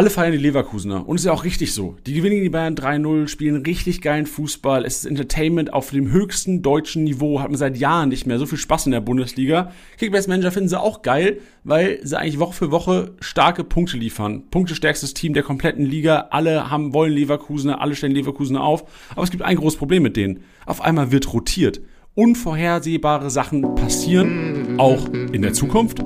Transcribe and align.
alle 0.00 0.08
feiern 0.08 0.32
die 0.32 0.38
Leverkusener. 0.38 1.06
Und 1.06 1.16
es 1.16 1.20
ist 1.20 1.26
ja 1.26 1.32
auch 1.32 1.44
richtig 1.44 1.74
so. 1.74 1.94
Die 2.06 2.14
gewinnen 2.14 2.40
die 2.40 2.48
Bayern 2.48 2.74
3-0, 2.74 3.28
spielen 3.28 3.60
richtig 3.66 4.00
geilen 4.00 4.24
Fußball. 4.24 4.86
Es 4.86 5.00
ist 5.00 5.04
Entertainment 5.04 5.74
auf 5.74 5.90
dem 5.90 6.10
höchsten 6.10 6.62
deutschen 6.62 7.04
Niveau. 7.04 7.40
Hat 7.40 7.50
man 7.50 7.58
seit 7.58 7.76
Jahren 7.76 8.08
nicht 8.08 8.26
mehr 8.26 8.38
so 8.38 8.46
viel 8.46 8.56
Spaß 8.56 8.86
in 8.86 8.92
der 8.92 9.02
Bundesliga. 9.02 9.72
Kickbase 9.98 10.30
Manager 10.30 10.52
finden 10.52 10.70
sie 10.70 10.80
auch 10.80 11.02
geil, 11.02 11.40
weil 11.64 12.00
sie 12.02 12.18
eigentlich 12.18 12.38
Woche 12.38 12.54
für 12.54 12.70
Woche 12.70 13.12
starke 13.20 13.62
Punkte 13.62 13.98
liefern. 13.98 14.44
Punktestärkstes 14.50 15.12
Team 15.12 15.34
der 15.34 15.42
kompletten 15.42 15.84
Liga. 15.84 16.28
Alle 16.30 16.70
haben, 16.70 16.94
wollen 16.94 17.12
Leverkusener, 17.12 17.82
alle 17.82 17.94
stellen 17.94 18.14
Leverkusener 18.14 18.62
auf. 18.62 18.84
Aber 19.10 19.24
es 19.24 19.30
gibt 19.30 19.42
ein 19.42 19.56
großes 19.56 19.78
Problem 19.78 20.02
mit 20.02 20.16
denen. 20.16 20.40
Auf 20.64 20.80
einmal 20.80 21.12
wird 21.12 21.30
rotiert. 21.34 21.82
Unvorhersehbare 22.14 23.28
Sachen 23.28 23.74
passieren, 23.74 24.80
auch 24.80 25.10
in 25.10 25.42
der 25.42 25.52
Zukunft. 25.52 26.02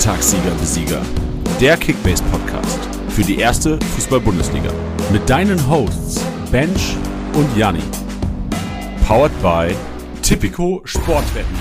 Spieltagssieger 0.00 0.50
Besieger, 0.52 1.02
der 1.60 1.76
Kickbase 1.76 2.24
Podcast 2.32 2.78
für 3.10 3.20
die 3.20 3.38
erste 3.38 3.78
Fußball-Bundesliga 3.78 4.72
mit 5.12 5.28
deinen 5.28 5.68
Hosts 5.68 6.24
Bench 6.50 6.96
und 7.34 7.54
Janni. 7.54 7.82
Powered 9.06 9.42
by 9.42 9.76
Tipico 10.22 10.80
Sportwetten. 10.86 11.54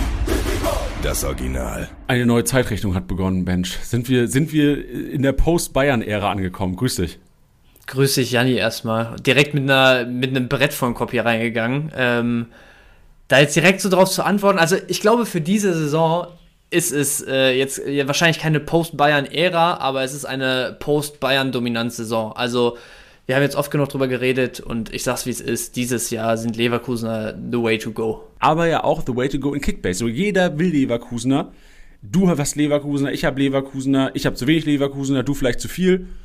Das 1.03 1.25
Original. 1.25 1.89
Eine 2.07 2.25
neue 2.25 2.45
Zeitrechnung 2.45 2.95
hat 2.95 3.09
begonnen, 3.09 3.43
Bench. 3.43 3.77
Sind 3.83 4.07
wir, 4.07 4.29
sind 4.29 4.53
wir 4.53 4.89
in 4.89 5.21
der 5.21 5.33
Post-Bayern-Ära 5.33 6.31
angekommen? 6.31 6.77
Grüß 6.77 6.95
dich. 6.95 7.19
Grüß 7.87 8.15
dich, 8.15 8.31
Janni, 8.31 8.53
erstmal. 8.53 9.17
Direkt 9.17 9.53
mit, 9.53 9.63
einer, 9.63 10.05
mit 10.05 10.29
einem 10.29 10.47
Brett 10.47 10.71
vor 10.71 10.87
den 10.87 10.95
Kopf 10.95 11.11
hier 11.11 11.25
reingegangen. 11.25 11.91
Ähm, 11.93 12.45
da 13.27 13.39
jetzt 13.39 13.57
direkt 13.57 13.81
so 13.81 13.89
drauf 13.89 14.09
zu 14.09 14.23
antworten, 14.23 14.59
also 14.59 14.77
ich 14.87 15.01
glaube, 15.01 15.25
für 15.25 15.41
diese 15.41 15.73
Saison 15.73 16.27
ist 16.69 16.91
es 16.91 17.25
äh, 17.27 17.51
jetzt 17.51 17.81
ja, 17.87 18.07
wahrscheinlich 18.07 18.39
keine 18.39 18.59
Post-Bayern-Ära, 18.59 19.77
aber 19.77 20.03
es 20.03 20.13
ist 20.13 20.25
eine 20.25 20.77
Post-Bayern-Dominanz-Saison. 20.79 22.33
Also, 22.33 22.77
wir 23.25 23.35
haben 23.35 23.43
jetzt 23.43 23.55
oft 23.55 23.71
genug 23.71 23.89
drüber 23.89 24.07
geredet 24.07 24.59
und 24.59 24.93
ich 24.93 25.03
sag's 25.03 25.25
wie 25.25 25.29
es 25.29 25.41
ist, 25.41 25.75
dieses 25.75 26.09
Jahr 26.09 26.37
sind 26.37 26.55
Leverkusener 26.55 27.33
the 27.33 27.61
way 27.61 27.77
to 27.77 27.91
go. 27.91 28.23
Aber 28.39 28.67
ja 28.67 28.83
auch 28.83 29.03
the 29.05 29.15
way 29.15 29.29
to 29.29 29.39
go 29.39 29.53
in 29.53 29.61
Kickbase. 29.61 29.99
So 29.99 30.07
jeder 30.07 30.57
will 30.57 30.71
Leverkusener. 30.71 31.51
Du 32.01 32.29
hast 32.29 32.55
Leverkusener, 32.55 33.11
ich 33.11 33.25
habe 33.25 33.39
Leverkusener, 33.39 34.11
ich 34.13 34.25
habe 34.25 34.35
zu 34.35 34.47
wenig 34.47 34.65
Leverkusener, 34.65 35.23
du 35.23 35.33
vielleicht 35.33 35.59
zu 35.59 35.67
viel. 35.67 36.07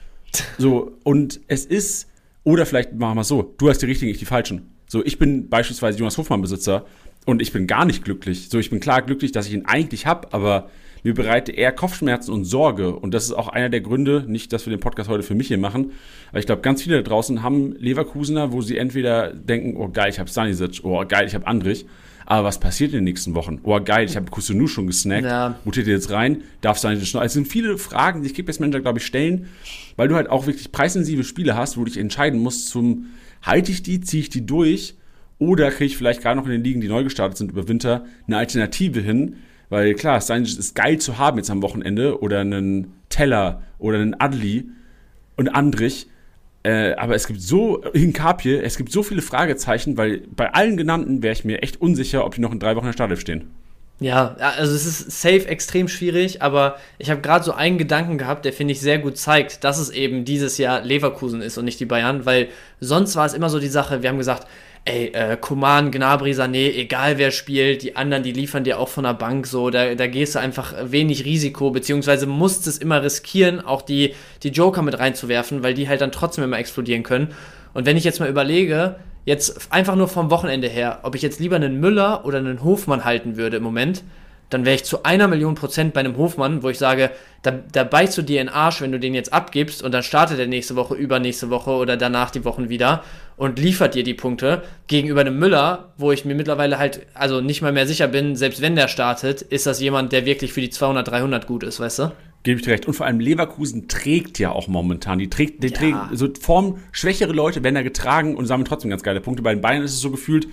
So, 0.59 0.99
und 1.05 1.41
es 1.47 1.65
ist, 1.65 2.09
oder 2.43 2.67
vielleicht 2.67 2.93
machen 2.95 3.17
wir 3.17 3.21
es 3.21 3.29
so, 3.29 3.55
du 3.57 3.69
hast 3.69 3.83
die 3.83 3.87
richtigen, 3.87 4.11
ich 4.11 4.19
die 4.19 4.25
falschen. 4.25 4.75
So, 4.89 5.05
ich 5.05 5.17
bin 5.19 5.49
beispielsweise 5.49 5.99
Jonas 5.99 6.19
Hofmann-Besitzer 6.19 6.87
und 7.25 7.41
ich 7.41 7.53
bin 7.53 7.67
gar 7.67 7.85
nicht 7.85 8.05
glücklich. 8.05 8.49
So, 8.49 8.59
ich 8.59 8.71
bin 8.71 8.81
klar 8.81 9.03
glücklich, 9.03 9.33
dass 9.33 9.47
ich 9.47 9.55
ihn 9.55 9.67
eigentlich 9.67 10.07
habe, 10.07 10.33
aber 10.33 10.71
mir 11.03 11.15
bereite 11.15 11.53
eher 11.53 11.71
Kopfschmerzen 11.71 12.33
und 12.33 12.45
Sorge. 12.45 12.95
Und 12.95 13.13
das 13.13 13.25
ist 13.25 13.33
auch 13.33 13.49
einer 13.49 13.69
der 13.69 13.81
Gründe, 13.81 14.25
nicht, 14.27 14.53
dass 14.53 14.67
wir 14.67 14.71
den 14.71 14.81
Podcast 14.81 15.09
heute 15.09 15.23
für 15.23 15.35
mich 15.35 15.49
hier 15.49 15.59
machen, 15.59 15.93
aber 16.31 16.39
ich 16.39 16.47
glaube, 16.47 16.63
ganz 16.63 16.83
viele 16.83 16.97
da 16.97 17.03
draußen 17.09 17.43
haben 17.43 17.77
Leverkusener, 17.79 18.53
wo 18.53 18.63
sie 18.63 18.79
entweder 18.79 19.33
denken, 19.33 19.77
oh 19.77 19.89
geil, 19.89 20.11
ich 20.11 20.19
habe 20.19 20.29
Stanisic, 20.29 20.81
oh 20.83 21.05
geil, 21.07 21.27
ich 21.27 21.35
habe 21.35 21.47
Andrich. 21.47 21.87
Aber 22.27 22.45
was 22.49 22.59
passiert 22.59 22.93
in 22.93 23.01
den 23.01 23.05
nächsten 23.05 23.35
Wochen? 23.35 23.61
Oh 23.65 23.79
geil, 23.85 24.07
ich 24.07 24.17
habe 24.17 24.31
Kusunu 24.31 24.67
schon 24.67 24.87
gesnackt. 24.87 25.27
Ja. 25.27 25.59
Mutiert 25.67 25.87
jetzt 25.87 26.11
rein? 26.11 26.41
Darf 26.63 26.79
Stanisic 26.79 27.13
noch? 27.13 27.23
Es 27.23 27.35
sind 27.35 27.47
viele 27.47 27.77
Fragen, 27.77 28.23
die 28.23 28.31
ich 28.31 28.61
Manager, 28.61 28.81
glaube 28.81 28.99
ich, 28.99 29.05
stellen, 29.05 29.49
weil 29.97 30.09
du 30.09 30.15
halt 30.15 30.31
auch 30.31 30.47
wirklich 30.47 30.73
preisintensive 30.73 31.23
Spiele 31.23 31.55
hast, 31.55 31.77
wo 31.77 31.85
du 31.85 31.91
dich 31.91 32.01
entscheiden 32.01 32.41
musst 32.41 32.69
zum, 32.69 33.11
halte 33.43 33.71
ich 33.73 33.83
die, 33.83 34.01
ziehe 34.01 34.23
ich 34.23 34.31
die 34.31 34.47
durch 34.47 34.95
oder 35.39 35.71
kriege 35.71 35.87
ich 35.87 35.97
vielleicht 35.97 36.23
gerade 36.23 36.39
noch 36.39 36.47
in 36.47 36.53
den 36.53 36.65
Ligen, 36.65 36.81
die 36.81 36.89
neu 36.89 37.05
gestartet 37.05 37.37
sind 37.37 37.51
über 37.51 37.69
Winter, 37.69 38.05
eine 38.27 38.39
Alternative 38.39 39.01
hin? 39.01 39.37
Weil 39.69 39.95
klar, 39.95 40.21
Sanchez 40.21 40.57
ist 40.57 40.75
geil 40.75 40.99
zu 40.99 41.19
haben 41.19 41.39
jetzt 41.39 41.51
am 41.51 41.63
Wochenende 41.63 42.21
oder 42.21 42.41
einen 42.41 42.93
Teller 43.09 43.63
oder 43.79 43.99
einen 43.99 44.19
Adli 44.21 44.69
und 45.37 45.49
Andrich. 45.49 46.07
Äh, 46.63 46.95
aber 46.95 47.15
es 47.15 47.27
gibt 47.27 47.43
so, 47.43 47.83
Hinkapje, 47.93 48.63
es 48.63 48.79
gibt 48.79 48.91
so 48.91 49.03
viele 49.03 49.21
Fragezeichen, 49.21 49.97
weil 49.97 50.23
bei 50.35 50.53
allen 50.53 50.77
genannten 50.77 51.23
wäre 51.23 51.33
ich 51.33 51.45
mir 51.45 51.63
echt 51.63 51.81
unsicher, 51.81 52.25
ob 52.25 52.35
die 52.35 52.41
noch 52.41 52.53
in 52.53 52.59
drei 52.59 52.77
Wochen 52.77 52.87
in 52.87 52.91
der 52.91 52.95
Startelf 52.95 53.21
stehen. 53.21 53.51
Ja, 54.01 54.35
also 54.39 54.75
es 54.75 54.87
ist 54.87 55.23
safe 55.23 55.47
extrem 55.47 55.87
schwierig, 55.87 56.43
aber 56.43 56.79
ich 56.99 57.11
habe 57.11 57.21
gerade 57.21 57.45
so 57.45 57.53
einen 57.53 57.79
Gedanken 57.79 58.19
gehabt, 58.19 58.45
der 58.45 58.53
finde 58.53 58.73
ich 58.73 58.81
sehr 58.81 58.99
gut 58.99 59.17
zeigt, 59.17 59.63
dass 59.63 59.79
es 59.79 59.91
eben 59.91 60.25
dieses 60.25 60.59
Jahr 60.59 60.83
Leverkusen 60.83 61.41
ist 61.41 61.59
und 61.59 61.65
nicht 61.65 61.79
die 61.79 61.87
Bayern, 61.87 62.27
weil 62.27 62.49
sonst 62.81 63.15
war 63.15 63.25
es 63.25 63.35
immer 63.35 63.51
so 63.51 63.61
die 63.61 63.69
Sache, 63.69 64.03
wir 64.03 64.09
haben 64.09 64.19
gesagt, 64.19 64.49
ey, 64.85 65.07
äh, 65.15 65.37
Koman, 65.41 65.91
Gnabry, 65.91 66.33
Sané, 66.33 66.73
egal 66.75 67.17
wer 67.19 67.31
spielt, 67.31 67.83
die 67.83 67.97
anderen, 67.97 68.23
die 68.23 68.33
liefern 68.33 68.65
dir 68.65 68.79
auch 68.79 68.89
von 68.89 69.05
der 69.05 69.15
Bank 69.15 69.47
so, 69.47 69.71
da, 69.71 69.95
da 69.95 70.07
gehst 70.07 70.35
du 70.35 70.41
einfach 70.41 70.75
wenig 70.85 71.25
Risiko, 71.25 71.71
beziehungsweise 71.71 72.27
musst 72.27 72.67
es 72.67 72.79
immer 72.79 73.03
riskieren, 73.03 73.61
auch 73.61 73.83
die, 73.83 74.15
die 74.43 74.51
Joker 74.51 74.83
mit 74.83 74.99
reinzuwerfen, 74.99 75.63
weil 75.63 75.75
die 75.75 75.89
halt 75.89 76.03
dann 76.03 76.13
trotzdem 76.13 76.45
immer 76.45 76.59
explodieren 76.59 77.03
können. 77.03 77.29
Und 77.73 77.87
wenn 77.87 77.97
ich 77.97 78.05
jetzt 78.05 78.21
mal 78.21 78.29
überlege, 78.29 78.97
jetzt 79.25 79.73
einfach 79.73 79.97
nur 79.97 80.09
vom 80.09 80.31
Wochenende 80.31 80.69
her, 80.69 81.01
ob 81.03 81.15
ich 81.15 81.23
jetzt 81.23 81.41
lieber 81.41 81.57
einen 81.57 81.81
Müller 81.81 82.25
oder 82.27 82.39
einen 82.39 82.63
Hofmann 82.63 83.05
halten 83.05 83.37
würde 83.37 83.57
im 83.57 83.63
Moment, 83.63 84.05
dann 84.55 84.65
wäre 84.65 84.77
ich 84.77 84.85
zu 84.85 85.03
einer 85.03 85.27
Million 85.27 85.57
Prozent 85.57 85.93
bei 85.93 86.01
einem 86.01 86.17
Hofmann, 86.17 86.63
wo 86.63 86.71
ich 86.71 86.79
sage, 86.79 87.11
da, 87.43 87.51
da 87.51 87.83
beißt 87.83 88.17
du 88.17 88.23
dir 88.23 88.41
in 88.41 88.47
den 88.47 88.55
Arsch, 88.55 88.81
wenn 88.81 88.93
du 88.93 89.01
den 89.01 89.13
jetzt 89.13 89.33
abgibst 89.33 89.83
und 89.83 89.93
dann 89.93 90.05
startet 90.05 90.39
er 90.39 90.47
nächste 90.47 90.77
Woche, 90.77 90.95
übernächste 90.95 91.51
Woche 91.51 91.73
oder 91.73 91.97
danach 91.97 92.31
die 92.31 92.45
Wochen 92.45 92.69
wieder 92.69 93.03
und 93.37 93.59
liefert 93.59 93.97
dir 93.97 94.05
die 94.05 94.15
Punkte. 94.15 94.63
Gegenüber 94.87 95.23
einem 95.23 95.39
Müller, 95.39 95.93
wo 95.99 96.13
ich 96.13 96.25
mir 96.25 96.37
mittlerweile 96.37 96.79
halt 96.79 97.05
also 97.15 97.41
nicht 97.41 97.63
mal 97.63 97.73
mehr 97.73 97.87
sicher 97.87 98.07
bin, 98.07 98.37
selbst 98.37 98.63
wenn 98.63 98.77
der 98.77 98.87
startet, 98.87 99.43
ist 99.43 99.67
das 99.67 99.81
jemand, 99.81 100.13
der 100.13 100.25
wirklich 100.25 100.53
für 100.53 100.61
die 100.61 100.71
200, 100.71 101.09
300 101.09 101.47
gut 101.49 101.65
ist, 101.65 101.81
weißt 101.81 101.99
du? 101.99 102.13
Gebe 102.45 102.61
ich 102.61 102.65
dir 102.65 102.73
recht. 102.73 102.87
Und 102.87 102.95
vor 102.95 103.07
allem 103.07 103.19
Leverkusen 103.19 103.89
trägt 103.89 104.39
ja 104.39 104.51
auch 104.51 104.69
momentan. 104.69 105.19
Die 105.19 105.31
trägt, 105.31 105.65
die 105.65 105.69
ja. 105.69 105.75
trägt, 105.77 105.99
so 106.13 106.29
Form 106.41 106.79
schwächere 106.93 107.33
Leute 107.33 107.65
werden 107.65 107.75
da 107.75 107.83
getragen 107.83 108.37
und 108.37 108.47
sammeln 108.47 108.67
trotzdem 108.67 108.91
ganz 108.91 109.03
geile 109.03 109.21
Punkte. 109.21 109.43
Bei 109.43 109.53
den 109.53 109.63
Bayern 109.63 109.83
ist 109.83 109.95
es 109.95 110.01
so 110.01 110.11
gefühlt, 110.11 110.47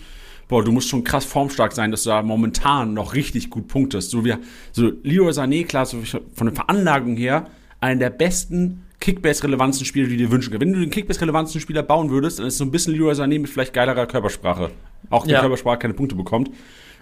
boah, 0.52 0.62
du 0.62 0.74
musst 0.74 0.90
schon 0.90 1.06
krass 1.06 1.24
formstark 1.24 1.72
sein, 1.72 1.92
dass 1.92 2.04
du 2.04 2.10
da 2.10 2.22
momentan 2.22 2.94
noch 2.94 3.14
richtig 3.14 3.50
gut 3.50 3.70
punktest. 3.70 4.12
So 4.12 4.26
wie, 4.26 4.36
so 4.74 4.92
Leroy 5.02 5.32
Sané, 5.32 5.66
klar, 5.66 5.86
so 5.86 6.02
von 6.36 6.48
der 6.48 6.54
Veranlagung 6.54 7.16
her, 7.16 7.48
einer 7.80 8.00
der 8.02 8.10
besten 8.10 8.84
Kickbase-relevanten 9.00 9.86
Spieler, 9.86 10.08
die 10.10 10.18
du 10.18 10.26
dir 10.26 10.32
wünschen 10.32 10.52
kannst. 10.52 10.62
Wenn 10.62 10.74
du 10.74 10.82
den 10.82 10.90
Kickbase-relevanten 10.90 11.62
Spieler 11.62 11.84
bauen 11.84 12.10
würdest, 12.10 12.40
dann 12.40 12.48
ist 12.48 12.56
es 12.56 12.58
so 12.58 12.66
ein 12.66 12.72
bisschen 12.72 12.94
Leroy 12.94 13.14
Sané 13.14 13.40
mit 13.40 13.50
vielleicht 13.50 13.74
geilerer 13.74 14.06
Körpersprache. 14.06 14.72
Auch 15.10 15.26
die 15.26 15.32
ja. 15.32 15.40
Körpersprache 15.40 15.80
keine 15.80 15.94
Punkte 15.94 16.16
bekommt. 16.16 16.52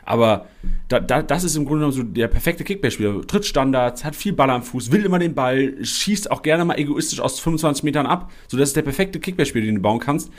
Aber 0.05 0.45
da, 0.87 0.99
da, 0.99 1.23
das 1.23 1.43
ist 1.43 1.55
im 1.55 1.65
Grunde 1.65 1.85
genommen 1.85 1.97
so 1.97 2.03
der 2.03 2.27
perfekte 2.27 2.63
Kickbase-Spieler. 2.63 3.25
Tritt 3.25 3.45
Standards, 3.45 4.05
hat 4.05 4.15
viel 4.15 4.33
Ball 4.33 4.51
am 4.51 4.61
Fuß, 4.61 4.91
will 4.91 5.05
immer 5.05 5.17
den 5.17 5.33
Ball, 5.33 5.73
schießt 5.83 6.29
auch 6.29 6.43
gerne 6.43 6.65
mal 6.65 6.77
egoistisch 6.77 7.19
aus 7.19 7.39
25 7.39 7.83
Metern 7.83 8.05
ab. 8.05 8.31
So, 8.47 8.57
das 8.57 8.69
ist 8.69 8.75
der 8.75 8.83
perfekte 8.83 9.19
Kickbase-Spieler, 9.19 9.65
den 9.65 9.75
du 9.75 9.81
bauen 9.81 9.99
kannst. 9.99 10.31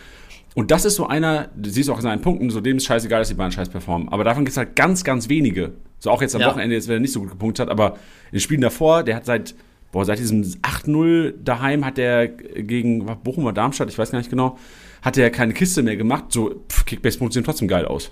Und 0.54 0.70
das 0.70 0.84
ist 0.84 0.96
so 0.96 1.06
einer, 1.06 1.48
du 1.56 1.70
siehst 1.70 1.90
auch 1.90 1.96
in 1.96 2.02
seinen 2.02 2.22
Punkten, 2.22 2.50
so 2.50 2.60
dem 2.60 2.78
ist 2.78 2.84
scheißegal, 2.84 3.20
dass 3.20 3.28
die 3.28 3.34
Bayern 3.34 3.52
scheiß 3.52 3.68
performen. 3.68 4.08
Aber 4.08 4.24
davon 4.24 4.44
gibt 4.44 4.52
es 4.52 4.56
halt 4.56 4.74
ganz, 4.74 5.04
ganz 5.04 5.28
wenige. 5.28 5.72
So 5.98 6.10
auch 6.10 6.22
jetzt 6.22 6.34
am 6.34 6.40
ja. 6.40 6.48
Wochenende, 6.48 6.74
jetzt, 6.74 6.88
wenn 6.88 6.96
er 6.96 7.00
nicht 7.00 7.12
so 7.12 7.20
gut 7.20 7.30
gepunktet 7.30 7.66
hat, 7.66 7.70
aber 7.70 7.92
in 8.30 8.38
den 8.38 8.40
Spielen 8.40 8.60
davor, 8.60 9.04
der 9.04 9.16
hat 9.16 9.26
seit, 9.26 9.54
boah, 9.92 10.04
seit 10.04 10.18
diesem 10.18 10.42
8-0 10.42 11.34
daheim 11.42 11.84
hat 11.84 11.98
der 11.98 12.28
gegen 12.28 13.06
Bochum 13.22 13.44
oder 13.44 13.52
Darmstadt, 13.52 13.90
ich 13.90 13.98
weiß 13.98 14.10
gar 14.10 14.18
nicht 14.18 14.30
genau, 14.30 14.58
hat 15.02 15.16
er 15.16 15.30
keine 15.30 15.52
Kiste 15.52 15.82
mehr 15.82 15.96
gemacht. 15.96 16.26
So, 16.30 16.64
Kickbase-Punkte 16.86 17.34
sehen 17.34 17.44
trotzdem 17.44 17.68
geil 17.68 17.84
aus. 17.84 18.10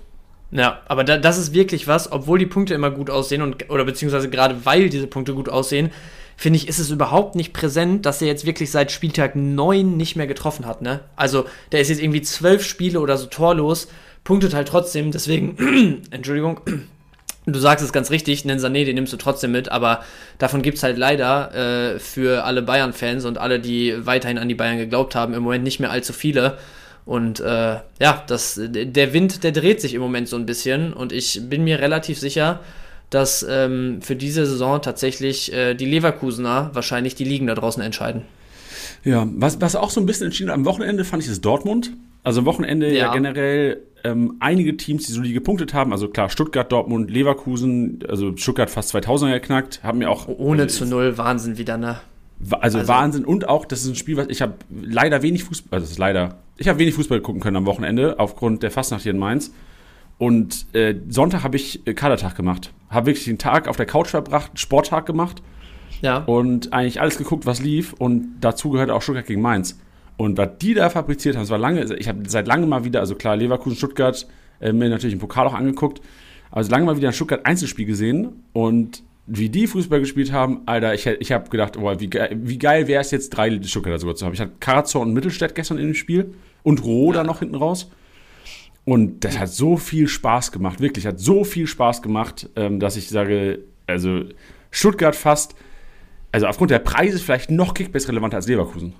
Ja, 0.51 0.81
aber 0.87 1.03
da, 1.03 1.17
das 1.17 1.37
ist 1.37 1.53
wirklich 1.53 1.87
was, 1.87 2.11
obwohl 2.11 2.39
die 2.39 2.45
Punkte 2.45 2.73
immer 2.73 2.89
gut 2.89 3.09
aussehen 3.09 3.41
und 3.41 3.69
oder 3.69 3.85
beziehungsweise 3.85 4.29
gerade 4.29 4.65
weil 4.65 4.89
diese 4.89 5.07
Punkte 5.07 5.33
gut 5.33 5.47
aussehen, 5.47 5.91
finde 6.37 6.57
ich, 6.57 6.67
ist 6.67 6.79
es 6.79 6.89
überhaupt 6.89 7.35
nicht 7.35 7.53
präsent, 7.53 8.05
dass 8.05 8.21
er 8.21 8.27
jetzt 8.29 8.45
wirklich 8.45 8.71
seit 8.71 8.91
Spieltag 8.91 9.35
9 9.35 9.97
nicht 9.97 10.15
mehr 10.15 10.25
getroffen 10.25 10.65
hat, 10.65 10.81
ne? 10.81 11.01
Also, 11.15 11.45
der 11.71 11.81
ist 11.81 11.89
jetzt 11.89 12.01
irgendwie 12.01 12.21
zwölf 12.21 12.63
Spiele 12.63 13.01
oder 13.01 13.17
so 13.17 13.27
torlos, 13.27 13.89
punktet 14.23 14.53
halt 14.53 14.69
trotzdem, 14.69 15.11
deswegen, 15.11 16.01
Entschuldigung, 16.11 16.61
du 17.45 17.59
sagst 17.59 17.83
es 17.83 17.91
ganz 17.91 18.09
richtig, 18.09 18.43
einen 18.43 18.59
Sané, 18.59 18.85
den 18.85 18.95
nimmst 18.95 19.13
du 19.13 19.17
trotzdem 19.17 19.51
mit, 19.51 19.69
aber 19.69 20.03
davon 20.37 20.61
gibt 20.61 20.77
es 20.77 20.83
halt 20.83 20.97
leider 20.97 21.53
äh, 21.53 21.99
für 21.99 22.45
alle 22.45 22.61
Bayern-Fans 22.61 23.25
und 23.25 23.37
alle, 23.37 23.59
die 23.59 23.93
weiterhin 24.05 24.37
an 24.37 24.47
die 24.47 24.55
Bayern 24.55 24.77
geglaubt 24.77 25.15
haben, 25.15 25.33
im 25.33 25.43
Moment 25.43 25.63
nicht 25.63 25.79
mehr 25.79 25.91
allzu 25.91 26.13
viele. 26.13 26.57
Und 27.09 27.39
äh, 27.39 27.77
ja, 27.99 28.23
das, 28.27 28.61
der 28.63 29.13
Wind, 29.13 29.43
der 29.43 29.51
dreht 29.51 29.81
sich 29.81 29.95
im 29.95 30.01
Moment 30.01 30.27
so 30.27 30.35
ein 30.35 30.45
bisschen 30.45 30.93
und 30.93 31.11
ich 31.11 31.41
bin 31.49 31.63
mir 31.63 31.79
relativ 31.79 32.19
sicher, 32.19 32.59
dass 33.09 33.43
ähm, 33.49 34.03
für 34.03 34.15
diese 34.15 34.45
Saison 34.45 34.79
tatsächlich 34.79 35.51
äh, 35.51 35.73
die 35.73 35.87
Leverkusener 35.87 36.69
wahrscheinlich 36.73 37.15
die 37.15 37.23
Ligen 37.23 37.47
da 37.47 37.55
draußen 37.55 37.81
entscheiden. 37.81 38.21
Ja, 39.03 39.27
was, 39.27 39.59
was 39.59 39.75
auch 39.75 39.89
so 39.89 39.99
ein 39.99 40.05
bisschen 40.05 40.27
entschieden 40.27 40.51
am 40.51 40.65
Wochenende 40.65 41.03
fand 41.03 41.23
ich, 41.23 41.29
ist 41.29 41.43
Dortmund. 41.43 41.93
Also 42.21 42.41
am 42.41 42.45
Wochenende 42.45 42.93
ja, 42.93 43.05
ja 43.05 43.11
generell 43.11 43.81
ähm, 44.03 44.35
einige 44.39 44.77
Teams, 44.77 45.07
die 45.07 45.11
solide 45.11 45.33
gepunktet 45.33 45.73
haben. 45.73 45.91
Also 45.91 46.09
klar, 46.09 46.29
Stuttgart, 46.29 46.71
Dortmund, 46.71 47.09
Leverkusen, 47.09 48.01
also 48.07 48.37
Stuttgart 48.37 48.69
fast 48.69 48.93
2000er 48.93 49.31
geknackt, 49.31 49.81
haben 49.81 49.97
mir 49.97 50.11
auch. 50.11 50.27
Ohne 50.27 50.63
also, 50.63 50.85
zu 50.85 50.85
null, 50.85 51.17
Wahnsinn 51.17 51.57
wieder, 51.57 51.77
ne? 51.77 52.01
Also, 52.41 52.77
also, 52.79 52.87
Wahnsinn 52.87 53.25
und 53.25 53.49
auch, 53.49 53.65
das 53.65 53.81
ist 53.83 53.89
ein 53.89 53.95
Spiel, 53.95 54.15
was 54.17 54.27
ich 54.29 54.41
habe 54.41 54.53
leider 54.69 55.21
wenig 55.21 55.43
Fußball, 55.43 55.77
also 55.77 55.83
das 55.83 55.91
ist 55.91 55.97
leider, 55.97 56.37
ich 56.57 56.67
habe 56.67 56.79
wenig 56.79 56.93
Fußball 56.95 57.19
gucken 57.21 57.41
können 57.41 57.57
am 57.57 57.65
Wochenende 57.65 58.17
aufgrund 58.19 58.63
der 58.63 58.71
Fastnacht 58.71 59.01
hier 59.03 59.11
in 59.11 59.17
Mainz. 59.19 59.53
Und 60.17 60.65
äh, 60.75 60.95
Sonntag 61.07 61.43
habe 61.43 61.55
ich 61.55 61.85
äh, 61.87 61.93
Kadertag 61.93 62.35
gemacht. 62.35 62.73
Habe 62.89 63.07
wirklich 63.07 63.25
den 63.25 63.37
Tag 63.37 63.67
auf 63.67 63.77
der 63.77 63.85
Couch 63.85 64.07
verbracht, 64.09 64.59
Sporttag 64.59 65.05
gemacht 65.05 65.41
Ja. 66.01 66.17
und 66.19 66.73
eigentlich 66.73 66.99
alles 66.99 67.17
geguckt, 67.17 67.45
was 67.45 67.61
lief. 67.61 67.93
Und 67.93 68.39
dazu 68.41 68.69
gehörte 68.69 68.93
auch 68.93 69.01
Stuttgart 69.01 69.25
gegen 69.25 69.41
Mainz. 69.41 69.79
Und 70.17 70.37
was 70.37 70.49
die 70.61 70.73
da 70.73 70.89
fabriziert 70.89 71.35
haben, 71.35 71.43
es 71.43 71.49
war 71.49 71.57
lange, 71.57 71.93
ich 71.95 72.09
habe 72.09 72.27
seit 72.27 72.47
langem 72.47 72.67
mal 72.67 72.83
wieder, 72.83 72.99
also 72.99 73.15
klar, 73.15 73.37
Leverkusen, 73.37 73.77
Stuttgart, 73.77 74.27
äh, 74.59 74.73
mir 74.73 74.89
natürlich 74.89 75.13
im 75.13 75.19
Pokal 75.19 75.47
auch 75.47 75.53
angeguckt, 75.53 76.01
aber 76.51 76.63
seit 76.63 76.71
langem 76.71 76.87
mal 76.87 76.97
wieder 76.97 77.07
ein 77.07 77.13
Stuttgart 77.13 77.45
Einzelspiel 77.45 77.85
gesehen 77.85 78.43
und 78.51 79.03
wie 79.29 79.49
die 79.49 79.67
Fußball 79.67 79.99
gespielt 79.99 80.31
haben, 80.31 80.61
Alter, 80.65 80.93
ich, 80.93 81.05
ich 81.05 81.31
habe 81.31 81.49
gedacht, 81.49 81.77
oh, 81.77 81.93
wie, 81.99 82.09
geil- 82.09 82.35
wie 82.41 82.57
geil 82.57 82.87
wäre 82.87 83.01
es 83.01 83.11
jetzt, 83.11 83.29
drei 83.29 83.61
Stuttgarter 83.63 83.99
sogar 83.99 84.15
zu 84.15 84.25
haben. 84.25 84.33
Ich 84.33 84.41
hatte 84.41 84.53
Karazor 84.59 85.01
und 85.03 85.13
Mittelstädt 85.13 85.55
gestern 85.55 85.77
in 85.77 85.87
dem 85.87 85.93
Spiel 85.93 86.33
und 86.63 86.83
Roh 86.83 87.11
da 87.11 87.23
noch 87.23 87.39
hinten 87.39 87.55
raus. 87.55 87.91
Und 88.85 89.23
das 89.23 89.37
hat 89.37 89.49
so 89.49 89.77
viel 89.77 90.07
Spaß 90.07 90.51
gemacht, 90.51 90.79
wirklich, 90.81 91.05
hat 91.05 91.19
so 91.19 91.43
viel 91.43 91.67
Spaß 91.67 92.01
gemacht, 92.01 92.49
ähm, 92.55 92.79
dass 92.79 92.97
ich 92.97 93.07
sage, 93.07 93.59
also 93.85 94.23
Stuttgart 94.71 95.15
fast, 95.15 95.53
also 96.31 96.47
aufgrund 96.47 96.71
der 96.71 96.79
Preise 96.79 97.19
vielleicht 97.19 97.51
noch 97.51 97.73
Kickbase 97.73 98.07
relevanter 98.07 98.37
als 98.37 98.47
Leverkusen. 98.47 98.93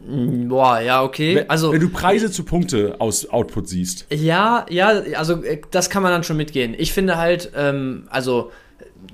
Boah, 0.00 0.80
ja, 0.80 1.02
okay. 1.02 1.36
Wenn, 1.36 1.50
Also, 1.50 1.72
wenn 1.72 1.80
du 1.80 1.88
Preise 1.88 2.30
zu 2.30 2.44
Punkte 2.44 2.96
aus 3.00 3.28
Output 3.28 3.68
siehst. 3.68 4.06
Ja, 4.10 4.64
ja, 4.70 4.88
also 5.16 5.42
äh, 5.42 5.60
das 5.70 5.90
kann 5.90 6.02
man 6.02 6.12
dann 6.12 6.22
schon 6.22 6.36
mitgehen. 6.36 6.74
Ich 6.78 6.92
finde 6.92 7.16
halt, 7.16 7.50
ähm, 7.56 8.04
also 8.10 8.52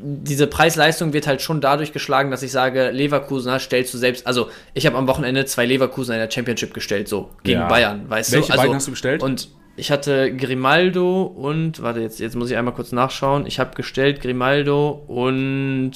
diese 0.00 0.46
Preis-Leistung 0.46 1.12
wird 1.12 1.26
halt 1.26 1.42
schon 1.42 1.60
dadurch 1.60 1.92
geschlagen, 1.92 2.30
dass 2.30 2.42
ich 2.42 2.52
sage, 2.52 2.90
Leverkusener 2.90 3.58
stellst 3.58 3.92
du 3.94 3.98
selbst, 3.98 4.26
also 4.26 4.48
ich 4.72 4.86
habe 4.86 4.96
am 4.96 5.06
Wochenende 5.06 5.44
zwei 5.44 5.66
Leverkusener 5.66 6.16
in 6.16 6.22
der 6.22 6.30
Championship 6.30 6.74
gestellt, 6.74 7.08
so 7.08 7.30
gegen 7.42 7.60
Ja. 7.60 7.68
Bayern, 7.68 8.08
weißt 8.08 8.32
Welche 8.32 8.46
du? 8.46 8.52
Also, 8.52 8.62
beiden 8.62 8.76
hast 8.76 8.86
du 8.86 8.90
gestellt? 8.92 9.22
Und 9.22 9.48
ich 9.76 9.90
hatte 9.90 10.34
Grimaldo 10.34 11.22
und, 11.22 11.82
warte, 11.82 12.00
jetzt, 12.00 12.20
jetzt 12.20 12.36
muss 12.36 12.50
ich 12.50 12.56
einmal 12.56 12.74
kurz 12.74 12.92
nachschauen. 12.92 13.46
Ich 13.46 13.58
habe 13.58 13.74
gestellt 13.74 14.20
Grimaldo 14.20 14.90
und 15.06 15.92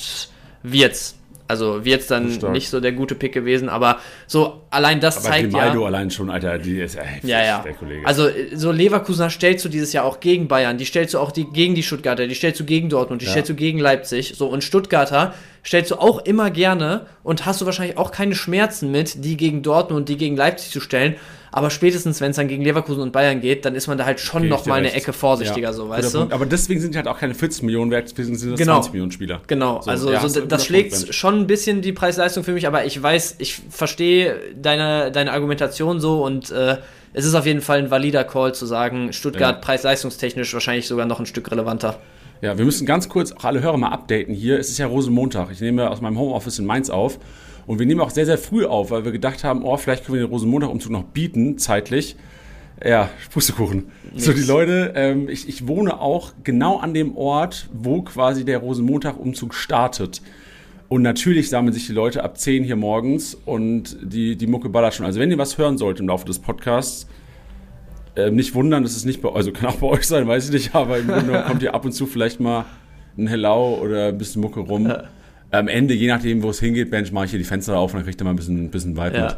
Wirtz. 0.62 1.16
Also 1.48 1.84
Wirtz 1.84 2.06
dann 2.08 2.30
Stark. 2.30 2.52
nicht 2.52 2.68
so 2.68 2.78
der 2.78 2.92
gute 2.92 3.14
Pick 3.14 3.32
gewesen, 3.32 3.68
aber 3.70 3.98
so 4.26 4.60
allein 4.70 5.00
das 5.00 5.16
Aber 5.16 5.28
zeigt 5.28 5.52
ja. 5.52 5.58
Grimaldo 5.60 5.86
allein 5.86 6.10
schon, 6.10 6.28
Alter, 6.30 6.58
die 6.58 6.78
ist 6.80 6.96
echt 6.98 7.24
Ja, 7.24 7.42
ja. 7.42 7.58
der 7.64 7.72
Kollege. 7.72 8.06
Also 8.06 8.28
so 8.54 8.70
Leverkusener 8.70 9.30
stellst 9.30 9.64
du 9.64 9.70
dieses 9.70 9.92
Jahr 9.94 10.04
auch 10.04 10.20
gegen 10.20 10.46
Bayern, 10.46 10.76
die 10.76 10.84
stellst 10.84 11.14
du 11.14 11.18
auch 11.18 11.32
die, 11.32 11.44
gegen 11.44 11.74
die 11.74 11.82
Stuttgarter, 11.82 12.26
die 12.26 12.34
stellst 12.34 12.60
du 12.60 12.64
gegen 12.64 12.90
Dortmund, 12.90 13.22
die 13.22 13.26
Ja. 13.26 13.30
stellst 13.32 13.48
du 13.50 13.54
gegen 13.54 13.78
Leipzig. 13.78 14.34
So 14.36 14.46
und 14.46 14.62
Stuttgarter 14.62 15.32
stellst 15.68 15.90
du 15.90 15.96
auch 15.96 16.24
immer 16.24 16.50
gerne 16.50 17.06
und 17.22 17.44
hast 17.44 17.60
du 17.60 17.66
wahrscheinlich 17.66 17.98
auch 17.98 18.10
keine 18.10 18.34
Schmerzen 18.34 18.90
mit, 18.90 19.22
die 19.24 19.36
gegen 19.36 19.62
Dortmund 19.62 20.00
und 20.00 20.08
die 20.08 20.16
gegen 20.16 20.34
Leipzig 20.34 20.72
zu 20.72 20.80
stellen. 20.80 21.16
Aber 21.52 21.70
spätestens, 21.70 22.20
wenn 22.20 22.30
es 22.30 22.36
dann 22.36 22.48
gegen 22.48 22.62
Leverkusen 22.62 23.02
und 23.02 23.12
Bayern 23.12 23.40
geht, 23.40 23.64
dann 23.64 23.74
ist 23.74 23.86
man 23.86 23.96
da 23.98 24.04
halt 24.06 24.18
schon 24.20 24.42
Geh 24.42 24.48
ich 24.48 24.50
noch 24.52 24.62
dir 24.64 24.70
mal 24.70 24.76
eine. 24.76 24.92
Ecke 24.92 25.12
vorsichtiger, 25.12 25.68
Ja, 25.68 25.72
so, 25.74 25.84
guter 25.84 25.96
weißt 25.98 26.14
du? 26.14 26.18
Punkt. 26.20 26.32
Aber 26.34 26.46
deswegen 26.46 26.80
sind 26.80 26.94
die 26.94 26.98
halt 26.98 27.06
auch 27.08 27.18
keine 27.18 27.34
14 27.34 27.64
Millionen 27.66 27.90
wert, 27.90 28.10
deswegen 28.10 28.36
sind 28.36 28.52
das 28.52 28.58
Genau. 28.58 28.74
20 28.74 28.92
Millionen 28.92 29.12
Spieler. 29.12 29.40
Genau, 29.46 29.80
So, 29.82 29.90
also 29.90 30.10
ja, 30.12 30.26
so, 30.26 30.40
das 30.40 30.64
schlägt 30.66 30.92
Punkt, 30.92 31.14
schon 31.14 31.34
ein 31.40 31.46
bisschen 31.46 31.80
die 31.82 31.92
Preis-Leistung 31.92 32.44
für 32.44 32.52
mich, 32.52 32.66
aber 32.66 32.84
ich 32.84 33.02
weiß, 33.02 33.36
ich 33.38 33.60
verstehe 33.70 34.36
deine, 34.56 35.10
deine 35.12 35.32
Argumentation 35.32 36.00
so 36.00 36.22
und 36.24 36.50
äh, 36.50 36.76
es 37.14 37.24
ist 37.24 37.34
auf 37.34 37.46
jeden 37.46 37.62
Fall 37.62 37.78
ein 37.78 37.90
valider 37.90 38.24
Call 38.24 38.54
zu 38.54 38.66
sagen, 38.66 39.12
Stuttgart 39.14 39.56
Ja. 39.56 39.60
preis-leistungstechnisch 39.60 40.52
wahrscheinlich 40.52 40.86
sogar 40.86 41.06
noch 41.06 41.18
ein 41.20 41.26
Stück 41.26 41.50
relevanter. 41.50 41.98
Ja, 42.40 42.56
wir 42.56 42.64
müssen 42.64 42.86
ganz 42.86 43.08
kurz 43.08 43.32
auch 43.32 43.44
alle 43.44 43.62
Hörer 43.62 43.76
mal 43.78 43.88
updaten 43.88 44.32
hier. 44.32 44.58
Es 44.58 44.68
ist 44.68 44.78
ja 44.78 44.86
Rosenmontag. 44.86 45.50
Ich 45.50 45.60
nehme 45.60 45.90
aus 45.90 46.00
meinem 46.00 46.18
Homeoffice 46.18 46.58
in 46.58 46.66
Mainz 46.66 46.88
auf. 46.88 47.18
Und 47.66 47.78
wir 47.78 47.86
nehmen 47.86 48.00
auch 48.00 48.10
sehr, 48.10 48.26
sehr 48.26 48.38
früh 48.38 48.64
auf, 48.64 48.90
weil 48.90 49.04
wir 49.04 49.12
gedacht 49.12 49.44
haben, 49.44 49.62
oh, 49.64 49.76
vielleicht 49.76 50.04
können 50.04 50.18
wir 50.18 50.26
den 50.26 50.30
Rosenmontag-Umzug 50.30 50.92
noch 50.92 51.04
bieten, 51.04 51.58
zeitlich. 51.58 52.16
Ja, 52.84 53.10
Pustekuchen. 53.32 53.90
So, 54.14 54.32
die 54.32 54.42
Leute, 54.42 54.92
ähm, 54.94 55.28
ich, 55.28 55.48
ich 55.48 55.66
wohne 55.66 56.00
auch 56.00 56.32
genau 56.44 56.78
an 56.78 56.94
dem 56.94 57.16
Ort, 57.16 57.68
wo 57.72 58.02
quasi 58.02 58.44
der 58.44 58.58
Rosenmontag-Umzug 58.58 59.52
startet. 59.52 60.22
Und 60.88 61.02
natürlich 61.02 61.50
sammeln 61.50 61.74
sich 61.74 61.86
die 61.86 61.92
Leute 61.92 62.22
ab 62.22 62.38
10 62.38 62.64
hier 62.64 62.76
morgens 62.76 63.34
und 63.34 63.98
die, 64.00 64.36
die 64.36 64.46
Mucke 64.46 64.68
ballert 64.68 64.94
schon. 64.94 65.04
Also 65.04 65.20
wenn 65.20 65.30
ihr 65.30 65.38
was 65.38 65.58
hören 65.58 65.76
sollt 65.76 66.00
im 66.00 66.06
Laufe 66.06 66.24
des 66.24 66.38
Podcasts, 66.38 67.06
ähm, 68.18 68.34
nicht 68.36 68.54
wundern, 68.54 68.82
das 68.82 68.96
ist 68.96 69.04
nicht 69.06 69.22
bei 69.22 69.30
also 69.32 69.52
kann 69.52 69.66
auch 69.70 69.76
bei 69.76 69.86
euch 69.96 70.06
sein, 70.06 70.26
weiß 70.28 70.46
ich 70.46 70.52
nicht, 70.52 70.74
aber 70.74 70.98
im 70.98 71.06
Grunde 71.08 71.42
kommt 71.46 71.60
hier 71.60 71.74
ab 71.74 71.84
und 71.84 71.92
zu 71.92 72.06
vielleicht 72.06 72.40
mal 72.40 72.64
ein 73.16 73.26
Hello 73.26 73.78
oder 73.82 74.08
ein 74.08 74.18
bisschen 74.18 74.42
Mucke 74.42 74.60
rum. 74.60 74.92
Am 75.50 75.66
Ende, 75.68 75.94
je 75.94 76.08
nachdem, 76.08 76.42
wo 76.42 76.50
es 76.50 76.60
hingeht, 76.60 76.90
Bench, 76.90 77.10
mache 77.10 77.24
ich 77.24 77.30
hier 77.30 77.38
die 77.38 77.44
Fenster 77.44 77.78
auf 77.78 77.92
und 77.94 77.98
dann 78.00 78.04
kriegt 78.04 78.20
ihr 78.20 78.24
mal 78.24 78.30
ein 78.30 78.36
bisschen, 78.36 78.64
ein 78.66 78.70
bisschen 78.70 78.96
Vibe 78.96 79.16
Ja. 79.16 79.24
mit. 79.24 79.36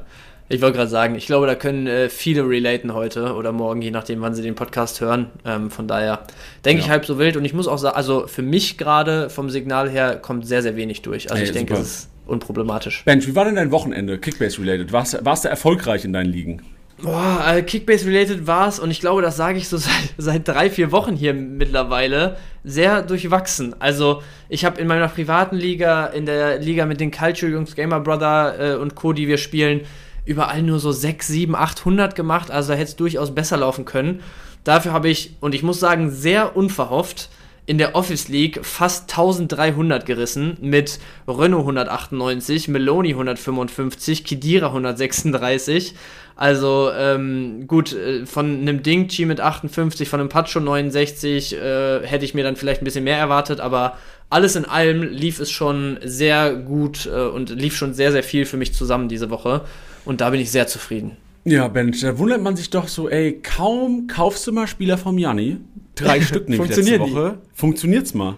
Ich 0.53 0.61
wollte 0.61 0.79
gerade 0.79 0.91
sagen, 0.91 1.15
ich 1.15 1.27
glaube, 1.27 1.47
da 1.47 1.55
können 1.55 1.87
äh, 1.87 2.09
viele 2.09 2.43
relaten 2.49 2.93
heute 2.93 3.35
oder 3.35 3.53
morgen, 3.53 3.81
je 3.83 3.93
nachdem, 3.93 4.21
wann 4.21 4.35
sie 4.35 4.43
den 4.43 4.57
Podcast 4.57 5.01
hören. 5.01 5.27
Ähm, 5.47 5.71
von 5.71 5.87
daher 5.87 6.23
denke 6.65 6.81
Ja. 6.81 6.87
ich 6.87 6.91
halb 6.91 7.07
so 7.07 7.21
wild 7.21 7.37
und 7.37 7.45
ich 7.45 7.55
muss 7.55 7.69
auch 7.69 7.79
sagen, 7.79 7.95
also 7.97 8.27
für 8.27 8.43
mich 8.43 8.77
gerade 8.77 9.31
vom 9.31 9.49
Signal 9.49 9.89
her 9.89 10.17
kommt 10.17 10.45
sehr, 10.49 10.63
sehr 10.63 10.75
wenig 10.75 11.03
durch. 11.03 11.31
Also 11.31 11.41
Ey, 11.41 11.49
ich 11.49 11.53
denke, 11.55 11.75
super. 11.75 11.83
es 11.87 11.91
ist 12.01 12.11
unproblematisch. 12.27 13.05
Bench, 13.05 13.29
wie 13.29 13.37
war 13.37 13.45
denn 13.45 13.55
dein 13.55 13.71
Wochenende, 13.71 14.19
Kickbase-related? 14.19 14.91
Warst, 14.93 15.25
warst 15.25 15.45
du 15.45 15.49
erfolgreich 15.49 16.05
in 16.05 16.13
deinen 16.13 16.33
Ligen? 16.33 16.63
Boah, 17.03 17.43
äh, 17.47 17.63
Kickbase-related 17.63 18.47
war 18.47 18.69
es 18.69 18.79
und 18.79 18.91
ich 18.91 19.01
glaube, 19.01 19.23
das 19.23 19.37
sage 19.37 19.59
ich 19.59 19.69
so 19.69 19.77
seit, 19.79 20.15
seit 20.19 20.49
drei, 20.49 20.69
vier 20.71 20.93
Wochen 20.93 21.17
hier 21.17 21.33
mittlerweile, 21.33 22.37
sehr 22.63 23.03
durchwachsen. 23.03 23.75
Also, 23.81 24.23
ich 24.49 24.65
habe 24.65 24.81
in 24.81 24.87
meiner 24.87 25.09
privaten 25.09 25.57
Liga, 25.57 26.07
in 26.07 26.27
der 26.27 26.59
Liga 26.59 26.85
mit 26.85 27.01
den 27.01 27.11
Culture-Jungs, 27.11 27.75
Gamer 27.75 28.01
Brother 28.01 28.75
äh, 28.75 28.77
und 28.77 28.95
Co., 28.95 29.13
die 29.13 29.29
wir 29.29 29.39
spielen, 29.39 29.83
überall 30.27 30.63
nur 30.63 30.79
so 30.79 30.93
6, 30.93 31.27
7, 31.27 31.55
800 31.55 32.15
gemacht. 32.15 32.51
Also, 32.51 32.73
da 32.73 32.75
hätte 32.75 32.91
es 32.91 32.97
durchaus 32.97 33.35
besser 33.35 33.57
laufen 33.57 33.87
können. 33.87 34.21
Dafür 34.65 34.93
habe 34.93 35.09
ich, 35.09 35.37
und 35.41 35.55
ich 35.55 35.63
muss 35.63 35.81
sagen, 35.81 36.11
sehr 36.11 36.55
unverhofft, 36.55 37.31
in 37.71 37.79
der 37.79 37.95
Office 37.95 38.27
League 38.27 38.59
fast 38.67 39.13
1300 39.13 40.05
gerissen 40.05 40.57
mit 40.61 40.99
Renault 41.29 41.61
198, 41.61 42.67
Meloni 42.67 43.11
155, 43.11 44.25
Kidira 44.25 44.67
136. 44.67 45.95
Also 46.35 46.91
ähm, 46.93 47.69
gut, 47.69 47.93
äh, 47.93 48.27
von 48.27 48.63
einem 48.63 48.83
Ding-Chi 48.83 49.25
mit 49.25 49.41
58, 49.41 50.09
von 50.09 50.19
einem 50.19 50.29
Pacho 50.29 50.59
69 50.59 51.55
äh, 51.55 52.01
hätte 52.05 52.25
ich 52.25 52.35
mir 52.35 52.43
dann 52.43 52.57
vielleicht 52.57 52.83
ein 52.83 52.87
bisschen 52.87 53.05
mehr 53.05 53.19
erwartet, 53.19 53.61
aber 53.61 53.97
alles 54.31 54.57
in 54.57 54.65
allem 54.65 55.05
lief 55.05 55.39
es 55.39 55.53
schon 55.53 56.01
sehr 56.03 56.57
gut 56.57 57.07
äh, 57.07 57.29
und 57.29 57.51
lief 57.51 57.77
schon 57.77 57.95
sehr, 57.95 58.11
sehr 58.11 58.25
viel 58.25 58.47
für 58.47 58.57
mich 58.57 58.75
zusammen 58.75 59.09
diese 59.09 59.31
Woche. 59.31 59.61
Und 60.05 60.21
da 60.21 60.31
bin 60.31 60.41
ich 60.41 60.51
sehr 60.51 60.67
zufrieden. 60.67 61.19
Ja, 61.45 61.69
Bench, 61.69 62.01
da 62.01 62.19
wundert 62.19 62.43
man 62.43 62.57
sich 62.57 62.71
doch 62.71 62.89
so, 62.89 63.09
ey, 63.09 63.41
kaum 63.41 64.09
kaufst 64.09 64.45
du 64.49 64.53
mal 64.53 64.67
Spieler 64.67 64.99
vom 64.99 65.19
Janni. 65.19 65.59
Drei 66.03 66.21
Stück 66.21 66.49
nämlich 66.49 66.69
letzte 66.71 66.83
Funktionieren 66.85 67.05
die? 67.07 67.15
Woche. 67.15 67.39
Funktioniert's 67.55 68.15
mal. 68.15 68.37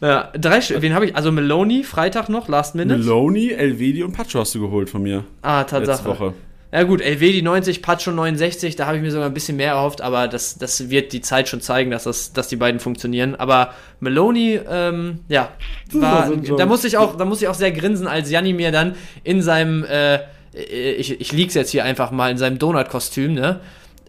Ja, 0.00 0.32
drei 0.36 0.60
Stück. 0.60 0.82
Wen 0.82 0.94
habe 0.94 1.06
ich? 1.06 1.14
Also 1.16 1.30
Meloni, 1.30 1.84
Freitag 1.84 2.28
noch, 2.28 2.48
Last 2.48 2.74
Minute. 2.74 2.98
Meloni, 2.98 3.50
Elvedi 3.50 4.02
und 4.02 4.12
Pacho 4.12 4.40
hast 4.40 4.54
du 4.54 4.60
geholt 4.60 4.90
von 4.90 5.02
mir. 5.02 5.24
ah, 5.42 5.60
Letzte 5.60 5.76
Tatsache. 5.86 6.08
Woche. 6.08 6.34
Ja 6.72 6.84
gut, 6.84 7.00
LW 7.00 7.42
90, 7.42 7.82
Pacho 7.82 8.12
69, 8.12 8.76
da 8.76 8.86
habe 8.86 8.96
ich 8.96 9.02
mir 9.02 9.10
sogar 9.10 9.26
ein 9.26 9.34
bisschen 9.34 9.56
mehr 9.56 9.72
erhofft, 9.72 10.00
aber 10.02 10.28
das, 10.28 10.56
das 10.56 10.88
wird 10.88 11.12
die 11.12 11.20
Zeit 11.20 11.48
schon 11.48 11.60
zeigen, 11.60 11.90
dass, 11.90 12.04
das, 12.04 12.32
dass 12.32 12.46
die 12.46 12.54
beiden 12.54 12.78
funktionieren. 12.78 13.34
Aber 13.34 13.74
Meloni, 13.98 14.60
ähm, 14.70 15.18
ja, 15.28 15.48
war, 15.92 16.28
schon- 16.28 16.56
da 16.56 16.66
musste 16.66 16.86
ich 16.86 16.96
auch, 16.96 17.16
da 17.16 17.24
musste 17.24 17.44
ich 17.44 17.48
auch 17.48 17.54
sehr 17.56 17.72
grinsen, 17.72 18.06
als 18.06 18.30
Janni 18.30 18.52
mir 18.52 18.70
dann 18.70 18.94
in 19.24 19.42
seinem, 19.42 19.84
äh, 19.84 20.20
ich, 20.52 21.20
ich 21.20 21.32
lieg's 21.32 21.54
jetzt 21.54 21.70
hier 21.70 21.82
einfach 21.84 22.12
mal, 22.12 22.30
in 22.30 22.38
seinem 22.38 22.58
Donut-Kostüm, 22.60 23.34
ne, 23.34 23.58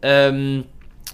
ähm, 0.03 0.63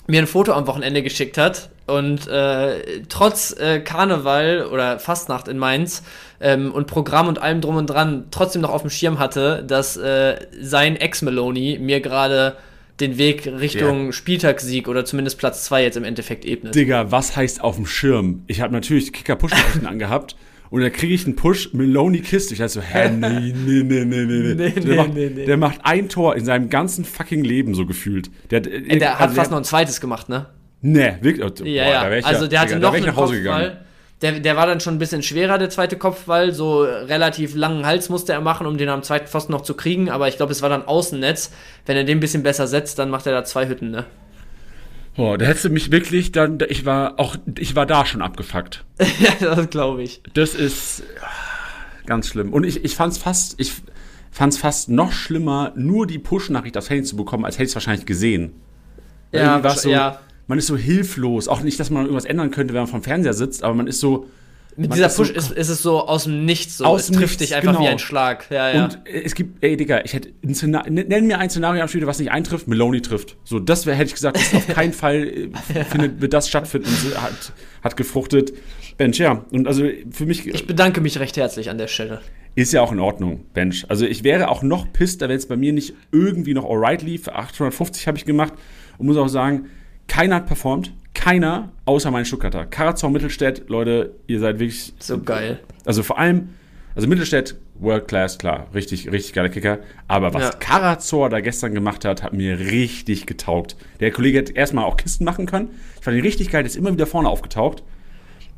mir 0.07 0.21
ein 0.21 0.27
Foto 0.27 0.53
am 0.53 0.67
Wochenende 0.67 1.03
geschickt 1.03 1.37
hat 1.37 1.69
und 1.85 2.27
äh, 2.27 3.01
trotz 3.09 3.55
äh, 3.57 3.79
Karneval 3.79 4.65
oder 4.71 4.99
Fastnacht 4.99 5.47
in 5.47 5.57
Mainz 5.57 6.03
ähm, 6.39 6.71
und 6.71 6.87
Programm 6.87 7.27
und 7.27 7.41
allem 7.41 7.61
drum 7.61 7.75
und 7.75 7.87
dran 7.87 8.25
trotzdem 8.31 8.61
noch 8.61 8.71
auf 8.71 8.81
dem 8.81 8.89
Schirm 8.89 9.19
hatte, 9.19 9.63
dass 9.67 9.97
äh, 9.97 10.37
sein 10.59 10.95
Ex-Meloni 10.95 11.77
mir 11.79 12.01
gerade 12.01 12.57
den 12.99 13.17
Weg 13.17 13.45
Richtung 13.45 14.11
Spieltagssieg 14.11 14.87
oder 14.87 15.05
zumindest 15.05 15.37
Platz 15.37 15.65
2 15.65 15.83
jetzt 15.83 15.97
im 15.97 16.03
Endeffekt 16.03 16.45
ebnet. 16.45 16.73
Digga, 16.73 17.11
was 17.11 17.35
heißt 17.35 17.61
auf 17.61 17.75
dem 17.75 17.85
Schirm? 17.85 18.43
Ich 18.47 18.61
habe 18.61 18.73
natürlich 18.73 19.13
Kicker-Push-Nachrichten 19.13 19.85
angehabt 19.85 20.35
und 20.69 20.81
dann 20.81 20.91
kriege 20.91 21.13
ich 21.13 21.25
einen 21.25 21.35
Push, 21.35 21.73
Meloni 21.73 22.21
Kist. 22.21 22.51
Ich 22.51 22.57
dachte 22.59 22.69
so, 22.73 22.81
hä, 22.81 23.09
nee, 23.11 23.53
nee, 23.53 23.83
nee, 23.83 24.03
nee, 24.05 24.25
nee. 24.25 24.53
Nee, 24.55 24.69
der, 24.71 24.83
nee, 24.83 24.95
macht, 24.95 25.13
nee, 25.13 25.31
nee. 25.33 25.45
der 25.45 25.57
macht 25.57 25.79
ein 25.83 26.09
Tor 26.09 26.35
in 26.35 26.45
seinem 26.45 26.69
ganzen 26.69 27.05
fucking 27.05 27.43
Leben 27.43 27.73
so 27.75 27.85
gefühlt. 27.85 28.29
Der, 28.51 28.59
hat- 28.59 28.67
Äh, 28.67 28.97
der 28.97 29.13
hat 29.13 29.21
also 29.21 29.35
fast 29.35 29.51
noch 29.51 29.57
ein 29.57 29.63
zweites 29.63 30.01
gemacht, 30.01 30.29
ne? 30.29 30.47
Nee, 30.81 31.13
wirklich. 31.21 31.43
oh, 31.45 31.63
Ja, 31.65 31.83
boah, 32.03 32.15
ja. 32.15 32.25
also 32.25 32.47
der 32.47 32.59
hatte 32.61 32.73
da 32.73 32.79
noch 32.79 32.93
einen 32.93 33.05
nach 33.05 33.15
Hause 33.15 33.37
gegangen. 33.37 33.63
Kopfball. 33.65 33.83
Der, 34.23 34.31
der 34.39 34.55
war 34.55 34.65
dann 34.65 34.79
schon 34.79 34.95
ein 34.95 34.99
bisschen 34.99 35.21
schwerer, 35.21 35.59
der 35.59 35.69
zweite 35.69 35.95
Kopfball. 35.95 36.51
So 36.51 36.81
relativ 36.81 37.53
langen 37.55 37.85
Hals 37.85 38.09
musste 38.09 38.33
er 38.33 38.41
machen, 38.41 38.65
um 38.65 38.77
den 38.77 38.89
am 38.89 39.03
zweiten 39.03 39.27
Pfosten 39.27 39.51
noch 39.51 39.61
zu 39.61 39.75
kriegen. 39.75 40.09
Aber 40.09 40.27
ich 40.27 40.37
glaube, 40.37 40.51
es 40.51 40.63
war 40.63 40.69
dann 40.69 40.85
Außennetz. 40.87 41.51
Wenn 41.85 41.97
er 41.97 42.03
den 42.03 42.17
ein 42.17 42.19
bisschen 42.19 42.41
besser 42.41 42.65
setzt, 42.67 42.97
dann 42.97 43.09
macht 43.11 43.27
er 43.27 43.33
da 43.33 43.43
zwei 43.43 43.67
Hütten, 43.67 43.91
ne? 43.91 44.05
Boah, 45.17 45.35
da 45.35 45.47
hättest 45.47 45.65
du 45.65 45.69
mich 45.69 45.91
wirklich 45.91 46.31
dann, 46.31 46.59
ich 46.69 46.85
war 46.85 47.19
auch, 47.19 47.35
ich 47.57 47.75
war 47.75 47.87
da 47.87 48.05
schon 48.05 48.21
abgefuckt. 48.21 48.85
ja, 49.19 49.55
das 49.55 49.69
glaube 49.71 50.03
ich. 50.03 50.21
Das 50.35 50.53
ist 50.53 51.01
ah, 51.21 51.27
ganz 52.05 52.27
schlimm. 52.27 52.53
Und 52.53 52.63
ich, 52.63 52.85
ich 52.85 52.95
fand's 52.95 53.17
fast, 53.17 53.59
ich 53.59 53.73
fand's 54.29 54.59
fast 54.59 54.89
noch 54.89 55.11
schlimmer, 55.11 55.73
nur 55.75 56.05
die 56.05 56.19
Push-Nachricht 56.19 56.77
aufs 56.77 56.91
Handy 56.91 57.03
zu 57.03 57.15
bekommen, 57.15 57.45
als 57.45 57.55
hätte 57.55 57.63
ich 57.63 57.69
es 57.69 57.75
wahrscheinlich 57.75 58.05
gesehen. 58.05 58.51
Ja, 59.31 59.59
so, 59.75 59.89
ja. 59.89 60.19
man 60.45 60.59
ist 60.59 60.67
so 60.67 60.77
hilflos. 60.77 61.47
Auch 61.47 61.61
nicht, 61.61 61.79
dass 61.79 61.89
man 61.89 62.03
irgendwas 62.03 62.25
ändern 62.25 62.51
könnte, 62.51 62.75
wenn 62.75 62.81
man 62.81 62.87
vom 62.87 63.01
Fernseher 63.01 63.33
sitzt, 63.33 63.63
aber 63.63 63.73
man 63.73 63.87
ist 63.87 63.99
so. 63.99 64.27
Mit 64.77 64.93
dieser 64.93 65.09
so- 65.09 65.23
Push 65.23 65.31
ist, 65.31 65.51
ist 65.51 65.69
es 65.69 65.81
so 65.81 66.07
aus 66.07 66.25
dem 66.25 66.45
Nichts 66.45 66.77
so. 66.77 66.85
Aus 66.85 67.01
es 67.01 67.07
trifft 67.07 67.21
Nichts, 67.21 67.37
dich 67.37 67.55
einfach 67.55 67.73
genau. 67.73 67.83
wie 67.83 67.87
ein 67.89 67.99
Schlag. 67.99 68.45
Ja, 68.51 68.71
ja. 68.71 68.85
Und 68.85 68.99
äh, 69.05 69.23
es 69.23 69.33
gibt, 69.33 69.63
ey 69.63 69.75
Digga, 69.75 70.01
ich 70.05 70.13
hätte 70.13 70.29
ein 70.45 70.53
Szenario, 70.53 70.91
nenn 70.93 71.25
mir 71.27 71.39
ein 71.39 71.49
Szenario 71.49 71.81
am 71.81 71.87
Spiel, 71.87 72.05
was 72.05 72.19
nicht 72.19 72.31
eintrifft, 72.31 72.67
Meloni 72.67 73.01
trifft. 73.01 73.37
So, 73.43 73.59
das 73.59 73.85
wär, 73.87 73.95
hätte 73.95 74.07
ich 74.09 74.13
gesagt, 74.13 74.37
ist 74.37 74.53
auf 74.53 74.67
keinen 74.67 74.93
Fall 74.93 75.49
äh, 75.73 75.83
findet, 75.89 76.21
wird 76.21 76.33
das 76.33 76.47
stattfinden. 76.47 76.87
Hat, 77.15 77.51
hat 77.83 77.97
gefruchtet. 77.97 78.53
Bench, 78.97 79.17
ja. 79.17 79.45
Und 79.51 79.67
also 79.67 79.83
für 80.11 80.25
mich 80.25 80.45
ich 80.47 80.67
bedanke 80.67 81.01
mich 81.01 81.19
recht 81.19 81.37
herzlich 81.37 81.69
an 81.69 81.77
der 81.77 81.87
Stelle. 81.87 82.21
ist 82.55 82.73
ja 82.73 82.81
auch 82.81 82.91
in 82.91 82.99
Ordnung, 82.99 83.45
Bench. 83.53 83.85
Also 83.89 84.05
ich 84.05 84.23
wäre 84.23 84.49
auch 84.49 84.61
noch 84.63 84.91
pisster, 84.93 85.27
wenn 85.29 85.37
es 85.37 85.47
bei 85.47 85.55
mir 85.57 85.73
nicht 85.73 85.93
irgendwie 86.11 86.53
noch 86.53 86.65
alright 86.69 87.01
lief. 87.01 87.27
850 87.27 88.07
habe 88.07 88.17
ich 88.17 88.25
gemacht 88.25 88.53
und 88.97 89.07
muss 89.07 89.17
auch 89.17 89.27
sagen, 89.27 89.67
keiner 90.07 90.35
hat 90.35 90.45
performt. 90.47 90.93
Keiner, 91.17 91.69
außer 91.85 92.11
mein 92.11 92.25
Stuttgarter. 92.25 92.65
Karazor 92.67 93.09
Mittelstädt, 93.09 93.63
Leute, 93.69 94.13
ihr 94.27 94.39
seid 94.39 94.59
wirklich 94.59 94.93
So 94.99 95.19
geil. 95.19 95.59
also 95.83 96.03
vor 96.03 96.19
allem, 96.19 96.49
also 96.95 97.07
Mittelstädt, 97.07 97.55
World 97.79 98.07
Class, 98.07 98.37
klar, 98.37 98.67
richtig, 98.73 99.11
richtig 99.11 99.33
geiler 99.33 99.49
Kicker. 99.49 99.79
Aber 100.07 100.33
was 100.33 100.43
Ja. 100.43 100.49
Karazor 100.51 101.29
da 101.29 101.39
gestern 101.41 101.73
gemacht 101.73 102.05
hat, 102.05 102.21
hat 102.23 102.33
mir 102.33 102.59
richtig 102.59 103.25
getaugt. 103.25 103.75
Der 103.99 104.11
Kollege 104.11 104.37
hat 104.37 104.51
erstmal 104.51 104.85
auch 104.85 104.95
Kisten 104.95 105.25
machen 105.25 105.47
können. 105.47 105.69
Ich 105.97 106.03
fand 106.03 106.15
ihn 106.15 106.23
richtig 106.23 106.51
geil, 106.51 106.61
der 106.63 106.69
ist 106.69 106.75
immer 106.75 106.93
wieder 106.93 107.07
vorne 107.07 107.29
aufgetaucht. 107.29 107.83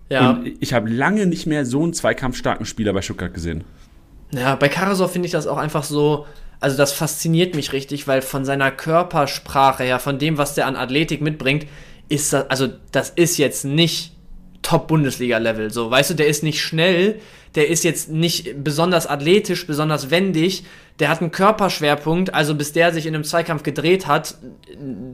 Ja. 0.10 0.32
Und 0.32 0.51
ich 0.60 0.74
habe 0.74 0.89
lange 0.89 1.25
nicht 1.28 1.46
mehr 1.48 1.66
so 1.66 1.82
einen 1.82 1.94
zweikampfstarken 1.94 2.66
Spieler 2.66 2.92
bei 2.94 3.01
Stuttgart 3.01 3.34
gesehen. 3.34 3.63
Ja, 4.32 4.56
bei 4.56 4.68
Karasor 4.68 5.08
finde 5.10 5.28
ich 5.28 5.32
das 5.32 5.48
auch 5.48 5.58
einfach 5.58 5.84
so, 5.84 6.25
also 6.60 6.75
das 6.78 6.92
fasziniert 6.92 7.56
mich 7.56 7.72
richtig, 7.74 8.08
weil 8.08 8.22
von 8.22 8.44
seiner 8.46 8.70
Körpersprache 8.72 9.84
her, 9.84 10.00
von 10.00 10.20
dem, 10.20 10.38
was 10.38 10.56
der 10.56 10.68
an 10.68 10.75
Athletik 10.75 11.22
mitbringt, 11.22 11.66
ist 12.10 12.34
das, 12.34 12.50
also 12.50 12.68
das 12.92 13.12
ist 13.12 13.38
jetzt 13.38 13.66
nicht 13.66 14.13
Top-Bundesliga-Level, 14.62 15.72
so, 15.72 15.89
weißt 15.89 16.12
du, 16.12 16.13
der 16.16 16.28
ist 16.28 16.44
nicht 16.44 16.62
schnell, 16.62 17.20
der 17.56 17.70
ist 17.70 17.84
jetzt 17.84 18.10
nicht 18.10 18.63
besonders 18.63 19.08
athletisch, 19.08 19.66
besonders 19.66 20.12
wendig, 20.12 20.63
der 21.00 21.10
hat 21.10 21.22
einen 21.22 21.32
Körperschwerpunkt, 21.32 22.34
also 22.34 22.56
bis 22.56 22.74
der 22.74 22.94
sich 22.94 23.06
in 23.06 23.16
einem 23.16 23.24
Zweikampf 23.24 23.63
gedreht 23.63 24.06
hat, 24.06 24.36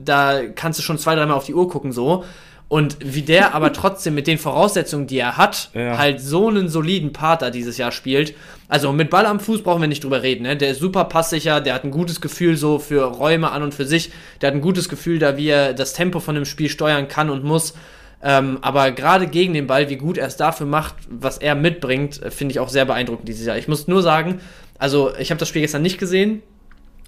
da 0.04 0.42
kannst 0.54 0.78
du 0.78 0.82
schon 0.82 0.98
zwei, 0.98 1.14
dreimal 1.14 1.36
auf 1.36 1.46
die 1.46 1.54
Uhr 1.54 1.68
gucken, 1.68 1.92
so. 1.92 2.24
Und 2.68 2.96
wie 3.00 3.22
der 3.22 3.54
aber 3.54 3.72
trotzdem 3.72 4.14
mit 4.14 4.26
den 4.26 4.38
Voraussetzungen, 4.38 5.06
die 5.06 5.18
er 5.18 5.36
hat, 5.36 5.70
Ja. 5.74 5.96
halt 5.96 6.20
so 6.20 6.48
einen 6.48 6.68
soliden 6.68 7.12
Part 7.12 7.42
da 7.42 7.50
dieses 7.50 7.76
Jahr 7.78 7.92
spielt. 7.92 8.34
Also 8.68 8.92
mit 8.92 9.10
Ball 9.10 9.26
am 9.26 9.40
Fuß 9.40 9.62
brauchen 9.62 9.80
wir 9.80 9.88
nicht 9.88 10.02
drüber 10.02 10.22
reden. 10.22 10.42
Ne? 10.42 10.56
Der 10.56 10.70
ist 10.70 10.80
super 10.80 11.04
passsicher, 11.04 11.60
der 11.60 11.74
hat 11.74 11.84
ein 11.84 11.90
gutes 11.90 12.20
Gefühl 12.20 12.56
so 12.56 12.78
für 12.78 13.04
Räume 13.04 13.50
an 13.50 13.62
und 13.62 13.74
für 13.74 13.84
sich. 13.84 14.10
Der 14.40 14.48
hat 14.48 14.54
ein 14.54 14.60
gutes 14.60 14.88
Gefühl 14.88 15.18
da, 15.18 15.36
wie 15.36 15.48
er 15.48 15.72
das 15.72 15.92
Tempo 15.92 16.20
von 16.20 16.34
dem 16.34 16.44
Spiel 16.44 16.68
steuern 16.68 17.08
kann 17.08 17.30
und 17.30 17.44
muss. 17.44 17.74
Ähm, 18.22 18.58
aber 18.62 18.90
gerade 18.90 19.28
gegen 19.28 19.54
den 19.54 19.66
Ball, 19.66 19.88
wie 19.88 19.96
gut 19.96 20.18
er 20.18 20.26
es 20.26 20.36
dafür 20.36 20.66
macht, 20.66 20.94
was 21.08 21.38
er 21.38 21.54
mitbringt, 21.54 22.22
äh, 22.22 22.30
finde 22.30 22.52
ich 22.52 22.60
auch 22.60 22.68
sehr 22.68 22.84
beeindruckend 22.84 23.28
dieses 23.28 23.46
Jahr. 23.46 23.58
Ich 23.58 23.68
muss 23.68 23.86
nur 23.88 24.02
sagen, 24.02 24.40
also 24.78 25.14
ich 25.16 25.30
habe 25.30 25.38
das 25.38 25.48
Spiel 25.48 25.62
gestern 25.62 25.82
nicht 25.82 25.98
gesehen, 25.98 26.42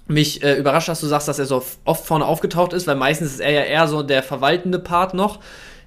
mich 0.07 0.43
äh, 0.43 0.55
überrascht, 0.55 0.87
dass 0.87 1.01
du 1.01 1.07
sagst, 1.07 1.27
dass 1.27 1.39
er 1.39 1.45
so 1.45 1.63
oft 1.83 2.05
vorne 2.05 2.25
aufgetaucht 2.25 2.73
ist, 2.73 2.87
weil 2.87 2.95
meistens 2.95 3.33
ist 3.33 3.39
er 3.41 3.51
ja 3.51 3.61
eher 3.61 3.87
so 3.87 4.01
der 4.01 4.23
verwaltende 4.23 4.79
Part 4.79 5.13
noch. 5.13 5.39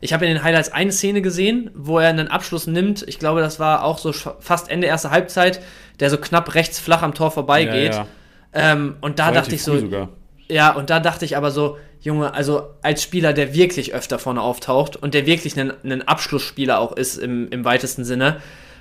Ich 0.02 0.12
habe 0.12 0.26
in 0.26 0.34
den 0.34 0.42
Highlights 0.42 0.72
eine 0.72 0.90
Szene 0.90 1.22
gesehen, 1.22 1.70
wo 1.74 2.00
er 2.00 2.08
einen 2.08 2.26
Abschluss 2.26 2.66
nimmt. 2.66 3.04
Ich 3.06 3.20
glaube, 3.20 3.40
das 3.40 3.60
war 3.60 3.84
auch 3.84 3.98
so 3.98 4.12
fast 4.12 4.68
Ende 4.68 4.88
erster 4.88 5.12
Halbzeit, 5.12 5.62
der 6.00 6.10
so 6.10 6.18
knapp 6.18 6.56
rechts 6.56 6.80
flach 6.80 7.02
am 7.02 7.14
Tor 7.14 7.30
vorbeigeht. 7.30 7.94
Ja, 7.94 8.06
ja. 8.52 8.72
Ähm, 8.72 8.96
und 9.00 9.20
da 9.20 9.28
Relativ 9.28 9.42
dachte 9.44 9.54
ich 9.54 9.62
so, 9.62 9.78
sogar. 9.78 10.08
ja, 10.48 10.72
und 10.72 10.90
da 10.90 10.98
dachte 10.98 11.24
ich 11.24 11.36
aber 11.36 11.52
so, 11.52 11.78
Junge, 12.00 12.34
also 12.34 12.70
als 12.82 13.00
Spieler, 13.00 13.32
der 13.32 13.54
wirklich 13.54 13.94
öfter 13.94 14.18
vorne 14.18 14.42
auftaucht 14.42 14.96
und 14.96 15.14
der 15.14 15.24
wirklich 15.24 15.58
ein, 15.58 16.02
Abschlussspieler 16.02 16.80
auch 16.80 16.96
ist 16.96 17.16
im, 17.18 17.48
im 17.50 17.64
weitesten 17.64 18.04
Sinne, 18.04 18.38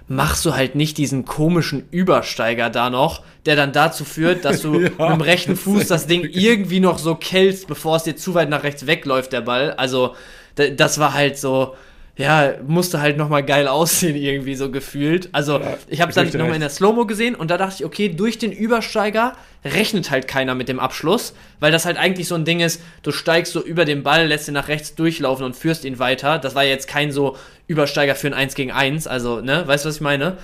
machst 0.07 0.43
du 0.43 0.55
halt 0.55 0.73
nicht 0.73 0.97
diesen 0.97 1.23
komischen 1.25 1.87
Übersteiger 1.91 2.71
da 2.71 2.89
noch, 2.89 3.21
der 3.45 3.55
dann 3.55 3.73
dazu 3.73 4.05
führt, 4.05 4.43
dass 4.43 4.63
du 4.63 4.79
Ja, 4.81 4.89
mit 4.89 4.99
dem 4.99 5.21
rechten 5.21 5.55
Fuß 5.55 5.85
das 5.85 6.07
Ding 6.07 6.27
irgendwie 6.31 6.79
noch 6.79 6.97
so 6.97 7.13
kältst, 7.13 7.67
bevor 7.67 7.97
es 7.97 8.03
dir 8.03 8.15
zu 8.15 8.33
weit 8.33 8.49
nach 8.49 8.63
rechts 8.63 8.87
wegläuft, 8.87 9.31
der 9.33 9.41
Ball. 9.41 9.73
Also, 9.73 10.15
das 10.55 10.99
war 10.99 11.13
halt 11.13 11.37
so, 11.37 11.75
ja, 12.17 12.53
musste 12.67 13.01
halt 13.01 13.17
nochmal 13.17 13.43
geil 13.43 13.67
aussehen, 13.67 14.15
irgendwie 14.15 14.55
so 14.55 14.71
gefühlt. 14.71 15.29
Also, 15.31 15.59
Ja, 15.59 15.77
ich 15.87 16.01
habe 16.01 16.11
ich 16.11 16.15
dann 16.15 16.27
nochmal 16.27 16.55
in 16.55 16.61
der 16.61 16.69
Slow-Mo 16.69 17.05
gesehen 17.05 17.35
und 17.35 17.49
da 17.51 17.57
dachte 17.57 17.75
ich, 17.79 17.85
okay, 17.85 18.09
durch 18.09 18.37
den 18.37 18.51
Übersteiger 18.51 19.33
rechnet 19.63 20.11
halt 20.11 20.27
keiner 20.27 20.55
mit 20.55 20.69
dem 20.69 20.79
Abschluss, 20.79 21.33
weil 21.59 21.71
das 21.71 21.85
halt 21.85 21.97
eigentlich 21.97 22.27
so 22.27 22.35
ein 22.35 22.45
Ding 22.45 22.59
ist, 22.59 22.81
du 23.03 23.11
steigst 23.11 23.53
so 23.53 23.63
über 23.63 23.85
den 23.85 24.03
Ball, 24.03 24.27
lässt 24.27 24.47
ihn 24.47 24.53
nach 24.53 24.67
rechts 24.67 24.95
durchlaufen 24.95 25.45
und 25.45 25.55
führst 25.55 25.85
ihn 25.85 25.99
weiter. 25.99 26.39
Das 26.39 26.55
war 26.55 26.63
jetzt 26.63 26.87
kein 26.87 27.11
so 27.11 27.37
Übersteiger 27.67 28.15
für 28.15 28.27
ein 28.27 28.33
1 28.33 28.55
gegen 28.55 28.71
1, 28.71 29.07
also, 29.07 29.41
ne, 29.41 29.67
weißt 29.67 29.85
du, 29.85 29.89
was 29.89 29.95
ich 29.95 30.01
meine? 30.01 30.37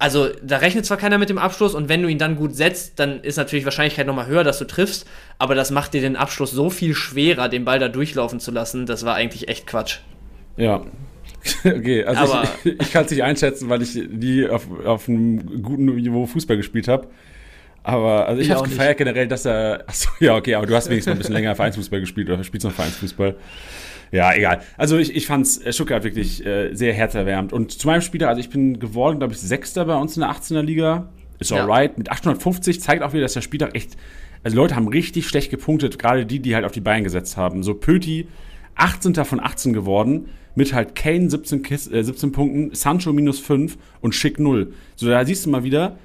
Also, 0.00 0.28
da 0.42 0.56
rechnet 0.56 0.86
zwar 0.86 0.96
keiner 0.96 1.18
mit 1.18 1.28
dem 1.28 1.36
Abschluss 1.38 1.74
und 1.74 1.90
wenn 1.90 2.00
du 2.02 2.08
ihn 2.08 2.16
dann 2.18 2.34
gut 2.34 2.56
setzt, 2.56 2.98
dann 2.98 3.20
ist 3.20 3.36
natürlich 3.36 3.62
die 3.62 3.66
Wahrscheinlichkeit 3.66 4.06
nochmal 4.06 4.26
höher, 4.26 4.42
dass 4.44 4.58
du 4.58 4.64
triffst, 4.64 5.06
aber 5.38 5.54
das 5.54 5.70
macht 5.70 5.92
dir 5.92 6.00
den 6.00 6.16
Abschluss 6.16 6.50
so 6.52 6.70
viel 6.70 6.94
schwerer, 6.94 7.50
den 7.50 7.66
Ball 7.66 7.78
da 7.78 7.88
durchlaufen 7.88 8.40
zu 8.40 8.50
lassen, 8.50 8.86
das 8.86 9.04
war 9.04 9.14
eigentlich 9.14 9.48
echt 9.48 9.66
Quatsch. 9.66 9.98
Ja. 10.56 10.82
Okay, 11.64 12.04
also 12.04 12.34
Aber- 12.34 12.48
ich, 12.64 12.80
ich 12.80 12.92
kann 12.92 13.04
es 13.04 13.10
nicht 13.10 13.22
einschätzen, 13.22 13.68
weil 13.68 13.80
ich 13.82 13.94
nie 13.94 14.46
auf, 14.46 14.66
auf 14.84 15.08
einem 15.08 15.62
guten 15.62 15.84
Niveau 15.86 16.26
Fußball 16.26 16.56
gespielt 16.56 16.86
habe. 16.88 17.08
Aber 17.82 18.26
also 18.26 18.42
ich, 18.42 18.48
Ich 18.48 18.54
habe 18.54 18.68
gefeiert 18.68 18.98
generell, 18.98 19.26
dass 19.26 19.46
er. 19.46 19.84
Achso, 19.86 20.10
ja, 20.20 20.36
okay, 20.36 20.54
aber 20.54 20.66
du 20.66 20.74
hast 20.74 20.90
wenigstens 20.90 21.12
noch 21.12 21.14
ein 21.14 21.18
bisschen 21.18 21.32
länger 21.34 21.54
Vereinsfußball 21.56 22.00
gespielt 22.00 22.28
oder 22.28 22.44
spielst 22.44 22.66
noch 22.66 22.74
Vereinsfußball. 22.74 23.36
Ja, 24.12 24.34
egal. 24.34 24.62
Also 24.76 24.98
ich, 24.98 25.14
ich 25.14 25.26
fand 25.26 25.46
es 25.46 25.74
Stuttgart 25.74 26.02
wirklich 26.02 26.44
äh, 26.44 26.74
sehr 26.74 26.92
herzerwärmend. 26.92 27.52
Und 27.52 27.72
zu 27.72 27.86
meinem 27.86 28.00
Spieler, 28.00 28.28
also 28.28 28.40
ich 28.40 28.50
bin 28.50 28.80
geworden, 28.80 29.18
glaube 29.18 29.34
ich, 29.34 29.40
Sechster 29.40 29.84
bei 29.84 29.96
uns 29.96 30.16
in 30.16 30.22
der 30.22 30.30
18er 30.30 30.62
Liga. 30.62 31.08
Ist 31.38 31.50
Ja. 31.50 31.62
alright. 31.62 31.96
Mit 31.96 32.10
850 32.10 32.80
zeigt 32.80 33.02
auch 33.02 33.12
wieder, 33.12 33.22
dass 33.22 33.34
der 33.34 33.40
Spieltag 33.40 33.74
echt. 33.74 33.96
Also 34.42 34.56
Leute 34.56 34.74
haben 34.74 34.88
richtig 34.88 35.28
schlecht 35.28 35.50
gepunktet, 35.50 35.98
gerade 35.98 36.26
die, 36.26 36.40
die 36.40 36.54
halt 36.54 36.64
auf 36.64 36.72
die 36.72 36.80
Beine 36.80 37.02
gesetzt 37.02 37.36
haben. 37.36 37.62
So 37.62 37.74
Pöti, 37.74 38.26
18. 38.74 39.14
von 39.24 39.38
18 39.38 39.72
geworden, 39.72 40.30
mit 40.54 40.72
halt 40.72 40.94
Kane 40.94 41.28
17, 41.28 41.62
Kis, 41.62 41.86
äh, 41.88 42.02
17 42.02 42.32
Punkten, 42.32 42.74
Sancho 42.74 43.12
minus 43.12 43.38
5 43.38 43.76
und 44.00 44.14
Schick 44.14 44.38
0. 44.38 44.72
So, 44.96 45.08
da 45.08 45.24
siehst 45.24 45.46
du 45.46 45.50
mal 45.50 45.62
wieder, 45.62 45.98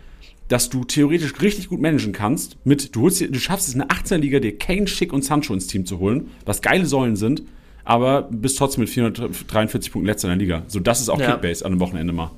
dass 0.47 0.69
du 0.69 0.83
theoretisch 0.83 1.33
richtig 1.41 1.69
gut 1.69 1.81
managen 1.81 2.13
kannst. 2.13 2.57
Mit, 2.65 2.95
du, 2.95 3.03
holst, 3.03 3.21
du 3.21 3.39
schaffst 3.39 3.67
es 3.67 3.74
in 3.74 3.79
der 3.79 3.89
18er 3.89 4.17
Liga, 4.17 4.39
dir 4.39 4.57
Kane, 4.57 4.88
Schick 4.88 5.12
und 5.13 5.24
Sancho 5.24 5.53
ins 5.53 5.67
Team 5.67 5.85
zu 5.85 6.00
holen, 6.00 6.29
was 6.45 6.62
geile 6.62 6.85
Säulen 6.85 7.15
sind, 7.15 7.43
aber 7.86 8.24
bist 8.24 8.58
trotzdem 8.58 8.82
mit 8.82 8.89
443 8.89 9.92
Punkten 9.92 10.08
letzter 10.08 10.27
in 10.27 10.38
der 10.38 10.46
Liga. 10.46 10.63
So, 10.68 10.80
das 10.80 11.00
ist 11.00 11.10
auch 11.10 11.20
Ja. 11.20 11.32
Kickbase 11.32 11.63
an 11.63 11.72
einem 11.72 11.80
Wochenende 11.80 12.12
mal. 12.12 12.32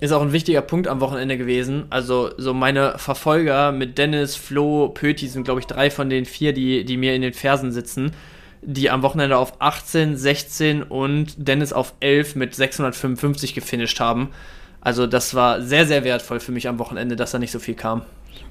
Ist 0.00 0.12
auch 0.12 0.22
ein 0.22 0.32
wichtiger 0.32 0.62
Punkt 0.62 0.88
am 0.88 1.00
Wochenende 1.00 1.36
gewesen. 1.36 1.84
Also, 1.90 2.30
so 2.38 2.54
meine 2.54 2.98
Verfolger 2.98 3.72
mit 3.72 3.98
Dennis, 3.98 4.36
Flo, 4.36 4.88
Pöti 4.88 5.26
sind, 5.26 5.44
glaube 5.44 5.60
ich, 5.60 5.66
drei 5.66 5.90
von 5.90 6.08
den 6.08 6.24
vier, 6.24 6.52
die, 6.52 6.84
die 6.84 6.96
mir 6.96 7.14
in 7.14 7.22
den 7.22 7.34
Fersen 7.34 7.72
sitzen, 7.72 8.12
die 8.62 8.88
am 8.90 9.02
Wochenende 9.02 9.36
auf 9.36 9.60
18, 9.60 10.16
16 10.16 10.82
und 10.82 11.34
Dennis 11.36 11.74
auf 11.74 11.94
11 12.00 12.34
mit 12.36 12.54
655 12.54 13.54
gefinisht 13.54 14.00
haben. 14.00 14.30
Also, 14.80 15.06
das 15.06 15.34
war 15.34 15.60
sehr, 15.60 15.86
sehr 15.86 16.04
wertvoll 16.04 16.40
für 16.40 16.52
mich 16.52 16.66
am 16.68 16.78
Wochenende, 16.78 17.16
dass 17.16 17.32
da 17.32 17.38
nicht 17.38 17.52
so 17.52 17.58
viel 17.58 17.74
kam. 17.74 18.02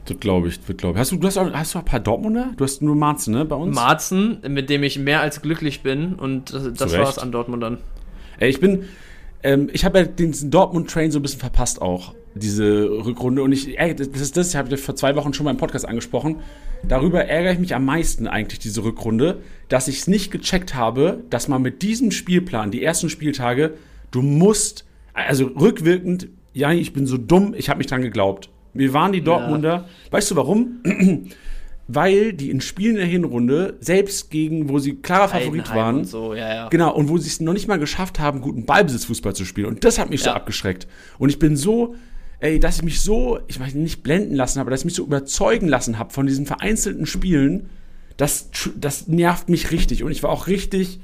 Das 0.06 0.20
glaube 0.20 0.48
ich, 0.48 0.60
das 0.60 0.76
glaube 0.78 0.96
ich. 0.96 1.00
Hast 1.00 1.12
du, 1.12 1.18
du 1.18 1.28
hast, 1.28 1.38
auch, 1.38 1.52
hast 1.54 1.76
du 1.76 1.80
ein 1.80 1.86
paar 1.86 2.00
Dortmunder? 2.00 2.52
Du 2.58 2.64
hast 2.64 2.82
nur 2.82 2.96
Marzen, 2.96 3.34
ne, 3.34 3.46
bei 3.46 3.56
uns? 3.56 3.76
Marzen, 3.76 4.40
mit 4.48 4.70
dem 4.70 4.84
ich 4.84 4.98
mehr 4.98 5.22
als 5.22 5.42
glücklich 5.42 5.82
bin 5.82 6.16
und 6.16 6.54
das, 6.54 6.74
das 6.74 6.98
war's 6.98 7.20
an 7.20 7.32
Dortmundern. 7.32 7.78
Ey, 8.40 8.50
ich 8.50 8.60
bin, 8.60 8.86
ähm, 9.44 9.70
ich 9.72 9.86
habe 9.86 10.00
ja 10.00 10.06
den 10.06 10.34
Dortmund-Train 10.50 11.12
so 11.12 11.20
ein 11.20 11.22
bisschen 11.22 11.40
verpasst 11.40 11.82
auch, 11.82 12.14
diese 12.34 12.90
Rückrunde. 12.90 13.44
Und 13.44 13.52
ich, 13.52 13.80
ey, 13.80 13.96
das 13.96 14.08
ist 14.08 14.38
das, 14.38 14.50
ich 14.50 14.56
habe 14.56 14.76
vor 14.78 14.96
zwei 14.96 15.16
Wochen 15.16 15.34
schon 15.34 15.44
mal 15.44 15.52
im 15.52 15.58
Podcast 15.58 15.88
angesprochen. 15.88 16.38
Darüber 16.88 17.26
ärgere 17.26 17.54
ich 17.54 17.60
mich 17.60 17.76
am 17.76 17.86
meisten 17.86 18.28
eigentlich, 18.28 18.60
diese 18.60 18.84
Rückrunde, 18.84 19.42
dass 19.68 19.88
ich 19.88 20.00
es 20.00 20.08
nicht 20.08 20.32
gecheckt 20.32 20.76
habe, 20.76 21.24
dass 21.30 21.48
man 21.48 21.62
mit 21.62 21.82
diesem 21.82 22.12
Spielplan, 22.12 22.72
die 22.72 22.84
ersten 22.84 23.10
Spieltage, 23.10 23.74
du 24.12 24.22
musst, 24.22 24.86
also 25.14 25.46
rückwirkend, 25.46 26.30
ja, 26.54 26.72
ich 26.72 26.94
bin 26.94 27.06
so 27.06 27.18
dumm, 27.18 27.54
ich 27.56 27.70
habe 27.70 27.78
mich 27.78 27.88
dran 27.88 28.02
geglaubt. 28.02 28.50
Wir 28.74 28.94
waren 28.94 29.12
die 29.12 29.22
Dortmunder, 29.22 29.88
weißt 30.12 30.32
du 30.32 30.36
warum? 30.36 30.82
Weil 31.92 32.34
die 32.34 32.52
in 32.52 32.62
Spielen 32.62 32.98
der 32.98 33.06
Hinrunde, 33.08 33.76
selbst 33.80 34.30
gegen, 34.30 34.70
wo 34.70 34.78
sie 34.78 34.98
klarer 34.98 35.30
Favorit 35.30 35.70
Heidenheim 35.70 35.76
waren, 35.76 35.96
Und 35.98 36.06
so, 36.06 36.36
ja, 36.36 36.54
ja. 36.54 36.70
Genau, 36.70 36.94
und 36.96 37.10
wo 37.10 37.18
sie 37.18 37.28
es 37.28 37.40
noch 37.40 37.54
nicht 37.54 37.68
mal 37.68 37.80
geschafft 37.80 38.20
haben, 38.20 38.42
guten 38.42 38.66
Ballbesitzfußball 38.68 39.34
zu 39.34 39.44
spielen. 39.44 39.66
Und 39.68 39.84
das 39.84 39.98
hat 39.98 40.12
mich 40.12 40.22
so 40.22 40.30
Ja. 40.30 40.36
abgeschreckt. 40.36 40.88
Und 41.18 41.30
ich 41.30 41.40
bin 41.40 41.58
so, 41.58 41.96
ey, 42.42 42.60
dass 42.60 42.76
ich 42.78 42.84
mich 42.84 43.02
so, 43.02 43.40
ich 43.48 43.60
meine, 43.60 43.74
nicht 43.74 44.04
blenden 44.04 44.36
lassen, 44.36 44.60
aber 44.60 44.70
dass 44.70 44.82
ich 44.82 44.86
mich 44.86 44.94
so 44.94 45.04
überzeugen 45.04 45.68
lassen 45.68 45.98
habe 45.98 46.14
von 46.14 46.28
diesen 46.28 46.46
vereinzelten 46.46 47.08
Spielen, 47.08 47.72
das, 48.18 48.50
das 48.76 49.08
nervt 49.08 49.50
mich 49.50 49.72
richtig. 49.72 50.04
Und 50.04 50.12
ich 50.12 50.22
war 50.22 50.30
auch 50.30 50.46
richtig, 50.46 51.00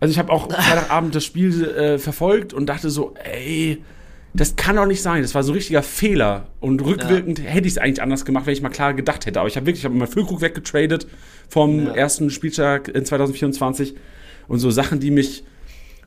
also 0.00 0.10
ich 0.10 0.18
habe 0.18 0.32
auch 0.32 0.50
Freitagabend 0.52 1.14
das 1.14 1.24
Spiel 1.24 1.64
äh, 1.64 1.98
verfolgt 1.98 2.52
und 2.52 2.66
dachte 2.66 2.90
so, 2.90 3.14
ey, 3.22 3.78
das 4.34 4.56
kann 4.56 4.76
doch 4.76 4.86
nicht 4.86 5.02
sein. 5.02 5.22
Das 5.22 5.34
war 5.34 5.42
so 5.42 5.52
ein 5.52 5.56
richtiger 5.56 5.82
Fehler. 5.82 6.46
Und 6.60 6.82
rückwirkend 6.84 7.40
hätte 7.42 7.66
ich 7.66 7.74
es 7.74 7.78
eigentlich 7.78 8.02
anders 8.02 8.24
gemacht, 8.24 8.46
wenn 8.46 8.54
ich 8.54 8.62
mal 8.62 8.70
klar 8.70 8.94
gedacht 8.94 9.26
hätte. 9.26 9.40
Aber 9.40 9.48
ich 9.48 9.56
habe 9.56 9.66
wirklich, 9.66 9.80
ich 9.80 9.84
habe 9.84 9.94
mal 9.94 10.06
Füllkrug 10.06 10.40
weggetradet 10.40 11.06
vom 11.48 11.86
Ja. 11.86 11.92
ersten 11.94 12.30
Spieltag 12.30 12.88
in 12.88 13.04
2024. 13.04 13.94
und 14.48 14.58
so 14.58 14.70
Sachen, 14.70 15.00
die 15.00 15.10
mich, 15.10 15.44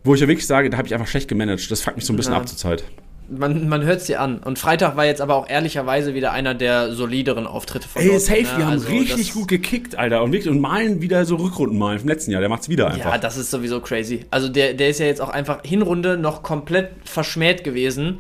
wo 0.03 0.13
ich 0.15 0.22
ja 0.22 0.27
wirklich 0.27 0.46
sage, 0.48 0.70
da 0.70 0.77
habe 0.77 0.88
ich 0.88 0.94
einfach 0.94 1.08
schlecht 1.08 1.27
gemanagt. 1.27 1.70
Das 1.72 1.82
fuckt 1.82 1.98
mich 1.98 2.05
so 2.05 2.13
ein 2.13 2.17
bisschen 2.17 2.34
Ja. 2.34 2.39
ab 2.39 2.48
zur 2.48 2.58
Zeit. 2.58 2.84
Man, 3.29 3.67
man 3.67 3.84
hört 3.84 4.01
es 4.01 4.05
dir 4.05 4.22
an. 4.22 4.39
Und 4.39 4.60
Freitag 4.60 4.96
war 4.96 5.05
jetzt 5.05 5.22
aber 5.22 5.36
auch 5.36 5.50
ehrlicherweise 5.50 6.13
wieder 6.13 6.32
einer 6.32 6.53
der 6.53 6.91
solideren 6.94 7.48
Auftritte 7.48 7.88
von 7.88 8.01
Ey, 8.01 8.20
safe, 8.20 8.41
ne? 8.41 8.48
die 8.58 8.63
haben 8.63 8.72
Also 8.72 8.88
richtig 8.89 9.34
gut 9.34 9.48
gekickt, 9.48 9.98
Alter. 9.98 10.22
Und, 10.24 10.32
wirklich, 10.32 10.50
und 10.50 10.60
malen 10.60 11.01
wieder 11.01 11.25
so 11.25 11.36
Rückrunden 11.36 11.77
malen 11.77 12.00
vom 12.00 12.10
letzten 12.10 12.32
Jahr. 12.32 12.41
Der 12.41 12.50
macht's 12.50 12.70
wieder 12.70 12.88
einfach. 12.91 13.13
Ja, 13.13 13.17
das 13.17 13.38
ist 13.38 13.51
sowieso 13.51 13.79
crazy. 13.79 14.25
Also 14.29 14.48
der, 14.50 14.74
der 14.74 14.89
ist 14.89 15.00
ja 15.00 15.05
jetzt 15.08 15.22
auch 15.22 15.29
einfach 15.29 15.60
Hinrunde 15.63 16.17
noch 16.17 16.44
komplett 16.44 16.91
verschmäht 17.03 17.63
gewesen. 17.63 18.20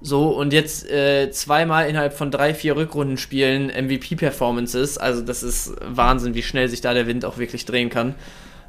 So, 0.00 0.28
und 0.28 0.52
jetzt 0.52 0.90
äh, 0.90 1.30
zweimal 1.30 1.88
innerhalb 1.88 2.12
von 2.12 2.30
drei, 2.30 2.52
vier 2.52 2.76
Rückrundenspielen 2.76 3.68
MVP-Performances. 3.68 4.98
Also 4.98 5.22
das 5.22 5.42
ist 5.42 5.72
Wahnsinn, 5.82 6.34
wie 6.34 6.42
schnell 6.42 6.68
sich 6.68 6.80
da 6.82 6.92
der 6.92 7.06
Wind 7.06 7.24
auch 7.24 7.38
wirklich 7.38 7.64
drehen 7.64 7.88
kann. 7.88 8.14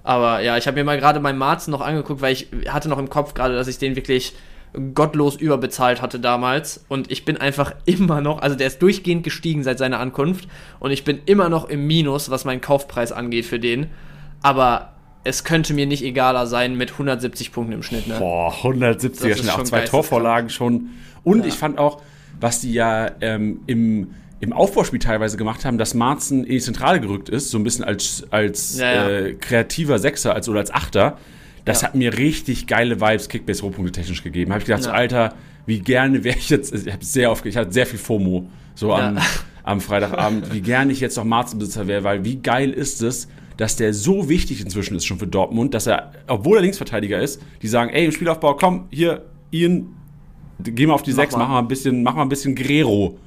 Aber 0.06 0.39
ja, 0.39 0.56
ich 0.56 0.68
habe 0.68 0.77
mir 0.77 0.84
mal 0.84 0.98
gerade 0.98 1.20
beim 1.20 1.38
Marzen 1.38 1.72
noch 1.72 1.82
angeguckt, 1.82 2.22
weil 2.22 2.32
ich 2.32 2.48
hatte 2.70 2.88
noch 2.89 3.00
im 3.00 3.10
Kopf 3.10 3.34
gerade, 3.34 3.56
dass 3.56 3.68
ich 3.68 3.80
den 3.80 3.96
wirklich 3.96 4.34
gottlos 4.94 5.36
überbezahlt 5.36 6.01
hatte 6.01 6.20
damals. 6.20 6.86
Und 6.88 7.12
ich 7.12 7.25
bin 7.25 7.38
einfach 7.38 7.74
immer 7.86 8.22
noch, 8.22 8.41
also 8.41 8.55
der 8.55 8.67
ist 8.67 8.82
durchgehend 8.82 9.24
gestiegen 9.24 9.63
seit 9.63 9.77
seiner 9.77 10.00
Ankunft. 10.00 10.48
Und 10.79 10.91
ich 10.91 11.03
bin 11.03 11.20
immer 11.25 11.50
noch 11.50 11.70
im 11.70 11.88
Minus, 11.88 12.29
was 12.29 12.46
meinen 12.46 12.62
Kaufpreis 12.62 13.12
angeht 13.12 13.46
für 13.46 13.60
den. 13.60 13.88
Aber 14.41 14.94
es 15.24 15.44
könnte 15.44 15.74
mir 15.74 15.88
nicht 15.88 16.03
egaler 16.03 16.46
sein 16.46 16.75
mit 16.77 16.91
170 16.91 17.51
Punkten 17.51 17.74
im 17.74 17.84
Schnitt. 17.84 18.08
Ne? 18.08 18.15
Boah, 18.20 18.53
170er 18.53 19.10
Das 19.10 19.24
ist 19.24 19.39
schnell, 19.39 19.50
auch 19.51 19.63
zwei. 19.63 19.82
Torvorlagen 19.82 20.50
schon. 20.50 20.89
Und 21.24 21.39
Ja. 21.39 21.46
ich 21.48 21.55
fand 21.55 21.79
auch, 21.79 22.01
was 22.39 22.62
die 22.62 22.74
ja 22.74 23.10
ähm, 23.22 23.62
im, 23.65 24.10
im 24.39 24.53
Aufbauspiel 24.53 25.00
teilweise 25.00 25.38
gemacht 25.38 25.65
haben, 25.65 25.77
dass 25.77 25.94
Marzen 25.96 26.44
in 26.44 26.51
die 26.51 26.60
Zentrale 26.60 27.00
gerückt 27.00 27.29
ist, 27.29 27.50
so 27.50 27.58
ein 27.58 27.63
bisschen 27.63 27.84
als, 27.86 28.25
als 28.29 28.77
Ja, 28.77 28.94
ja. 28.94 29.10
Äh, 29.10 29.34
kreativer 29.34 29.98
Sechser 29.98 30.36
als, 30.36 30.48
oder 30.48 30.60
als 30.60 30.72
Achter. 30.72 31.17
Das 31.66 31.82
Ja. 31.82 31.88
hat 31.88 31.96
mir 31.96 32.18
richtig 32.18 32.68
geile 32.68 33.02
Vibes, 33.02 33.28
Kickbase 33.28 33.62
Rohpunkte 33.64 33.92
technisch 33.92 34.24
gegeben. 34.24 34.52
Habe 34.52 34.60
ich 34.62 34.66
gedacht, 34.66 34.84
so, 34.84 34.90
Ja. 34.90 34.96
Alter, 34.96 35.34
wie 35.66 35.80
gerne 35.80 36.24
wäre 36.24 36.38
ich 36.38 36.50
jetzt, 36.50 36.74
ich 36.74 36.92
habe 36.94 37.04
sehr 37.04 37.32
oft, 37.32 37.46
ich 37.46 37.58
hatte 37.58 37.72
sehr 37.72 37.86
viel 37.88 38.00
FOMO, 38.00 38.48
so 38.76 38.94
am, 38.94 39.18
am 39.64 39.82
Freitagabend, 39.82 40.54
wie 40.54 40.62
gerne 40.62 40.92
ich 40.92 41.00
jetzt 41.00 41.18
noch 41.18 41.24
Marzenbesitzer 41.24 41.88
wäre, 41.88 42.04
weil 42.04 42.24
wie 42.24 42.36
geil 42.38 42.70
ist 42.72 43.02
es, 43.02 43.28
dass 43.58 43.76
der 43.78 43.94
so 43.94 44.30
wichtig 44.30 44.62
inzwischen 44.62 44.96
ist 44.96 45.06
schon 45.06 45.18
für 45.18 45.28
Dortmund, 45.28 45.74
dass 45.74 45.88
er, 45.88 46.12
obwohl 46.28 46.58
er 46.58 46.62
Linksverteidiger 46.62 47.20
ist, 47.20 47.42
die 47.62 47.68
sagen, 47.68 47.90
ey, 47.92 48.06
im 48.06 48.12
Spielaufbau, 48.12 48.54
komm, 48.56 48.86
hier, 48.92 49.24
Ian, 49.52 49.88
geh 50.62 50.86
mal 50.86 50.94
auf 50.94 51.04
die 51.04 51.12
Mach 51.12 51.18
6, 51.18 51.34
mal. 51.34 51.40
mach 51.40 51.50
mal 51.50 51.60
ein 51.60 51.68
bisschen, 51.68 52.04
mach 52.04 52.16
mal 52.16 52.22
ein 52.22 52.30
bisschen 52.30 52.54
Guerrero. 52.54 53.18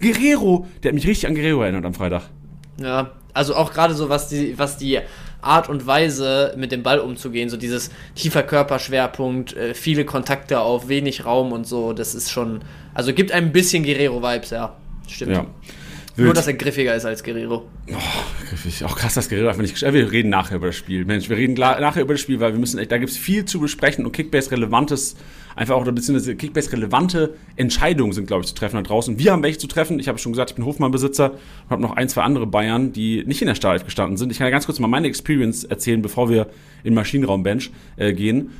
Guerrero, 0.00 0.66
der 0.82 0.90
hat 0.90 0.94
mich 0.94 1.06
richtig 1.06 1.26
an 1.28 1.34
Guerrero 1.34 1.62
erinnert 1.62 1.84
am 1.84 1.94
Freitag. 1.94 2.22
Ja, 2.80 3.12
also 3.32 3.54
auch 3.56 3.72
gerade 3.72 3.94
so, 3.94 4.08
was 4.08 4.28
die, 4.28 4.56
was 4.58 4.76
die 4.76 4.98
Art 5.44 5.68
und 5.68 5.86
Weise 5.86 6.54
mit 6.56 6.72
dem 6.72 6.82
Ball 6.82 6.98
umzugehen, 6.98 7.48
so 7.48 7.56
dieses 7.56 7.90
tiefer 8.14 8.42
Körperschwerpunkt, 8.42 9.54
äh, 9.56 9.74
viele 9.74 10.04
Kontakte 10.04 10.60
auf 10.60 10.88
wenig 10.88 11.24
Raum 11.24 11.52
und 11.52 11.66
so, 11.66 11.92
das 11.92 12.14
ist 12.14 12.30
schon, 12.30 12.60
also 12.94 13.12
gibt 13.12 13.32
ein 13.32 13.52
bisschen 13.52 13.84
Guerrero-Vibes, 13.84 14.50
ja. 14.50 14.76
Stimmt. 15.08 15.32
Ja. 15.32 15.46
Nur, 16.16 16.32
dass 16.32 16.46
er 16.46 16.54
griffiger 16.54 16.94
ist 16.94 17.04
als 17.04 17.24
Guerrero. 17.24 17.68
Griffig. 18.48 18.84
Auch 18.84 18.96
krass, 18.96 19.14
dass 19.14 19.28
Guerrero 19.28 19.48
einfach 19.48 19.62
nicht 19.62 19.76
gesch- 19.76 19.84
äh, 19.84 19.92
Wir 19.92 20.12
reden 20.12 20.28
nachher 20.30 20.56
über 20.56 20.68
das 20.68 20.76
Spiel. 20.76 21.04
Mensch, 21.04 21.28
wir 21.28 21.36
reden 21.36 21.54
nachher 21.54 22.02
über 22.02 22.14
das 22.14 22.20
Spiel, 22.20 22.38
weil 22.40 22.52
wir 22.52 22.60
müssen 22.60 22.78
echt, 22.78 22.92
da 22.92 22.98
gibt 22.98 23.10
es 23.10 23.18
viel 23.18 23.44
zu 23.44 23.58
besprechen 23.58 24.06
und 24.06 24.12
Kickbase-relevantes, 24.12 25.16
einfach 25.56 25.74
auch, 25.74 25.82
oder 25.82 25.92
beziehungsweise 25.92 26.36
Kickbase-relevante 26.36 27.34
Entscheidungen 27.56 28.12
sind, 28.12 28.26
glaube 28.26 28.42
ich, 28.42 28.48
zu 28.48 28.54
treffen 28.54 28.76
da 28.76 28.82
draußen. 28.82 29.18
Wir 29.18 29.32
haben 29.32 29.42
welche 29.42 29.58
zu 29.58 29.66
treffen. 29.66 29.98
Ich 29.98 30.08
habe 30.08 30.18
schon 30.18 30.32
gesagt, 30.32 30.50
ich 30.50 30.56
bin 30.56 30.64
Hofmann-Besitzer 30.64 31.32
und 31.32 31.70
habe 31.70 31.82
noch 31.82 31.96
ein, 31.96 32.08
zwei 32.08 32.22
andere 32.22 32.46
Bayern, 32.46 32.92
die 32.92 33.24
nicht 33.26 33.42
in 33.42 33.48
der 33.48 33.54
Startelf 33.54 33.84
gestanden 33.84 34.16
sind. 34.16 34.32
Ich 34.32 34.38
kann 34.38 34.46
ja 34.46 34.50
ganz 34.50 34.66
kurz 34.66 34.78
mal 34.78 34.88
meine 34.88 35.06
Experience 35.06 35.64
erzählen, 35.64 36.02
bevor 36.02 36.28
wir 36.28 36.46
in 36.82 36.90
den 36.90 36.94
Maschinenraumbench 36.94 37.70
äh, 37.96 38.12
gehen. 38.12 38.50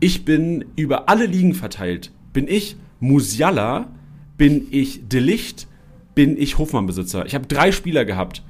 Ich 0.00 0.24
bin 0.24 0.64
über 0.76 1.08
alle 1.08 1.26
Ligen 1.26 1.54
verteilt. 1.54 2.12
Bin 2.32 2.46
ich 2.46 2.76
Musiala, 3.00 3.88
bin 4.36 4.68
ich 4.70 5.08
Delicht, 5.08 5.66
bin 6.14 6.40
ich 6.40 6.58
Hofmann-Besitzer. 6.58 7.26
Ich 7.26 7.34
habe 7.34 7.46
drei 7.46 7.72
Spieler 7.72 8.04
gehabt. 8.04 8.42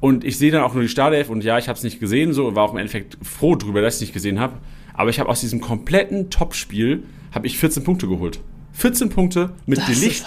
Und 0.00 0.22
ich 0.22 0.36
sehe 0.36 0.50
dann 0.50 0.62
auch 0.62 0.74
nur 0.74 0.82
die 0.82 0.90
Startelf 0.90 1.30
und 1.30 1.42
ja, 1.44 1.56
ich 1.56 1.66
habe 1.66 1.78
es 1.78 1.82
nicht 1.82 1.98
gesehen, 1.98 2.34
so 2.34 2.54
war 2.54 2.64
auch 2.64 2.72
im 2.72 2.78
Endeffekt 2.78 3.16
froh 3.22 3.54
drüber, 3.54 3.80
dass 3.80 3.94
ich 3.94 3.96
es 3.96 4.00
nicht 4.02 4.12
gesehen 4.12 4.38
habe. 4.38 4.58
Aber 4.94 5.10
ich 5.10 5.20
habe 5.20 5.28
aus 5.28 5.40
diesem 5.40 5.60
kompletten 5.60 6.30
Topspiel 6.30 7.02
habe 7.32 7.46
ich 7.46 7.58
14 7.58 7.84
Punkte 7.84 8.08
geholt. 8.08 8.40
14 8.72 9.08
Punkte 9.08 9.50
mit 9.66 9.78
Das 9.78 9.86
Delicht. 9.86 10.24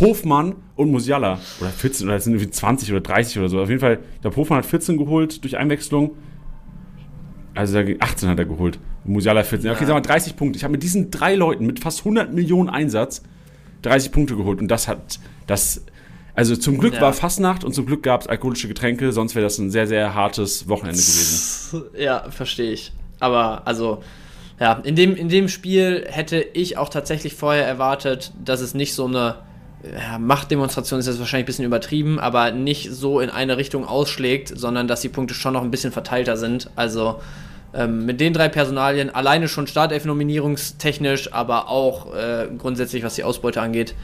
Hofmann 0.00 0.54
und 0.76 0.90
Musiala. 0.90 1.40
Oder 1.60 1.70
14, 1.70 2.06
oder 2.06 2.16
es 2.16 2.24
sind 2.24 2.34
irgendwie 2.34 2.50
20 2.50 2.90
oder 2.92 3.00
30 3.00 3.38
oder 3.38 3.48
so. 3.48 3.60
Auf 3.60 3.68
jeden 3.68 3.80
Fall, 3.80 3.98
ich 4.14 4.20
glaube, 4.20 4.36
Hofmann 4.36 4.58
hat 4.58 4.66
14 4.66 4.96
geholt 4.98 5.42
durch 5.42 5.56
Einwechslung. 5.56 6.12
Also 7.54 7.80
da- 7.82 7.92
18 8.00 8.28
hat 8.28 8.38
er 8.38 8.44
geholt. 8.44 8.78
Musiala 9.04 9.42
14. 9.42 9.70
Okay, 9.70 9.80
Ja. 9.80 9.86
sagen 9.86 9.96
wir 9.98 10.02
30 10.02 10.36
Punkte. 10.36 10.56
Ich 10.58 10.64
habe 10.64 10.72
mit 10.72 10.82
diesen 10.82 11.10
drei 11.10 11.34
Leuten 11.34 11.66
mit 11.66 11.80
fast 11.80 12.04
100 12.04 12.32
Millionen 12.32 12.68
Einsatz 12.68 13.22
30 13.82 14.12
Punkte 14.12 14.36
geholt. 14.36 14.60
Und 14.60 14.68
das 14.68 14.86
hat, 14.86 15.18
das, 15.46 15.84
also 16.34 16.54
zum 16.56 16.78
Glück 16.78 16.94
Ja. 16.94 17.00
war 17.00 17.12
Fastnacht 17.12 17.64
und 17.64 17.72
zum 17.74 17.86
Glück 17.86 18.02
gab 18.04 18.20
es 18.22 18.26
alkoholische 18.28 18.68
Getränke, 18.68 19.10
sonst 19.12 19.34
wäre 19.34 19.44
das 19.44 19.58
ein 19.58 19.70
sehr, 19.70 19.86
sehr 19.88 20.14
hartes 20.14 20.68
Wochenende 20.68 21.00
gewesen. 21.00 21.82
Ja, 21.98 22.30
verstehe 22.30 22.72
ich. 22.72 22.92
Aber 23.20 23.62
also, 23.66 24.02
ja, 24.60 24.80
in 24.84 24.96
dem, 24.96 25.14
in 25.16 25.28
dem 25.28 25.48
Spiel 25.48 26.06
hätte 26.08 26.40
ich 26.40 26.76
auch 26.76 26.88
tatsächlich 26.88 27.34
vorher 27.34 27.66
erwartet, 27.66 28.32
dass 28.44 28.60
es 28.60 28.74
nicht 28.74 28.94
so 28.94 29.06
eine 29.06 29.36
ja, 29.82 30.18
Machtdemonstration 30.18 30.98
ist 30.98 31.06
jetzt 31.06 31.20
wahrscheinlich 31.20 31.44
ein 31.44 31.46
bisschen 31.46 31.64
übertrieben, 31.64 32.18
aber 32.18 32.50
nicht 32.50 32.90
so 32.90 33.20
in 33.20 33.30
eine 33.30 33.56
Richtung 33.56 33.86
ausschlägt, 33.86 34.52
sondern 34.56 34.88
dass 34.88 35.00
die 35.00 35.08
Punkte 35.08 35.34
schon 35.34 35.52
noch 35.52 35.62
ein 35.62 35.70
bisschen 35.70 35.92
verteilter 35.92 36.36
sind. 36.36 36.70
Also 36.74 37.20
ähm, 37.74 38.06
mit 38.06 38.20
den 38.20 38.32
drei 38.32 38.48
Personalien, 38.48 39.10
alleine 39.10 39.46
schon 39.46 39.66
Startelf-nominierungstechnisch, 39.66 41.32
aber 41.32 41.68
auch 41.68 42.14
äh, 42.14 42.48
grundsätzlich, 42.56 43.04
was 43.04 43.14
die 43.14 43.24
Ausbeute 43.24 43.60
angeht, 43.60 43.94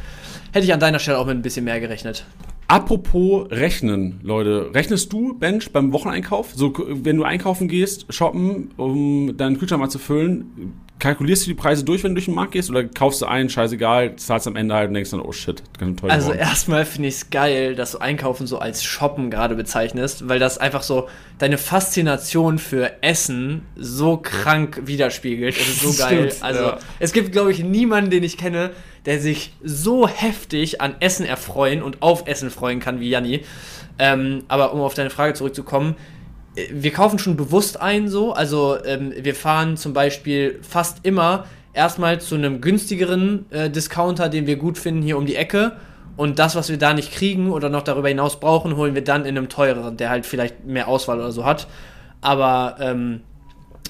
hätte 0.52 0.64
ich 0.64 0.72
an 0.72 0.80
deiner 0.80 0.98
Stelle 0.98 1.18
auch 1.18 1.26
mit 1.26 1.36
ein 1.36 1.42
bisschen 1.42 1.64
mehr 1.64 1.80
gerechnet. 1.80 2.24
Apropos 2.68 3.46
Rechnen, 3.50 4.20
Leute. 4.22 4.70
Rechnest 4.74 5.12
du, 5.12 5.34
Bench, 5.34 5.70
beim 5.72 5.92
Wocheneinkauf? 5.92 6.52
So, 6.54 6.72
wenn 6.88 7.16
du 7.16 7.24
einkaufen 7.24 7.68
gehst, 7.68 8.06
shoppen, 8.12 8.70
um 8.76 9.36
deinen 9.36 9.58
Kühlschrank 9.58 9.80
mal 9.80 9.90
zu 9.90 9.98
füllen, 9.98 10.72
kalkulierst 10.98 11.44
du 11.44 11.50
die 11.50 11.54
Preise 11.54 11.84
durch, 11.84 12.02
wenn 12.02 12.12
du 12.12 12.14
durch 12.14 12.26
den 12.26 12.34
Markt 12.34 12.52
gehst? 12.52 12.70
Oder 12.70 12.84
kaufst 12.84 13.20
du 13.20 13.26
ein, 13.26 13.50
scheißegal, 13.50 14.16
zahlst 14.16 14.46
am 14.46 14.56
Ende 14.56 14.74
halt 14.74 14.88
und 14.88 14.94
denkst 14.94 15.10
dann, 15.10 15.20
oh 15.20 15.32
shit, 15.32 15.62
ganz 15.78 16.00
teuer 16.00 16.10
Also 16.10 16.28
geworden. 16.30 16.40
erstmal 16.48 16.84
finde 16.86 17.08
ich 17.08 17.16
es 17.16 17.30
geil, 17.30 17.74
dass 17.74 17.92
du 17.92 17.98
Einkaufen 17.98 18.46
so 18.46 18.58
als 18.58 18.82
Shoppen 18.82 19.30
gerade 19.30 19.54
bezeichnest, 19.54 20.28
weil 20.28 20.38
das 20.38 20.56
einfach 20.56 20.82
so 20.82 21.08
deine 21.38 21.58
Faszination 21.58 22.58
für 22.58 23.02
Essen 23.02 23.62
so 23.76 24.16
krank 24.16 24.82
widerspiegelt. 24.84 25.56
Es 25.56 25.68
ist 25.68 25.80
so 25.80 25.92
geil. 26.02 26.30
Stimmt, 26.30 26.42
also 26.42 26.62
ja. 26.62 26.78
es 27.00 27.12
gibt, 27.12 27.32
glaube 27.32 27.50
ich, 27.52 27.62
niemanden, 27.62 28.10
den 28.10 28.22
ich 28.22 28.38
kenne, 28.38 28.70
der 29.06 29.20
sich 29.20 29.52
so 29.62 30.08
heftig 30.08 30.80
an 30.80 30.96
Essen 31.00 31.26
erfreuen 31.26 31.82
und 31.82 32.02
auf 32.02 32.26
Essen 32.26 32.50
freuen 32.50 32.80
kann 32.80 33.00
wie 33.00 33.10
Janni. 33.10 33.44
Ähm, 33.98 34.44
aber 34.48 34.72
um 34.72 34.80
auf 34.80 34.94
deine 34.94 35.10
Frage 35.10 35.34
zurückzukommen, 35.34 35.96
äh, 36.56 36.66
wir 36.70 36.92
kaufen 36.92 37.18
schon 37.18 37.36
bewusst 37.36 37.80
ein 37.80 38.08
so. 38.08 38.32
Also 38.32 38.82
ähm, 38.84 39.12
wir 39.16 39.34
fahren 39.34 39.76
zum 39.76 39.92
Beispiel 39.92 40.58
fast 40.62 40.98
immer 41.04 41.46
erstmal 41.72 42.20
zu 42.20 42.34
einem 42.34 42.60
günstigeren 42.60 43.46
äh, 43.50 43.70
Discounter, 43.70 44.28
den 44.28 44.46
wir 44.46 44.56
gut 44.56 44.78
finden, 44.78 45.02
hier 45.02 45.18
um 45.18 45.26
die 45.26 45.36
Ecke. 45.36 45.72
Und 46.16 46.38
das, 46.38 46.54
was 46.54 46.68
wir 46.68 46.78
da 46.78 46.94
nicht 46.94 47.12
kriegen 47.12 47.50
oder 47.50 47.68
noch 47.68 47.82
darüber 47.82 48.08
hinaus 48.08 48.38
brauchen, 48.38 48.76
holen 48.76 48.94
wir 48.94 49.02
dann 49.02 49.24
in 49.24 49.36
einem 49.36 49.48
teureren, 49.48 49.96
der 49.96 50.10
halt 50.10 50.26
vielleicht 50.26 50.64
mehr 50.64 50.86
Auswahl 50.86 51.18
oder 51.18 51.32
so 51.32 51.44
hat. 51.44 51.66
Aber 52.20 52.76
ähm, 52.80 53.22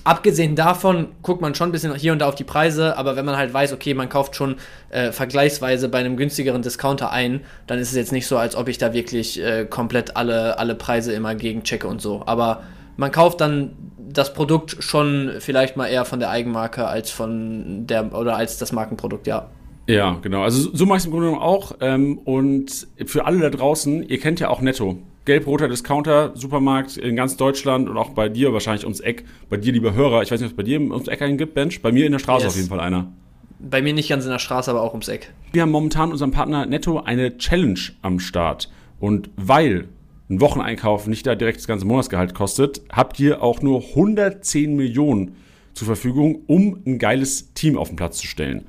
abgesehen 0.02 0.56
davon 0.56 1.08
guckt 1.22 1.40
man 1.40 1.54
schon 1.54 1.68
ein 1.68 1.72
bisschen 1.72 1.94
hier 1.94 2.12
und 2.12 2.18
da 2.18 2.28
auf 2.28 2.34
die 2.34 2.44
Preise, 2.44 2.96
aber 2.98 3.16
wenn 3.16 3.24
man 3.24 3.36
halt 3.36 3.54
weiß, 3.54 3.72
okay, 3.72 3.94
man 3.94 4.08
kauft 4.08 4.34
schon 4.36 4.56
äh, 4.90 5.12
vergleichsweise 5.12 5.88
bei 5.88 5.98
einem 5.98 6.16
günstigeren 6.16 6.62
Discounter 6.62 7.10
ein, 7.10 7.40
dann 7.66 7.78
ist 7.78 7.90
es 7.90 7.96
jetzt 7.96 8.12
nicht 8.12 8.26
so, 8.26 8.36
als 8.36 8.56
ob 8.56 8.68
ich 8.68 8.78
da 8.78 8.92
wirklich 8.92 9.40
äh, 9.42 9.64
komplett 9.64 10.16
alle, 10.16 10.58
alle 10.58 10.74
Preise 10.74 11.12
immer 11.12 11.34
gegenchecke 11.34 11.86
und 11.86 12.02
so. 12.02 12.22
Aber 12.26 12.64
man 12.96 13.12
kauft 13.12 13.40
dann 13.40 13.70
das 13.98 14.34
Produkt 14.34 14.76
schon 14.80 15.32
vielleicht 15.40 15.76
mal 15.76 15.86
eher 15.86 16.04
von 16.04 16.20
der 16.20 16.30
Eigenmarke 16.30 16.86
als 16.86 17.10
von 17.10 17.86
der 17.86 18.14
oder 18.14 18.36
als 18.36 18.58
das 18.58 18.72
Markenprodukt, 18.72 19.26
ja. 19.26 19.48
Ja, 19.86 20.16
genau. 20.22 20.42
Also 20.42 20.70
so- 20.74 20.86
mache 20.86 20.96
ich 20.96 21.02
es 21.02 21.06
im 21.06 21.10
Grunde 21.12 21.26
genommen 21.28 21.42
auch. 21.42 21.72
Ähm, 21.80 22.18
und 22.18 22.86
für 23.06 23.26
alle 23.26 23.40
da 23.40 23.50
draußen, 23.50 24.02
ihr 24.08 24.18
kennt 24.18 24.40
ja 24.40 24.48
auch 24.48 24.60
Netto. 24.60 24.98
Gelb-roter 25.24 25.68
Discounter, 25.68 26.32
Supermarkt 26.34 26.96
in 26.96 27.16
ganz 27.16 27.36
Deutschland 27.36 27.88
und 27.88 27.96
auch 27.96 28.10
bei 28.10 28.28
dir 28.28 28.52
wahrscheinlich 28.52 28.84
ums 28.84 29.00
Eck. 29.00 29.24
Bei 29.48 29.56
dir, 29.56 29.72
lieber 29.72 29.94
Hörer, 29.94 30.22
ich 30.22 30.30
weiß 30.30 30.40
nicht, 30.40 30.48
ob 30.48 30.52
es 30.52 30.56
bei 30.56 30.62
dir 30.62 30.80
ums 30.80 31.08
Eck 31.08 31.22
einen 31.22 31.38
gibt, 31.38 31.54
Bench. 31.54 31.80
Bei 31.80 31.92
mir 31.92 32.04
in 32.06 32.12
der 32.12 32.18
Straße 32.18 32.44
Yes. 32.44 32.52
auf 32.52 32.56
jeden 32.56 32.68
Fall 32.68 32.80
einer. 32.80 33.12
Bei 33.58 33.80
mir 33.80 33.94
nicht 33.94 34.08
ganz 34.10 34.24
in 34.24 34.30
der 34.30 34.38
Straße, 34.38 34.70
aber 34.70 34.82
auch 34.82 34.92
ums 34.92 35.08
Eck. 35.08 35.32
Wir 35.52 35.62
haben 35.62 35.70
momentan 35.70 36.12
unserem 36.12 36.30
Partner 36.30 36.66
Netto 36.66 37.00
eine 37.00 37.38
Challenge 37.38 37.80
am 38.02 38.20
Start. 38.20 38.70
Und 39.00 39.30
weil 39.36 39.88
ein 40.28 40.40
Wocheneinkauf 40.40 41.06
nicht 41.06 41.26
da 41.26 41.34
direkt 41.34 41.58
das 41.58 41.66
ganze 41.66 41.86
Monatsgehalt 41.86 42.34
kostet, 42.34 42.82
habt 42.92 43.18
ihr 43.20 43.42
auch 43.42 43.62
nur 43.62 43.80
110 43.82 44.76
Millionen 44.76 45.36
zur 45.72 45.86
Verfügung, 45.86 46.42
um 46.46 46.82
ein 46.86 46.98
geiles 46.98 47.52
Team 47.54 47.78
auf 47.78 47.88
den 47.88 47.96
Platz 47.96 48.18
zu 48.18 48.26
stellen. 48.26 48.66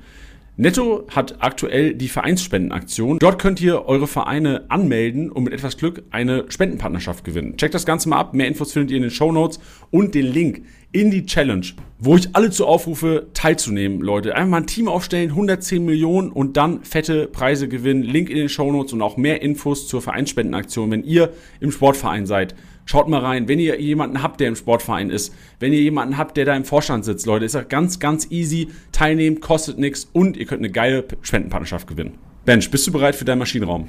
Netto 0.58 1.06
hat 1.14 1.36
aktuell 1.40 1.92
die 1.92 2.08
Vereinsspendenaktion. 2.08 3.18
Dort 3.18 3.38
könnt 3.38 3.60
ihr 3.60 3.84
eure 3.84 4.06
Vereine 4.06 4.64
anmelden 4.70 5.30
und 5.30 5.44
mit 5.44 5.52
etwas 5.52 5.76
Glück 5.76 6.04
eine 6.10 6.46
Spendenpartnerschaft 6.48 7.24
gewinnen. 7.24 7.58
Checkt 7.58 7.74
das 7.74 7.84
Ganze 7.84 8.08
mal 8.08 8.18
ab. 8.18 8.32
Mehr 8.32 8.48
Infos 8.48 8.72
findet 8.72 8.90
ihr 8.90 8.96
in 8.96 9.02
den 9.02 9.10
Show 9.10 9.32
Notes 9.32 9.60
und 9.90 10.14
den 10.14 10.24
Link 10.24 10.62
in 10.92 11.10
die 11.10 11.26
Challenge, 11.26 11.66
wo 11.98 12.16
ich 12.16 12.34
alle 12.34 12.50
zu 12.50 12.64
aufrufe, 12.64 13.26
teilzunehmen, 13.34 14.00
Leute. 14.00 14.34
Einfach 14.34 14.48
mal 14.48 14.56
ein 14.58 14.66
Team 14.66 14.88
aufstellen, 14.88 15.28
110 15.28 15.84
Millionen 15.84 16.30
und 16.30 16.56
dann 16.56 16.82
fette 16.84 17.26
Preise 17.26 17.68
gewinnen. 17.68 18.02
Link 18.02 18.30
in 18.30 18.38
den 18.38 18.48
Show 18.48 18.72
Notes 18.72 18.94
und 18.94 19.02
auch 19.02 19.18
mehr 19.18 19.42
Infos 19.42 19.88
zur 19.88 20.00
Vereinsspendenaktion, 20.00 20.90
wenn 20.90 21.04
ihr 21.04 21.34
im 21.60 21.70
Sportverein 21.70 22.24
seid. 22.24 22.54
Schaut 22.88 23.08
mal 23.08 23.20
rein, 23.20 23.48
wenn 23.48 23.58
ihr 23.58 23.80
jemanden 23.80 24.22
habt, 24.22 24.38
der 24.38 24.46
im 24.46 24.54
Sportverein 24.54 25.10
ist, 25.10 25.34
wenn 25.58 25.72
ihr 25.72 25.82
jemanden 25.82 26.16
habt, 26.16 26.36
der 26.36 26.44
da 26.44 26.54
im 26.54 26.64
Vorstand 26.64 27.04
sitzt, 27.04 27.26
Leute, 27.26 27.44
ist 27.44 27.56
das 27.56 27.68
ganz, 27.68 27.98
ganz 27.98 28.30
easy. 28.30 28.68
Teilnehmen, 28.92 29.40
kostet 29.40 29.78
nichts 29.78 30.08
und 30.12 30.36
ihr 30.36 30.46
könnt 30.46 30.60
eine 30.60 30.70
geile 30.70 31.04
Spendenpartnerschaft 31.20 31.88
gewinnen. 31.88 32.16
Bench, 32.44 32.70
bist 32.70 32.86
du 32.86 32.92
bereit 32.92 33.16
für 33.16 33.24
deinen 33.24 33.40
Maschinenraum? 33.40 33.88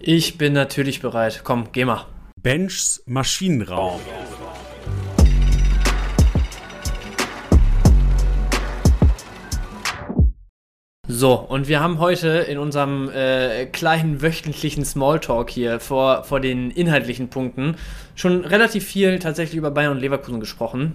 Ich 0.00 0.38
bin 0.38 0.54
natürlich 0.54 1.02
bereit. 1.02 1.42
Komm, 1.44 1.68
geh 1.72 1.84
mal. 1.84 2.06
Benchs 2.42 3.02
Maschinenraum. 3.06 4.00
So, 11.06 11.34
und 11.34 11.68
wir 11.68 11.80
haben 11.80 11.98
heute 11.98 12.28
in 12.28 12.56
unserem 12.56 13.10
äh, 13.10 13.66
kleinen 13.66 14.22
wöchentlichen 14.22 14.86
Smalltalk 14.86 15.50
hier 15.50 15.78
vor, 15.78 16.24
vor 16.24 16.40
den 16.40 16.70
inhaltlichen 16.70 17.28
Punkten 17.28 17.76
schon 18.14 18.42
relativ 18.42 18.86
viel 18.86 19.18
tatsächlich 19.18 19.58
über 19.58 19.70
Bayern 19.70 19.92
und 19.92 20.00
Leverkusen 20.00 20.40
gesprochen. 20.40 20.94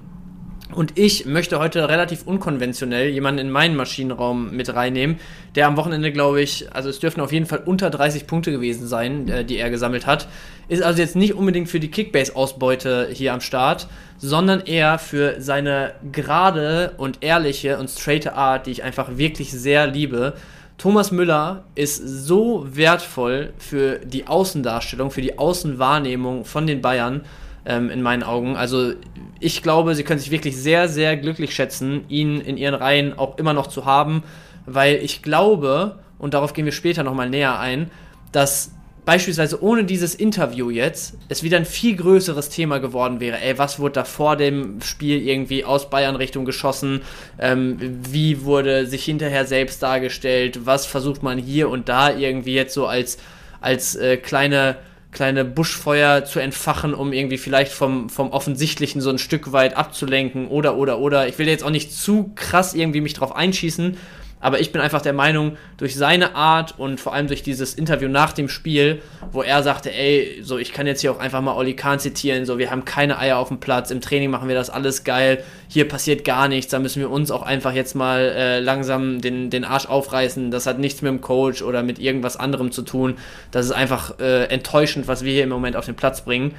Und 0.74 0.98
ich 0.98 1.26
möchte 1.26 1.60
heute 1.60 1.89
relativ 1.89 2.26
unkonventionell 2.26 3.10
jemanden 3.10 3.41
in 3.41 3.52
meinen 3.52 3.76
Maschinenraum 3.76 4.52
mit 4.52 4.74
reinnehmen, 4.74 5.19
der 5.56 5.67
am 5.67 5.78
Wochenende, 5.78 6.12
glaube 6.12 6.41
ich, 6.41 6.74
also 6.74 6.89
es 6.89 7.00
dürften 7.00 7.22
auf 7.22 7.32
jeden 7.32 7.45
Fall 7.45 7.62
unter 7.65 7.91
30 7.91 8.26
Punkte 8.26 8.52
gewesen 8.52 8.88
sein, 8.88 9.28
äh, 9.30 9.45
die 9.45 9.58
er 9.58 9.69
gesammelt 9.69 10.08
hat. 10.08 10.28
Ist 10.69 10.84
also 10.84 11.01
jetzt 11.01 11.15
nicht 11.15 11.34
unbedingt 11.34 11.67
für 11.67 11.79
die 11.79 11.89
Kickbase-Ausbeute 11.89 13.10
hier 13.12 13.34
am 13.34 13.41
Start, 13.41 13.88
sondern 14.19 14.62
eher 14.62 14.99
für 14.99 15.41
seine 15.41 15.95
gerade 16.12 16.93
und 16.97 17.23
ehrliche 17.23 17.79
und 17.79 17.89
straighte 17.89 18.36
Art, 18.36 18.67
die 18.67 18.71
ich 18.71 18.84
einfach 18.84 19.17
wirklich 19.17 19.51
sehr 19.51 19.88
liebe. 19.88 20.36
Thomas 20.77 21.12
Müller 21.12 21.63
ist 21.73 21.97
so 21.97 22.67
wertvoll 22.69 23.51
für 23.58 23.97
die 23.97 24.27
Außendarstellung, 24.27 25.10
für 25.10 25.21
die 25.21 25.39
Außenwahrnehmung 25.39 26.45
von 26.45 26.67
den 26.67 26.82
Bayern 26.82 27.25
ähm, 27.65 27.89
in 27.89 28.03
meinen 28.03 28.21
Augen. 28.21 28.55
Also 28.55 28.93
ich 29.39 29.63
glaube, 29.63 29.95
sie 29.95 30.03
können 30.03 30.19
sich 30.19 30.29
wirklich 30.29 30.55
sehr, 30.55 30.88
sehr 30.88 31.17
glücklich 31.17 31.55
schätzen, 31.55 32.05
ihn 32.10 32.41
in 32.41 32.58
ihren 32.58 32.75
Reihen 32.75 33.17
auch 33.17 33.39
immer 33.39 33.53
noch 33.53 33.67
zu 33.67 33.86
haben, 33.86 34.23
weil 34.67 34.97
ich 34.97 35.23
glaube, 35.23 35.97
und 36.19 36.36
darauf 36.36 36.53
gehen 36.53 36.65
wir 36.65 36.73
später 36.73 37.03
nochmal 37.03 37.29
näher 37.29 37.60
ein, 37.60 37.89
dass 38.32 38.71
beispielsweise 39.10 39.63
ohne 39.63 39.86
dieses 39.86 40.13
Interview 40.13 40.69
jetzt 40.69 41.15
es 41.30 41.41
wieder 41.41 41.58
ein 41.58 41.65
viel 41.65 41.95
größeres 41.95 42.50
Thema 42.50 42.78
geworden 42.78 43.19
wäre. 43.19 43.41
Ey, 43.41 43.58
was 43.58 43.80
wurde 43.80 43.93
da 43.93 44.04
vor 44.04 44.36
dem 44.36 44.84
Spiel 44.84 45.28
irgendwie 45.28 45.65
aus 45.65 45.89
Bayern 45.89 46.15
Richtung 46.15 46.45
geschossen? 46.45 47.02
Ähm, 47.39 47.80
wie 47.80 48.43
wurde 48.43 48.86
sich 48.86 49.04
hinterher 49.04 49.48
selbst 49.48 49.82
dargestellt? 49.82 50.60
Was 50.67 50.86
versucht 50.86 51.24
man 51.24 51.39
hier 51.39 51.69
und 51.69 51.89
da 51.89 52.15
irgendwie 52.15 52.54
jetzt 52.54 52.76
so 52.76 52.86
als, 52.86 53.17
als 53.62 53.95
äh, 53.95 54.17
kleine 54.17 54.76
kleine 55.12 55.43
Buschfeuer 55.43 56.24
zu 56.26 56.39
entfachen, 56.39 56.93
um 56.93 57.12
irgendwie 57.12 57.39
vielleicht 57.39 57.72
vom, 57.72 58.10
vom 58.10 58.30
Offensichtlichen 58.30 59.02
so 59.02 59.10
ein 59.10 59.17
Stück 59.17 59.52
weit 59.52 59.76
abzulenken 59.76 60.48
oder, 60.48 60.78
oder, 60.78 61.00
oder. 61.00 61.28
Ich 61.28 61.39
will 61.39 61.48
jetzt 61.48 61.63
auch 61.63 61.72
nicht 61.72 61.91
zu 61.91 62.32
krass 62.36 62.76
irgendwie 62.76 63.02
mich 63.02 63.15
drauf 63.15 63.36
einschießen, 63.36 63.98
aber 64.39 64.60
ich 64.60 64.71
bin 64.71 64.82
einfach 64.82 65.02
der 65.02 65.13
Meinung, 65.13 65.58
durch 65.78 65.95
seine 65.95 66.36
Art 66.36 66.78
und 66.78 66.99
vor 66.99 67.13
allem 67.13 67.28
durch 67.28 67.43
dieses 67.43 67.73
Interview 67.73 68.08
nach 68.08 68.34
dem 68.34 68.49
Spiel, 68.49 69.02
wo 69.32 69.41
er 69.41 69.63
sagte, 69.63 69.93
ey, 69.93 70.39
so 70.41 70.58
ich 70.58 70.73
kann 70.73 70.88
jetzt 70.88 71.02
hier 71.02 71.12
auch 71.12 71.19
einfach 71.19 71.41
mal 71.41 71.54
Oli 71.54 71.75
Kahn 71.75 71.99
zitieren, 71.99 72.45
so 72.45 72.58
wir 72.58 72.71
haben 72.71 72.86
keine 72.86 73.17
Eier 73.19 73.38
auf 73.38 73.49
dem 73.49 73.60
Platz, 73.60 73.91
im 73.91 74.02
Training 74.02 74.30
machen 74.30 74.47
wir 74.47 74.56
das 74.56 74.69
alles 74.69 75.04
geil, 75.04 75.43
hier 75.67 75.88
passiert 75.88 76.25
gar 76.25 76.47
nichts, 76.47 76.71
da 76.71 76.80
müssen 76.80 76.99
wir 76.99 77.10
uns 77.10 77.32
auch 77.32 77.43
einfach 77.43 77.73
jetzt 77.73 77.95
mal 77.95 78.19
äh, 78.19 78.60
langsam 78.60 79.21
den, 79.21 79.49
den 79.49 79.63
Arsch 79.65 79.86
aufreißen. 79.88 80.52
Das 80.52 80.65
hat 80.65 80.80
nichts 80.80 81.02
mit 81.02 81.10
dem 81.12 81.21
Coach 81.21 81.62
oder 81.62 81.84
mit 81.84 81.99
irgendwas 81.99 82.38
anderem 82.38 82.71
zu 82.71 82.82
tun. 82.82 83.17
Das 83.52 83.65
ist 83.65 83.71
einfach 83.71 84.19
äh, 84.19 84.45
enttäuschend, 84.45 85.08
was 85.08 85.23
wir 85.23 85.34
hier 85.34 85.43
im 85.43 85.49
Moment 85.49 85.75
auf 85.75 85.86
den 85.86 85.95
Platz 85.95 86.21
bringen. 86.21 86.56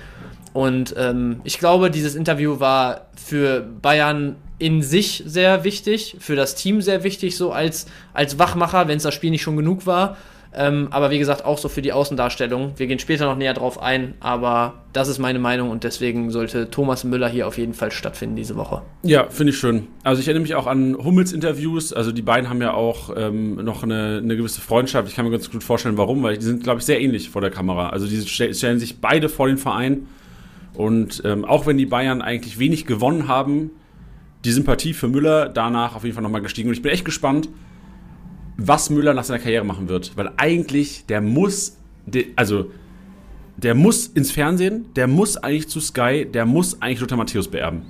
Und 0.52 0.94
ähm, 0.98 1.40
ich 1.44 1.58
glaube, 1.58 1.90
dieses 1.90 2.14
Interview 2.14 2.60
war 2.60 3.06
für 3.14 3.60
Bayern 3.60 4.36
in 4.58 4.82
sich 4.82 5.22
sehr 5.26 5.64
wichtig, 5.64 6.16
für 6.18 6.36
das 6.36 6.54
Team 6.54 6.82
sehr 6.82 7.02
wichtig, 7.02 7.36
so 7.36 7.52
als, 7.52 7.86
als 8.12 8.38
Wachmacher, 8.38 8.88
wenn 8.88 8.98
es 8.98 9.04
das 9.04 9.14
Spiel 9.14 9.30
nicht 9.30 9.42
schon 9.42 9.56
genug 9.56 9.86
war. 9.86 10.16
Ähm, 10.52 10.88
aber 10.90 11.10
wie 11.10 11.18
gesagt, 11.18 11.44
auch 11.44 11.58
so 11.58 11.68
für 11.68 11.80
die 11.80 11.92
Außendarstellung. 11.92 12.72
Wir 12.76 12.88
gehen 12.88 12.98
später 12.98 13.26
noch 13.26 13.36
näher 13.36 13.54
drauf 13.54 13.80
ein, 13.80 14.14
aber 14.18 14.74
das 14.92 15.06
ist 15.06 15.18
meine 15.20 15.38
Meinung 15.38 15.70
und 15.70 15.84
deswegen 15.84 16.30
sollte 16.30 16.70
Thomas 16.70 17.04
Müller 17.04 17.28
hier 17.28 17.46
auf 17.46 17.56
jeden 17.56 17.72
Fall 17.72 17.92
stattfinden 17.92 18.34
diese 18.34 18.56
Woche. 18.56 18.82
Ja, 19.02 19.28
finde 19.28 19.52
ich 19.52 19.58
schön. 19.58 19.86
Also 20.02 20.20
ich 20.20 20.26
erinnere 20.26 20.42
mich 20.42 20.56
auch 20.56 20.66
an 20.66 20.96
Hummels 20.96 21.32
Interviews. 21.32 21.92
Also 21.92 22.10
die 22.10 22.22
beiden 22.22 22.50
haben 22.50 22.60
ja 22.60 22.74
auch 22.74 23.14
ähm, 23.16 23.64
noch 23.64 23.84
eine, 23.84 24.20
eine, 24.22 24.36
gewisse 24.36 24.60
Freundschaft. 24.60 25.08
Ich 25.08 25.14
kann 25.14 25.24
mir 25.24 25.30
ganz 25.30 25.50
gut 25.50 25.62
vorstellen, 25.62 25.96
warum, 25.96 26.22
weil 26.24 26.36
die 26.36 26.44
sind, 26.44 26.64
glaube 26.64 26.80
ich, 26.80 26.84
sehr 26.84 27.00
ähnlich 27.00 27.30
vor 27.30 27.40
der 27.40 27.50
Kamera. 27.50 27.90
Also 27.90 28.08
die 28.08 28.20
stellen 28.26 28.80
sich 28.80 29.00
beide 29.00 29.28
vor 29.28 29.46
den 29.46 29.58
Verein. 29.58 30.08
Und 30.74 31.22
ähm, 31.24 31.44
auch 31.44 31.66
wenn 31.66 31.78
die 31.78 31.86
Bayern 31.86 32.22
eigentlich 32.22 32.58
wenig 32.58 32.86
gewonnen 32.86 33.28
haben, 33.28 33.70
die 34.44 34.52
Sympathie 34.52 34.94
für 34.94 35.08
Müller 35.08 35.48
danach 35.48 35.94
auf 35.96 36.04
jeden 36.04 36.14
Fall 36.14 36.22
nochmal 36.22 36.40
gestiegen. 36.40 36.68
Und 36.68 36.74
ich 36.74 36.82
bin 36.82 36.92
echt 36.92 37.04
gespannt, 37.04 37.48
was 38.56 38.90
Müller 38.90 39.14
nach 39.14 39.24
seiner 39.24 39.40
Karriere 39.40 39.64
machen 39.64 39.88
wird. 39.88 40.16
Weil 40.16 40.32
eigentlich, 40.36 41.06
der 41.06 41.20
muss, 41.20 41.76
also 42.36 42.70
der 43.56 43.74
muss 43.74 44.06
ins 44.06 44.30
Fernsehen, 44.30 44.86
der 44.94 45.06
muss 45.06 45.36
eigentlich 45.36 45.68
zu 45.68 45.80
Sky, 45.80 46.26
der 46.26 46.46
muss 46.46 46.80
eigentlich 46.80 47.00
Lothar 47.00 47.18
Matthäus 47.18 47.48
beerben. 47.48 47.82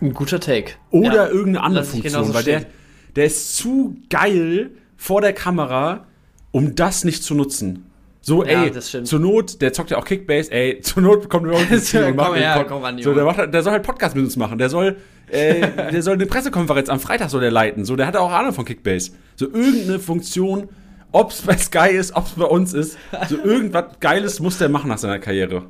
Ein 0.00 0.12
guter 0.12 0.40
Take. 0.40 0.72
Oder 0.90 1.14
ja, 1.14 1.28
irgendeine 1.28 1.62
andere 1.62 1.84
Funktion, 1.84 2.34
weil 2.34 2.44
der, 2.44 2.66
der 3.14 3.26
ist 3.26 3.56
zu 3.56 3.96
geil 4.10 4.72
vor 4.96 5.20
der 5.20 5.32
Kamera, 5.32 6.06
um 6.50 6.74
das 6.74 7.04
nicht 7.04 7.22
zu 7.22 7.34
nutzen. 7.34 7.86
So, 8.24 8.44
ja, 8.44 8.62
ey, 8.62 8.72
zur 8.72 9.18
Not, 9.18 9.60
der 9.60 9.72
zockt 9.72 9.90
ja 9.90 9.98
auch 9.98 10.04
Kickbase, 10.04 10.52
ey, 10.52 10.80
zur 10.82 11.02
Not 11.02 11.28
kommt 11.28 11.46
wir 11.46 11.54
uns 11.54 11.92
und 11.94 12.14
macht 12.14 12.36
her, 12.36 12.64
komm 12.68 12.82
ran, 12.82 13.02
so, 13.02 13.12
der, 13.12 13.24
macht, 13.24 13.52
der 13.52 13.62
soll 13.62 13.72
halt 13.72 13.82
Podcast 13.82 14.14
mit 14.14 14.24
uns 14.24 14.36
machen, 14.36 14.58
der 14.58 14.68
soll, 14.68 14.96
äh, 15.28 15.60
der 15.92 16.02
soll 16.02 16.14
eine 16.14 16.26
Pressekonferenz 16.26 16.88
am 16.88 17.00
Freitag 17.00 17.30
soll 17.30 17.40
der 17.40 17.50
leiten, 17.50 17.84
so, 17.84 17.96
der 17.96 18.06
hat 18.06 18.16
auch 18.16 18.30
Ahnung 18.30 18.52
von 18.52 18.64
Kickbase. 18.64 19.10
So, 19.34 19.46
irgendeine 19.46 19.98
Funktion, 19.98 20.68
ob 21.10 21.32
es 21.32 21.42
bei 21.42 21.56
Sky 21.56 21.88
ist, 21.90 22.14
ob 22.14 22.26
es 22.26 22.32
bei 22.32 22.44
uns 22.44 22.74
ist, 22.74 22.96
so 23.28 23.38
irgendwas 23.42 23.86
Geiles 23.98 24.38
muss 24.38 24.56
der 24.56 24.68
machen 24.68 24.88
nach 24.88 24.98
seiner 24.98 25.18
Karriere. 25.18 25.64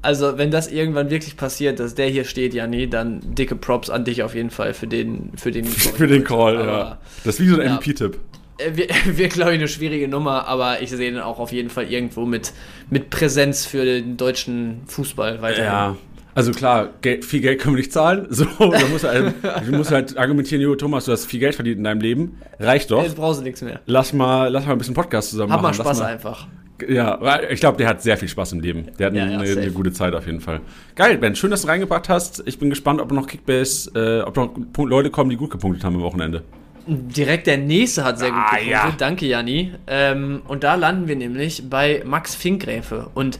Also, 0.00 0.38
wenn 0.38 0.50
das 0.50 0.72
irgendwann 0.72 1.10
wirklich 1.10 1.36
passiert, 1.36 1.78
dass 1.78 1.94
der 1.94 2.08
hier 2.08 2.24
steht, 2.24 2.54
Janni, 2.54 2.88
dann 2.90 3.20
dicke 3.34 3.54
Props 3.54 3.88
an 3.88 4.04
dich 4.04 4.24
auf 4.24 4.34
jeden 4.34 4.50
Fall 4.50 4.74
für 4.74 4.88
den 4.88 5.30
für 5.36 5.52
den 5.52 5.64
für 5.64 6.08
den 6.08 6.24
Call, 6.24 6.56
Aber, 6.56 6.66
ja. 6.66 6.98
Das 7.22 7.36
ist 7.36 7.40
wie 7.40 7.48
so 7.48 7.60
ein 7.60 7.66
ja. 7.68 7.76
MVP-Tipp. 7.76 8.18
Äh, 8.58 8.76
wird, 8.76 8.90
wird 9.18 9.32
glaube 9.32 9.52
ich, 9.52 9.58
eine 9.58 9.68
schwierige 9.68 10.08
Nummer, 10.08 10.46
aber 10.46 10.82
ich 10.82 10.90
sehe 10.90 11.10
ihn 11.10 11.18
auch 11.18 11.38
auf 11.38 11.52
jeden 11.52 11.70
Fall 11.70 11.90
irgendwo 11.90 12.24
mit, 12.24 12.52
mit 12.90 13.10
Präsenz 13.10 13.66
für 13.66 13.84
den 13.84 14.16
deutschen 14.16 14.82
Fußball 14.86 15.42
weiter. 15.42 15.64
Ja. 15.64 15.96
Also 16.34 16.52
klar, 16.52 16.88
Geld, 17.02 17.26
viel 17.26 17.40
Geld 17.40 17.60
können 17.60 17.76
wir 17.76 17.80
nicht 17.80 17.92
zahlen. 17.92 18.26
So, 18.30 18.46
da 18.58 18.86
musst 18.88 19.04
halt, 19.04 19.34
du 19.66 19.72
musst 19.72 19.90
halt 19.90 20.16
argumentieren, 20.16 20.62
Jo, 20.62 20.74
Thomas, 20.74 21.04
du 21.04 21.12
hast 21.12 21.26
viel 21.26 21.40
Geld 21.40 21.54
verdient 21.54 21.78
in 21.78 21.84
deinem 21.84 22.00
Leben. 22.00 22.38
Reicht 22.58 22.90
doch. 22.90 23.02
Jetzt 23.02 23.16
brauchst 23.16 23.40
du 23.40 23.44
nichts 23.44 23.60
mehr. 23.60 23.80
Lass 23.86 24.12
mal, 24.12 24.48
lass 24.48 24.64
mal 24.64 24.72
ein 24.72 24.78
bisschen 24.78 24.94
Podcast 24.94 25.30
zusammen 25.30 25.52
Hab 25.52 25.60
machen. 25.60 25.78
Hab 25.78 25.84
mal 25.84 25.90
Spaß 25.90 26.00
mal, 26.00 26.06
einfach. 26.06 26.46
Ja, 26.88 27.40
ich 27.50 27.60
glaube, 27.60 27.76
der 27.76 27.86
hat 27.88 28.02
sehr 28.02 28.16
viel 28.16 28.28
Spaß 28.28 28.52
im 28.52 28.60
Leben. 28.60 28.86
Der 28.98 29.08
hat 29.08 29.14
ja, 29.14 29.24
eine, 29.24 29.46
ja, 29.46 29.56
eine, 29.56 29.70
gute 29.70 29.92
Zeit 29.92 30.14
auf 30.14 30.26
jeden 30.26 30.40
Fall. 30.40 30.60
Geil, 30.96 31.18
Ben, 31.18 31.36
schön, 31.36 31.50
dass 31.50 31.62
du 31.62 31.68
reingebracht 31.68 32.08
hast. 32.08 32.42
Ich 32.46 32.58
bin 32.58 32.70
gespannt, 32.70 33.00
ob 33.00 33.12
noch 33.12 33.26
Kickbase, 33.26 33.90
äh, 33.94 34.22
ob 34.22 34.36
noch 34.36 34.50
Leute 34.78 35.10
kommen, 35.10 35.30
die 35.30 35.36
gut 35.36 35.50
gepunktet 35.50 35.84
haben 35.84 35.96
am 35.96 36.02
Wochenende. 36.02 36.42
Direkt 36.86 37.46
der 37.46 37.58
nächste 37.58 38.04
hat 38.04 38.18
sehr 38.18 38.30
gut 38.30 38.40
ah, 38.50 38.58
Ja. 38.58 38.92
Danke, 38.96 39.26
Janni. 39.26 39.72
Ähm, 39.86 40.42
und 40.48 40.64
da 40.64 40.74
landen 40.74 41.08
wir 41.08 41.16
nämlich 41.16 41.68
bei 41.68 42.02
Max 42.04 42.34
Finkgräfe. 42.34 43.10
Und 43.14 43.38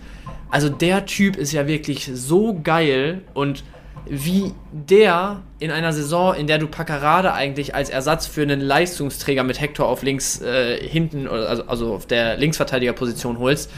also 0.50 0.68
der 0.68 1.06
Typ 1.06 1.36
ist 1.36 1.52
ja 1.52 1.66
wirklich 1.66 2.10
so 2.12 2.60
geil 2.62 3.22
und 3.34 3.64
wie 4.06 4.52
der 4.72 5.42
in 5.60 5.70
einer 5.70 5.92
Saison, 5.92 6.34
in 6.34 6.46
der 6.46 6.58
du 6.58 6.66
Paccarade 6.66 7.32
eigentlich 7.32 7.74
als 7.74 7.88
Ersatz 7.88 8.26
für 8.26 8.42
einen 8.42 8.60
Leistungsträger 8.60 9.44
mit 9.44 9.60
Hector 9.60 9.86
auf 9.86 10.02
links 10.02 10.40
äh, 10.42 10.76
hinten, 10.86 11.28
also, 11.28 11.64
also 11.66 11.94
auf 11.94 12.06
der 12.06 12.36
Linksverteidigerposition 12.36 13.38
holst, 13.38 13.70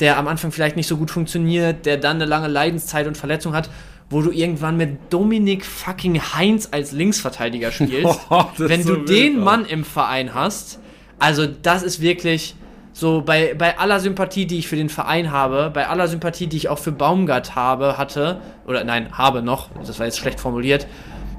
der 0.00 0.18
am 0.18 0.28
Anfang 0.28 0.52
vielleicht 0.52 0.76
nicht 0.76 0.86
so 0.86 0.96
gut 0.96 1.10
funktioniert, 1.10 1.86
der 1.86 1.96
dann 1.96 2.16
eine 2.16 2.26
lange 2.26 2.48
Leidenszeit 2.48 3.06
und 3.06 3.16
Verletzung 3.16 3.54
hat 3.54 3.70
wo 4.12 4.22
du 4.22 4.30
irgendwann 4.30 4.76
mit 4.76 5.12
Dominik 5.12 5.64
fucking 5.64 6.20
Heinz 6.20 6.68
als 6.70 6.92
Linksverteidiger 6.92 7.72
spielst. 7.72 8.20
Oh, 8.30 8.44
Wenn 8.58 8.82
du 8.82 8.94
so 8.94 8.96
den 8.96 9.34
wild, 9.34 9.44
Mann 9.44 9.64
im 9.64 9.84
Verein 9.84 10.34
hast, 10.34 10.78
also 11.18 11.46
das 11.46 11.82
ist 11.82 12.00
wirklich 12.00 12.54
so 12.92 13.22
bei, 13.22 13.54
bei 13.54 13.78
aller 13.78 14.00
Sympathie, 14.00 14.46
die 14.46 14.58
ich 14.58 14.68
für 14.68 14.76
den 14.76 14.90
Verein 14.90 15.32
habe, 15.32 15.70
bei 15.72 15.88
aller 15.88 16.08
Sympathie, 16.08 16.46
die 16.46 16.58
ich 16.58 16.68
auch 16.68 16.78
für 16.78 16.92
Baumgart 16.92 17.54
habe, 17.54 17.96
hatte, 17.96 18.40
oder 18.66 18.84
nein, 18.84 19.16
habe 19.16 19.42
noch, 19.42 19.70
das 19.84 19.98
war 19.98 20.06
jetzt 20.06 20.18
schlecht 20.18 20.40
formuliert, 20.40 20.86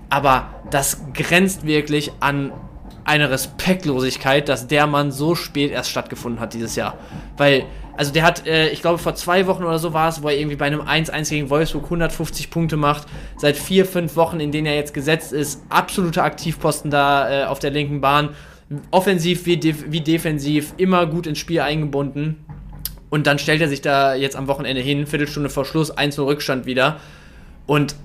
aber 0.10 0.50
das 0.72 1.02
grenzt 1.14 1.66
wirklich 1.66 2.12
an 2.20 2.52
eine 3.06 3.30
Respektlosigkeit, 3.30 4.48
dass 4.48 4.68
der 4.68 4.88
Mann 4.88 5.12
so 5.12 5.36
spät 5.36 5.72
erst 5.72 5.90
stattgefunden 5.90 6.40
hat 6.40 6.54
dieses 6.54 6.76
Jahr. 6.76 6.98
Weil, 7.38 7.66
also 7.98 8.14
der 8.14 8.24
hat, 8.24 8.48
äh, 8.48 8.70
ich 8.70 8.82
glaube, 8.82 8.98
vor 8.98 9.16
zwei 9.16 9.46
Wochen 9.48 9.64
oder 9.64 9.80
so 9.80 9.94
war 9.94 10.10
es, 10.10 10.24
wo 10.24 10.30
er 10.30 10.38
irgendwie 10.38 10.56
bei 10.56 10.66
einem 10.66 10.82
1-1 10.82 11.30
gegen 11.30 11.50
Wolfsburg 11.50 11.86
150 11.86 12.50
Punkte 12.50 12.78
macht. 12.78 13.08
Seit 13.38 13.58
vier, 13.58 13.86
fünf 13.86 14.16
Wochen, 14.16 14.40
in 14.40 14.52
denen 14.52 14.68
er 14.68 14.76
jetzt 14.76 14.94
gesetzt 14.94 15.34
ist, 15.34 15.64
absoluter 15.70 16.24
Aktivposten 16.24 16.92
da 16.92 17.44
äh, 17.44 17.46
auf 17.46 17.60
der 17.60 17.72
linken 17.72 18.02
Bahn. 18.02 18.30
Offensiv 18.92 19.46
wie, 19.46 19.58
def 19.58 19.86
wie 19.90 20.02
defensiv, 20.02 20.74
immer 20.78 21.06
gut 21.06 21.28
ins 21.28 21.40
Spiel 21.40 21.60
eingebunden. 21.60 22.46
Und 23.10 23.28
dann 23.28 23.38
stellt 23.38 23.62
er 23.62 23.68
sich 23.68 23.82
da 23.82 24.16
jetzt 24.16 24.36
am 24.36 24.48
Wochenende 24.48 24.82
hin, 24.82 25.06
Viertelstunde 25.06 25.50
vor 25.50 25.66
Schluss, 25.66 25.96
1-0 25.96 26.26
Rückstand 26.26 26.66
wieder. 26.66 27.00
Und 27.68 27.96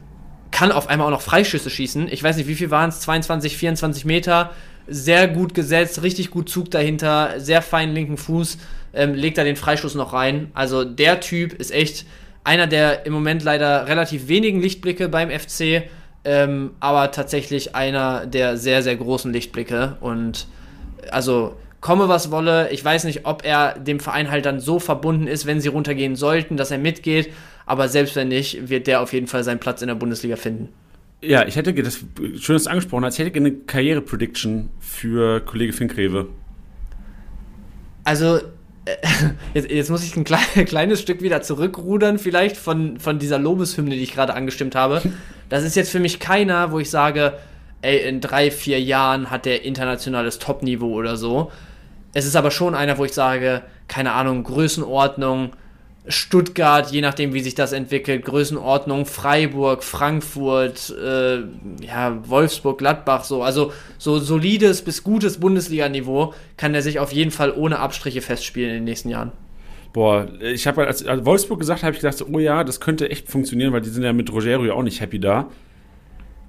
kann 0.50 0.72
auf 0.72 0.88
einmal 0.88 1.06
auch 1.06 1.12
noch 1.12 1.22
Freischüsse 1.22 1.70
schießen. 1.70 2.08
Ich 2.10 2.22
weiß 2.22 2.36
nicht, 2.36 2.48
wie 2.48 2.54
viel 2.54 2.70
waren 2.70 2.88
es? 2.88 3.00
22, 3.00 3.56
24 3.56 4.04
Meter. 4.04 4.50
Sehr 4.88 5.28
gut 5.28 5.54
gesetzt, 5.54 6.02
richtig 6.02 6.30
gut 6.30 6.48
Zug 6.48 6.70
dahinter, 6.70 7.34
sehr 7.38 7.60
feinen 7.62 7.94
linken 7.94 8.16
Fuß, 8.16 8.58
ähm, 8.94 9.14
legt 9.14 9.36
da 9.36 9.44
den 9.44 9.56
Freischuss 9.56 9.94
noch 9.94 10.12
rein. 10.12 10.50
Also 10.54 10.84
der 10.84 11.20
Typ 11.20 11.52
ist 11.52 11.70
echt 11.70 12.06
einer 12.44 12.66
der 12.66 13.04
im 13.04 13.12
Moment 13.12 13.44
leider 13.44 13.86
relativ 13.86 14.28
wenigen 14.28 14.60
Lichtblicke 14.60 15.08
beim 15.08 15.30
FC, 15.30 15.82
ähm, 16.24 16.70
aber 16.80 17.10
tatsächlich 17.10 17.74
einer 17.74 18.26
der 18.26 18.56
sehr, 18.56 18.82
sehr 18.82 18.96
großen 18.96 19.32
Lichtblicke. 19.32 19.98
Und 20.00 20.46
also 21.10 21.56
komme 21.80 22.08
was 22.08 22.30
wolle, 22.30 22.70
ich 22.70 22.84
weiß 22.84 23.04
nicht, 23.04 23.26
ob 23.26 23.44
er 23.44 23.78
dem 23.78 24.00
Verein 24.00 24.30
halt 24.30 24.46
dann 24.46 24.60
so 24.60 24.78
verbunden 24.78 25.26
ist, 25.26 25.46
wenn 25.46 25.60
sie 25.60 25.68
runtergehen 25.68 26.16
sollten, 26.16 26.56
dass 26.56 26.70
er 26.70 26.78
mitgeht. 26.78 27.32
Aber 27.66 27.88
selbst 27.88 28.16
wenn 28.16 28.28
nicht, 28.28 28.68
wird 28.70 28.86
der 28.86 29.02
auf 29.02 29.12
jeden 29.12 29.26
Fall 29.26 29.44
seinen 29.44 29.60
Platz 29.60 29.82
in 29.82 29.88
der 29.88 29.94
Bundesliga 29.94 30.36
finden. 30.36 30.70
Ja, 31.20 31.46
ich 31.46 31.56
hätte, 31.56 31.74
das 31.74 32.04
schön, 32.36 32.54
dass 32.54 32.64
du 32.64 32.70
angesprochen 32.70 33.04
hast, 33.04 33.18
ich 33.18 33.24
hätte 33.24 33.36
eine 33.38 33.52
Karriere-Prediction 33.52 34.70
für 34.78 35.40
Kollege 35.40 35.72
Finkrewe. 35.72 36.28
Also, 38.04 38.36
äh, 38.84 38.96
jetzt, 39.54 39.70
jetzt, 39.70 39.90
muss 39.90 40.04
ich 40.04 40.16
ein 40.16 40.24
kleines 40.66 41.00
Stück 41.00 41.20
wieder 41.20 41.42
zurückrudern, 41.42 42.18
vielleicht 42.18 42.56
von, 42.56 43.00
von 43.00 43.18
dieser 43.18 43.38
Lobeshymne, 43.38 43.96
die 43.96 44.02
ich 44.02 44.14
gerade 44.14 44.34
angestimmt 44.34 44.74
habe. 44.74 45.02
Das 45.50 45.64
ist 45.64 45.76
jetzt 45.76 45.90
für 45.90 45.98
mich 45.98 46.20
keiner, 46.20 46.72
wo 46.72 46.78
ich 46.78 46.90
sage, 46.90 47.32
ey, 47.80 48.06
in 48.06 48.20
drei, 48.20 48.50
vier 48.50 48.78
Jahren 48.82 49.30
hat 49.30 49.46
der 49.46 49.64
internationales 49.64 50.38
Topniveau 50.38 50.92
oder 50.92 51.16
so. 51.16 51.50
Es 52.12 52.26
ist 52.26 52.36
aber 52.36 52.50
schon 52.50 52.74
einer, 52.74 52.98
wo 52.98 53.06
ich 53.06 53.14
sage, 53.14 53.62
keine 53.88 54.12
Ahnung, 54.12 54.44
Größenordnung, 54.44 55.52
Stuttgart, 56.08 56.90
je 56.90 57.00
nachdem, 57.00 57.34
wie 57.34 57.40
sich 57.40 57.54
das 57.54 57.72
entwickelt, 57.72 58.24
Größenordnung, 58.24 59.06
Freiburg, 59.06 59.84
Frankfurt, 59.84 60.94
äh, 60.98 61.40
ja, 61.84 62.18
Wolfsburg, 62.26 62.78
Gladbach, 62.78 63.24
so. 63.24 63.42
Also 63.42 63.72
so 63.98 64.18
solides 64.18 64.82
bis 64.82 65.04
gutes 65.04 65.38
Bundesliga-Niveau 65.38 66.34
kann 66.56 66.74
er 66.74 66.82
sich 66.82 66.98
auf 66.98 67.12
jeden 67.12 67.30
Fall 67.30 67.52
ohne 67.52 67.78
Abstriche 67.78 68.22
festspielen 68.22 68.70
in 68.70 68.76
den 68.76 68.84
nächsten 68.84 69.10
Jahren. 69.10 69.32
Boah, 69.92 70.28
ich 70.40 70.66
habe 70.66 70.86
als, 70.86 71.04
als 71.04 71.24
Wolfsburg 71.24 71.60
gesagt, 71.60 71.82
habe 71.82 71.92
ich 71.94 72.00
gedacht, 72.00 72.24
oh 72.30 72.38
ja, 72.38 72.64
das 72.64 72.80
könnte 72.80 73.10
echt 73.10 73.28
funktionieren, 73.28 73.72
weil 73.72 73.80
die 73.80 73.88
sind 73.88 74.02
ja 74.02 74.12
mit 74.12 74.32
Rogerio 74.32 74.74
auch 74.74 74.82
nicht 74.82 75.00
happy 75.00 75.18
da. 75.18 75.48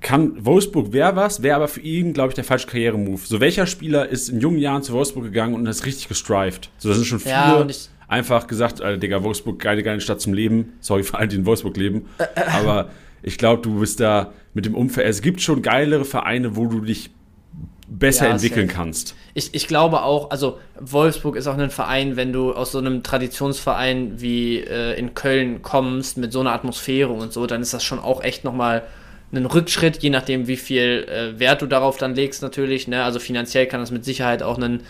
Kann 0.01 0.45
Wolfsburg 0.45 0.93
wäre 0.93 1.15
was, 1.15 1.43
wäre 1.43 1.57
aber 1.57 1.67
für 1.67 1.81
ihn, 1.81 2.13
glaube 2.13 2.29
ich, 2.29 2.35
der 2.35 2.45
falsche 2.45 2.67
Karrieremove. 2.67 3.25
So 3.25 3.41
welcher 3.41 3.65
Spieler 3.65 4.07
ist 4.07 4.29
in 4.29 4.39
jungen 4.39 4.59
Jahren 4.59 4.83
zu 4.83 4.93
Wolfsburg 4.93 5.25
gegangen 5.25 5.55
und 5.55 5.65
ist 5.65 5.85
richtig 5.85 6.07
gestrived? 6.07 6.69
So, 6.77 6.89
das 6.89 6.97
sind 6.97 7.07
schon 7.07 7.19
viele. 7.19 7.33
Ja, 7.33 7.67
einfach 8.09 8.47
gesagt, 8.47 8.81
Alter, 8.81 8.97
Digga, 8.97 9.23
Wolfsburg, 9.23 9.59
geile, 9.59 9.83
geile 9.83 10.01
Stadt 10.01 10.19
zum 10.19 10.33
Leben. 10.33 10.73
Sorry 10.81 11.03
für 11.03 11.17
alle, 11.17 11.29
die 11.29 11.37
in 11.37 11.45
Wolfsburg 11.45 11.77
leben. 11.77 12.07
Aber 12.35 12.89
ich 13.21 13.37
glaube, 13.37 13.61
du 13.61 13.79
bist 13.79 13.99
da 13.99 14.33
mit 14.53 14.65
dem 14.65 14.75
Umfeld. 14.75 15.07
Es 15.07 15.21
gibt 15.21 15.41
schon 15.41 15.61
geilere 15.61 16.03
Vereine, 16.03 16.55
wo 16.55 16.67
du 16.67 16.81
dich 16.81 17.11
besser 17.87 18.25
ja, 18.25 18.33
entwickeln 18.33 18.67
safe. 18.67 18.77
kannst. 18.77 19.15
Ich, 19.33 19.53
ich 19.53 19.67
glaube 19.67 20.03
auch, 20.03 20.29
also 20.31 20.59
Wolfsburg 20.79 21.35
ist 21.35 21.47
auch 21.47 21.57
ein 21.57 21.69
Verein, 21.69 22.15
wenn 22.15 22.33
du 22.33 22.53
aus 22.53 22.71
so 22.71 22.77
einem 22.77 23.03
Traditionsverein 23.03 24.21
wie 24.21 24.59
äh, 24.59 24.97
in 24.97 25.13
Köln 25.15 25.61
kommst, 25.61 26.17
mit 26.17 26.31
so 26.31 26.39
einer 26.39 26.51
Atmosphäre 26.51 27.11
und 27.11 27.33
so, 27.33 27.47
dann 27.47 27.61
ist 27.61 27.73
das 27.73 27.83
schon 27.83 27.99
auch 27.99 28.23
echt 28.23 28.43
nochmal 28.43 28.83
ein 29.31 29.45
Rückschritt, 29.45 30.01
je 30.01 30.09
nachdem, 30.09 30.47
wie 30.47 30.57
viel 30.57 31.07
äh, 31.07 31.39
Wert 31.39 31.61
du 31.61 31.67
darauf 31.67 31.97
dann 31.97 32.15
legst, 32.15 32.41
natürlich. 32.41 32.87
Ne? 32.87 33.03
Also 33.03 33.19
finanziell 33.19 33.67
kann 33.67 33.79
das 33.79 33.91
mit 33.91 34.05
Sicherheit 34.05 34.43
auch 34.43 34.57
ein 34.57 34.81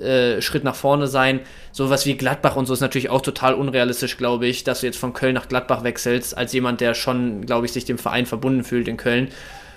äh, 0.00 0.40
Schritt 0.42 0.64
nach 0.64 0.74
vorne 0.74 1.06
sein. 1.06 1.40
Sowas 1.72 2.06
wie 2.06 2.16
Gladbach 2.16 2.56
und 2.56 2.66
so 2.66 2.74
ist 2.74 2.80
natürlich 2.80 3.10
auch 3.10 3.22
total 3.22 3.54
unrealistisch, 3.54 4.16
glaube 4.16 4.46
ich, 4.46 4.64
dass 4.64 4.80
du 4.80 4.86
jetzt 4.86 4.98
von 4.98 5.12
Köln 5.12 5.34
nach 5.34 5.48
Gladbach 5.48 5.84
wechselst, 5.84 6.36
als 6.36 6.52
jemand, 6.52 6.80
der 6.80 6.94
schon, 6.94 7.46
glaube 7.46 7.66
ich, 7.66 7.72
sich 7.72 7.84
dem 7.84 7.98
Verein 7.98 8.26
verbunden 8.26 8.64
fühlt 8.64 8.88
in 8.88 8.96
Köln. 8.96 9.28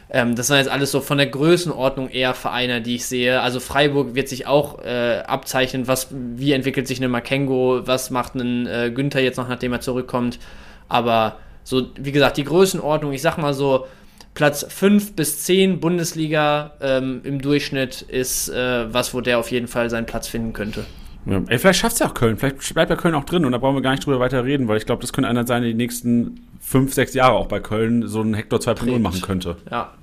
Ähm, 0.10 0.36
das 0.36 0.48
sind 0.48 0.58
jetzt 0.58 0.70
alles 0.70 0.92
so 0.92 1.02
von 1.02 1.18
der 1.18 1.28
Größenordnung 1.28 2.10
eher 2.10 2.34
Vereine, 2.34 2.82
die 2.82 2.96
ich 2.96 3.06
sehe. 3.06 3.42
Also 3.42 3.60
Freiburg 3.60 4.16
wird 4.16 4.30
sich 4.30 4.48
auch 4.48 4.84
äh, 4.84 5.24
abzeichnen, 5.28 5.88
was, 5.88 6.08
wie 6.12 6.54
entwickelt 6.54 6.88
sich 6.88 7.00
eine 7.00 7.10
Makengo, 7.10 7.82
was 7.86 8.10
macht 8.10 8.36
ein 8.36 8.68
äh, 8.68 8.92
Günther 8.94 9.22
jetzt 9.22 9.38
noch, 9.38 9.50
nachdem 9.50 9.74
er 9.74 9.82
zurückkommt. 9.82 10.40
Aber 10.88 11.38
so, 11.64 11.88
wie 12.00 12.14
gesagt, 12.14 12.38
die 12.38 12.46
Größenordnung, 12.46 13.12
ich 13.12 13.22
sag 13.22 13.38
mal 13.38 13.54
so, 13.54 13.88
Platz 14.38 14.64
5 14.70 15.16
bis 15.16 15.46
10 15.46 15.80
Bundesliga 15.80 16.74
ähm, 16.80 17.22
im 17.24 17.42
Durchschnitt 17.42 18.04
ist 18.04 18.50
äh, 18.50 18.94
was, 18.94 19.16
wo 19.16 19.22
der 19.22 19.40
auf 19.40 19.50
jeden 19.50 19.68
Fall 19.68 19.90
seinen 19.90 20.06
Platz 20.06 20.28
finden 20.28 20.54
könnte. 20.54 20.86
Ja. 21.26 21.42
Ey, 21.48 21.58
vielleicht 21.58 21.80
schafft 21.80 21.94
es 21.94 22.00
ja 22.02 22.08
auch 22.08 22.14
Köln. 22.14 22.38
Vielleicht 22.38 22.72
bleibt 22.76 22.92
ja 22.92 22.96
Köln 22.96 23.16
auch 23.16 23.24
drin 23.24 23.46
und 23.46 23.52
da 23.52 23.58
brauchen 23.58 23.74
wir 23.74 23.82
gar 23.82 23.90
nicht 23.90 24.06
drüber 24.06 24.20
weiter 24.20 24.46
reden, 24.46 24.68
weil 24.68 24.78
ich 24.78 24.86
glaube, 24.86 25.02
das 25.02 25.12
könnte 25.12 25.28
einer 25.28 25.48
sein, 25.48 25.64
der 25.64 25.72
die 25.72 25.78
nächsten 25.78 26.48
5, 26.62 26.94
6 26.94 27.16
Jahre 27.16 27.34
auch 27.34 27.48
bei 27.48 27.60
Köln 27.60 28.08
so 28.08 28.22
einen 28.22 28.36
Hector 28.36 28.60
2.0 28.60 29.00
machen 29.00 29.22
könnte. 29.22 29.58
Ja. 29.72 29.94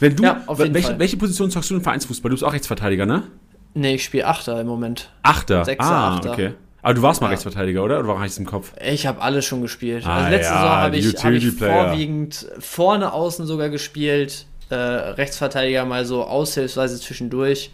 Wenn 0.00 0.16
du, 0.16 0.22
ja, 0.22 0.42
welche, 0.48 0.98
welche, 0.98 1.18
Position 1.18 1.50
zockst 1.50 1.68
du 1.68 1.74
im 1.74 1.82
Vereinsfußball? 1.82 2.30
Du 2.30 2.36
bist 2.36 2.44
auch 2.44 2.54
Rechtsverteidiger, 2.54 3.04
ne? 3.04 3.24
Nee, 3.74 3.96
ich 3.96 4.04
spiele 4.04 4.26
Achter 4.26 4.62
im 4.62 4.66
Moment. 4.66 5.10
Achter? 5.22 5.62
Sechser, 5.62 5.90
ah, 5.90 6.14
Achter. 6.14 6.32
okay. 6.32 6.54
Aber 6.84 6.92
du 6.92 7.00
warst 7.00 7.22
mal 7.22 7.28
Rechtsverteidiger, 7.28 7.82
oder? 7.82 7.98
Oder 7.98 8.08
war 8.08 8.26
ich 8.26 8.36
im 8.36 8.44
Kopf? 8.44 8.74
Ich 8.78 9.06
habe 9.06 9.22
alles 9.22 9.46
schon 9.46 9.62
gespielt. 9.62 10.04
Ah, 10.06 10.16
also 10.16 10.30
letzte 10.30 10.52
ja, 10.52 10.60
Saison 10.60 10.76
habe 10.76 10.96
ich, 10.98 11.24
hab 11.24 11.32
ich 11.32 11.50
vorwiegend 11.50 12.46
vorne 12.58 13.14
außen 13.14 13.46
sogar 13.46 13.70
gespielt. 13.70 14.44
Äh, 14.68 14.74
Rechtsverteidiger 14.74 15.86
mal 15.86 16.04
so 16.04 16.24
aushilfsweise 16.24 17.00
zwischendurch. 17.00 17.70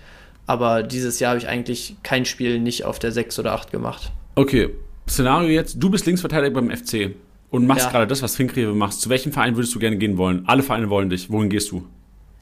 Aber 0.47 0.85
dieses 0.85 1.19
Jahr 1.19 1.31
habe 1.31 1.41
ich 1.41 1.49
eigentlich 1.49 1.97
kein 2.05 2.25
Spiel 2.25 2.61
nicht 2.61 2.85
auf 2.85 3.01
der 3.01 3.11
6 3.11 3.41
oder 3.41 3.53
8 3.53 3.73
gemacht. 3.73 4.13
Okay, 4.37 4.71
Szenario 5.09 5.49
jetzt: 5.49 5.83
Du 5.83 5.91
bist 5.91 6.07
Linksverteidiger 6.07 6.55
beim 6.55 6.71
FC 6.71 7.11
und 7.51 7.67
machst 7.67 7.87
ja. 7.87 7.91
gerade 7.91 8.07
das, 8.07 8.23
was 8.23 8.37
Finkrewe 8.37 8.75
machst. 8.75 9.01
Zu 9.01 9.11
welchem 9.11 9.33
Verein 9.33 9.57
würdest 9.57 9.75
du 9.75 9.81
gerne 9.81 9.97
gehen 9.97 10.19
wollen? 10.19 10.45
Alle 10.47 10.63
Vereine 10.63 10.89
wollen 10.89 11.11
dich. 11.11 11.33
Wohin 11.33 11.51
gehst 11.51 11.73
du? 11.73 11.85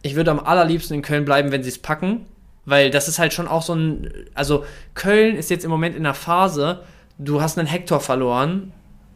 Ich 0.02 0.16
würde 0.16 0.31
am 0.31 0.38
allerliebsten 0.38 0.96
in 0.96 1.02
Köln 1.02 1.24
bleiben, 1.24 1.50
wenn 1.50 1.62
sie 1.62 1.70
es 1.70 1.78
packen. 1.78 2.26
Weil 2.68 2.90
das 2.90 3.09
ist 3.09 3.18
halt 3.18 3.33
schon 3.33 3.48
auch 3.48 3.62
so 3.62 3.74
ein. 3.74 4.12
Also, 4.35 4.64
Köln 4.94 5.37
ist 5.37 5.48
jetzt 5.48 5.64
im 5.64 5.70
Moment 5.70 5.96
in 5.96 6.04
einer 6.04 6.14
Phase, 6.14 6.83
du 7.16 7.40
hast 7.40 7.59
einen 7.59 7.66
Hector 7.66 8.00
verloren. 8.00 8.72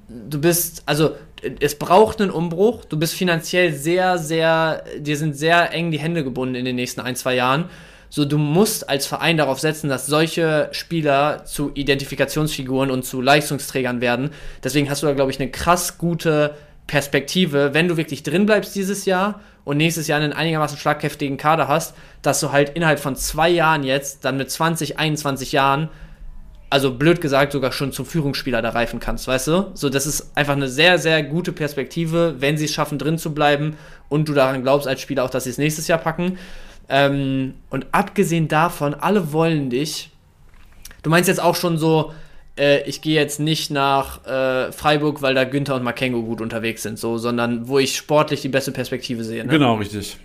Du 0.09 0.41
bist, 0.41 0.83
also, 0.87 1.11
es 1.61 1.79
braucht 1.79 2.23
einen 2.23 2.31
Umbruch. 2.31 2.87
Du 2.87 2.99
bist 2.99 3.15
finanziell 3.15 3.75
sehr, 3.75 4.17
sehr, 4.17 4.85
dir 4.99 5.17
sind 5.19 5.37
sehr 5.37 5.73
eng 5.73 5.91
die 5.91 5.99
Hände 5.99 6.25
gebunden 6.25 6.55
in 6.55 6.65
den 6.65 6.77
nächsten 6.77 7.03
ein, 7.03 7.15
zwei 7.15 7.35
Jahren. 7.35 7.67
So, 8.09 8.25
du 8.25 8.39
musst 8.39 8.89
als 8.89 9.07
Verein 9.07 9.37
darauf 9.37 9.61
setzen, 9.61 9.89
dass 9.89 10.07
solche 10.07 10.69
Spieler 10.73 11.45
zu 11.45 11.73
Identifikationsfiguren 11.75 12.91
und 12.91 13.05
zu 13.05 13.21
Leistungsträgern 13.21 14.01
werden. 14.01 14.31
Deswegen 14.65 14.89
hast 14.89 15.03
du 15.03 15.07
da, 15.07 15.13
glaube 15.13 15.31
ich, 15.31 15.41
eine 15.41 15.51
krass 15.51 15.99
gute 15.99 16.55
Perspektive, 16.87 17.75
wenn 17.75 17.89
du 17.89 17.97
wirklich 17.97 18.23
drin 18.23 18.47
bleibst 18.47 18.75
dieses 18.75 19.05
Jahr 19.05 19.41
und 19.65 19.77
nächstes 19.77 20.09
Jahr 20.09 20.21
einen 20.21 20.33
einigermaßen 20.33 20.77
schlagkräftigen 20.77 21.37
Kader 21.37 21.69
hast, 21.69 21.95
dass 22.23 22.41
du 22.41 22.53
halt 22.53 22.71
innerhalb 22.71 22.99
von 22.99 23.17
zwei 23.17 23.49
Jahren 23.49 23.85
jetzt, 23.85 24.25
dann 24.25 24.37
mit 24.37 24.51
20, 24.51 24.99
21 24.99 25.53
Jahren, 25.53 25.89
also 26.71 26.95
blöd 26.95 27.21
gesagt, 27.21 27.53
sogar 27.53 27.71
schon 27.71 27.93
zum 27.93 28.07
Führungsspieler 28.07 28.63
da 28.63 28.71
reifen 28.71 28.99
kannst, 28.99 29.29
weißt 29.29 29.47
du? 29.49 29.71
So, 29.75 29.91
das 29.91 30.07
ist 30.07 30.37
einfach 30.37 30.55
eine 30.55 30.69
sehr, 30.69 30.99
sehr 30.99 31.23
gute 31.23 31.53
Perspektive, 31.53 32.37
wenn 32.39 32.57
sie 32.57 32.65
es 32.65 32.73
schaffen, 32.73 32.99
drin 32.99 33.19
zu 33.19 33.35
bleiben 33.35 33.77
und 34.09 34.29
du 34.29 34.33
daran 34.33 34.63
glaubst 34.63 34.89
als 34.89 35.01
Spieler 35.01 35.25
auch, 35.25 35.31
dass 35.31 35.45
sie 35.45 35.51
es 35.51 35.59
nächstes 35.59 35.87
Jahr 35.87 35.99
packen. 35.99 36.39
Ähm, 36.89 37.55
und 37.71 37.87
abgesehen 37.93 38.49
davon, 38.49 38.95
alle 38.95 39.33
wollen 39.33 39.71
dich. 39.71 40.11
Du 41.03 41.11
meinst 41.11 41.29
jetzt 41.29 41.43
auch 41.43 41.57
schon 41.57 41.79
so, 41.79 42.13
äh, 42.59 42.83
ich 42.89 43.01
gehe 43.01 43.15
jetzt 43.15 43.41
nicht 43.41 43.71
nach 43.71 44.27
äh, 44.27 44.73
Freiburg, 44.73 45.23
weil 45.23 45.35
da 45.35 45.45
Günther 45.45 45.75
und 45.75 45.83
Makengo 45.83 46.23
gut 46.23 46.41
unterwegs 46.41 46.83
sind, 46.83 46.99
so, 46.99 47.19
sondern 47.19 47.69
wo 47.69 47.79
ich 47.79 47.97
sportlich 47.97 48.43
die 48.43 48.49
beste 48.49 48.73
Perspektive 48.73 49.25
sehe. 49.25 49.45
Ne? 49.45 49.51
Genau, 49.51 49.75
richtig. 49.75 50.19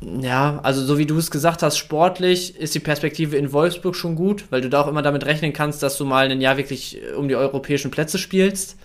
Ja, 0.00 0.60
also 0.62 0.84
so 0.84 0.96
wie 0.96 1.06
du 1.06 1.18
es 1.18 1.30
gesagt 1.30 1.62
hast, 1.62 1.76
sportlich 1.76 2.56
ist 2.56 2.74
die 2.74 2.80
Perspektive 2.80 3.36
in 3.36 3.52
Wolfsburg 3.52 3.96
schon 3.96 4.14
gut, 4.14 4.44
weil 4.50 4.60
du 4.60 4.70
da 4.70 4.82
auch 4.82 4.86
immer 4.86 5.02
damit 5.02 5.26
rechnen 5.26 5.52
kannst, 5.52 5.82
dass 5.82 5.98
du 5.98 6.04
mal 6.04 6.30
ein 6.30 6.40
Jahr 6.40 6.56
wirklich 6.56 7.02
äh, 7.02 7.14
um 7.14 7.28
die 7.28 7.34
europäischen 7.34 7.90
Plätze 7.90 8.18
spielst. 8.18 8.76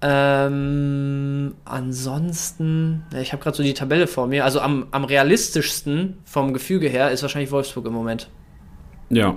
Ähm, 0.00 1.54
ansonsten, 1.64 3.04
ich 3.20 3.32
habe 3.32 3.42
gerade 3.42 3.56
so 3.56 3.64
die 3.64 3.74
Tabelle 3.74 4.06
vor 4.06 4.28
mir. 4.28 4.44
Also 4.44 4.60
am, 4.60 4.86
am 4.92 5.04
realistischsten 5.04 6.18
vom 6.24 6.54
Gefüge 6.54 6.88
her 6.88 7.10
ist 7.10 7.22
wahrscheinlich 7.22 7.50
Wolfsburg 7.50 7.86
im 7.86 7.92
Moment. 7.92 8.30
Ja, 9.10 9.36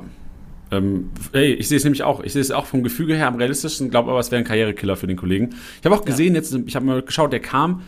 ähm, 0.72 1.12
ey, 1.34 1.54
ich 1.54 1.68
sehe 1.68 1.78
es 1.78 1.84
nämlich 1.84 2.04
auch. 2.04 2.22
Ich 2.22 2.34
sehe 2.34 2.42
es 2.42 2.52
auch 2.52 2.66
vom 2.66 2.84
Gefüge 2.84 3.16
her 3.16 3.28
am 3.28 3.36
realistischsten, 3.36 3.90
glaube 3.90 4.10
aber, 4.12 4.20
es 4.20 4.32
wäre 4.32 4.40
ein 4.42 4.46
Karrierekiller 4.46 4.96
für 4.96 5.08
den 5.08 5.18
Kollegen. 5.18 5.50
Ich 5.80 5.86
habe 5.86 5.96
auch 5.96 6.06
gesehen, 6.06 6.34
ja. 6.34 6.40
jetzt, 6.42 6.54
ich 6.66 6.76
habe 6.76 6.86
mal 6.86 7.02
geschaut, 7.02 7.34
der 7.34 7.42
kam, 7.42 7.82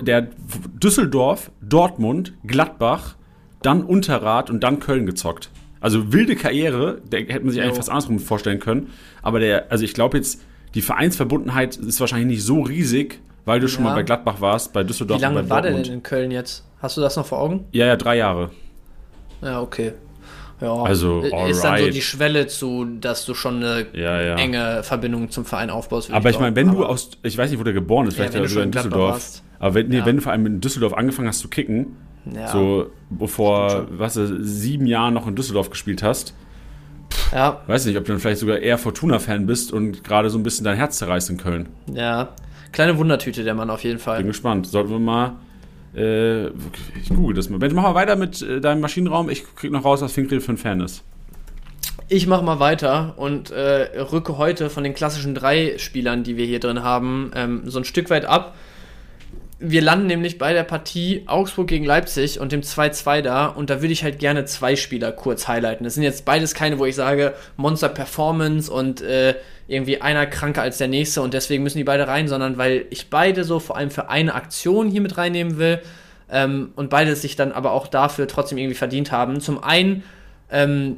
der 0.00 0.28
Düsseldorf, 0.82 1.50
Dortmund, 1.60 2.32
Gladbach, 2.46 3.16
dann 3.62 3.82
Unterrad 3.84 4.50
und 4.50 4.62
dann 4.62 4.80
Köln 4.80 5.06
gezockt. 5.06 5.50
Also 5.80 6.12
wilde 6.12 6.36
Karriere, 6.36 7.00
der 7.10 7.20
hätte 7.20 7.40
man 7.40 7.50
sich 7.50 7.58
Jo. 7.58 7.64
eigentlich 7.64 7.76
fast 7.76 7.90
andersrum 7.90 8.18
vorstellen 8.20 8.60
können. 8.60 8.90
Aber 9.20 9.40
der, 9.40 9.70
also 9.70 9.84
ich 9.84 9.94
glaube 9.94 10.16
jetzt, 10.16 10.40
die 10.74 10.82
Vereinsverbundenheit 10.82 11.76
ist 11.76 12.00
wahrscheinlich 12.00 12.28
nicht 12.38 12.44
so 12.44 12.60
riesig, 12.62 13.20
weil 13.44 13.60
du 13.60 13.68
schon 13.68 13.84
Ja. 13.84 13.90
mal 13.90 13.96
bei 13.96 14.02
Gladbach 14.04 14.40
warst, 14.40 14.72
bei 14.72 14.84
Düsseldorf 14.84 15.18
Wie 15.18 15.22
lange 15.22 15.40
und 15.40 15.48
bei 15.48 15.54
war 15.56 15.62
der 15.62 15.72
denn 15.72 15.92
in 15.92 16.02
Köln 16.02 16.30
jetzt? 16.30 16.64
Hast 16.80 16.96
du 16.96 17.00
das 17.00 17.16
noch 17.16 17.26
vor 17.26 17.40
Augen? 17.40 17.64
Ja, 17.72 17.86
ja, 17.86 17.96
drei 17.96 18.16
Jahre. 18.16 18.50
Ja, 19.42 19.60
okay. 19.60 19.92
Ja, 20.62 20.82
Also, 20.82 21.20
ist 21.22 21.32
dann 21.32 21.52
so 21.54 21.66
alright. 21.68 21.94
die 21.94 22.02
Schwelle 22.02 22.46
zu, 22.46 22.84
dass 23.00 23.24
du 23.26 23.34
schon 23.34 23.56
eine 23.56 23.86
Ja, 23.94 24.20
ja. 24.22 24.34
enge 24.36 24.82
Verbindung 24.82 25.30
zum 25.30 25.44
Verein 25.44 25.70
aufbaust. 25.70 26.10
Aber 26.12 26.30
ich 26.30 26.38
meine, 26.38 26.54
wenn 26.56 26.70
du 26.70 26.84
aus, 26.84 27.10
ich 27.22 27.36
weiß 27.36 27.50
nicht, 27.50 27.58
wo 27.58 27.64
der 27.64 27.72
geboren 27.72 28.06
ist, 28.06 28.14
vielleicht 28.14 28.34
wenn 28.34 28.44
du 28.44 28.60
in 28.60 28.70
Düsseldorf. 28.70 29.12
warst. 29.12 29.42
Aber 29.58 29.74
wenn, 29.74 29.88
nee, 29.88 29.98
Ja. 29.98 30.06
wenn 30.06 30.16
du 30.16 30.22
vor 30.22 30.32
allem 30.32 30.46
in 30.46 30.60
Düsseldorf 30.60 30.94
angefangen 30.94 31.28
hast 31.28 31.40
zu 31.40 31.48
kicken, 31.48 31.96
ja, 32.32 32.48
so 32.48 32.86
bevor, 33.10 33.86
was 33.90 34.14
sieben 34.14 34.86
Jahren 34.86 35.14
noch 35.14 35.26
in 35.26 35.34
Düsseldorf 35.34 35.70
gespielt 35.70 36.02
hast, 36.02 36.34
ja, 37.32 37.60
weiß 37.66 37.86
nicht, 37.86 37.96
ob 37.96 38.04
du 38.04 38.12
dann 38.12 38.20
vielleicht 38.20 38.38
sogar 38.40 38.58
eher 38.58 38.78
Fortuna-Fan 38.78 39.46
bist 39.46 39.72
und 39.72 40.04
gerade 40.04 40.30
so 40.30 40.38
ein 40.38 40.42
bisschen 40.42 40.64
dein 40.64 40.76
Herz 40.76 40.98
zerreißt 40.98 41.30
in 41.30 41.36
Köln. 41.38 41.68
ja. 41.92 42.28
Kleine 42.70 42.96
Wundertüte, 42.96 43.44
der 43.44 43.52
Mann 43.54 43.68
auf 43.68 43.84
jeden 43.84 43.98
Fall. 43.98 44.16
Bin 44.16 44.28
gespannt. 44.28 44.66
Sollten 44.66 44.88
wir 44.90 44.98
mal, 44.98 45.32
äh, 45.94 46.46
ich 46.46 47.08
google 47.08 47.34
das 47.34 47.48
mal. 47.48 47.58
Ben, 47.58 47.74
mach 47.74 47.82
mal 47.82 47.94
weiter 47.94 48.16
mit 48.16 48.42
äh, 48.42 48.60
deinem 48.60 48.80
Maschinenraum. 48.80 49.28
Ich 49.30 49.44
krieg 49.56 49.70
noch 49.72 49.84
raus, 49.84 50.02
was 50.02 50.12
Finkrel 50.12 50.40
für 50.40 50.52
ein 50.52 50.58
Fan 50.58 50.80
ist. 50.80 51.04
Ich 52.08 52.26
mache 52.26 52.44
mal 52.44 52.60
weiter 52.60 53.14
und 53.16 53.50
äh, 53.50 53.98
rücke 54.00 54.36
heute 54.36 54.68
von 54.68 54.84
den 54.84 54.94
klassischen 54.94 55.34
drei 55.34 55.78
Spielern, 55.78 56.24
die 56.24 56.36
wir 56.36 56.44
hier 56.44 56.60
drin 56.60 56.82
haben, 56.82 57.30
ähm, 57.34 57.62
so 57.64 57.78
ein 57.78 57.84
Stück 57.84 58.10
weit 58.10 58.24
ab. 58.24 58.54
Wir 59.64 59.80
landen 59.80 60.08
nämlich 60.08 60.38
bei 60.38 60.52
der 60.52 60.64
Partie 60.64 61.22
Augsburg 61.26 61.68
gegen 61.68 61.84
Leipzig 61.84 62.40
und 62.40 62.50
dem 62.50 62.62
2-2 62.62 63.22
da 63.22 63.46
und 63.46 63.70
da 63.70 63.80
würde 63.80 63.92
ich 63.92 64.02
halt 64.02 64.18
gerne 64.18 64.44
zwei 64.44 64.74
Spieler 64.74 65.12
kurz 65.12 65.46
highlighten. 65.46 65.84
Das 65.84 65.94
sind 65.94 66.02
jetzt 66.02 66.24
beides 66.24 66.54
keine, 66.54 66.80
wo 66.80 66.84
ich 66.84 66.96
sage, 66.96 67.32
Monster 67.56 67.88
Performance 67.88 68.72
und 68.72 69.02
äh, 69.02 69.36
irgendwie 69.68 70.02
einer 70.02 70.26
kranker 70.26 70.62
als 70.62 70.78
der 70.78 70.88
nächste 70.88 71.22
und 71.22 71.32
deswegen 71.32 71.62
müssen 71.62 71.78
die 71.78 71.84
beide 71.84 72.08
rein, 72.08 72.26
sondern 72.26 72.58
weil 72.58 72.86
ich 72.90 73.08
beide 73.08 73.44
so 73.44 73.60
vor 73.60 73.76
allem 73.76 73.92
für 73.92 74.10
eine 74.10 74.34
Aktion 74.34 74.90
hier 74.90 75.00
mit 75.00 75.16
reinnehmen 75.16 75.58
will 75.58 75.80
ähm, 76.28 76.72
und 76.74 76.90
beide 76.90 77.14
sich 77.14 77.36
dann 77.36 77.52
aber 77.52 77.70
auch 77.70 77.86
dafür 77.86 78.26
trotzdem 78.26 78.58
irgendwie 78.58 78.74
verdient 78.74 79.12
haben. 79.12 79.40
Zum 79.40 79.62
einen 79.62 80.02
ähm, 80.50 80.96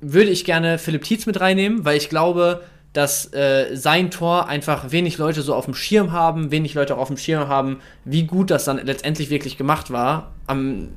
würde 0.00 0.30
ich 0.30 0.44
gerne 0.44 0.78
Philipp 0.78 1.02
Tietz 1.02 1.26
mit 1.26 1.40
reinnehmen, 1.40 1.84
weil 1.84 1.96
ich 1.96 2.08
glaube, 2.08 2.62
dass 2.96 3.30
äh, 3.34 3.76
sein 3.76 4.10
Tor 4.10 4.48
einfach 4.48 4.90
wenig 4.90 5.18
Leute 5.18 5.42
so 5.42 5.54
auf 5.54 5.66
dem 5.66 5.74
Schirm 5.74 6.12
haben, 6.12 6.50
wenig 6.50 6.72
Leute 6.72 6.96
auch 6.96 7.00
auf 7.00 7.08
dem 7.08 7.18
Schirm 7.18 7.46
haben, 7.46 7.80
wie 8.06 8.22
gut 8.22 8.50
das 8.50 8.64
dann 8.64 8.80
letztendlich 8.82 9.28
wirklich 9.28 9.58
gemacht 9.58 9.90
war. 9.90 10.32
Am, 10.46 10.88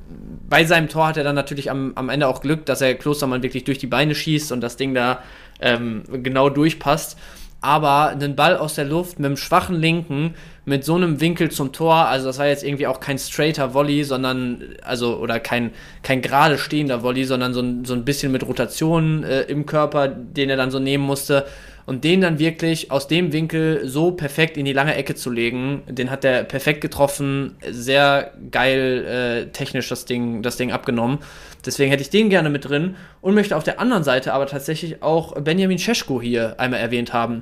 bei 0.47 0.63
seinem 0.63 0.87
Tor 0.87 1.07
hat 1.07 1.17
er 1.17 1.25
dann 1.25 1.35
natürlich 1.35 1.69
am, 1.69 1.91
am 1.95 2.07
Ende 2.07 2.29
auch 2.29 2.39
Glück, 2.39 2.65
dass 2.65 2.79
er 2.79 2.95
Klostermann 2.95 3.43
wirklich 3.43 3.65
durch 3.65 3.79
die 3.79 3.87
Beine 3.87 4.15
schießt 4.15 4.53
und 4.53 4.61
das 4.61 4.77
Ding 4.77 4.93
da 4.93 5.21
ähm, 5.59 6.03
genau 6.23 6.49
durchpasst. 6.49 7.17
Aber 7.59 8.11
einen 8.11 8.37
Ball 8.37 8.55
aus 8.55 8.75
der 8.75 8.85
Luft 8.85 9.19
mit 9.19 9.25
einem 9.25 9.35
schwachen 9.35 9.75
Linken, 9.75 10.35
mit 10.63 10.85
so 10.85 10.95
einem 10.95 11.19
Winkel 11.19 11.51
zum 11.51 11.73
Tor, 11.73 11.95
also 11.95 12.27
das 12.27 12.39
war 12.39 12.47
jetzt 12.47 12.63
irgendwie 12.63 12.87
auch 12.87 13.01
kein 13.01 13.17
straighter 13.17 13.73
Volley, 13.73 14.05
sondern, 14.05 14.63
also, 14.83 15.17
oder 15.17 15.41
kein, 15.41 15.71
kein 16.01 16.21
gerade 16.21 16.57
stehender 16.57 17.03
Volley, 17.03 17.25
sondern 17.25 17.53
so 17.53 17.59
ein, 17.59 17.83
so 17.83 17.93
ein 17.93 18.05
bisschen 18.05 18.31
mit 18.31 18.47
Rotation 18.47 19.25
äh, 19.25 19.41
im 19.41 19.65
Körper, 19.65 20.07
den 20.07 20.49
er 20.49 20.55
dann 20.55 20.71
so 20.71 20.79
nehmen 20.79 21.03
musste. 21.03 21.45
Und 21.89 22.03
den 22.03 22.21
dann 22.21 22.37
wirklich 22.37 22.91
aus 22.91 23.07
dem 23.07 23.33
Winkel 23.33 23.87
so 23.87 24.11
perfekt 24.11 24.57
in 24.57 24.65
die 24.65 24.73
lange 24.73 24.93
Ecke 24.93 25.15
zu 25.15 25.31
legen, 25.31 25.81
den 25.87 26.11
hat 26.11 26.23
er 26.23 26.43
perfekt 26.43 26.81
getroffen, 26.81 27.55
sehr 27.67 28.31
geil 28.51 29.47
äh, 29.47 29.51
technisch 29.53 29.89
das 29.89 30.05
Ding, 30.05 30.43
das 30.43 30.55
Ding 30.55 30.71
abgenommen. 30.71 31.17
Deswegen 31.65 31.89
hätte 31.89 32.03
ich 32.03 32.11
den 32.11 32.29
gerne 32.29 32.51
mit 32.51 32.69
drin 32.69 32.95
und 33.21 33.33
möchte 33.33 33.57
auf 33.57 33.63
der 33.63 33.79
anderen 33.79 34.03
Seite 34.03 34.33
aber 34.33 34.45
tatsächlich 34.45 35.01
auch 35.01 35.33
Benjamin 35.41 35.79
Cesko 35.79 36.21
hier 36.21 36.59
einmal 36.59 36.79
erwähnt 36.79 37.11
haben, 37.11 37.41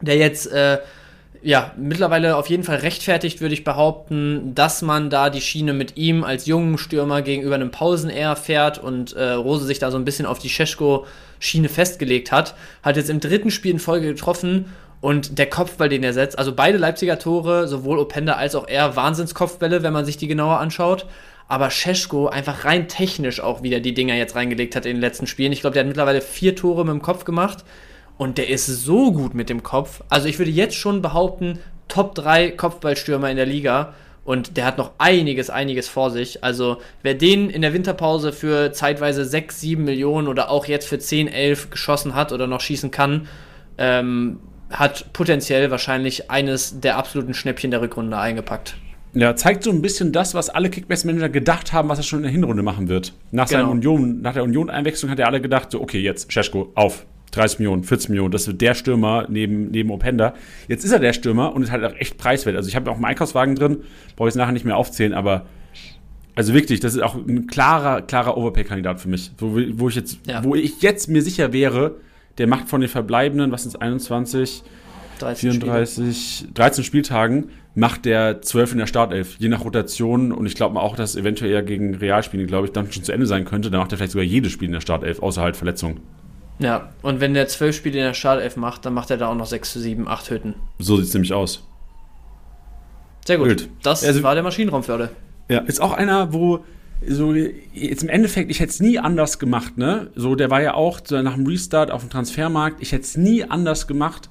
der 0.00 0.16
jetzt 0.16 0.50
äh, 0.50 0.78
ja, 1.42 1.72
mittlerweile 1.76 2.36
auf 2.36 2.48
jeden 2.48 2.62
Fall 2.62 2.76
rechtfertigt, 2.76 3.40
würde 3.40 3.54
ich 3.54 3.64
behaupten, 3.64 4.54
dass 4.54 4.80
man 4.82 5.10
da 5.10 5.28
die 5.28 5.40
Schiene 5.40 5.72
mit 5.72 5.96
ihm 5.96 6.22
als 6.22 6.46
jungen 6.46 6.78
Stürmer 6.78 7.22
gegenüber 7.22 7.56
einem 7.56 7.70
Pausen-Air 7.70 8.36
fährt 8.36 8.78
und 8.78 9.12
äh, 9.14 9.32
Rose 9.32 9.64
sich 9.66 9.80
da 9.80 9.90
so 9.90 9.96
ein 9.96 10.04
bisschen 10.04 10.26
auf 10.26 10.38
die 10.38 10.48
Scheschko-Schiene 10.48 11.68
festgelegt 11.68 12.30
hat. 12.30 12.54
Hat 12.82 12.96
jetzt 12.96 13.10
im 13.10 13.18
dritten 13.18 13.50
Spiel 13.50 13.72
in 13.72 13.78
Folge 13.80 14.06
getroffen 14.06 14.66
und 15.00 15.38
der 15.38 15.50
Kopfball, 15.50 15.88
den 15.88 16.04
er 16.04 16.12
setzt, 16.12 16.38
also 16.38 16.54
beide 16.54 16.78
Leipziger 16.78 17.18
Tore, 17.18 17.66
sowohl 17.66 17.98
Openda 17.98 18.34
als 18.34 18.54
auch 18.54 18.68
er, 18.68 18.94
Wahnsinnskopfbälle, 18.94 19.82
wenn 19.82 19.92
man 19.92 20.04
sich 20.04 20.16
die 20.16 20.28
genauer 20.28 20.60
anschaut. 20.60 21.06
Aber 21.48 21.70
Scheschko 21.70 22.28
einfach 22.28 22.64
rein 22.64 22.86
technisch 22.86 23.40
auch 23.40 23.64
wieder 23.64 23.80
die 23.80 23.94
Dinger 23.94 24.14
jetzt 24.14 24.36
reingelegt 24.36 24.76
hat 24.76 24.86
in 24.86 24.94
den 24.94 25.00
letzten 25.00 25.26
Spielen. 25.26 25.50
Ich 25.50 25.60
glaube, 25.60 25.74
der 25.74 25.80
hat 25.80 25.88
mittlerweile 25.88 26.20
vier 26.20 26.54
Tore 26.54 26.84
mit 26.84 26.92
dem 26.92 27.02
Kopf 27.02 27.24
gemacht. 27.24 27.64
Und 28.18 28.38
der 28.38 28.48
ist 28.48 28.66
so 28.66 29.12
gut 29.12 29.34
mit 29.34 29.48
dem 29.48 29.62
Kopf. 29.62 30.02
Also 30.08 30.28
ich 30.28 30.38
würde 30.38 30.50
jetzt 30.50 30.76
schon 30.76 31.02
behaupten, 31.02 31.58
Top 31.88 32.14
3 32.14 32.52
Kopfballstürmer 32.52 33.30
in 33.30 33.36
der 33.36 33.46
Liga. 33.46 33.94
Und 34.24 34.56
der 34.56 34.64
hat 34.66 34.78
noch 34.78 34.92
einiges, 34.98 35.50
einiges 35.50 35.88
vor 35.88 36.10
sich. 36.10 36.44
Also 36.44 36.78
wer 37.02 37.14
den 37.14 37.50
in 37.50 37.60
der 37.60 37.74
Winterpause 37.74 38.32
für 38.32 38.72
zeitweise 38.72 39.24
6, 39.24 39.60
7 39.60 39.84
Millionen 39.84 40.28
oder 40.28 40.48
auch 40.50 40.66
jetzt 40.66 40.86
für 40.86 40.98
10, 40.98 41.26
11 41.26 41.70
geschossen 41.70 42.14
hat 42.14 42.30
oder 42.32 42.46
noch 42.46 42.60
schießen 42.60 42.92
kann, 42.92 43.26
ähm, 43.78 44.38
hat 44.70 45.12
potenziell 45.12 45.70
wahrscheinlich 45.70 46.30
eines 46.30 46.80
der 46.80 46.96
absoluten 46.98 47.34
Schnäppchen 47.34 47.72
der 47.72 47.82
Rückrunde 47.82 48.16
eingepackt. 48.16 48.76
Ja, 49.14 49.36
zeigt 49.36 49.64
so 49.64 49.70
ein 49.70 49.82
bisschen 49.82 50.12
das, 50.12 50.34
was 50.34 50.48
alle 50.48 50.70
Kickbase-Manager 50.70 51.28
gedacht 51.28 51.72
haben, 51.74 51.88
was 51.90 51.98
er 51.98 52.04
schon 52.04 52.20
in 52.20 52.22
der 52.22 52.32
Hinrunde 52.32 52.62
machen 52.62 52.88
wird. 52.88 53.12
Nach, 53.30 53.46
seinem 53.46 53.60
Genau. 53.60 53.72
Union, 53.72 54.22
nach 54.22 54.32
der 54.32 54.44
Union-Einwechslung 54.44 55.10
hat 55.10 55.18
er 55.18 55.26
alle 55.26 55.42
gedacht, 55.42 55.70
so, 55.70 55.82
okay, 55.82 56.00
jetzt 56.00 56.32
Scheschko, 56.32 56.72
auf. 56.74 57.04
30 57.32 57.58
Millionen, 57.58 57.82
40 57.82 58.10
Millionen, 58.10 58.30
das 58.30 58.46
wird 58.46 58.60
der 58.60 58.74
Stürmer 58.74 59.26
neben, 59.28 59.70
neben 59.70 59.90
Openda. 59.90 60.34
Jetzt 60.68 60.84
ist 60.84 60.92
er 60.92 61.00
der 61.00 61.12
Stürmer 61.12 61.54
und 61.54 61.62
ist 61.62 61.70
halt 61.72 61.84
auch 61.84 61.94
echt 61.98 62.16
preiswert. 62.18 62.56
Also 62.56 62.68
ich 62.68 62.76
habe 62.76 62.90
auch 62.90 62.96
einen 62.96 63.04
Einkaufswagen 63.04 63.54
drin, 63.56 63.78
brauche 64.16 64.28
ich 64.28 64.34
jetzt 64.34 64.38
nachher 64.38 64.52
nicht 64.52 64.64
mehr 64.64 64.76
aufzählen, 64.76 65.12
aber 65.14 65.46
also 66.34 66.54
wirklich, 66.54 66.80
das 66.80 66.94
ist 66.94 67.02
auch 67.02 67.14
ein 67.14 67.46
klarer, 67.46 68.02
klarer 68.02 68.36
Overpay-Kandidat 68.36 69.00
für 69.00 69.08
mich. 69.08 69.32
Wo, 69.38 69.56
wo 69.74 69.88
ich 69.88 69.96
jetzt, 69.96 70.18
Ja. 70.26 70.42
wo 70.44 70.54
ich 70.54 70.80
jetzt 70.80 71.08
mir 71.08 71.20
sicher 71.22 71.52
wäre, 71.52 71.96
der 72.38 72.46
macht 72.46 72.68
von 72.68 72.80
den 72.80 72.88
verbleibenden, 72.88 73.52
was 73.52 73.64
sind 73.64 73.74
es, 73.74 73.80
21, 73.80 74.62
13 75.18 75.50
34, 75.52 76.46
13 76.54 76.84
Spieltagen 76.84 77.50
macht 77.74 78.04
der 78.04 78.42
12 78.42 78.72
in 78.72 78.78
der 78.78 78.86
Startelf, 78.86 79.36
je 79.38 79.48
nach 79.48 79.64
Rotation. 79.64 80.32
Und 80.32 80.46
ich 80.46 80.54
glaube 80.54 80.78
auch, 80.80 80.96
dass 80.96 81.16
eventuell 81.16 81.50
eher 81.50 81.62
gegen 81.62 81.94
Realspiele, 81.94 82.44
glaube 82.46 82.66
ich, 82.66 82.72
dann 82.72 82.90
schon 82.92 83.02
zu 83.04 83.12
Ende 83.12 83.26
sein 83.26 83.44
könnte. 83.44 83.70
Dann 83.70 83.80
macht 83.80 83.92
er 83.92 83.98
vielleicht 83.98 84.12
sogar 84.12 84.24
jedes 84.26 84.52
Spiel 84.52 84.66
in 84.66 84.72
der 84.72 84.80
Startelf, 84.80 85.22
außer 85.22 85.40
halt 85.42 85.56
Verletzungen. 85.56 86.00
Ja, 86.58 86.90
und 87.02 87.20
wenn 87.20 87.34
der 87.34 87.48
12 87.48 87.74
Spiele 87.76 87.98
in 87.98 88.04
der 88.04 88.14
Startelf 88.14 88.56
macht, 88.56 88.84
dann 88.86 88.94
macht 88.94 89.10
er 89.10 89.16
da 89.16 89.28
auch 89.28 89.34
noch 89.34 89.46
6 89.46 89.72
zu 89.72 89.80
7, 89.80 90.06
8 90.06 90.30
Hütten. 90.30 90.54
So 90.78 90.96
sieht 90.96 91.06
es 91.06 91.14
nämlich 91.14 91.32
aus. 91.32 91.66
Sehr 93.26 93.38
gut. 93.38 93.48
Wild. 93.48 93.68
Das 93.82 94.04
Also- 94.04 94.22
war 94.22 94.34
der 94.34 94.42
Maschinenraum 94.42 94.82
für 94.82 94.94
alle. 94.94 95.10
Ja, 95.48 95.60
ist 95.60 95.80
auch 95.80 95.92
einer, 95.92 96.32
wo 96.32 96.64
so 97.06 97.34
jetzt 97.34 98.02
im 98.04 98.08
Endeffekt, 98.08 98.50
ich 98.50 98.60
hätte 98.60 98.70
es 98.70 98.80
nie 98.80 98.98
anders 98.98 99.38
gemacht, 99.40 99.76
ne? 99.76 100.10
So, 100.14 100.36
der 100.36 100.50
war 100.50 100.62
ja 100.62 100.74
auch 100.74 101.00
so 101.02 101.20
nach 101.20 101.34
dem 101.34 101.46
Restart 101.46 101.90
auf 101.90 102.02
dem 102.02 102.10
Transfermarkt, 102.10 102.80
ich 102.80 102.92
hätte 102.92 103.02
es 103.02 103.16
nie 103.16 103.42
anders 103.44 103.88
gemacht, 103.88 104.28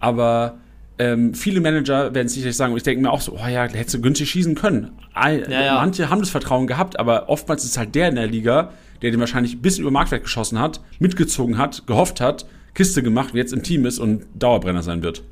aber 0.00 0.58
ähm, 0.98 1.34
viele 1.34 1.60
Manager 1.60 2.12
werden 2.14 2.26
es 2.26 2.34
sicherlich 2.34 2.56
sagen, 2.56 2.72
und 2.72 2.78
ich 2.78 2.82
denke 2.82 3.00
mir 3.02 3.10
auch 3.12 3.20
so, 3.20 3.32
oh 3.34 3.46
ja, 3.48 3.68
der 3.68 3.78
hätte 3.80 3.90
so 3.92 4.00
günstig 4.00 4.28
schießen 4.30 4.54
können. 4.56 4.90
Ein, 5.14 5.44
Ja, 5.48 5.62
ja. 5.62 5.74
Manche 5.76 6.10
haben 6.10 6.18
das 6.20 6.30
Vertrauen 6.30 6.66
gehabt, 6.66 6.98
aber 6.98 7.28
oftmals 7.28 7.64
ist 7.64 7.78
halt 7.78 7.94
der 7.94 8.08
in 8.08 8.16
der 8.16 8.26
Liga, 8.26 8.72
der 9.02 9.10
den 9.10 9.20
wahrscheinlich 9.20 9.54
ein 9.54 9.60
bisschen 9.62 9.82
über 9.82 9.90
Marktwert 9.90 10.22
geschossen 10.24 10.58
hat, 10.58 10.80
mitgezogen 10.98 11.58
hat, 11.58 11.86
gehofft 11.86 12.20
hat, 12.20 12.46
Kiste 12.74 13.02
gemacht, 13.02 13.34
jetzt 13.34 13.52
im 13.52 13.62
Team 13.62 13.84
ist 13.86 13.98
und 13.98 14.26
Dauerbrenner 14.34 14.82
sein 14.82 15.02
wird. 15.02 15.22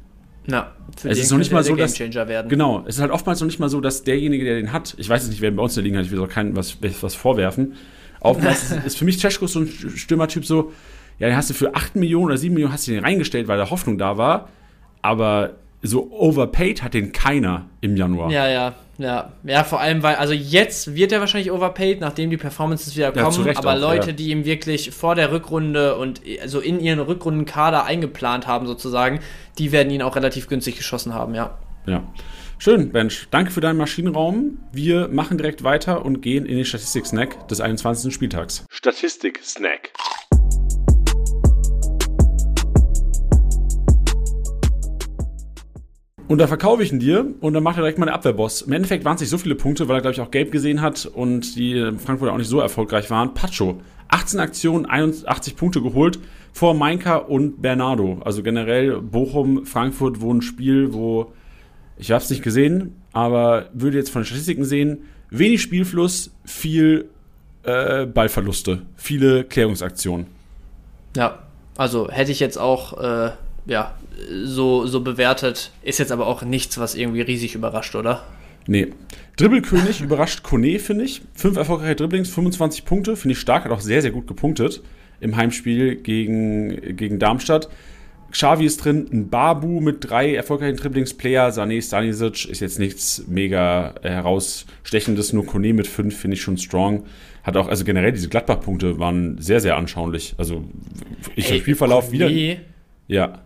Na, 0.47 0.73
für 0.97 1.11
Es 1.11 1.19
ist 1.19 1.31
noch 1.31 1.39
nicht 1.39 1.53
mal 1.53 1.63
so, 1.63 1.77
dass- 1.77 1.99
werden. 1.99 2.49
Genau, 2.49 2.83
es 2.87 2.97
ist 2.97 3.01
halt 3.03 3.11
oftmals 3.13 3.41
noch 3.41 3.47
nicht 3.47 3.59
mal 3.61 3.69
so, 3.69 3.81
dass 3.83 4.03
derjenige, 4.03 4.45
der 4.45 4.57
den 4.57 4.73
hat, 4.73 4.95
ich 4.99 5.09
weiß 5.09 5.25
es 5.25 5.29
nicht, 5.29 5.41
wer 5.43 5.51
bei 5.51 5.63
uns 5.63 5.77
in 5.77 5.83
der 5.83 5.85
Liga 5.91 5.99
hat, 5.99 6.07
ich 6.07 6.11
will 6.13 6.21
auch 6.21 6.29
keinem 6.29 6.57
was, 6.57 6.79
was 7.03 7.15
vorwerfen. 7.15 7.75
Oftmals 8.21 8.71
ist- 8.73 8.73
ist 8.87 8.99
für 8.99 9.05
mich 9.05 9.19
Cesko 9.21 9.47
so 9.47 9.61
ein 9.61 9.69
Stürmertyp 9.69 10.45
so, 10.47 10.73
ja, 11.19 11.27
den 11.29 11.37
hast 11.37 11.51
du 11.51 11.55
für 11.55 11.75
8 11.75 11.97
Millionen 11.97 12.27
oder 12.27 12.39
7 12.39 12.55
Millionen 12.55 12.73
hast 12.73 12.87
du 12.89 12.93
den 12.93 13.05
reingestellt, 13.05 13.47
weil 13.49 13.59
da 13.59 13.69
Hoffnung 13.71 13.99
da 13.99 14.17
war, 14.17 14.49
aber 15.03 15.57
so 15.83 16.11
overpaid 16.11 16.83
hat 16.83 16.95
den 16.95 17.12
keiner 17.12 17.66
im 17.81 17.97
Januar. 17.97 18.31
Ja, 18.31 18.49
ja, 18.49 18.75
ja. 18.99 19.32
Ja, 19.44 19.64
vor 19.64 19.80
allem, 19.80 20.03
weil, 20.03 20.16
also 20.16 20.34
jetzt 20.34 20.94
wird 20.94 21.12
er 21.12 21.20
wahrscheinlich 21.20 21.51
overpaid, 21.51 22.01
nachdem 22.01 22.30
die 22.30 22.36
Performances 22.36 22.96
wieder 22.96 23.14
Ja, 23.14 23.22
kommen, 23.22 23.42
Recht 23.42 23.59
aber 23.59 23.74
auch, 23.74 23.80
Leute, 23.80 24.09
ja. 24.09 24.12
die 24.12 24.30
ihm 24.30 24.44
wirklich 24.44 24.90
vor 24.90 25.14
der 25.14 25.32
Rückrunde 25.32 25.96
und 25.96 26.20
also 26.42 26.61
in 26.61 26.80
ihren 26.80 26.99
Rückrundenkader 26.99 27.84
eingeplant 27.84 28.46
haben, 28.46 28.66
sozusagen, 28.66 29.20
die 29.59 29.72
werden 29.72 29.90
ihn 29.90 30.03
auch 30.03 30.16
relativ 30.16 30.49
günstig 30.49 30.76
geschossen 30.76 31.14
haben, 31.14 31.34
ja. 31.34 31.59
Ja. 31.86 32.03
Schön, 32.61 32.90
Bench. 32.90 33.28
Danke 33.30 33.53
für 33.53 33.61
deinen 33.61 33.76
Maschinenraum. 33.76 34.59
Wir 34.72 35.07
machen 35.09 35.38
direkt 35.38 35.62
weiter 35.62 36.05
und 36.05 36.22
gehen 36.22 36.44
in 36.44 36.57
den 36.57 36.64
Statistik-Snack 36.64 37.46
des 37.46 37.61
21. 37.61 38.12
Spieltags. 38.12 38.66
Statistik-Snack. 38.68 39.92
Und 46.29 46.39
da 46.39 46.47
verkaufe 46.47 46.83
ich 46.83 46.93
ihn 46.93 47.01
dir 47.01 47.26
und 47.41 47.55
dann 47.55 47.62
macht 47.62 47.79
er 47.79 47.83
direkt 47.83 47.99
mal 47.99 48.05
den 48.05 48.14
Abwehrboss. 48.14 48.62
Im 48.62 48.72
Endeffekt 48.72 49.05
waren 49.07 49.14
es 49.14 49.22
nicht 49.22 49.31
so 49.31 49.39
viele 49.39 49.55
Punkte, 49.55 49.89
weil 49.89 49.97
er, 49.97 50.03
glaube 50.03 50.12
ich, 50.12 50.20
auch 50.20 50.31
gelb 50.31 50.53
gesehen 50.53 50.83
hat 50.83 51.07
und 51.07 51.57
die 51.57 51.91
Frankfurter 51.97 52.35
auch 52.35 52.39
nicht 52.39 52.49
so 52.49 52.61
erfolgreich 52.61 53.09
waren. 53.09 53.33
Pacho, 53.33 53.81
18 54.09 54.39
Aktionen, 54.39 54.85
81 54.85 55.57
Punkte 55.57 55.81
geholt 55.81 56.18
vor 56.53 56.74
Mainka 56.74 57.16
und 57.16 57.62
Bernardo. 57.62 58.20
Also 58.24 58.43
generell 58.43 59.01
Bochum, 59.01 59.64
Frankfurt, 59.64 60.20
wo 60.20 60.33
ein 60.33 60.43
Spiel, 60.43 60.93
wo 60.93 61.33
ich 61.97 62.11
habe 62.11 62.22
es 62.22 62.29
nicht 62.29 62.43
gesehen, 62.43 62.95
aber 63.12 63.70
würde 63.72 63.97
jetzt 63.97 64.11
von 64.11 64.20
den 64.20 64.26
Statistiken 64.26 64.64
sehen, 64.64 64.99
wenig 65.31 65.62
Spielfluss, 65.62 66.31
viel 66.45 67.09
äh, 67.62 68.05
Ballverluste, 68.07 68.83
viele 68.97 69.45
Klärungsaktionen. 69.45 70.26
Ja, 71.16 71.39
also 71.76 72.11
hätte 72.11 72.33
ich 72.33 72.39
jetzt 72.39 72.59
auch 72.59 72.99
äh, 73.03 73.31
ja, 73.66 73.95
so, 74.45 74.87
so 74.87 75.01
bewertet, 75.01 75.73
ist 75.83 75.99
jetzt 75.99 76.12
aber 76.12 76.27
auch 76.27 76.43
nichts, 76.43 76.79
was 76.79 76.95
irgendwie 76.95 77.23
riesig 77.23 77.55
überrascht, 77.55 77.95
oder? 77.95 78.25
Nee. 78.66 78.89
Dribbelkönig 79.37 80.01
überrascht 80.03 80.43
Kone, 80.43 80.79
finde 80.79 81.05
ich. 81.05 81.23
Fünf 81.35 81.57
erfolgreiche 81.57 81.97
Dribblings, 81.97 82.29
25 82.29 82.85
Punkte, 82.85 83.16
finde 83.16 83.33
ich 83.33 83.39
stark, 83.39 83.64
hat 83.64 83.73
auch 83.73 83.81
sehr, 83.81 84.03
sehr 84.03 84.11
gut 84.11 84.27
gepunktet 84.27 84.83
im 85.21 85.37
Heimspiel 85.37 85.97
gegen, 85.97 86.97
gegen 86.97 87.19
Darmstadt. 87.19 87.69
Xavi 88.31 88.66
ist 88.66 88.85
drin, 88.85 89.09
ein 89.11 89.31
Babu 89.31 89.81
mit 89.81 90.09
drei 90.09 90.35
erfolgreichen 90.35 90.77
Dribblingsplayer, 90.77 91.49
Sané, 91.49 91.83
Stanisic 91.83 92.45
ist 92.45 92.61
jetzt 92.61 92.79
nichts 92.79 93.25
mega 93.27 93.95
herausstechendes, 94.03 95.33
nur 95.33 95.47
Kone 95.47 95.73
mit 95.73 95.87
fünf 95.87 96.16
finde 96.16 96.37
ich 96.37 96.43
schon 96.43 96.59
strong. 96.59 97.05
Hat 97.43 97.57
auch, 97.57 97.69
also 97.69 97.85
generell 97.85 98.12
diese 98.12 98.29
Gladbach-Punkte 98.29 98.99
waren 98.99 99.39
sehr, 99.41 99.61
sehr 99.61 99.77
anschaulich. 99.79 100.35
Also 100.37 100.64
ich 101.37 101.51
im 101.51 101.61
Spielverlauf 101.61 102.11
Kone, 102.11 102.29
wieder. 102.29 102.57
Ja. 103.07 103.43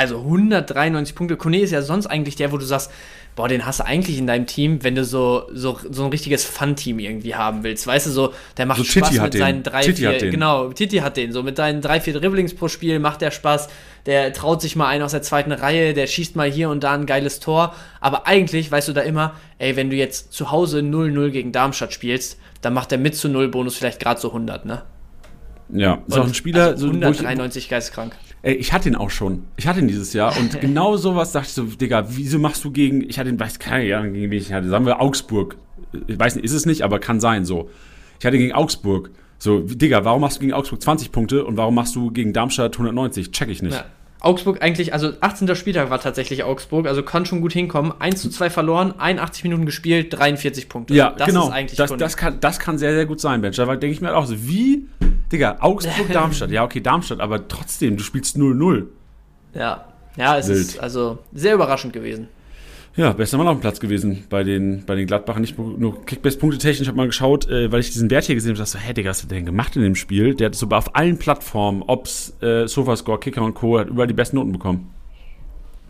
Also 0.00 0.16
193 0.16 1.14
Punkte. 1.14 1.36
Kone 1.36 1.58
ist 1.58 1.72
ja 1.72 1.82
sonst 1.82 2.06
eigentlich 2.06 2.34
der, 2.34 2.52
wo 2.52 2.56
du 2.56 2.64
sagst, 2.64 2.90
boah, 3.36 3.48
den 3.48 3.66
hast 3.66 3.80
du 3.80 3.84
eigentlich 3.84 4.16
in 4.16 4.26
deinem 4.26 4.46
Team, 4.46 4.82
wenn 4.82 4.94
du 4.94 5.04
so, 5.04 5.42
so, 5.52 5.78
so 5.90 6.04
ein 6.04 6.10
richtiges 6.10 6.42
Fun-Team 6.42 6.98
irgendwie 6.98 7.34
haben 7.34 7.64
willst. 7.64 7.86
Weißt 7.86 8.06
du, 8.06 8.10
so, 8.10 8.32
der 8.56 8.64
macht 8.64 8.78
So 8.78 8.84
Spaß 8.84 9.10
Titi 9.10 9.20
mit 9.20 9.34
den. 9.34 9.38
seinen 9.40 9.62
drei, 9.62 9.82
Titi 9.82 9.96
vier, 9.96 10.08
hat 10.08 10.22
den. 10.22 10.30
genau, 10.30 10.72
Titi 10.72 10.96
hat 11.00 11.18
den. 11.18 11.32
So 11.32 11.42
mit 11.42 11.58
deinen 11.58 11.82
drei, 11.82 12.00
vier 12.00 12.14
Dribblings 12.14 12.54
pro 12.54 12.68
Spiel 12.68 12.98
macht 12.98 13.20
der 13.20 13.30
Spaß. 13.30 13.68
Der 14.06 14.32
traut 14.32 14.62
sich 14.62 14.74
mal 14.74 14.88
einen 14.88 15.02
aus 15.02 15.10
der 15.10 15.20
zweiten 15.20 15.52
Reihe, 15.52 15.92
der 15.92 16.06
schießt 16.06 16.34
mal 16.34 16.50
hier 16.50 16.70
und 16.70 16.82
da 16.82 16.94
ein 16.94 17.04
geiles 17.04 17.38
Tor. 17.38 17.74
Aber 18.00 18.26
eigentlich 18.26 18.72
weißt 18.72 18.88
du 18.88 18.94
da 18.94 19.02
immer, 19.02 19.34
ey, 19.58 19.76
wenn 19.76 19.90
du 19.90 19.96
jetzt 19.96 20.32
zu 20.32 20.50
Hause 20.50 20.78
0-0 20.78 21.28
gegen 21.28 21.52
Darmstadt 21.52 21.92
spielst, 21.92 22.38
dann 22.62 22.72
macht 22.72 22.90
der 22.90 22.96
mit 22.96 23.16
zu 23.16 23.28
0 23.28 23.48
Bonus 23.48 23.76
vielleicht 23.76 24.00
gerade 24.00 24.18
so 24.18 24.28
100, 24.28 24.64
ne? 24.64 24.80
Ja, 25.68 26.02
ist 26.06 26.18
auch 26.18 26.26
ein 26.26 26.32
Spieler, 26.32 26.68
also 26.68 26.86
so, 26.86 26.94
wo 26.94 26.96
ich, 26.96 27.04
193 27.04 27.68
geisteskrank. 27.68 28.16
Ey, 28.42 28.54
ich 28.54 28.72
hatte 28.72 28.88
ihn 28.88 28.96
auch 28.96 29.10
schon. 29.10 29.44
Ich 29.56 29.66
hatte 29.66 29.80
ihn 29.80 29.88
dieses 29.88 30.12
Jahr 30.12 30.36
und 30.38 30.60
genau 30.60 30.96
sowas 30.96 31.32
dachte 31.32 31.48
ich 31.48 31.54
so, 31.54 31.64
Digga, 31.64 32.06
wieso 32.08 32.38
machst 32.38 32.64
du 32.64 32.70
gegen, 32.70 33.02
ich 33.08 33.18
hatte 33.18 33.28
ihn, 33.28 33.38
weiß 33.38 33.58
keine 33.58 33.96
Ahnung, 33.96 34.14
gegen 34.14 34.30
wen 34.30 34.38
ich 34.38 34.52
hatte, 34.52 34.68
sagen 34.68 34.86
wir 34.86 35.00
Augsburg. 35.00 35.56
Ich 36.06 36.18
weiß 36.18 36.36
nicht, 36.36 36.44
ist 36.44 36.52
es 36.52 36.66
nicht, 36.66 36.82
aber 36.82 36.98
kann 37.00 37.20
sein 37.20 37.44
so. 37.44 37.68
Ich 38.18 38.26
hatte 38.26 38.38
gegen 38.38 38.52
Augsburg. 38.52 39.10
So, 39.38 39.60
Digga, 39.60 40.04
warum 40.04 40.20
machst 40.20 40.36
du 40.36 40.40
gegen 40.40 40.52
Augsburg 40.52 40.82
20 40.82 41.12
Punkte 41.12 41.44
und 41.44 41.56
warum 41.56 41.74
machst 41.74 41.96
du 41.96 42.10
gegen 42.10 42.32
Darmstadt 42.32 42.74
190? 42.74 43.30
Check 43.30 43.48
ich 43.48 43.62
nicht. 43.62 43.74
Ja. 43.74 43.86
Augsburg 44.20 44.62
eigentlich, 44.62 44.92
also 44.92 45.12
18. 45.20 45.54
Spieltag 45.56 45.88
war 45.88 45.98
tatsächlich 45.98 46.44
Augsburg, 46.44 46.86
also 46.86 47.02
kann 47.02 47.24
schon 47.24 47.40
gut 47.40 47.52
hinkommen. 47.52 47.92
1 47.98 48.20
zu 48.20 48.28
2 48.28 48.50
verloren, 48.50 48.94
81 48.98 49.44
Minuten 49.44 49.64
gespielt, 49.64 50.12
43 50.16 50.68
Punkte. 50.68 50.94
Ja, 50.94 51.10
das 51.10 51.28
genau. 51.28 51.48
ist 51.48 51.52
eigentlich 51.52 51.76
das, 51.78 51.96
das, 51.96 52.16
kann, 52.16 52.38
das 52.40 52.58
kann 52.58 52.76
sehr, 52.76 52.92
sehr 52.92 53.06
gut 53.06 53.20
sein, 53.20 53.40
Bench. 53.40 53.56
Da 53.56 53.64
denke 53.64 53.88
ich 53.88 54.00
mir 54.00 54.08
halt 54.08 54.16
auch 54.16 54.26
so, 54.26 54.46
wie, 54.46 54.86
Digga, 55.32 55.56
Augsburg, 55.60 56.08
Darmstadt. 56.12 56.50
Ja, 56.50 56.64
okay, 56.64 56.80
Darmstadt, 56.80 57.20
aber 57.20 57.48
trotzdem, 57.48 57.96
du 57.96 58.02
spielst 58.02 58.36
0-0. 58.36 58.86
Ja, 59.54 59.86
ja, 60.16 60.36
es 60.36 60.48
Wild. 60.48 60.58
ist 60.58 60.80
also 60.80 61.18
sehr 61.32 61.54
überraschend 61.54 61.92
gewesen. 61.92 62.28
Ja, 63.00 63.14
bester 63.14 63.38
Mann 63.38 63.48
auf 63.48 63.56
dem 63.56 63.62
Platz 63.62 63.80
gewesen 63.80 64.24
bei 64.28 64.44
den, 64.44 64.84
bei 64.84 64.94
den 64.94 65.06
Gladbachern. 65.06 65.40
Nicht 65.40 65.58
nur 65.58 66.04
Kickbase-Punkte 66.04 66.58
technisch. 66.58 66.82
Ich 66.82 66.88
habe 66.88 66.98
mal 66.98 67.06
geschaut, 67.06 67.48
äh, 67.48 67.72
weil 67.72 67.80
ich 67.80 67.90
diesen 67.90 68.10
Wert 68.10 68.24
hier 68.24 68.34
gesehen 68.34 68.50
habe. 68.50 68.58
dachte 68.58 68.72
so, 68.72 68.78
hä, 68.78 68.92
Digga, 68.92 69.08
was 69.08 69.22
hat 69.22 69.30
der 69.30 69.38
denn 69.38 69.46
gemacht 69.46 69.74
in 69.74 69.80
dem 69.80 69.94
Spiel? 69.94 70.34
Der 70.34 70.48
hat 70.48 70.54
so 70.54 70.68
auf 70.68 70.94
allen 70.94 71.16
Plattformen, 71.16 71.82
ob's 71.86 72.34
äh, 72.42 72.66
Sofascore, 72.68 73.18
Kicker 73.18 73.40
und 73.40 73.54
Co., 73.54 73.78
hat 73.78 73.88
überall 73.88 74.06
die 74.06 74.12
besten 74.12 74.36
Noten 74.36 74.52
bekommen. 74.52 74.90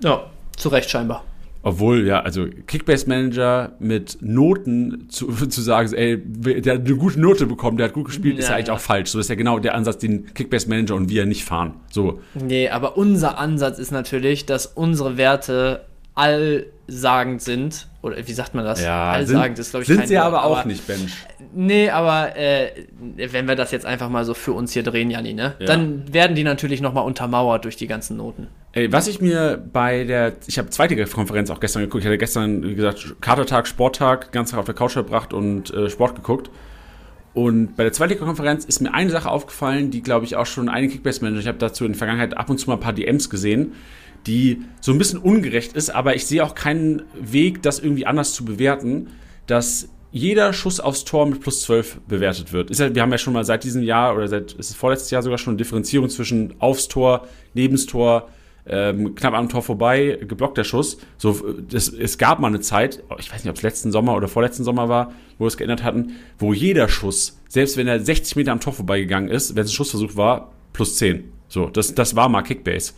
Ja, 0.05 0.31
zu 0.57 0.69
Recht 0.69 0.89
scheinbar. 0.89 1.25
Obwohl, 1.65 2.07
ja, 2.07 2.21
also 2.21 2.47
Kickbase-Manager 2.47 3.73
mit 3.81 4.19
Noten 4.21 5.09
zu, 5.09 5.33
zu 5.49 5.61
sagen, 5.63 5.93
ey, 5.93 6.17
der 6.17 6.75
hat 6.75 6.87
eine 6.87 6.95
gute 6.95 7.21
Note 7.21 7.47
bekommen, 7.47 7.77
der 7.77 7.87
hat 7.87 7.93
gut 7.93 8.05
gespielt, 8.05 8.39
ist 8.39 8.45
ja 8.45 8.51
Ja, 8.53 8.57
eigentlich 8.59 8.69
ja. 8.69 8.75
auch 8.75 8.79
falsch. 8.79 9.11
So 9.11 9.19
ist 9.19 9.29
ja 9.29 9.35
genau 9.35 9.59
der 9.59 9.75
Ansatz, 9.75 9.99
den 9.99 10.33
Kickbase-Manager 10.33 10.95
und 10.95 11.09
wir 11.09 11.27
nicht 11.27 11.43
fahren. 11.43 11.75
So, 11.91 12.21
Nee, 12.35 12.69
aber 12.69 12.97
unser 12.97 13.37
Ansatz 13.37 13.81
ist 13.81 13.91
natürlich, 13.91 14.47
dass 14.47 14.67
unsere 14.67 15.17
Werte 15.17 15.87
allsagend 16.91 17.41
sind. 17.41 17.87
Oder 18.03 18.17
wie 18.27 18.33
sagt 18.33 18.55
man 18.55 18.65
das? 18.65 18.85
allsagend 18.85 19.59
ist, 19.59 19.71
glaube 19.71 19.83
ich, 19.83 19.89
sind 19.89 19.99
kein 19.99 20.09
sie 20.09 20.17
Wort, 20.17 20.25
aber 20.25 20.45
auch 20.45 20.65
nicht, 20.65 20.87
Bench. 20.87 21.13
Nee, 21.55 21.91
aber 21.91 22.37
äh, 22.37 22.71
wenn 23.17 23.47
wir 23.47 23.57
das 23.57 23.71
jetzt 23.71 23.87
einfach 23.87 24.09
mal 24.09 24.25
so 24.25 24.35
für 24.35 24.53
uns 24.53 24.73
hier 24.73 24.83
drehen, 24.83 25.11
Janni, 25.11 25.35
ne? 25.35 25.55
Ja. 25.59 25.67
Dann 25.67 26.13
werden 26.13 26.35
die 26.35 26.45
natürlich 26.45 26.81
nochmal 26.81 27.05
untermauert 27.05 27.65
durch 27.65 27.77
die 27.77 27.87
ganzen 27.87 28.17
Noten. 28.17 28.49
Ey, 28.73 28.93
was 28.93 29.07
ich 29.07 29.21
mir 29.21 29.63
bei 29.73 30.05
der, 30.05 30.33
ich 30.47 30.59
habe 30.59 30.71
zweite 30.71 30.97
Konferenz 31.07 31.51
auch 31.51 31.61
gestern 31.61 31.83
geguckt. 31.83 32.03
Ich 32.03 32.07
hatte 32.07 32.19
gestern, 32.19 32.63
wie 32.63 32.75
gesagt, 32.75 33.17
Katertag, 33.21 33.67
Sporttag, 33.67 34.33
ganz 34.33 34.51
Tag 34.51 34.61
auf 34.61 34.67
der 34.67 34.75
Couch 34.75 34.93
verbracht 34.93 35.33
und 35.33 35.73
äh, 35.73 35.91
Sport 35.91 36.15
geguckt. 36.15 36.51
Und 37.33 37.77
bei 37.77 37.85
der 37.85 37.93
zweiten 37.93 38.19
Konferenz 38.19 38.65
ist 38.65 38.81
mir 38.81 38.93
eine 38.93 39.11
Sache 39.11 39.31
aufgefallen, 39.31 39.91
die, 39.91 40.03
glaube 40.03 40.25
ich, 40.25 40.35
auch 40.35 40.47
schon 40.47 40.69
einige 40.69 40.95
Kickbase-Manager, 40.95 41.41
ich 41.41 41.47
habe 41.47 41.59
dazu 41.59 41.85
in 41.85 41.93
der 41.93 41.99
Vergangenheit 41.99 42.37
ab 42.37 42.51
und 42.51 42.59
zu 42.59 42.69
mal 42.69 42.75
ein 42.75 42.81
paar 42.81 42.93
DMs 42.93 43.31
gesehen, 43.31 43.75
die 44.27 44.63
so 44.81 44.93
ein 44.93 44.99
bisschen 44.99 45.19
ungerecht 45.19 45.73
ist, 45.75 45.91
aber 45.91 46.15
ich 46.15 46.27
sehe 46.27 46.45
auch 46.45 46.55
keinen 46.55 47.03
Weg, 47.21 47.63
das 47.63 47.79
irgendwie 47.79 48.07
anders 48.07 48.33
zu 48.35 48.45
bewerten, 48.45 49.09
dass 49.47 49.89
jeder 50.13 50.53
Schuss 50.53 50.81
aufs 50.81 51.05
Tor 51.05 51.27
mit 51.27 51.41
plus 51.41 51.63
12 51.63 52.01
bewertet 52.09 52.53
wird. 52.53 52.77
Ja, 52.77 52.95
wir 52.95 53.03
haben 53.03 53.13
ja 53.13 53.19
schon 53.19 53.33
mal 53.33 53.45
seit 53.45 53.65
diesem 53.65 53.83
Jahr 53.83 54.15
oder 54.17 54.27
seit 54.27 54.53
ist 54.53 54.71
es 54.71 54.77
vorletztes 54.77 55.11
Jahr 55.11 55.23
sogar 55.23 55.39
schon 55.39 55.53
eine 55.53 55.59
Differenzierung 55.59 56.09
zwischen 56.09 56.55
aufs 56.59 56.89
Tor, 56.89 57.29
nebens 57.55 57.87
Tor, 57.87 58.29
ähm, 58.67 59.15
knapp 59.15 59.35
am 59.35 59.49
Tor 59.49 59.63
vorbei, 59.63 60.19
geblockter 60.27 60.65
Schuss. 60.65 60.99
So, 61.17 61.41
das, 61.69 61.89
es 61.89 62.19
gab 62.19 62.41
mal 62.41 62.49
eine 62.49 62.61
Zeit, 62.61 63.03
ich 63.19 63.33
weiß 63.33 63.45
nicht, 63.45 63.51
ob 63.51 63.57
es 63.57 63.63
letzten 63.63 63.93
Sommer 63.93 64.17
oder 64.17 64.29
vorletzten 64.29 64.65
Sommer 64.65 64.89
war, 64.89 65.13
wo 65.39 65.45
wir 65.45 65.49
es 65.49 65.57
geändert 65.57 65.83
hatten, 65.83 66.17
wo 66.39 66.53
jeder 66.53 66.89
Schuss, 66.89 67.41
selbst 67.49 67.77
wenn 67.77 67.87
er 67.87 68.01
60 68.01 68.37
Meter 68.37 68.53
am 68.53 68.61
Tor 68.61 68.73
vorbeigegangen 68.73 69.31
ist, 69.31 69.55
wenn 69.55 69.65
es 69.65 69.71
ein 69.71 69.75
Schussversuch 69.75 70.17
war, 70.17 70.53
plus 70.73 70.97
10. 70.97 71.25
So, 71.49 71.69
das, 71.69 71.95
das 71.95 72.17
war 72.17 72.29
mal 72.29 72.43
Kickbase. 72.43 72.93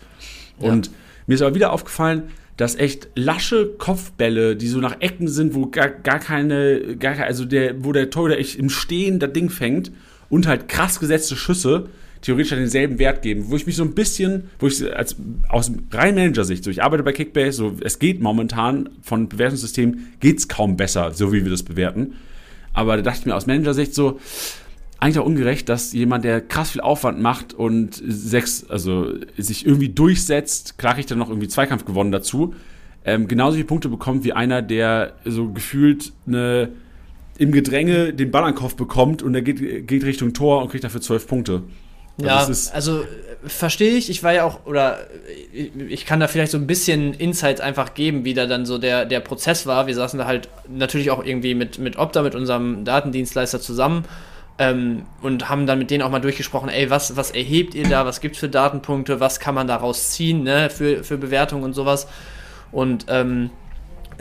Und 0.59 0.91
mir 1.27 1.35
ist 1.35 1.43
aber 1.43 1.55
wieder 1.55 1.73
aufgefallen, 1.73 2.25
dass 2.57 2.77
echt 2.77 3.09
lasche 3.15 3.67
Kopfbälle, 3.79 4.57
die 4.57 4.69
so 4.69 4.79
nach 4.79 5.01
Ecken 5.01 5.29
sind, 5.29 5.55
wo 5.55 5.67
gar, 5.67 5.89
gar 5.89 6.19
keine, 6.19 6.97
gar, 6.97 7.19
also 7.19 7.45
der, 7.45 7.85
wo 7.85 7.93
der 7.93 8.11
Torhüter 8.11 8.39
echt 8.39 8.57
im 8.57 8.69
Stehen 8.69 9.19
das 9.19 9.33
Ding 9.33 9.51
fängt 9.51 9.91
und 10.29 10.47
halt 10.47 10.69
krass 10.69 11.01
gesetzte 11.01 11.37
Schüsse 11.37 11.89
theoretisch 12.23 12.53
halt 12.53 12.63
denselben 12.63 12.99
Wert 12.99 13.23
geben, 13.23 13.47
wo 13.49 13.57
ich 13.57 13.67
mich 13.67 13.77
so 13.77 13.83
ein 13.83 13.95
bisschen, 13.95 14.45
wo 14.59 14.69
ich 14.69 14.95
als 14.95 15.17
aus 15.49 15.73
rein 15.91 16.15
Manager-Sicht, 16.15 16.65
so 16.65 16.71
ich 16.71 16.83
arbeite 16.83 17.03
bei 17.03 17.13
Kickbase, 17.13 17.53
so 17.53 17.77
es 17.81 17.99
geht 17.99 18.21
momentan 18.21 18.89
von 19.03 19.29
Bewertungssystemen 19.29 20.15
geht's 20.21 20.49
kaum 20.49 20.77
besser, 20.77 21.13
so 21.13 21.33
wie 21.33 21.45
wir 21.45 21.51
das 21.51 21.65
bewerten. 21.65 22.15
Aber 22.73 22.97
da 22.97 23.03
dachte 23.03 23.21
ich 23.21 23.27
mir 23.27 23.35
aus 23.35 23.47
Manager-Sicht 23.47 23.95
so, 23.95 24.21
eigentlich 25.03 25.19
auch 25.19 25.27
ungerecht, 25.27 25.69
dass 25.69 25.93
jemand, 25.93 26.25
der 26.25 26.41
krass 26.41 26.71
viel 26.71 26.81
Aufwand 26.81 27.21
macht 27.21 27.55
und 27.55 28.01
sechs, 28.07 28.65
also 28.71 29.13
sich 29.37 29.67
irgendwie 29.67 29.89
durchsetzt, 29.89 30.79
klar 30.79 30.95
kriegt 30.95 31.11
er 31.11 31.17
noch 31.17 31.29
irgendwie 31.29 31.49
Zweikampf 31.49 31.85
gewonnen 31.85 32.13
dazu, 32.13 32.55
ähm, 33.05 33.27
genauso 33.27 33.57
viele 33.57 33.67
Punkte 33.67 33.89
bekommt 33.89 34.23
wie 34.23 34.33
einer, 34.33 34.63
der 34.63 35.15
so 35.25 35.49
gefühlt 35.49 36.13
eine 36.29 36.69
im 37.37 37.51
Gedränge 37.51 38.13
den 38.13 38.31
Ball 38.31 38.45
an 38.45 38.53
den 38.53 38.59
Kopf 38.59 38.77
bekommt 38.77 39.23
und 39.23 39.33
der 39.33 39.43
geht, 39.43 39.89
geht 39.89 40.05
Richtung 40.05 40.35
Tor 40.35 40.63
und 40.63 40.71
kriegt 40.71 40.85
dafür 40.85 41.01
zwölf 41.01 41.27
Punkte. 41.27 41.65
Also 42.19 42.53
Ja, 42.63 42.73
also 42.73 43.05
verstehe 43.45 43.95
ich. 43.95 44.09
Ich 44.09 44.23
war 44.23 44.33
ja 44.33 44.45
auch, 44.45 44.67
oder 44.67 45.01
äh, 45.53 45.71
ich 45.89 46.07
kann 46.07 46.21
da 46.21 46.29
vielleicht 46.29 46.53
so 46.53 46.59
ein 46.59 46.69
bisschen 46.69 47.13
Insights 47.15 47.61
einfach 47.61 47.95
geben, 47.95 48.25
wie 48.25 48.35
da 48.35 48.47
dann 48.47 48.67
so 48.67 48.79
der, 48.79 49.05
der 49.05 49.19
Prozess 49.19 49.67
war. 49.67 49.89
Wir 49.89 49.97
saßen 49.97 50.17
da 50.17 50.27
halt 50.27 50.49
natürlich 50.69 51.11
auch 51.11 51.25
irgendwie 51.25 51.57
mit, 51.57 51.79
mit 51.79 51.97
Opta, 51.97 52.23
mit 52.23 52.37
unserem 52.37 52.85
Datendienstleister 52.85 53.61
zusammen 53.61 54.05
ähm, 54.59 55.07
und 55.23 55.49
haben 55.49 55.67
dann 55.67 55.79
mit 55.79 55.91
denen 55.91 56.03
auch 56.03 56.11
mal 56.11 56.21
durchgesprochen, 56.21 56.69
ey, 56.69 56.91
was, 56.91 57.17
was 57.17 57.31
erhebt 57.31 57.75
ihr 57.75 57.89
da, 57.89 58.05
was 58.07 58.21
gibt's 58.21 58.39
für 58.39 58.49
Datenpunkte, 58.49 59.21
was 59.21 59.41
kann 59.41 59.55
man 59.55 59.67
daraus 59.67 60.11
ziehen, 60.11 60.43
ne, 60.43 60.71
für, 60.71 61.05
für 61.05 61.19
Bewertungen 61.19 61.65
und 61.65 61.75
sowas. 61.75 62.07
Und 62.71 63.07
ähm, 63.09 63.51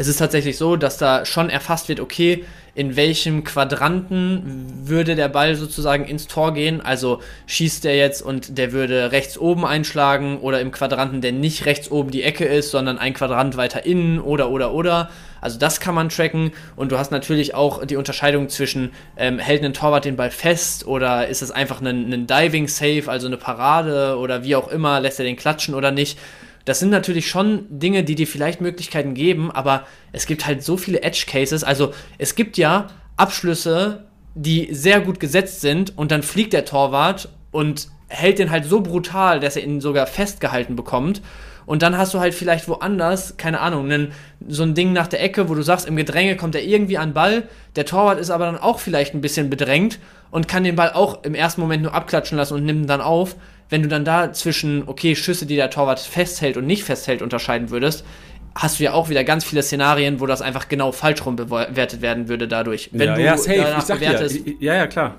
es 0.01 0.07
ist 0.07 0.17
tatsächlich 0.17 0.57
so, 0.57 0.77
dass 0.77 0.97
da 0.97 1.25
schon 1.25 1.51
erfasst 1.51 1.87
wird, 1.87 1.99
okay, 1.99 2.43
in 2.73 2.95
welchem 2.95 3.43
Quadranten 3.43 4.87
würde 4.87 5.15
der 5.15 5.27
Ball 5.27 5.55
sozusagen 5.55 6.05
ins 6.05 6.25
Tor 6.25 6.55
gehen. 6.55 6.81
Also 6.81 7.21
schießt 7.45 7.83
der 7.83 7.97
jetzt 7.97 8.23
und 8.23 8.57
der 8.57 8.71
würde 8.71 9.11
rechts 9.11 9.37
oben 9.37 9.63
einschlagen 9.63 10.39
oder 10.39 10.59
im 10.59 10.71
Quadranten, 10.71 11.21
der 11.21 11.33
nicht 11.33 11.67
rechts 11.67 11.91
oben 11.91 12.09
die 12.09 12.23
Ecke 12.23 12.45
ist, 12.45 12.71
sondern 12.71 12.97
ein 12.97 13.13
Quadrant 13.13 13.57
weiter 13.57 13.85
innen 13.85 14.19
oder 14.19 14.49
oder 14.49 14.73
oder. 14.73 15.11
Also 15.39 15.59
das 15.59 15.79
kann 15.79 15.93
man 15.93 16.09
tracken 16.09 16.51
und 16.75 16.91
du 16.91 16.97
hast 16.97 17.11
natürlich 17.11 17.53
auch 17.53 17.85
die 17.85 17.95
Unterscheidung 17.95 18.49
zwischen 18.49 18.93
ähm, 19.17 19.37
hält 19.37 19.63
ein 19.63 19.73
Torwart 19.73 20.05
den 20.05 20.15
Ball 20.15 20.31
fest 20.31 20.87
oder 20.87 21.27
ist 21.27 21.43
es 21.43 21.51
einfach 21.51 21.79
ein, 21.79 22.11
ein 22.11 22.25
Diving 22.25 22.67
Save, 22.67 23.03
also 23.05 23.27
eine 23.27 23.37
Parade 23.37 24.17
oder 24.17 24.43
wie 24.43 24.55
auch 24.55 24.69
immer, 24.69 24.99
lässt 24.99 25.19
er 25.19 25.25
den 25.25 25.35
klatschen 25.35 25.75
oder 25.75 25.91
nicht 25.91 26.17
Das 26.65 26.79
sind 26.79 26.89
natürlich 26.89 27.27
schon 27.27 27.65
Dinge, 27.69 28.03
die 28.03 28.15
dir 28.15 28.27
vielleicht 28.27 28.61
Möglichkeiten 28.61 29.13
geben, 29.13 29.51
aber 29.51 29.85
es 30.11 30.25
gibt 30.25 30.45
halt 30.45 30.63
so 30.63 30.77
viele 30.77 31.01
Edge 31.01 31.25
Cases. 31.27 31.63
Also 31.63 31.93
es 32.17 32.35
gibt 32.35 32.57
ja 32.57 32.87
Abschlüsse, 33.17 34.05
die 34.35 34.73
sehr 34.73 35.01
gut 35.01 35.19
gesetzt 35.19 35.61
sind 35.61 35.97
und 35.97 36.11
dann 36.11 36.23
fliegt 36.23 36.53
der 36.53 36.65
Torwart 36.65 37.29
und 37.51 37.89
hält 38.07 38.39
den 38.39 38.51
halt 38.51 38.65
so 38.65 38.81
brutal, 38.81 39.39
dass 39.39 39.55
er 39.55 39.63
ihn 39.63 39.81
sogar 39.81 40.07
festgehalten 40.07 40.75
bekommt. 40.75 41.21
Und 41.65 41.83
dann 41.83 41.97
hast 41.97 42.13
du 42.13 42.19
halt 42.19 42.33
vielleicht 42.33 42.67
woanders, 42.67 43.37
keine 43.37 43.59
Ahnung, 43.59 43.85
einen, 43.85 44.11
so 44.47 44.63
ein 44.63 44.73
Ding 44.73 44.93
nach 44.93 45.07
der 45.07 45.23
Ecke, 45.23 45.47
wo 45.47 45.55
du 45.55 45.61
sagst, 45.61 45.87
im 45.87 45.95
Gedränge 45.95 46.35
kommt 46.35 46.55
er 46.55 46.63
irgendwie 46.63 46.97
an 46.97 47.13
Ball. 47.13 47.43
Der 47.75 47.85
Torwart 47.85 48.19
ist 48.19 48.29
aber 48.29 48.45
dann 48.45 48.57
auch 48.57 48.79
vielleicht 48.79 49.13
ein 49.13 49.21
bisschen 49.21 49.49
bedrängt 49.49 49.99
und 50.31 50.47
kann 50.47 50.63
den 50.63 50.75
Ball 50.75 50.91
auch 50.91 51.23
im 51.23 51.35
ersten 51.35 51.61
Moment 51.61 51.83
nur 51.83 51.93
abklatschen 51.93 52.37
lassen 52.37 52.55
und 52.55 52.65
nimmt 52.65 52.83
ihn 52.83 52.87
dann 52.87 53.01
auf. 53.01 53.35
Wenn 53.71 53.81
du 53.81 53.87
dann 53.87 54.03
da 54.03 54.33
zwischen, 54.33 54.83
okay, 54.85 55.15
Schüsse, 55.15 55.45
die 55.45 55.55
der 55.55 55.69
Torwart 55.69 56.01
festhält 56.01 56.57
und 56.57 56.67
nicht 56.67 56.83
festhält, 56.83 57.21
unterscheiden 57.21 57.69
würdest, 57.69 58.03
hast 58.53 58.79
du 58.79 58.83
ja 58.83 58.91
auch 58.91 59.07
wieder 59.07 59.23
ganz 59.23 59.45
viele 59.45 59.63
Szenarien, 59.63 60.19
wo 60.19 60.25
das 60.25 60.41
einfach 60.41 60.67
genau 60.67 60.91
falsch 60.91 61.25
rum 61.25 61.37
bewertet 61.37 62.01
werden 62.01 62.27
würde 62.27 62.49
dadurch. 62.49 62.89
Wenn 62.91 63.07
ja, 63.07 63.15
du 63.15 63.23
ja, 63.23 63.37
safe. 63.37 63.57
danach 63.57 63.87
bewertest, 63.87 64.39
ja, 64.45 64.53
ja, 64.59 64.75
ja, 64.75 64.87
klar. 64.87 65.15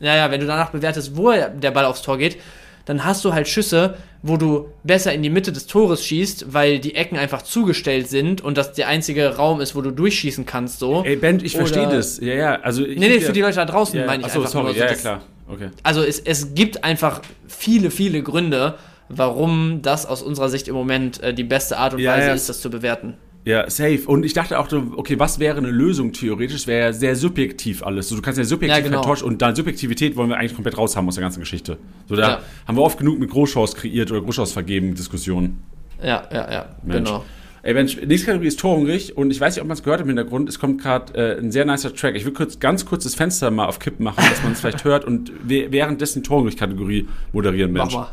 ja, 0.00 0.16
ja, 0.16 0.30
wenn 0.30 0.38
du 0.38 0.46
danach 0.46 0.68
bewertest, 0.68 1.16
wo 1.16 1.32
der 1.32 1.70
Ball 1.70 1.86
aufs 1.86 2.02
Tor 2.02 2.18
geht, 2.18 2.36
dann 2.84 3.06
hast 3.06 3.24
du 3.24 3.32
halt 3.32 3.48
Schüsse, 3.48 3.94
wo 4.22 4.36
du 4.36 4.68
besser 4.82 5.14
in 5.14 5.22
die 5.22 5.30
Mitte 5.30 5.50
des 5.50 5.66
Tores 5.66 6.04
schießt, 6.04 6.52
weil 6.52 6.80
die 6.80 6.94
Ecken 6.96 7.16
einfach 7.16 7.40
zugestellt 7.40 8.08
sind 8.08 8.42
und 8.42 8.58
das 8.58 8.74
der 8.74 8.88
einzige 8.88 9.36
Raum 9.36 9.62
ist, 9.62 9.74
wo 9.74 9.80
du 9.80 9.90
durchschießen 9.90 10.44
kannst, 10.44 10.78
so. 10.78 11.02
Ey, 11.04 11.16
Ben, 11.16 11.42
ich 11.42 11.56
verstehe 11.56 11.88
das. 11.88 12.20
Ja, 12.20 12.34
ja, 12.34 12.60
also 12.60 12.84
ich 12.84 12.98
nee, 12.98 13.08
nee, 13.08 13.20
für 13.20 13.32
die 13.32 13.40
Leute 13.40 13.56
da 13.56 13.64
draußen 13.64 13.98
ja, 13.98 14.04
meine 14.04 14.20
ich 14.20 14.26
achso, 14.26 14.40
einfach 14.40 14.52
sorry, 14.52 14.64
nur. 14.66 14.74
so, 14.74 14.80
ja, 14.80 14.86
ja, 14.88 14.94
klar. 14.94 15.22
Okay. 15.48 15.68
Also 15.82 16.02
es, 16.02 16.18
es 16.20 16.54
gibt 16.54 16.84
einfach 16.84 17.20
viele, 17.46 17.90
viele 17.90 18.22
Gründe, 18.22 18.74
warum 19.08 19.80
das 19.82 20.06
aus 20.06 20.22
unserer 20.22 20.48
Sicht 20.48 20.68
im 20.68 20.74
Moment 20.74 21.22
äh, 21.22 21.34
die 21.34 21.44
beste 21.44 21.76
Art 21.78 21.94
und 21.94 22.00
Ja, 22.00 22.12
Weise 22.12 22.28
ja. 22.28 22.34
ist, 22.34 22.48
das 22.48 22.60
zu 22.60 22.70
bewerten. 22.70 23.14
Ja, 23.44 23.68
safe. 23.68 24.00
Und 24.06 24.24
ich 24.24 24.32
dachte 24.32 24.58
auch, 24.58 24.72
okay, 24.96 25.18
was 25.18 25.38
wäre 25.38 25.58
eine 25.58 25.70
Lösung 25.70 26.12
theoretisch? 26.12 26.66
Wäre 26.66 26.86
ja 26.86 26.92
sehr 26.94 27.14
subjektiv 27.14 27.82
alles. 27.82 28.08
So, 28.08 28.16
du 28.16 28.22
kannst 28.22 28.38
ja 28.38 28.44
subjektiv 28.44 28.78
Ja, 28.78 28.82
genau. 28.82 29.00
enttäuschen 29.02 29.26
und 29.26 29.42
deine 29.42 29.54
Subjektivität 29.54 30.16
wollen 30.16 30.30
wir 30.30 30.38
eigentlich 30.38 30.54
komplett 30.54 30.78
raus 30.78 30.96
haben 30.96 31.06
aus 31.08 31.16
der 31.16 31.22
ganzen 31.22 31.40
Geschichte. 31.40 31.76
So, 32.08 32.16
da 32.16 32.22
Ja. 32.22 32.40
haben 32.66 32.76
wir 32.78 32.82
oft 32.82 32.96
genug 32.98 33.18
mit 33.18 33.28
Großchance 33.30 33.76
kreiert 33.76 34.10
oder 34.10 34.22
Großchance 34.22 34.54
vergeben, 34.54 34.94
Diskussionen. 34.94 35.62
Ja, 36.02 36.26
ja, 36.32 36.50
ja, 36.50 36.76
Mensch. 36.82 37.06
genau. 37.10 37.24
Ey, 37.66 37.72
Mensch, 37.72 37.96
nächste 37.96 38.26
Kategorie 38.26 38.48
ist 38.48 38.60
torhungrig 38.60 39.16
und 39.16 39.30
ich 39.30 39.40
weiß 39.40 39.54
nicht, 39.56 39.62
ob 39.62 39.68
man 39.68 39.74
es 39.74 39.82
gehört 39.82 40.02
im 40.02 40.08
Hintergrund. 40.08 40.50
Es 40.50 40.58
kommt 40.58 40.82
gerade 40.82 41.14
äh, 41.14 41.38
ein 41.40 41.50
sehr 41.50 41.64
nicer 41.64 41.94
Track. 41.94 42.14
Ich 42.14 42.26
will 42.26 42.34
kurz, 42.34 42.58
ganz 42.60 42.84
kurz 42.84 43.04
das 43.04 43.14
Fenster 43.14 43.50
mal 43.50 43.64
auf 43.64 43.78
Kipp 43.78 44.00
machen, 44.00 44.22
dass 44.28 44.42
man 44.42 44.52
es 44.52 44.60
vielleicht 44.60 44.84
hört 44.84 45.06
und 45.06 45.32
währenddessen 45.44 46.22
die 46.22 46.28
torhungrig-Kategorie 46.28 47.08
moderieren, 47.32 47.72
Mach 47.72 47.84
Mensch. 47.84 47.94
mal. 47.94 48.08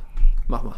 Mach 0.47 0.63
mal. 0.63 0.75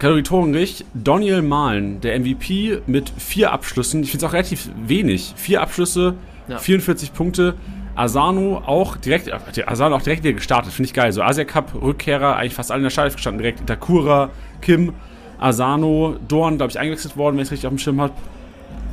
Kategorie 0.00 0.22
torhungrig, 0.24 0.84
Daniel 0.94 1.42
Mahlen, 1.42 2.00
der 2.00 2.18
MVP 2.18 2.80
mit 2.88 3.12
vier 3.18 3.52
Abschlüssen. 3.52 4.02
Ich 4.02 4.10
finde 4.10 4.24
es 4.26 4.28
auch 4.30 4.34
relativ 4.34 4.68
wenig. 4.84 5.34
Vier 5.36 5.60
Abschlüsse, 5.60 6.14
Ja. 6.48 6.58
44 6.58 7.12
Punkte. 7.12 7.54
Asano 7.94 8.62
auch 8.64 8.96
direkt, 8.96 9.28
äh, 9.28 9.64
Asano 9.66 9.96
auch 9.96 10.02
direkt 10.02 10.24
wieder 10.24 10.34
gestartet, 10.34 10.72
finde 10.72 10.86
ich 10.86 10.94
geil. 10.94 11.12
So 11.12 11.22
Asia 11.22 11.44
Cup, 11.44 11.74
Rückkehrer, 11.80 12.36
eigentlich 12.36 12.54
fast 12.54 12.70
alle 12.70 12.78
in 12.78 12.84
der 12.84 12.90
Startelf 12.90 13.16
gestanden, 13.16 13.42
direkt 13.42 13.60
Itakura, 13.60 14.30
Kim, 14.60 14.94
Asano, 15.38 16.16
Dorn, 16.28 16.56
glaube 16.56 16.70
ich, 16.70 16.78
eingewechselt 16.78 17.16
worden, 17.16 17.36
wenn 17.36 17.42
ich 17.42 17.48
es 17.48 17.52
richtig 17.52 17.66
auf 17.66 17.72
dem 17.72 17.78
Schirm 17.78 18.00
habe. 18.00 18.12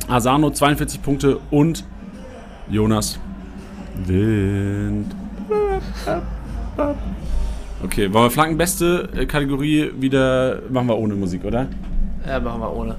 Asano 0.08 0.50
42 0.50 1.02
Punkte 1.02 1.38
und 1.50 1.84
Jonas 2.70 3.18
Wind. 4.06 5.14
Okay, 7.82 8.12
wollen 8.12 8.24
wir 8.24 8.30
Flankenbeste 8.30 9.08
äh, 9.14 9.26
Kategorie 9.26 9.90
wieder 9.98 10.62
machen 10.70 10.88
wir 10.88 10.98
ohne 10.98 11.14
Musik, 11.14 11.44
oder? 11.44 11.68
Ja, 12.26 12.40
machen 12.40 12.60
wir 12.60 12.74
ohne. 12.74 12.96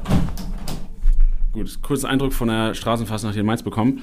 Gut, 1.51 1.81
kurzen 1.81 2.05
Eindruck 2.05 2.33
von 2.33 2.47
der 2.47 2.73
Straßenfastnacht 2.73 3.33
hier 3.33 3.41
in 3.41 3.47
Mainz 3.47 3.63
bekommen. 3.63 4.01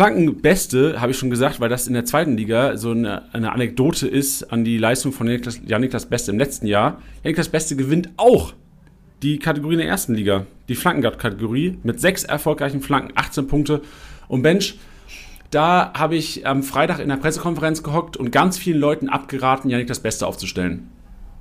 Flankenbeste, 0.00 0.98
habe 0.98 1.12
ich 1.12 1.18
schon 1.18 1.28
gesagt, 1.28 1.60
weil 1.60 1.68
das 1.68 1.86
in 1.86 1.92
der 1.92 2.06
zweiten 2.06 2.34
Liga 2.34 2.78
so 2.78 2.92
eine, 2.92 3.34
eine 3.34 3.52
Anekdote 3.52 4.08
ist 4.08 4.50
an 4.50 4.64
die 4.64 4.78
Leistung 4.78 5.12
von 5.12 5.26
Janik 5.26 5.46
Janiklas 5.68 6.06
Beste 6.06 6.30
im 6.30 6.38
letzten 6.38 6.66
Jahr. 6.66 7.02
Janiklas 7.22 7.50
Beste 7.50 7.76
gewinnt 7.76 8.08
auch 8.16 8.54
die 9.22 9.38
Kategorie 9.38 9.74
in 9.74 9.80
der 9.80 9.88
ersten 9.88 10.14
Liga, 10.14 10.46
die 10.70 10.74
Flankenguard-Kategorie, 10.74 11.76
mit 11.82 12.00
sechs 12.00 12.24
erfolgreichen 12.24 12.80
Flanken, 12.80 13.12
18 13.14 13.46
Punkte. 13.46 13.82
Und 14.26 14.40
Bench, 14.40 14.78
da 15.50 15.92
habe 15.92 16.16
ich 16.16 16.46
am 16.46 16.62
Freitag 16.62 17.00
in 17.00 17.10
der 17.10 17.16
Pressekonferenz 17.16 17.82
gehockt 17.82 18.16
und 18.16 18.30
ganz 18.30 18.56
vielen 18.56 18.80
Leuten 18.80 19.10
abgeraten, 19.10 19.68
Janik 19.68 19.88
das 19.88 20.00
Beste 20.00 20.26
aufzustellen. 20.26 20.88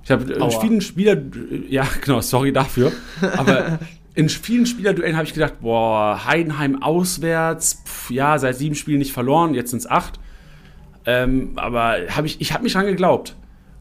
Ich 0.03 0.11
habe 0.11 0.33
äh, 0.33 0.51
vielen 0.59 0.81
Spieler, 0.81 1.15
ja 1.69 1.87
genau, 2.03 2.19
sorry 2.19 2.51
dafür, 2.51 2.91
aber 3.21 3.79
in 4.19 4.29
vielen 4.29 4.65
Spielerduellen 4.65 5.15
habe 5.15 5.25
ich 5.25 5.33
gedacht, 5.33 5.61
boah, 5.61 6.25
Heidenheim 6.25 6.81
auswärts, 6.83 7.81
pf, 7.85 8.11
ja, 8.11 8.37
seit 8.37 8.55
sieben 8.57 8.75
Spielen 8.75 8.99
nicht 8.99 9.13
verloren, 9.13 9.53
jetzt 9.53 9.69
sind 9.71 9.79
es 9.79 9.89
acht. 9.89 10.19
Ähm, 11.05 11.51
aber 11.55 11.95
hab 12.15 12.25
ich, 12.25 12.39
ich 12.41 12.53
habe 12.53 12.63
mich 12.63 12.73
dran 12.73 12.85
geglaubt. 12.85 13.35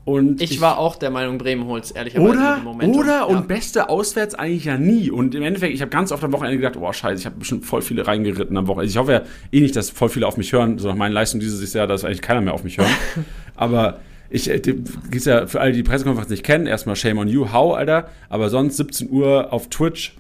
Und 0.05 0.41
Ich, 0.41 0.63
war 0.63 0.79
auch 0.79 0.97
der 0.97 1.11
Meinung, 1.11 1.37
Bremen 1.37 1.67
holt's, 1.67 1.91
ehrlicherweise. 1.91 2.31
oder? 2.31 2.57
Momentum. 2.65 2.99
Oder? 3.01 3.09
Ja. 3.19 3.23
Und 3.25 3.47
beste 3.47 3.91
auswärts 3.91 4.35
eigentlich 4.35 4.65
ja 4.65 4.79
nie. 4.79 5.11
Und 5.11 5.35
im 5.35 5.43
Endeffekt, 5.43 5.75
ich 5.75 5.83
habe 5.83 5.91
ganz 5.91 6.13
oft 6.13 6.25
am 6.25 6.33
Wochenende 6.33 6.57
gedacht, 6.57 6.77
oh 6.81 6.91
scheiße, 6.91 7.21
ich 7.21 7.27
habe 7.27 7.37
bestimmt 7.37 7.67
voll 7.67 7.83
viele 7.83 8.07
reingeritten 8.07 8.57
am 8.57 8.67
Wochenende. 8.69 8.91
Ich 8.91 8.97
hoffe 8.97 9.13
ja 9.13 9.23
eh 9.53 9.61
nicht, 9.61 9.77
dass 9.77 9.91
voll 9.91 10.09
viele 10.09 10.27
auf 10.27 10.39
mich 10.39 10.51
hören. 10.53 10.79
So 10.79 10.89
nach 10.89 10.95
meinen 10.95 11.13
Leistungen 11.13 11.41
dieses 11.43 11.75
Jahr, 11.75 11.87
dass 11.87 12.05
eigentlich 12.05 12.23
keiner 12.23 12.41
mehr 12.41 12.55
auf 12.55 12.65
mich 12.65 12.79
hören. 12.79 12.89
Aber 13.57 13.99
ich, 14.31 14.49
äh, 14.49 14.59
die- 14.61 14.83
gibt's 15.11 15.27
ja 15.27 15.47
für 15.47 15.61
alle, 15.61 15.73
die 15.73 15.79
die 15.79 15.83
Pressekonferenz 15.83 16.31
nicht 16.31 16.45
kennen, 16.45 16.67
erstmal 16.67 16.97
Shame 16.97 17.19
on 17.19 17.29
you, 17.29 17.53
how, 17.53 17.77
Alter. 17.77 18.09
Aber 18.31 18.49
sonst 18.49 18.79
17 18.79 19.11
Uhr 19.11 19.53
auf 19.53 19.69
Twitch, 19.69 20.15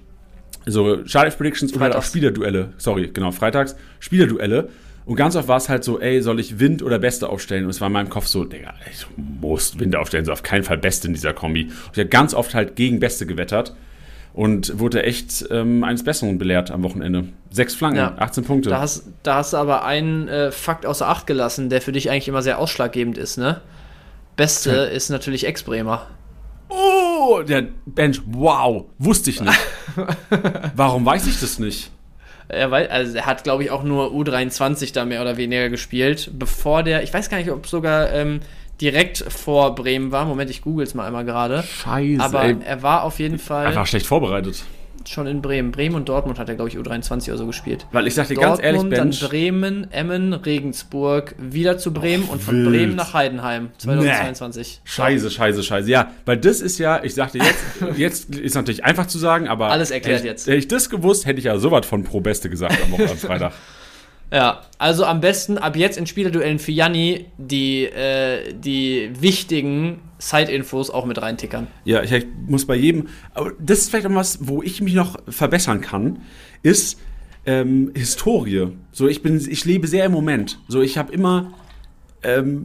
so 0.68 1.04
Starlife 1.06 1.36
Predictions 1.36 1.72
oder 1.74 1.84
halt 1.84 1.96
auch. 1.96 2.02
Spielerduelle. 2.02 2.70
Sorry, 2.78 3.10
genau, 3.12 3.30
freitags, 3.32 3.76
Spielerduelle. 4.00 4.68
Und 5.04 5.16
ganz 5.16 5.36
oft 5.36 5.48
war 5.48 5.56
es 5.56 5.70
halt 5.70 5.84
so, 5.84 5.98
ey, 6.00 6.20
soll 6.20 6.38
ich 6.38 6.60
Wind 6.60 6.82
oder 6.82 6.98
Beste 6.98 7.30
aufstellen? 7.30 7.64
Und 7.64 7.70
es 7.70 7.80
war 7.80 7.86
in 7.86 7.94
meinem 7.94 8.10
Kopf 8.10 8.26
so, 8.26 8.44
Digga, 8.44 8.74
ich 8.92 9.06
muss 9.16 9.78
Wind 9.78 9.96
aufstellen, 9.96 10.26
so 10.26 10.32
auf 10.32 10.42
keinen 10.42 10.64
Fall 10.64 10.76
Beste 10.76 11.08
in 11.08 11.14
dieser 11.14 11.32
Kombi. 11.32 11.64
Und 11.64 11.72
ich 11.92 11.98
habe 11.98 12.08
ganz 12.10 12.34
oft 12.34 12.54
halt 12.54 12.76
gegen 12.76 13.00
Beste 13.00 13.24
gewettert 13.24 13.74
und 14.34 14.78
wurde 14.78 15.04
echt 15.04 15.46
ähm, 15.50 15.82
eines 15.82 16.04
Besseren 16.04 16.36
belehrt 16.36 16.70
am 16.70 16.82
Wochenende. 16.82 17.24
Sechs 17.50 17.74
Flanken, 17.74 17.96
Ja. 17.96 18.14
18 18.18 18.44
Punkte. 18.44 18.68
Da 18.68 18.80
hast, 18.80 19.04
da 19.22 19.36
hast 19.36 19.54
du 19.54 19.56
aber 19.56 19.84
einen 19.86 20.28
äh, 20.28 20.50
Fakt 20.52 20.84
außer 20.84 21.08
Acht 21.08 21.26
gelassen, 21.26 21.70
der 21.70 21.80
für 21.80 21.92
dich 21.92 22.10
eigentlich 22.10 22.28
immer 22.28 22.42
sehr 22.42 22.58
ausschlaggebend 22.58 23.16
ist, 23.16 23.38
ne? 23.38 23.62
Beste 24.36 24.70
ist 24.70 25.08
natürlich 25.08 25.46
Ex-Bremer. 25.46 26.06
Oh, 26.68 27.42
der 27.42 27.66
Bench, 27.86 28.20
wow, 28.26 28.84
wusste 28.98 29.30
ich 29.30 29.40
nicht. 29.40 29.58
Warum 30.76 31.04
weiß 31.04 31.26
ich 31.26 31.40
das 31.40 31.58
nicht? 31.58 31.90
Er, 32.48 32.70
weiß, 32.70 32.88
also 32.88 33.16
er 33.16 33.26
hat, 33.26 33.44
glaube 33.44 33.64
ich, 33.64 33.70
auch 33.70 33.82
nur 33.82 34.10
U23 34.12 34.92
da 34.94 35.04
mehr 35.04 35.20
oder 35.20 35.36
weniger 35.36 35.68
gespielt, 35.68 36.30
bevor 36.32 36.82
der, 36.82 37.02
ich 37.02 37.12
weiß 37.12 37.28
gar 37.28 37.36
nicht, 37.36 37.50
ob 37.50 37.66
sogar 37.66 38.10
ähm, 38.12 38.40
direkt 38.80 39.18
vor 39.18 39.74
Bremen 39.74 40.12
war. 40.12 40.24
Moment, 40.24 40.50
ich 40.50 40.62
google 40.62 40.84
es 40.84 40.94
mal 40.94 41.06
einmal 41.06 41.24
gerade. 41.24 41.62
Scheiße, 41.62 42.22
Aber 42.22 42.44
ey. 42.44 42.56
er 42.64 42.82
war 42.82 43.02
auf 43.02 43.18
jeden 43.18 43.38
Fall 43.38 43.66
Einfach 43.66 43.86
schlecht 43.86 44.06
vorbereitet. 44.06 44.64
Schon 45.06 45.26
in 45.26 45.42
Bremen. 45.42 45.72
Bremen 45.72 45.94
und 45.94 46.08
Dortmund 46.08 46.38
hat 46.38 46.48
er, 46.48 46.54
glaube 46.54 46.70
ich, 46.70 46.76
U23 46.76 47.28
oder 47.28 47.38
so 47.38 47.46
gespielt. 47.46 47.86
Weil 47.92 48.06
ich 48.06 48.14
sag 48.14 48.28
dir 48.28 48.34
ganz 48.34 48.60
ehrlich, 48.60 48.80
Dortmund, 48.80 48.98
dann 48.98 49.10
Bench, 49.10 49.28
Bremen, 49.28 49.92
Emmen, 49.92 50.32
Regensburg, 50.32 51.34
wieder 51.38 51.78
zu 51.78 51.92
Bremen 51.92 52.24
und 52.24 52.42
von 52.42 52.54
wild. 52.56 52.68
Bremen 52.68 52.96
nach 52.96 53.14
Heidenheim 53.14 53.70
2022. 53.78 54.80
Scheiße, 54.84 55.30
scheiße, 55.30 55.62
scheiße. 55.62 55.90
Ja, 55.90 56.10
weil 56.24 56.36
das 56.36 56.60
ist 56.60 56.78
ja, 56.78 57.02
ich 57.02 57.14
sagte 57.14 57.38
jetzt, 57.38 57.64
jetzt 57.96 58.34
ist 58.34 58.54
natürlich 58.54 58.84
einfach 58.84 59.06
zu 59.06 59.18
sagen, 59.18 59.48
aber. 59.48 59.70
Alles 59.70 59.90
erklärt 59.90 60.20
ich, 60.20 60.26
jetzt. 60.26 60.46
Hätte 60.46 60.56
ich 60.56 60.68
das 60.68 60.90
gewusst, 60.90 61.26
hätte 61.26 61.38
ich 61.38 61.44
ja 61.44 61.58
sowas 61.58 61.86
von 61.86 62.04
Pro 62.04 62.20
Beste 62.20 62.50
gesagt 62.50 62.76
am 62.82 62.92
Wochenende 62.92 63.12
am 63.12 63.18
Freitag. 63.18 63.52
Ja, 64.30 64.62
also 64.78 65.04
am 65.04 65.20
besten 65.20 65.56
ab 65.58 65.76
jetzt 65.76 65.96
in 65.96 66.06
Spielerduellen 66.06 66.58
für 66.58 66.72
Janni 66.72 67.26
die, 67.38 67.84
äh, 67.84 68.52
die 68.52 69.10
wichtigen 69.18 70.00
Side-Infos 70.18 70.90
auch 70.90 71.06
mit 71.06 71.20
reintickern. 71.20 71.68
Ja, 71.84 72.02
ich 72.02 72.26
muss 72.46 72.66
bei 72.66 72.76
jedem. 72.76 73.08
Aber 73.34 73.52
das 73.58 73.78
ist 73.78 73.90
vielleicht 73.90 74.06
auch 74.06 74.14
was, 74.14 74.38
wo 74.42 74.62
ich 74.62 74.80
mich 74.80 74.94
noch 74.94 75.16
verbessern 75.28 75.80
kann, 75.80 76.20
ist 76.62 77.00
ähm, 77.46 77.92
Historie. 77.94 78.68
So, 78.92 79.08
ich 79.08 79.22
bin, 79.22 79.36
ich 79.36 79.64
lebe 79.64 79.86
sehr 79.86 80.04
im 80.04 80.12
Moment. 80.12 80.58
So, 80.68 80.82
ich 80.82 80.98
habe 80.98 81.12
immer 81.12 81.54
ähm, 82.22 82.64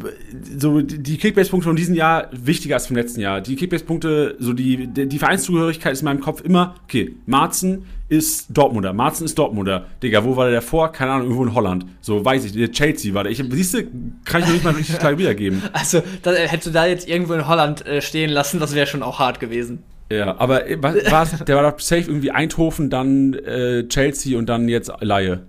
so 0.58 0.82
die 0.82 1.18
Kickbase-Punkte 1.18 1.68
von 1.68 1.76
diesem 1.76 1.96
Jahr 1.96 2.30
wichtiger 2.32 2.76
als 2.76 2.88
vom 2.88 2.98
letzten 2.98 3.22
Jahr. 3.22 3.40
Die 3.40 3.56
Kickbase-Punkte, 3.56 4.36
so 4.40 4.54
die 4.54 4.88
die 4.88 5.20
Vereinszugehörigkeit 5.20 5.94
ist 5.94 6.02
in 6.02 6.06
meinem 6.06 6.22
Kopf 6.22 6.42
immer, 6.42 6.76
okay, 6.84 7.16
Marzen 7.26 7.86
ist 8.14 8.46
Dortmunder, 8.50 8.94
Marzen 8.94 9.26
ist 9.26 9.38
Dortmunder. 9.40 9.86
Digga, 10.04 10.24
wo 10.24 10.36
war 10.36 10.46
der 10.46 10.56
davor? 10.56 10.92
Keine 10.92 11.12
Ahnung, 11.12 11.26
irgendwo 11.26 11.44
in 11.46 11.54
Holland. 11.56 11.86
So, 12.00 12.24
weiß 12.24 12.46
ich, 12.46 12.54
der 12.54 12.72
Chelsea 12.72 13.14
war 13.14 13.24
der. 13.24 13.32
Ich, 13.32 13.44
siehst 13.50 13.74
du, 13.74 13.84
kann 14.24 14.42
ich 14.42 14.48
noch 14.48 14.54
nicht 14.54 14.64
mal 14.64 14.74
richtig 14.74 15.00
klar 15.00 15.18
wiedergeben. 15.18 15.62
Also, 15.74 16.02
da, 16.22 16.34
äh, 16.34 16.48
hättest 16.48 16.68
du 16.68 16.72
da 16.72 16.86
jetzt 16.86 17.08
irgendwo 17.10 17.34
in 17.34 17.48
Holland 17.48 17.86
äh, 17.86 18.02
stehen 18.02 18.30
lassen, 18.30 18.60
das 18.60 18.76
wäre 18.76 18.86
schon 18.86 19.02
auch 19.02 19.20
hart 19.20 19.40
gewesen. 19.40 19.84
Ja, 20.12 20.38
aber 20.38 20.68
äh, 20.68 20.82
war's, 20.82 21.44
der 21.44 21.56
war 21.56 21.72
doch 21.72 21.80
safe 21.80 22.04
irgendwie 22.04 22.32
Eindhoven, 22.32 22.90
dann 22.90 23.34
äh, 23.34 23.88
Chelsea 23.88 24.38
und 24.38 24.48
dann 24.48 24.70
jetzt 24.70 24.92
Laie. 25.00 25.42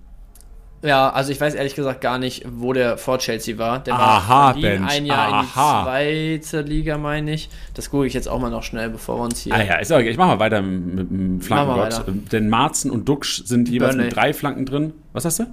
Ja, 0.85 1.09
also 1.09 1.31
ich 1.31 1.41
weiß 1.41 1.55
ehrlich 1.55 1.75
gesagt 1.75 2.01
gar 2.01 2.17
nicht, 2.19 2.45
wo 2.49 2.71
der 2.73 2.97
vor 2.97 3.17
Chelsea 3.17 3.57
war. 3.57 3.79
Der 3.79 3.95
Aha, 3.95 4.29
war 4.29 4.53
Bench. 4.61 4.89
ein 4.89 5.05
Jahr 5.05 5.33
Aha. 5.33 5.99
in 5.99 6.33
die 6.35 6.41
zweite 6.41 6.61
Liga, 6.61 6.97
meine 6.97 7.33
ich. 7.33 7.49
Das 7.73 7.89
gucke 7.89 8.05
ich 8.05 8.13
jetzt 8.13 8.27
auch 8.27 8.39
mal 8.39 8.51
noch 8.51 8.63
schnell, 8.63 8.89
bevor 8.89 9.17
wir 9.19 9.23
uns 9.23 9.41
hier. 9.41 9.53
Ah 9.55 9.63
ja, 9.63 9.75
ist 9.77 9.91
okay. 9.91 10.09
Ich 10.09 10.17
mach 10.17 10.27
mal 10.27 10.39
weiter 10.39 10.61
mit 10.61 11.09
dem 11.09 11.41
Flankengott. 11.41 11.79
weiter. 11.79 12.05
Denn 12.31 12.49
Marzen 12.49 12.91
und 12.91 13.09
Duxch 13.09 13.43
sind 13.45 13.67
jeweils 13.69 13.91
Burnley. 13.91 14.05
mit 14.05 14.15
drei 14.15 14.33
Flanken 14.33 14.65
drin. 14.65 14.93
Was 15.13 15.25
hast 15.25 15.39
du? 15.39 15.45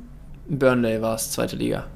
Burnley 0.49 1.01
war 1.01 1.15
es, 1.15 1.31
zweite 1.33 1.57
Liga. 1.57 1.87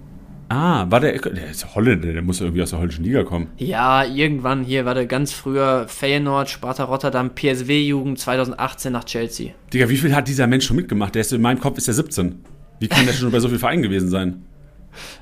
Ah, 0.49 0.87
war 0.89 1.01
der, 1.01 1.18
der 1.18 1.51
ist 1.51 1.74
Holländer, 1.74 2.12
der 2.12 2.22
muss 2.22 2.41
irgendwie 2.41 2.62
aus 2.62 2.70
der 2.70 2.78
holländischen 2.78 3.05
Liga 3.05 3.24
kommen. 3.24 3.49
Ja, 3.57 4.05
irgendwann 4.05 4.62
hier, 4.62 4.84
warte, 4.84 5.09
ganz 5.09 5.32
früher 5.32 5.89
Feyenoord, 5.89 6.49
Sparta 6.49 6.84
Rotterdam, 6.84 7.30
PSW-Jugend 7.34 8.20
2018 8.20 8.93
nach 8.93 9.03
Chelsea. 9.03 9.51
Digga, 9.72 9.89
wie 9.89 9.97
viel 9.97 10.14
hat 10.14 10.28
dieser 10.28 10.47
Mensch 10.47 10.64
schon 10.64 10.76
mitgemacht? 10.76 11.16
Der 11.16 11.22
ist 11.22 11.32
in 11.32 11.43
meinem 11.43 11.59
Kopf 11.59 11.78
ist 11.78 11.89
der 11.89 11.95
17. 11.95 12.45
Wie 12.79 12.89
kann 12.89 13.07
der 13.07 13.12
schon 13.12 13.31
bei 13.31 13.41
so 13.41 13.49
viel 13.49 13.59
Vereinen 13.59 13.83
gewesen 13.83 14.09
sein? 14.09 14.43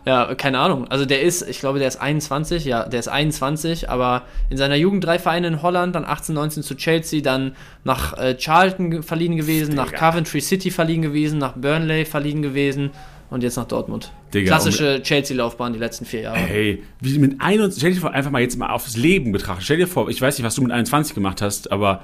Ja, 0.05 0.35
keine 0.35 0.59
Ahnung. 0.59 0.89
Also 0.89 1.05
der 1.05 1.23
ist, 1.23 1.49
ich 1.49 1.61
glaube, 1.61 1.79
der 1.79 1.89
ist 1.89 1.97
21, 1.97 2.65
ja, 2.65 2.85
der 2.89 3.01
ist 3.01 3.09
21, 3.09 3.91
aber 3.91 4.23
in 4.51 4.57
seiner 4.57 4.77
Jugend 4.77 5.05
drei 5.05 5.19
Vereine 5.19 5.49
in 5.49 5.63
Holland, 5.63 5.95
dann 5.95 6.05
18, 6.05 6.35
19 6.35 6.63
zu 6.63 6.77
Chelsea, 6.77 7.21
dann 7.21 7.57
nach 7.85 8.17
äh, 8.19 8.37
Charlton 8.37 9.03
verliehen 9.03 9.37
gewesen, 9.37 9.75
nach 9.75 9.87
Digga. 9.91 10.11
Coventry 10.11 10.41
City 10.41 10.71
verliehen 10.71 11.03
gewesen, 11.03 11.39
nach 11.39 11.55
Burnley 11.55 12.05
verliehen 12.05 12.43
gewesen 12.43 12.91
und 13.31 13.43
jetzt 13.43 13.57
nach 13.57 13.67
Dortmund. 13.67 14.13
Digga, 14.33 14.49
Klassische 14.49 15.03
Chelsea-Laufbahn 15.03 15.73
die 15.73 15.79
letzten 15.79 16.05
vier 16.05 16.21
Jahre. 16.21 16.39
Hey, 16.39 16.83
wie 17.01 17.19
mit 17.19 17.41
21, 17.41 17.81
stell 17.81 17.95
dir 17.95 18.01
vor, 18.01 18.13
einfach 18.13 18.31
mal 18.31 18.43
jetzt 18.43 18.57
mal 18.57 18.71
aufs 18.71 18.97
Leben 18.97 19.33
betrachtet. 19.33 19.65
Stell 19.65 19.79
dir 19.79 19.89
vor, 19.89 20.09
ich 20.09 20.21
weiß 20.21 20.39
nicht, 20.39 20.47
was 20.47 20.55
du 20.55 20.63
mit 20.63 20.73
21 20.73 21.15
gemacht 21.15 21.43
hast, 21.43 21.73
aber 21.73 22.03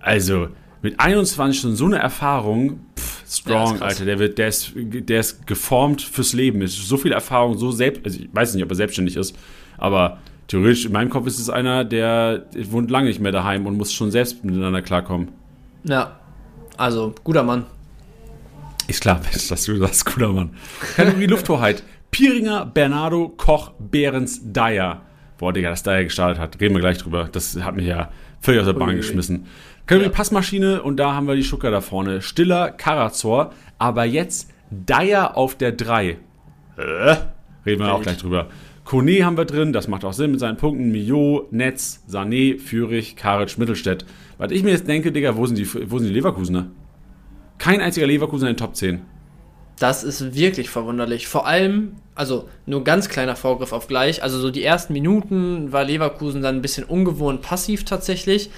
also 0.00 0.48
mit 0.82 1.00
21 1.00 1.60
schon 1.60 1.74
so 1.74 1.86
eine 1.86 1.98
Erfahrung, 1.98 2.80
pff, 2.96 3.17
strong, 3.28 3.78
krass. 3.78 3.94
Alter, 3.94 4.04
der 4.04 4.18
wird, 4.18 4.38
der 4.38 4.48
ist, 4.48 4.72
der 4.74 5.20
ist 5.20 5.46
geformt 5.46 6.02
fürs 6.02 6.32
Leben. 6.32 6.62
Es 6.62 6.72
ist 6.78 6.88
so 6.88 6.96
viel 6.96 7.12
Erfahrung, 7.12 7.58
so 7.58 7.70
selbst, 7.70 8.04
also 8.04 8.20
ich 8.20 8.28
weiß 8.32 8.54
nicht, 8.54 8.64
ob 8.64 8.70
er 8.70 8.76
selbstständig 8.76 9.16
ist, 9.16 9.36
aber 9.76 10.18
theoretisch 10.48 10.86
in 10.86 10.92
meinem 10.92 11.10
Kopf 11.10 11.26
ist 11.26 11.38
es 11.38 11.50
einer, 11.50 11.84
der 11.84 12.46
wohnt 12.70 12.90
lange 12.90 13.08
nicht 13.08 13.20
mehr 13.20 13.32
daheim 13.32 13.66
und 13.66 13.76
muss 13.76 13.92
schon 13.92 14.10
selbst 14.10 14.44
miteinander 14.44 14.82
klarkommen. 14.82 15.28
Ja, 15.84 16.18
also 16.76 17.14
guter 17.24 17.42
Mann. 17.42 17.66
Ist 18.86 19.02
klar, 19.02 19.20
dass 19.48 19.64
du 19.64 19.78
das 19.78 20.04
guter 20.04 20.32
Mann. 20.32 20.50
Kategorie 20.96 21.26
Lufthoheit. 21.28 21.82
Pieringer, 22.10 22.64
Bernardo, 22.64 23.28
Koch, 23.36 23.72
Behrens, 23.78 24.40
Dyer. 24.42 25.02
Boah, 25.36 25.52
Digga, 25.52 25.70
dass 25.70 25.82
Dyer 25.82 26.04
gestartet 26.04 26.38
hat. 26.38 26.58
Reden 26.60 26.74
wir 26.74 26.80
gleich 26.80 26.98
drüber. 26.98 27.28
Das 27.30 27.54
hat 27.62 27.76
mich 27.76 27.86
ja 27.86 28.10
völlig 28.40 28.60
aus 28.60 28.66
der 28.66 28.72
Bahn 28.72 28.88
Uiuiui. 28.88 28.96
geschmissen. 29.02 29.46
Kategorie 29.88 30.10
Ja. 30.10 30.14
Passmaschine 30.14 30.82
und 30.82 30.98
da 30.98 31.14
haben 31.14 31.26
wir 31.26 31.34
die 31.34 31.42
Schucker 31.42 31.70
da 31.70 31.80
vorne. 31.80 32.20
Stiller, 32.20 32.70
Karazor, 32.70 33.54
aber 33.78 34.04
jetzt 34.04 34.50
Dyer 34.70 35.34
auf 35.34 35.56
der 35.56 35.72
3. 35.72 36.18
Äh, 36.76 37.16
reden 37.64 37.82
wir 37.82 37.94
auch 37.94 38.02
gleich 38.02 38.18
drüber. 38.18 38.48
Kone 38.84 39.24
haben 39.24 39.38
wir 39.38 39.46
drin, 39.46 39.72
das 39.72 39.88
macht 39.88 40.04
auch 40.04 40.12
Sinn 40.12 40.30
mit 40.30 40.40
seinen 40.40 40.58
Punkten. 40.58 40.92
Mio, 40.92 41.48
Netz, 41.50 42.04
Sané, 42.06 42.58
Fürich, 42.58 43.16
Karic, 43.16 43.56
Mittelstädt. 43.56 44.04
Was 44.36 44.52
ich 44.52 44.62
mir 44.62 44.72
jetzt 44.72 44.86
denke, 44.86 45.10
Digga, 45.10 45.36
wo 45.36 45.46
sind 45.46 45.56
die, 45.56 45.90
wo 45.90 45.98
sind 45.98 46.08
die 46.08 46.14
Leverkusener? 46.14 46.66
Kein 47.56 47.80
einziger 47.80 48.06
Leverkusen 48.06 48.46
in 48.46 48.54
den 48.54 48.58
Top 48.58 48.76
10. 48.76 49.00
Das 49.78 50.04
ist 50.04 50.34
wirklich 50.34 50.68
verwunderlich. 50.68 51.28
Vor 51.28 51.46
allem, 51.46 51.92
also 52.14 52.46
nur 52.66 52.84
ganz 52.84 53.08
kleiner 53.08 53.36
Vorgriff 53.36 53.72
auf 53.72 53.88
gleich. 53.88 54.22
Also 54.22 54.38
so 54.38 54.50
die 54.50 54.64
ersten 54.64 54.92
Minuten 54.92 55.72
war 55.72 55.84
Leverkusen 55.84 56.42
dann 56.42 56.56
ein 56.56 56.62
bisschen 56.62 56.84
ungewohnt 56.84 57.40
passiv 57.40 57.84
tatsächlich. 57.84 58.50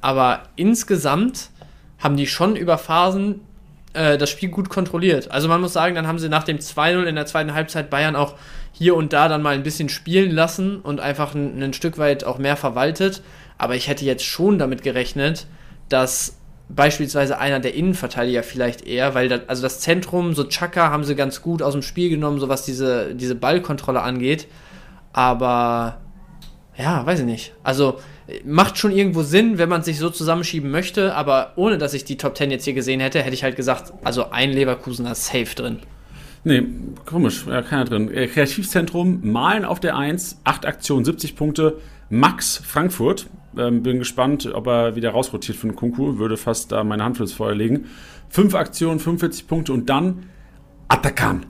Aber 0.00 0.44
insgesamt 0.56 1.50
haben 1.98 2.16
die 2.16 2.26
schon 2.26 2.56
über 2.56 2.78
Phasen 2.78 3.40
äh, 3.92 4.18
das 4.18 4.30
Spiel 4.30 4.48
gut 4.48 4.68
kontrolliert. 4.68 5.30
Also 5.30 5.48
man 5.48 5.60
muss 5.60 5.72
sagen, 5.72 5.94
dann 5.94 6.06
haben 6.06 6.18
sie 6.18 6.28
nach 6.28 6.44
dem 6.44 6.58
2-0 6.58 7.04
in 7.04 7.14
der 7.14 7.26
zweiten 7.26 7.54
Halbzeit 7.54 7.90
Bayern 7.90 8.16
auch 8.16 8.34
hier 8.72 8.94
und 8.94 9.12
da 9.12 9.28
dann 9.28 9.42
mal 9.42 9.54
ein 9.54 9.62
bisschen 9.62 9.88
spielen 9.88 10.30
lassen 10.30 10.80
und 10.80 11.00
einfach 11.00 11.34
ein, 11.34 11.62
ein 11.62 11.72
Stück 11.72 11.98
weit 11.98 12.24
auch 12.24 12.38
mehr 12.38 12.56
verwaltet. 12.56 13.22
Aber 13.58 13.74
ich 13.74 13.88
hätte 13.88 14.04
jetzt 14.04 14.24
schon 14.24 14.58
damit 14.58 14.82
gerechnet, 14.82 15.46
dass 15.88 16.36
beispielsweise 16.68 17.38
einer 17.38 17.60
der 17.60 17.74
Innenverteidiger 17.74 18.42
vielleicht 18.42 18.86
eher, 18.86 19.14
weil 19.14 19.28
das, 19.28 19.40
also 19.48 19.62
das 19.62 19.80
Zentrum, 19.80 20.34
so 20.34 20.44
Chaka 20.44 20.90
haben 20.90 21.04
sie 21.04 21.16
ganz 21.16 21.42
gut 21.42 21.62
aus 21.62 21.72
dem 21.72 21.82
Spiel 21.82 22.08
genommen, 22.10 22.38
so 22.38 22.48
was 22.48 22.64
diese, 22.64 23.14
diese 23.14 23.34
Ballkontrolle 23.34 24.00
angeht. 24.00 24.46
Aber 25.12 25.98
ja, 26.76 27.04
weiß 27.04 27.20
ich 27.20 27.26
nicht. 27.26 27.52
Also 27.62 27.98
macht 28.44 28.78
schon 28.78 28.92
irgendwo 28.92 29.22
Sinn, 29.22 29.58
wenn 29.58 29.68
man 29.68 29.82
sich 29.82 29.98
so 29.98 30.10
zusammenschieben 30.10 30.70
möchte, 30.70 31.14
aber 31.14 31.52
ohne 31.56 31.78
dass 31.78 31.94
ich 31.94 32.04
die 32.04 32.16
Top 32.16 32.36
10 32.36 32.50
jetzt 32.50 32.64
hier 32.64 32.74
gesehen 32.74 33.00
hätte, 33.00 33.22
hätte 33.22 33.34
ich 33.34 33.44
halt 33.44 33.56
gesagt, 33.56 33.92
also 34.04 34.30
ein 34.30 34.52
Leverkusener 34.52 35.14
safe 35.14 35.54
drin. 35.54 35.78
Nee, 36.42 36.62
komisch, 37.04 37.44
ja, 37.46 37.60
keiner 37.62 37.84
drin. 37.84 38.12
Äh, 38.12 38.26
Kreativzentrum, 38.26 39.20
Malen 39.22 39.64
auf 39.64 39.78
der 39.78 39.96
1, 39.96 40.40
8 40.44 40.66
Aktionen, 40.66 41.04
70 41.04 41.36
Punkte. 41.36 41.78
Max 42.08 42.56
Frankfurt, 42.56 43.26
ähm, 43.56 43.82
bin 43.82 43.98
gespannt, 43.98 44.50
ob 44.52 44.66
er 44.66 44.96
wieder 44.96 45.10
rausrotiert 45.10 45.56
für 45.56 45.68
den 45.68 45.76
Kunku, 45.76 46.18
würde 46.18 46.36
fast 46.36 46.72
da 46.72 46.82
meine 46.82 47.04
Hand 47.04 47.18
fürs 47.18 47.32
Feuer 47.32 47.54
legen. 47.54 47.86
5 48.30 48.54
Aktionen, 48.54 48.98
45 48.98 49.46
Punkte 49.46 49.72
und 49.72 49.88
dann 49.88 50.24
Atakan. 50.88 51.46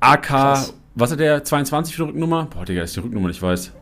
AK, 0.00 0.22
Krass. 0.22 0.74
was 0.94 1.12
hat 1.12 1.20
der, 1.20 1.44
22 1.44 1.94
für 1.94 2.02
die 2.02 2.08
Rücknummer? 2.08 2.46
Boah, 2.46 2.64
Digga, 2.64 2.82
ist 2.82 2.96
die 2.96 3.00
Rücknummer, 3.00 3.28
ich 3.28 3.40
weiß. 3.40 3.72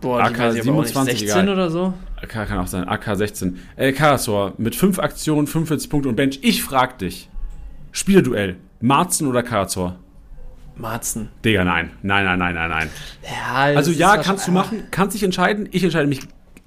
Boah, 0.00 0.22
AK 0.22 0.38
weiß 0.38 0.54
ich 0.54 0.62
aber 0.62 0.78
auch 0.78 0.80
nicht. 0.82 0.92
27, 0.94 1.18
16 1.20 1.42
egal. 1.44 1.48
oder 1.54 1.70
so? 1.70 1.94
AK 2.22 2.28
kann 2.48 2.58
auch 2.58 2.66
sein, 2.66 2.88
AK 2.88 3.16
16. 3.16 3.58
Äh, 3.76 3.92
Karasor 3.92 4.54
mit 4.58 4.74
5 4.74 4.98
Aktionen, 4.98 5.46
45 5.46 5.90
Punkte 5.90 6.08
und 6.08 6.16
Bench. 6.16 6.38
Ich 6.42 6.62
frag 6.62 6.98
dich, 6.98 7.28
Spielerduell, 7.92 8.56
Marzen 8.80 9.26
oder 9.26 9.42
Karasor? 9.42 9.96
Marzen. 10.76 11.28
Digga, 11.44 11.64
nein. 11.64 11.90
Nein, 12.02 12.24
nein, 12.24 12.38
nein, 12.38 12.54
nein, 12.54 12.70
nein. 12.70 12.90
Ja, 13.22 13.76
Also 13.76 13.90
ja, 13.90 14.16
kannst 14.16 14.46
du 14.48 14.52
machen, 14.52 14.84
kannst 14.90 15.14
dich 15.14 15.22
entscheiden. 15.22 15.68
Ich 15.72 15.84
entscheide 15.84 16.06
mich 16.06 16.20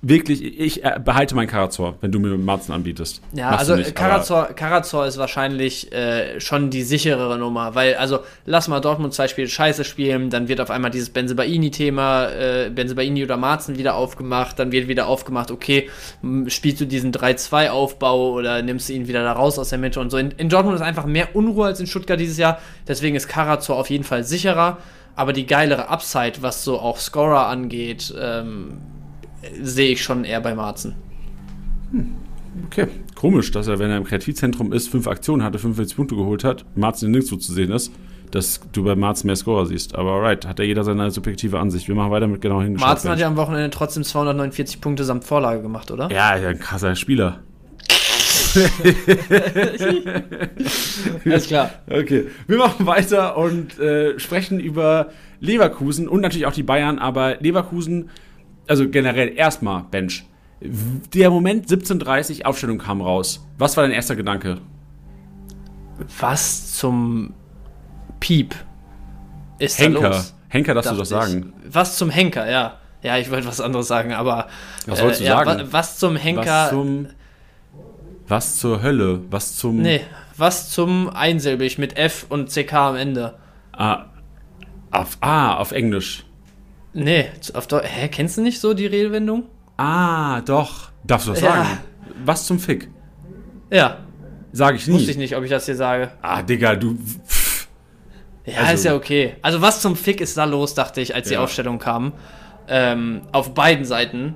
wirklich, 0.03 0.59
ich 0.59 0.83
äh, 0.83 0.99
behalte 1.03 1.33
meinen 1.33 1.47
Karazor, 1.47 1.95
wenn 2.01 2.11
du 2.11 2.19
mir 2.19 2.37
Marzen 2.37 2.73
anbietest. 2.73 3.21
Ja, 3.31 3.51
Machst 3.51 3.59
also 3.61 3.75
nicht, 3.77 3.95
Karazor, 3.95 4.47
Karazor 4.47 5.07
ist 5.07 5.17
wahrscheinlich 5.17 5.91
äh, 5.93 6.41
schon 6.41 6.69
die 6.69 6.83
sicherere 6.83 7.39
Nummer, 7.39 7.73
weil, 7.73 7.95
also, 7.95 8.19
lass 8.45 8.67
mal 8.67 8.81
Dortmund 8.81 9.13
zwei 9.13 9.29
Spiele 9.29 9.47
scheiße 9.47 9.85
spielen, 9.85 10.29
dann 10.29 10.49
wird 10.49 10.59
auf 10.59 10.69
einmal 10.69 10.91
dieses 10.91 11.09
Benzebaini-Thema, 11.09 12.27
äh, 12.29 12.69
Benzebaini 12.69 13.23
oder 13.23 13.37
Marzen 13.37 13.77
wieder 13.77 13.95
aufgemacht, 13.95 14.59
dann 14.59 14.73
wird 14.73 14.89
wieder 14.89 15.07
aufgemacht, 15.07 15.51
okay, 15.51 15.89
spielst 16.47 16.81
du 16.81 16.85
diesen 16.85 17.13
3-2-Aufbau 17.13 18.33
oder 18.33 18.61
nimmst 18.61 18.89
du 18.89 18.93
ihn 18.93 19.07
wieder 19.07 19.23
da 19.23 19.31
raus 19.31 19.57
aus 19.57 19.69
der 19.69 19.79
Mitte 19.79 20.01
und 20.01 20.09
so. 20.09 20.17
In, 20.17 20.31
in 20.31 20.49
Dortmund 20.49 20.75
ist 20.75 20.81
einfach 20.81 21.05
mehr 21.05 21.33
Unruhe 21.33 21.67
als 21.67 21.79
in 21.79 21.87
Stuttgart 21.87 22.19
dieses 22.19 22.37
Jahr, 22.37 22.59
deswegen 22.87 23.15
ist 23.15 23.29
Karazor 23.29 23.77
auf 23.77 23.89
jeden 23.89 24.03
Fall 24.03 24.25
sicherer, 24.25 24.79
aber 25.15 25.31
die 25.31 25.45
geilere 25.45 25.87
Upside, 25.87 26.41
was 26.41 26.65
so 26.65 26.77
auch 26.79 26.99
Scorer 26.99 27.47
angeht, 27.47 28.13
ähm, 28.19 28.79
sehe 29.61 29.91
ich 29.91 30.03
schon 30.03 30.23
eher 30.23 30.41
bei 30.41 30.55
Marzen. 30.55 30.95
Okay, 32.67 32.87
komisch, 33.15 33.51
dass 33.51 33.67
er, 33.67 33.79
wenn 33.79 33.89
er 33.89 33.97
im 33.97 34.03
Kreativzentrum 34.03 34.73
ist, 34.73 34.89
fünf 34.89 35.07
Aktionen 35.07 35.43
hatte, 35.43 35.59
45 35.59 35.95
Punkte 35.95 36.15
geholt 36.15 36.43
hat, 36.43 36.65
Marzen 36.75 37.11
nirgendwo 37.11 37.37
zu 37.37 37.53
sehen 37.53 37.71
ist, 37.71 37.91
dass 38.31 38.61
du 38.71 38.83
bei 38.83 38.95
Marzen 38.95 39.27
mehr 39.27 39.35
Scorer 39.35 39.65
siehst. 39.65 39.95
Aber 39.95 40.11
alright, 40.11 40.45
hat 40.45 40.59
ja 40.59 40.65
jeder 40.65 40.83
seine 40.83 41.11
subjektive 41.11 41.59
Ansicht. 41.59 41.87
Wir 41.87 41.95
machen 41.95 42.11
weiter 42.11 42.27
mit 42.27 42.41
genau 42.41 42.61
hingeschaut. 42.61 42.87
Marzen 42.87 43.09
hat 43.09 43.19
ja 43.19 43.27
am 43.27 43.37
Wochenende 43.37 43.69
trotzdem 43.69 44.03
249 44.03 44.81
Punkte 44.81 45.03
samt 45.03 45.23
Vorlage 45.23 45.61
gemacht, 45.61 45.91
oder? 45.91 46.11
ja, 46.11 46.35
ja, 46.37 46.49
ein 46.49 46.59
krasser 46.59 46.95
Spieler. 46.95 47.39
Alles 51.25 51.47
klar. 51.47 51.71
Okay, 51.89 52.27
wir 52.47 52.57
machen 52.57 52.85
weiter 52.85 53.37
und 53.37 53.79
äh, 53.79 54.19
sprechen 54.19 54.59
über 54.59 55.09
Leverkusen 55.39 56.07
und 56.07 56.21
natürlich 56.21 56.45
auch 56.45 56.53
die 56.53 56.63
Bayern, 56.63 56.99
aber 56.99 57.37
Leverkusen, 57.39 58.09
also 58.67 58.87
generell 58.89 59.33
erstmal 59.35 59.83
Bench. 59.83 60.25
Der 60.61 61.29
Moment 61.29 61.67
17.30 61.67 62.45
Aufstellung 62.45 62.77
kam 62.77 63.01
raus. 63.01 63.45
Was 63.57 63.75
war 63.75 63.83
dein 63.83 63.91
erster 63.91 64.15
Gedanke? 64.15 64.59
Was 66.19 66.73
zum 66.77 67.33
Piep 68.19 68.55
ist 69.59 69.79
da 69.79 69.83
Henker. 69.83 70.09
los? 70.09 70.33
Henker 70.49 70.73
darfst 70.73 70.91
du 70.91 70.95
doch 70.95 71.05
sagen. 71.05 71.53
Was 71.67 71.97
zum 71.97 72.09
Henker, 72.09 72.49
ja. 72.49 72.77
Ja, 73.01 73.17
ich 73.17 73.29
wollte 73.29 73.47
was 73.47 73.59
anderes 73.59 73.87
sagen, 73.87 74.13
aber. 74.13 74.47
Was 74.85 75.01
wolltest 75.01 75.21
du 75.21 75.25
ja, 75.25 75.43
sagen? 75.43 75.59
wa- 75.59 75.67
Was 75.71 75.97
zum 75.99 76.15
Henker. 76.15 76.45
Was 76.45 76.69
zum. 76.69 77.07
Was 78.27 78.55
zur 78.59 78.81
Hölle? 78.81 79.21
Was 79.29 79.57
zum. 79.57 79.81
nee, 79.81 79.99
was 80.37 80.69
zum 80.69 81.09
einsilbig 81.09 81.77
mit 81.77 81.97
F 81.97 82.25
und 82.29 82.49
CK 82.49 82.73
am 82.73 82.95
Ende. 82.95 83.35
Ah, 83.73 84.05
auf, 84.91 85.17
ah, 85.19 85.55
auf 85.57 85.73
Englisch. 85.73 86.23
Nee, 86.93 87.29
auf 87.53 87.67
Deu 87.67 87.79
Hä, 87.83 88.07
kennst 88.09 88.37
du 88.37 88.41
nicht 88.41 88.59
so 88.59 88.73
die 88.73 88.85
Redewendung? 88.85 89.43
Ah, 89.77 90.41
doch. 90.41 90.91
Darfst 91.03 91.27
du 91.27 91.31
das 91.31 91.41
Ja. 91.41 91.53
sagen? 91.55 91.67
Was 92.25 92.45
zum 92.45 92.59
Fick? 92.59 92.89
Ja, 93.71 93.97
Sag 94.55 94.75
ich 94.75 94.87
wusste 94.87 95.09
ich 95.09 95.17
nicht, 95.17 95.35
ob 95.35 95.43
ich 95.43 95.49
das 95.49 95.65
hier 95.65 95.75
sage. 95.75 96.11
Ah, 96.21 96.43
Digga, 96.43 96.75
du. 96.75 96.95
Pff. 96.95 97.67
Ja, 98.45 98.59
Also- 98.59 98.73
ist 98.73 98.83
ja 98.85 98.95
okay. 98.95 99.35
Also 99.41 99.61
was 99.61 99.81
zum 99.81 99.95
Fick 99.95 100.21
ist 100.21 100.37
da 100.37 100.43
los, 100.45 100.75
dachte 100.75 101.01
ich, 101.01 101.15
als 101.15 101.27
die 101.29 101.33
Ja. 101.33 101.41
Aufstellung 101.43 101.79
kam. 101.79 102.13
Ähm, 102.67 103.21
auf 103.31 103.55
beiden 103.55 103.83
Seiten. 103.83 104.35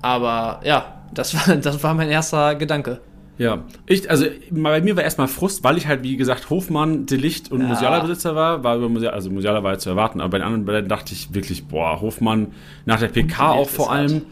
Aber 0.00 0.60
ja, 0.62 1.02
das 1.12 1.34
war, 1.34 1.56
das 1.56 1.82
war 1.82 1.94
mein 1.94 2.08
erster 2.08 2.54
Gedanke. 2.54 3.00
Ja, 3.38 3.64
ich, 3.86 4.10
also 4.10 4.26
bei 4.50 4.80
mir 4.80 4.96
war 4.96 5.04
erstmal 5.04 5.28
Frust, 5.28 5.62
weil 5.62 5.76
ich 5.78 5.86
halt, 5.86 6.02
wie 6.02 6.16
gesagt, 6.16 6.50
Hofmann, 6.50 7.06
Delicht 7.06 7.52
und 7.52 7.60
Ja. 7.60 7.68
Musiala-Besitzer 7.68 8.34
war. 8.34 8.64
war 8.64 8.76
über 8.76 8.88
Musiala, 8.88 9.14
also 9.14 9.30
Musiala 9.30 9.62
war 9.62 9.74
ja 9.74 9.78
zu 9.78 9.90
erwarten, 9.90 10.20
aber 10.20 10.30
bei 10.30 10.38
den 10.38 10.44
anderen 10.44 10.64
beiden 10.64 10.88
dachte 10.88 11.12
ich 11.12 11.32
wirklich, 11.32 11.64
boah, 11.66 12.00
Hofmann 12.00 12.48
nach 12.84 12.98
der 12.98 13.08
PK 13.08 13.52
auch 13.52 13.68
vor 13.70 13.92
allem, 13.92 14.22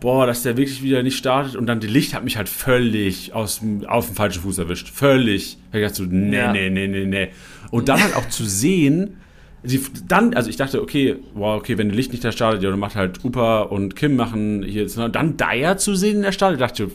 boah, 0.00 0.26
dass 0.26 0.42
der 0.44 0.56
wirklich 0.56 0.82
wieder 0.82 1.02
nicht 1.02 1.18
startet. 1.18 1.56
Und 1.56 1.66
dann 1.66 1.80
Delicht 1.80 2.14
hat 2.14 2.24
mich 2.24 2.36
halt 2.38 2.48
völlig 2.48 3.34
aus 3.34 3.60
auf 3.86 4.06
dem 4.06 4.14
falschen 4.14 4.42
Fuß 4.42 4.58
erwischt. 4.58 4.88
Völlig. 4.88 5.58
Ich 5.72 5.80
dachte 5.82 5.94
so, 5.94 6.04
nee, 6.04 6.36
Ja. 6.36 6.52
nee, 6.52 6.70
nee, 6.70 6.86
nee, 6.88 7.04
nee. 7.04 7.28
Und 7.70 7.88
dann 7.90 8.02
halt 8.02 8.16
auch 8.16 8.28
zu 8.30 8.44
sehen, 8.44 9.18
die, 9.62 9.78
dann, 10.06 10.32
also 10.34 10.48
ich 10.48 10.56
dachte, 10.56 10.80
okay, 10.80 11.16
wow, 11.34 11.58
okay, 11.58 11.76
wenn 11.76 11.88
Delicht 11.90 12.12
nicht 12.12 12.24
da 12.24 12.32
startet, 12.32 12.62
ja, 12.62 12.70
dann 12.70 12.78
macht 12.78 12.94
halt 12.96 13.22
Upa 13.24 13.62
und 13.62 13.94
Kim 13.96 14.16
machen 14.16 14.62
hier 14.62 14.86
ne? 14.96 15.10
dann 15.10 15.36
Dyer 15.36 15.76
zu 15.76 15.94
sehen 15.96 16.16
in 16.16 16.22
der 16.22 16.32
Startet, 16.32 16.60
dachte 16.60 16.84
ich, 16.84 16.90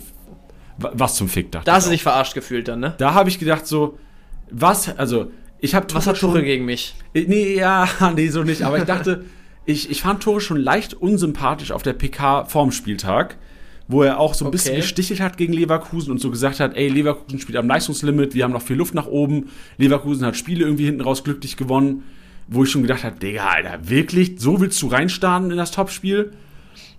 was 0.77 1.15
zum 1.15 1.29
Fick, 1.29 1.51
dachte 1.51 1.65
Da 1.65 1.71
ich 1.71 1.75
hast 1.77 1.85
du 1.87 1.91
dich 1.91 2.03
verarscht 2.03 2.33
gefühlt 2.33 2.67
dann, 2.67 2.79
ne? 2.79 2.95
Da 2.97 3.13
habe 3.13 3.29
ich 3.29 3.39
gedacht 3.39 3.67
so, 3.67 3.97
was, 4.49 4.97
also 4.97 5.31
ich 5.59 5.75
habe 5.75 5.87
Was 5.93 6.07
hat 6.07 6.19
Tuchel 6.19 6.43
gegen 6.43 6.65
mich? 6.65 6.95
Nee, 7.13 7.55
ja, 7.55 7.87
nee, 8.15 8.27
so 8.29 8.43
nicht, 8.43 8.63
aber 8.63 8.77
ich 8.79 8.83
dachte, 8.83 9.25
ich, 9.65 9.89
ich 9.89 10.01
fand 10.01 10.21
Tore 10.23 10.41
schon 10.41 10.57
leicht 10.57 10.93
unsympathisch 10.93 11.71
auf 11.71 11.83
der 11.83 11.93
PK 11.93 12.45
vorm 12.45 12.71
Spieltag, 12.71 13.37
wo 13.87 14.03
er 14.03 14.19
auch 14.19 14.33
so 14.33 14.45
ein 14.45 14.51
bisschen 14.51 14.73
Okay. 14.73 14.81
gestichelt 14.81 15.19
hat 15.21 15.37
gegen 15.37 15.53
Leverkusen 15.53 16.11
und 16.11 16.19
so 16.19 16.29
gesagt 16.31 16.59
hat, 16.59 16.75
ey, 16.75 16.89
Leverkusen 16.89 17.39
spielt 17.39 17.57
am 17.57 17.67
Leistungslimit, 17.67 18.33
wir 18.33 18.43
haben 18.43 18.51
noch 18.51 18.61
viel 18.61 18.75
Luft 18.75 18.93
nach 18.93 19.07
oben, 19.07 19.49
Leverkusen 19.77 20.25
hat 20.25 20.35
Spiele 20.35 20.65
irgendwie 20.65 20.85
hinten 20.85 21.01
raus 21.01 21.23
glücklich 21.23 21.55
gewonnen, 21.55 22.03
wo 22.47 22.63
ich 22.63 22.71
schon 22.71 22.81
gedacht 22.81 23.03
habe, 23.05 23.17
Digga, 23.17 23.47
Alter, 23.47 23.89
wirklich, 23.89 24.33
so 24.37 24.59
willst 24.59 24.81
du 24.81 24.87
reinstarten 24.87 25.49
in 25.49 25.57
das 25.57 25.71
Topspiel? 25.71 26.33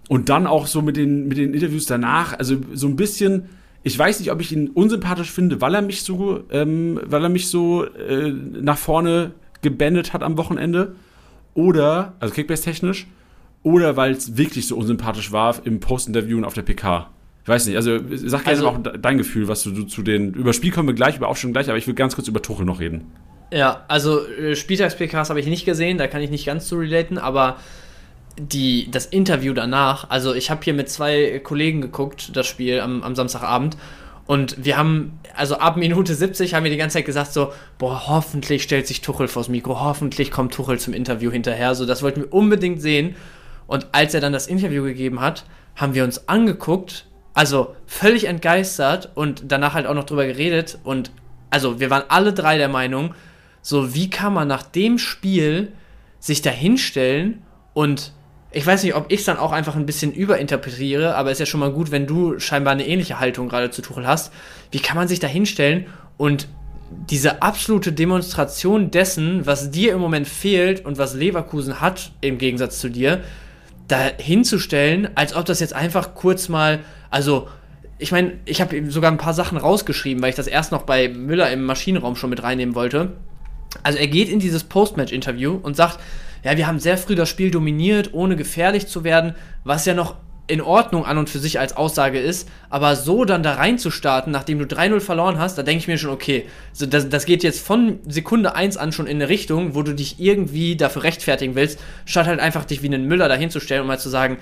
Und 0.08 0.28
dann 0.28 0.46
auch 0.46 0.66
so 0.66 0.82
mit 0.82 0.96
den, 0.96 1.28
mit 1.28 1.38
den 1.38 1.54
Interviews 1.54 1.86
danach, 1.86 2.38
also 2.38 2.56
so 2.72 2.86
ein 2.86 2.96
bisschen, 2.96 3.48
ich 3.84 3.96
weiß 3.98 4.18
nicht, 4.18 4.32
ob 4.32 4.40
ich 4.40 4.50
ihn 4.50 4.68
unsympathisch 4.70 5.30
finde, 5.30 5.60
weil 5.60 5.74
er 5.74 5.82
mich 5.82 6.02
so, 6.02 6.40
ähm, 6.50 6.98
weil 7.04 7.22
er 7.22 7.28
mich 7.28 7.48
so 7.48 7.84
äh, 7.84 8.32
nach 8.32 8.78
vorne 8.78 9.32
gebändet 9.62 10.12
hat 10.12 10.22
am 10.22 10.36
Wochenende. 10.36 10.94
Oder, 11.54 12.14
also 12.18 12.34
Kickbase-technisch, 12.34 13.06
oder 13.62 13.96
weil 13.96 14.12
es 14.12 14.36
wirklich 14.36 14.66
so 14.66 14.76
unsympathisch 14.76 15.30
war 15.32 15.54
im 15.64 15.78
Post-Interview 15.80 16.36
und 16.36 16.44
auf 16.44 16.54
der 16.54 16.62
PK. 16.62 17.10
Ich 17.44 17.48
weiß 17.48 17.66
nicht, 17.66 17.76
also 17.76 17.98
sag 18.14 18.44
gerne 18.44 18.58
Also- 18.58 18.68
auch 18.68 18.78
de- 18.82 18.98
dein 18.98 19.18
Gefühl, 19.18 19.48
was 19.48 19.62
du, 19.62 19.70
du 19.70 19.84
zu 19.84 20.02
den. 20.02 20.32
Über 20.34 20.52
Spiel 20.52 20.72
kommen 20.72 20.88
wir 20.88 20.94
gleich, 20.94 21.16
über 21.18 21.28
Aufstellung 21.28 21.52
gleich, 21.52 21.68
aber 21.68 21.78
ich 21.78 21.86
will 21.86 21.94
ganz 21.94 22.14
kurz 22.14 22.26
über 22.26 22.42
Tuchel 22.42 22.64
noch 22.66 22.80
reden. 22.80 23.12
Ja, 23.52 23.84
also 23.88 24.26
äh, 24.26 24.56
Spieltags-PKs 24.56 25.28
habe 25.30 25.38
ich 25.40 25.46
nicht 25.46 25.64
gesehen, 25.66 25.98
da 25.98 26.06
kann 26.08 26.22
ich 26.22 26.30
nicht 26.30 26.46
ganz 26.46 26.66
zu 26.66 26.76
relaten, 26.76 27.18
aber 27.18 27.58
die, 28.38 28.90
das 28.90 29.06
Interview 29.06 29.52
danach, 29.52 30.10
also 30.10 30.34
ich 30.34 30.50
habe 30.50 30.62
hier 30.64 30.74
mit 30.74 30.88
zwei 30.88 31.40
Kollegen 31.40 31.80
geguckt, 31.80 32.36
das 32.36 32.46
Spiel 32.46 32.80
am, 32.80 33.02
am 33.02 33.14
Samstagabend. 33.14 33.76
Und 34.26 34.64
wir 34.64 34.78
haben, 34.78 35.18
also 35.36 35.58
ab 35.58 35.76
Minute 35.76 36.14
70 36.14 36.54
haben 36.54 36.64
wir 36.64 36.70
die 36.70 36.78
ganze 36.78 36.94
Zeit 36.94 37.04
gesagt 37.04 37.32
so, 37.32 37.52
boah, 37.78 38.06
hoffentlich 38.06 38.62
stellt 38.62 38.86
sich 38.86 39.02
Tuchel 39.02 39.28
vors 39.28 39.48
Mikro, 39.48 39.80
hoffentlich 39.80 40.30
kommt 40.30 40.54
Tuchel 40.54 40.78
zum 40.78 40.94
Interview 40.94 41.30
hinterher. 41.30 41.74
So, 41.74 41.84
das 41.84 42.02
wollten 42.02 42.22
wir 42.22 42.32
unbedingt 42.32 42.80
sehen. 42.80 43.16
Und 43.66 43.88
als 43.92 44.14
er 44.14 44.20
dann 44.20 44.32
das 44.32 44.46
Interview 44.46 44.82
gegeben 44.82 45.20
hat, 45.20 45.44
haben 45.76 45.94
wir 45.94 46.04
uns 46.04 46.28
angeguckt, 46.28 47.06
also 47.34 47.74
völlig 47.86 48.24
entgeistert 48.24 49.10
und 49.14 49.44
danach 49.48 49.74
halt 49.74 49.86
auch 49.86 49.94
noch 49.94 50.04
drüber 50.04 50.26
geredet. 50.26 50.78
Und 50.84 51.10
also 51.50 51.80
wir 51.80 51.90
waren 51.90 52.04
alle 52.08 52.32
drei 52.32 52.56
der 52.56 52.68
Meinung, 52.68 53.14
so 53.60 53.94
wie 53.94 54.08
kann 54.08 54.32
man 54.32 54.48
nach 54.48 54.62
dem 54.62 54.98
Spiel 54.98 55.72
sich 56.18 56.40
da 56.40 56.50
hinstellen 56.50 57.42
und 57.74 58.12
ich 58.54 58.66
weiß 58.66 58.84
nicht, 58.84 58.94
ob 58.94 59.10
ich 59.10 59.20
es 59.20 59.26
dann 59.26 59.36
auch 59.36 59.52
einfach 59.52 59.74
ein 59.74 59.86
bisschen 59.86 60.12
überinterpretiere, 60.12 61.16
aber 61.16 61.32
ist 61.32 61.40
ja 61.40 61.46
schon 61.46 61.60
mal 61.60 61.72
gut, 61.72 61.90
wenn 61.90 62.06
du 62.06 62.38
scheinbar 62.38 62.72
eine 62.72 62.86
ähnliche 62.86 63.18
Haltung 63.18 63.48
gerade 63.48 63.70
zu 63.70 63.82
Tuchel 63.82 64.06
hast. 64.06 64.32
Wie 64.70 64.78
kann 64.78 64.96
man 64.96 65.08
sich 65.08 65.18
da 65.18 65.26
hinstellen 65.26 65.86
und 66.16 66.48
diese 67.10 67.42
absolute 67.42 67.92
Demonstration 67.92 68.90
dessen, 68.90 69.46
was 69.46 69.70
dir 69.70 69.92
im 69.92 69.98
Moment 70.00 70.28
fehlt 70.28 70.84
und 70.84 70.98
was 70.98 71.14
Leverkusen 71.14 71.80
hat 71.80 72.12
im 72.20 72.38
Gegensatz 72.38 72.78
zu 72.78 72.88
dir, 72.88 73.22
da 73.88 73.98
hinzustellen, 74.18 75.08
als 75.16 75.34
ob 75.34 75.44
das 75.44 75.60
jetzt 75.60 75.74
einfach 75.74 76.14
kurz 76.14 76.48
mal, 76.48 76.80
also 77.10 77.48
ich 77.98 78.12
meine, 78.12 78.34
ich 78.44 78.60
habe 78.60 78.90
sogar 78.90 79.10
ein 79.10 79.18
paar 79.18 79.34
Sachen 79.34 79.58
rausgeschrieben, 79.58 80.22
weil 80.22 80.30
ich 80.30 80.36
das 80.36 80.46
erst 80.46 80.72
noch 80.72 80.82
bei 80.82 81.08
Müller 81.08 81.50
im 81.50 81.64
Maschinenraum 81.64 82.16
schon 82.16 82.30
mit 82.30 82.42
reinnehmen 82.42 82.74
wollte. 82.74 83.12
Also 83.82 83.98
er 83.98 84.06
geht 84.06 84.28
in 84.28 84.38
dieses 84.38 84.62
Postmatch-Interview 84.64 85.58
und 85.60 85.76
sagt, 85.76 85.98
ja, 86.44 86.56
wir 86.56 86.66
haben 86.66 86.78
sehr 86.78 86.98
früh 86.98 87.14
das 87.14 87.28
Spiel 87.28 87.50
dominiert, 87.50 88.10
ohne 88.12 88.36
gefährlich 88.36 88.86
zu 88.86 89.02
werden, 89.02 89.34
was 89.64 89.86
ja 89.86 89.94
noch 89.94 90.16
in 90.46 90.60
Ordnung 90.60 91.06
an 91.06 91.16
und 91.16 91.30
für 91.30 91.38
sich 91.38 91.58
als 91.58 91.74
Aussage 91.74 92.20
ist, 92.20 92.48
aber 92.68 92.96
so 92.96 93.24
dann 93.24 93.42
da 93.42 93.54
reinzustarten, 93.54 94.30
nachdem 94.30 94.58
du 94.58 94.66
3-0 94.66 95.00
verloren 95.00 95.38
hast, 95.38 95.56
da 95.56 95.62
denke 95.62 95.80
ich 95.80 95.88
mir 95.88 95.96
schon, 95.96 96.10
okay, 96.10 96.44
so 96.74 96.84
das, 96.84 97.08
das 97.08 97.24
geht 97.24 97.42
jetzt 97.42 97.66
von 97.66 97.98
Sekunde 98.06 98.54
1 98.54 98.76
an 98.76 98.92
schon 98.92 99.06
in 99.06 99.16
eine 99.16 99.30
Richtung, 99.30 99.74
wo 99.74 99.82
du 99.82 99.94
dich 99.94 100.20
irgendwie 100.20 100.76
dafür 100.76 101.04
rechtfertigen 101.04 101.54
willst, 101.54 101.80
statt 102.04 102.26
halt 102.26 102.40
einfach 102.40 102.66
dich 102.66 102.82
wie 102.82 102.88
einen 102.88 103.06
Müller 103.06 103.28
da 103.28 103.36
hinzustellen 103.36 103.80
und 103.80 103.88
mal 103.88 103.98
zu 103.98 104.10
sagen, 104.10 104.36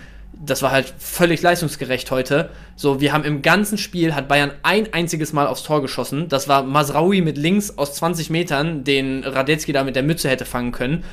das 0.44 0.62
war 0.62 0.72
halt 0.72 0.92
völlig 0.98 1.40
leistungsgerecht 1.40 2.10
heute. 2.10 2.50
So, 2.74 3.00
wir 3.00 3.12
haben 3.12 3.22
im 3.22 3.42
ganzen 3.42 3.78
Spiel 3.78 4.14
hat 4.14 4.26
Bayern 4.28 4.50
ein 4.62 4.92
einziges 4.92 5.32
Mal 5.32 5.46
aufs 5.46 5.62
Tor 5.62 5.82
geschossen. 5.82 6.28
Das 6.28 6.48
war 6.48 6.64
Masraoui 6.64 7.20
mit 7.20 7.36
links 7.36 7.78
aus 7.78 7.94
20 7.94 8.30
Metern, 8.30 8.82
den 8.82 9.22
Radetzky 9.24 9.72
da 9.72 9.84
mit 9.84 9.94
der 9.94 10.02
Mütze 10.02 10.28
hätte 10.28 10.46
fangen 10.46 10.72
können. 10.72 11.04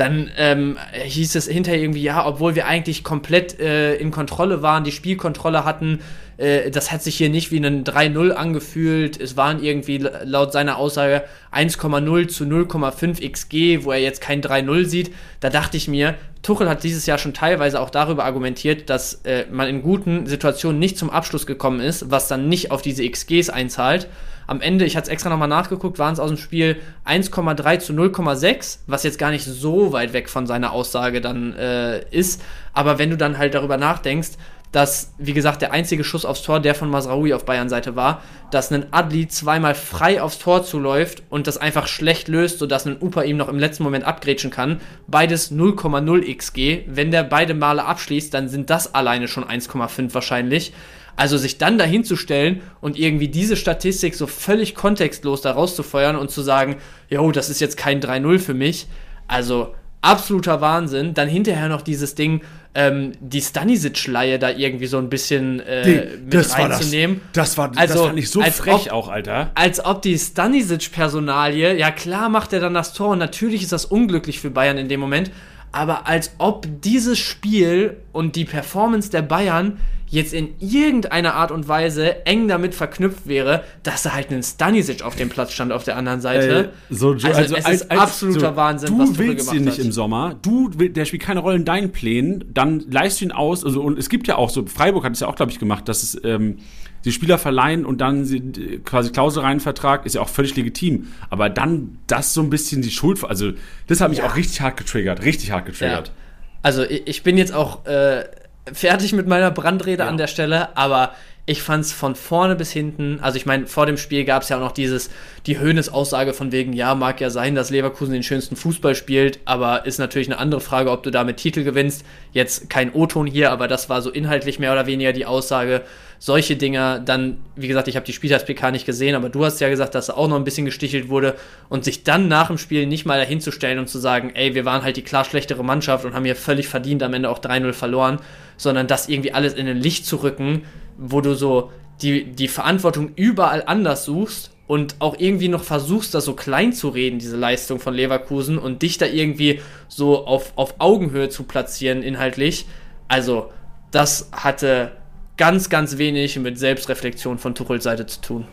Dann 0.00 0.30
ähm, 0.38 0.78
hieß 0.94 1.34
es 1.34 1.46
hinterher 1.46 1.78
irgendwie, 1.78 2.02
ja, 2.02 2.26
obwohl 2.26 2.54
wir 2.54 2.66
eigentlich 2.66 3.04
komplett 3.04 3.60
äh, 3.60 3.96
in 3.96 4.10
Kontrolle 4.10 4.62
waren, 4.62 4.82
die 4.82 4.92
Spielkontrolle 4.92 5.66
hatten, 5.66 5.98
äh, 6.38 6.70
das 6.70 6.90
hat 6.90 7.02
sich 7.02 7.16
hier 7.16 7.28
nicht 7.28 7.52
wie 7.52 7.58
ein 7.58 7.84
3-0 7.84 8.30
angefühlt. 8.30 9.20
Es 9.20 9.36
waren 9.36 9.62
irgendwie 9.62 9.98
laut 9.98 10.54
seiner 10.54 10.78
Aussage 10.78 11.24
1,0 11.52 12.28
zu 12.28 12.44
0,5 12.44 13.30
XG, 13.30 13.84
wo 13.84 13.92
er 13.92 14.00
jetzt 14.00 14.22
kein 14.22 14.40
3-0 14.40 14.86
sieht. 14.86 15.14
Da 15.40 15.50
dachte 15.50 15.76
ich 15.76 15.86
mir, 15.86 16.14
Tuchel 16.40 16.70
hat 16.70 16.82
dieses 16.82 17.04
Jahr 17.04 17.18
schon 17.18 17.34
teilweise 17.34 17.78
auch 17.78 17.90
darüber 17.90 18.24
argumentiert, 18.24 18.88
dass 18.88 19.20
äh, 19.24 19.44
man 19.52 19.68
in 19.68 19.82
guten 19.82 20.26
Situationen 20.26 20.78
nicht 20.78 20.96
zum 20.96 21.10
Abschluss 21.10 21.44
gekommen 21.46 21.80
ist, 21.80 22.10
was 22.10 22.26
dann 22.26 22.48
nicht 22.48 22.70
auf 22.70 22.80
diese 22.80 23.06
XGs 23.06 23.50
einzahlt. 23.50 24.08
Am 24.50 24.60
Ende, 24.60 24.84
ich 24.84 24.96
hatte 24.96 25.04
es 25.04 25.12
extra 25.12 25.30
nochmal 25.30 25.46
nachgeguckt, 25.46 26.00
waren 26.00 26.12
es 26.12 26.18
aus 26.18 26.28
dem 26.28 26.36
Spiel 26.36 26.80
1,3 27.06 27.78
zu 27.78 27.92
0,6, 27.92 28.80
was 28.88 29.04
jetzt 29.04 29.16
gar 29.16 29.30
nicht 29.30 29.44
so 29.44 29.92
weit 29.92 30.12
weg 30.12 30.28
von 30.28 30.48
seiner 30.48 30.72
Aussage 30.72 31.20
dann 31.20 31.54
äh, 31.54 32.00
ist. 32.10 32.42
Aber 32.72 32.98
wenn 32.98 33.10
du 33.10 33.16
dann 33.16 33.38
halt 33.38 33.54
darüber 33.54 33.76
nachdenkst, 33.76 34.30
dass, 34.72 35.14
wie 35.18 35.34
gesagt, 35.34 35.62
der 35.62 35.70
einzige 35.70 36.02
Schuss 36.02 36.24
aufs 36.24 36.42
Tor 36.42 36.58
der 36.58 36.74
von 36.74 36.90
Masraoui 36.90 37.32
auf 37.32 37.44
Bayern 37.44 37.68
Seite 37.68 37.94
war, 37.94 38.22
dass 38.50 38.72
ein 38.72 38.92
Adli 38.92 39.28
zweimal 39.28 39.76
frei 39.76 40.20
aufs 40.20 40.40
Tor 40.40 40.64
zuläuft 40.64 41.22
und 41.30 41.46
das 41.46 41.56
einfach 41.56 41.86
schlecht 41.86 42.26
löst, 42.26 42.58
sodass 42.58 42.86
ein 42.86 43.00
Upa 43.00 43.22
ihm 43.22 43.36
noch 43.36 43.48
im 43.48 43.58
letzten 43.60 43.84
Moment 43.84 44.04
abgrätschen 44.04 44.50
kann. 44.50 44.80
Beides 45.06 45.52
0,0 45.52 46.36
XG. 46.36 46.82
Wenn 46.88 47.12
der 47.12 47.22
beide 47.22 47.54
Male 47.54 47.84
abschließt, 47.84 48.34
dann 48.34 48.48
sind 48.48 48.68
das 48.68 48.96
alleine 48.96 49.28
schon 49.28 49.44
1,5 49.44 50.12
wahrscheinlich. 50.12 50.72
Also 51.16 51.36
sich 51.36 51.58
dann 51.58 51.76
dahin 51.78 52.04
zu 52.04 52.16
stellen 52.16 52.60
und 52.80 52.98
irgendwie 52.98 53.28
diese 53.28 53.56
Statistik 53.56 54.14
so 54.14 54.26
völlig 54.26 54.74
kontextlos 54.74 55.42
da 55.42 55.52
rauszufeuern 55.52 56.16
und 56.16 56.30
zu 56.30 56.42
sagen, 56.42 56.76
jo, 57.08 57.30
das 57.32 57.50
ist 57.50 57.60
jetzt 57.60 57.76
kein 57.76 58.00
3-0 58.00 58.38
für 58.38 58.54
mich. 58.54 58.86
Also 59.28 59.74
absoluter 60.02 60.60
Wahnsinn. 60.60 61.12
Dann 61.14 61.28
hinterher 61.28 61.68
noch 61.68 61.82
dieses 61.82 62.14
Ding, 62.14 62.40
ähm, 62.74 63.12
die 63.20 63.40
Stanisic-Leihe 63.42 64.38
da 64.38 64.48
irgendwie 64.50 64.86
so 64.86 64.96
ein 64.96 65.08
bisschen 65.10 65.60
äh, 65.60 66.06
mit 66.24 66.58
reinzunehmen. 66.58 67.20
Das 67.32 67.58
war, 67.58 67.70
Also, 67.76 67.94
das 67.94 68.02
fand 68.06 68.18
ich 68.18 68.30
so 68.30 68.40
frech 68.42 68.86
ob- 68.86 68.92
auch, 68.92 69.08
Alter. 69.08 69.50
Als 69.56 69.84
ob 69.84 70.00
die 70.02 70.16
Stanisic-Personalie, 70.18 71.76
ja 71.76 71.90
klar 71.90 72.28
macht 72.28 72.52
er 72.52 72.60
dann 72.60 72.74
das 72.74 72.92
Tor 72.94 73.08
und 73.10 73.18
natürlich 73.18 73.62
ist 73.62 73.72
das 73.72 73.84
unglücklich 73.84 74.40
für 74.40 74.50
Bayern 74.50 74.78
in 74.78 74.88
dem 74.88 75.00
Moment, 75.00 75.30
aber 75.72 76.06
als 76.06 76.32
ob 76.38 76.66
dieses 76.82 77.18
Spiel 77.18 77.96
und 78.12 78.36
die 78.36 78.44
Performance 78.44 79.10
der 79.10 79.22
Bayern 79.22 79.78
jetzt 80.10 80.34
in 80.34 80.48
irgendeiner 80.58 81.34
Art 81.34 81.52
und 81.52 81.68
Weise 81.68 82.26
eng 82.26 82.48
damit 82.48 82.74
verknüpft 82.74 83.26
wäre, 83.26 83.62
dass 83.84 84.02
da 84.02 84.12
halt 84.12 84.30
ein 84.30 84.42
Stanisic 84.42 85.02
auf 85.02 85.14
dem 85.14 85.28
Platz 85.28 85.52
stand 85.52 85.72
auf 85.72 85.84
der 85.84 85.96
anderen 85.96 86.20
Seite. 86.20 86.72
Äh, 86.90 86.94
so, 86.94 87.12
also, 87.12 87.54
es 87.56 87.68
ist 87.68 87.90
absoluter 87.90 88.56
Wahnsinn, 88.56 88.90
du 88.90 88.98
was 88.98 89.10
Tuchel 89.10 89.28
willst 89.28 89.38
gemacht 89.46 89.56
ihn 89.56 89.64
nicht 89.64 89.78
hat. 89.78 89.84
im 89.84 89.92
Sommer. 89.92 90.36
Du, 90.42 90.68
der 90.68 91.04
spielt 91.04 91.22
keine 91.22 91.40
Rolle 91.40 91.56
in 91.56 91.64
deinen 91.64 91.92
Plänen. 91.92 92.44
Dann 92.52 92.80
leist 92.90 93.20
du 93.20 93.26
ihn 93.26 93.32
aus. 93.32 93.64
Also, 93.64 93.80
und 93.82 93.98
es 93.98 94.08
gibt 94.08 94.26
ja 94.26 94.36
auch 94.36 94.50
so, 94.50 94.66
Freiburg 94.66 95.04
hat 95.04 95.12
es 95.12 95.20
ja 95.20 95.28
auch, 95.28 95.36
glaube 95.36 95.52
ich, 95.52 95.60
gemacht, 95.60 95.88
dass 95.88 96.02
es 96.02 96.20
ähm, 96.24 96.58
die 97.04 97.12
Spieler 97.12 97.38
verleihen 97.38 97.86
und 97.86 98.00
dann 98.00 98.24
sie, 98.24 98.40
quasi 98.84 99.10
Klausel 99.12 99.42
rein 99.42 99.60
Vertrag, 99.60 100.04
ist 100.06 100.16
ja 100.16 100.20
auch 100.22 100.28
völlig 100.28 100.56
legitim. 100.56 101.06
Aber 101.30 101.48
dann 101.48 101.98
das 102.08 102.34
so 102.34 102.42
ein 102.42 102.50
bisschen 102.50 102.82
die 102.82 102.90
Schuld, 102.90 103.24
also 103.24 103.52
das 103.86 104.00
hat 104.00 104.10
mich 104.10 104.18
Ja. 104.18 104.26
auch 104.26 104.36
richtig 104.36 104.60
hart 104.60 104.76
getriggert, 104.76 105.24
richtig 105.24 105.52
hart 105.52 105.66
getriggert. 105.66 106.08
Ja. 106.08 106.14
Also 106.62 106.82
ich, 106.82 107.06
ich 107.06 107.22
bin 107.22 107.38
jetzt 107.38 107.54
auch 107.54 107.86
äh, 107.86 108.24
fertig 108.72 109.12
mit 109.12 109.26
meiner 109.26 109.50
Brandrede 109.50 110.02
Ja. 110.02 110.08
an 110.08 110.16
der 110.16 110.26
Stelle, 110.26 110.76
aber 110.76 111.14
ich 111.46 111.62
fand 111.62 111.84
es 111.84 111.92
von 111.92 112.14
vorne 112.14 112.54
bis 112.54 112.70
hinten, 112.70 113.18
also 113.22 113.36
ich 113.36 113.44
meine, 113.46 113.66
vor 113.66 113.84
dem 113.86 113.96
Spiel 113.96 114.24
gab 114.24 114.42
es 114.42 114.50
ja 114.50 114.56
auch 114.56 114.60
noch 114.60 114.70
dieses, 114.72 115.10
die 115.46 115.58
Höhnes-Aussage 115.58 116.32
von 116.32 116.52
wegen, 116.52 116.72
ja, 116.72 116.94
mag 116.94 117.20
ja 117.20 117.28
sein, 117.30 117.56
dass 117.56 117.70
Leverkusen 117.70 118.12
den 118.12 118.22
schönsten 118.22 118.54
Fußball 118.54 118.94
spielt, 118.94 119.40
aber 119.46 119.84
ist 119.84 119.98
natürlich 119.98 120.28
eine 120.28 120.38
andere 120.38 120.60
Frage, 120.60 120.90
ob 120.92 121.02
du 121.02 121.10
damit 121.10 121.38
Titel 121.38 121.64
gewinnst. 121.64 122.04
Jetzt 122.32 122.70
kein 122.70 122.92
O-Ton 122.92 123.26
hier, 123.26 123.50
aber 123.50 123.66
das 123.66 123.88
war 123.88 124.00
so 124.00 124.10
inhaltlich 124.10 124.60
mehr 124.60 124.72
oder 124.72 124.86
weniger 124.86 125.12
die 125.12 125.26
Aussage. 125.26 125.82
Solche 126.22 126.54
Dinger, 126.54 126.98
dann, 126.98 127.38
wie 127.56 127.66
gesagt, 127.66 127.88
ich 127.88 127.96
habe 127.96 128.04
die 128.04 128.12
Spieltags-PK 128.12 128.72
nicht 128.72 128.84
gesehen, 128.84 129.14
aber 129.14 129.30
du 129.30 129.42
hast 129.42 129.58
ja 129.58 129.70
gesagt, 129.70 129.94
dass 129.94 130.10
auch 130.10 130.28
noch 130.28 130.36
ein 130.36 130.44
bisschen 130.44 130.66
gestichelt 130.66 131.08
wurde 131.08 131.34
und 131.70 131.82
sich 131.82 132.04
dann 132.04 132.28
nach 132.28 132.48
dem 132.48 132.58
Spiel 132.58 132.86
nicht 132.86 133.06
mal 133.06 133.18
dahinzustellen 133.18 133.78
und 133.78 133.88
zu 133.88 133.98
sagen, 133.98 134.30
ey, 134.34 134.54
wir 134.54 134.66
waren 134.66 134.82
halt 134.82 134.98
die 134.98 135.02
klar 135.02 135.24
schlechtere 135.24 135.64
Mannschaft 135.64 136.04
und 136.04 136.12
haben 136.12 136.26
hier 136.26 136.36
völlig 136.36 136.68
verdient 136.68 137.02
am 137.02 137.14
Ende 137.14 137.30
auch 137.30 137.38
3-0 137.38 137.72
verloren, 137.72 138.18
sondern 138.58 138.86
das 138.86 139.08
irgendwie 139.08 139.32
alles 139.32 139.54
in 139.54 139.66
ein 139.66 139.78
Licht 139.78 140.04
zu 140.04 140.16
rücken, 140.16 140.64
wo 140.98 141.22
du 141.22 141.32
so 141.34 141.70
die, 142.02 142.24
die 142.24 142.48
Verantwortung 142.48 143.12
überall 143.16 143.62
anders 143.64 144.04
suchst 144.04 144.50
und 144.66 144.96
auch 144.98 145.16
irgendwie 145.18 145.48
noch 145.48 145.64
versuchst, 145.64 146.12
das 146.12 146.26
so 146.26 146.34
klein 146.34 146.74
zu 146.74 146.90
reden, 146.90 147.18
diese 147.18 147.38
Leistung 147.38 147.80
von 147.80 147.94
Leverkusen 147.94 148.58
und 148.58 148.82
dich 148.82 148.98
da 148.98 149.06
irgendwie 149.06 149.62
so 149.88 150.26
auf, 150.26 150.52
auf 150.56 150.74
Augenhöhe 150.80 151.30
zu 151.30 151.44
platzieren 151.44 152.02
inhaltlich. 152.02 152.66
Also, 153.08 153.50
das 153.90 154.28
hatte 154.32 154.92
ganz, 155.40 155.70
ganz 155.70 155.96
wenig 155.96 156.38
mit 156.38 156.58
Selbstreflexion 156.58 157.38
von 157.38 157.54
Tuchels 157.54 157.84
Seite 157.84 158.04
zu 158.04 158.20
tun. 158.20 158.44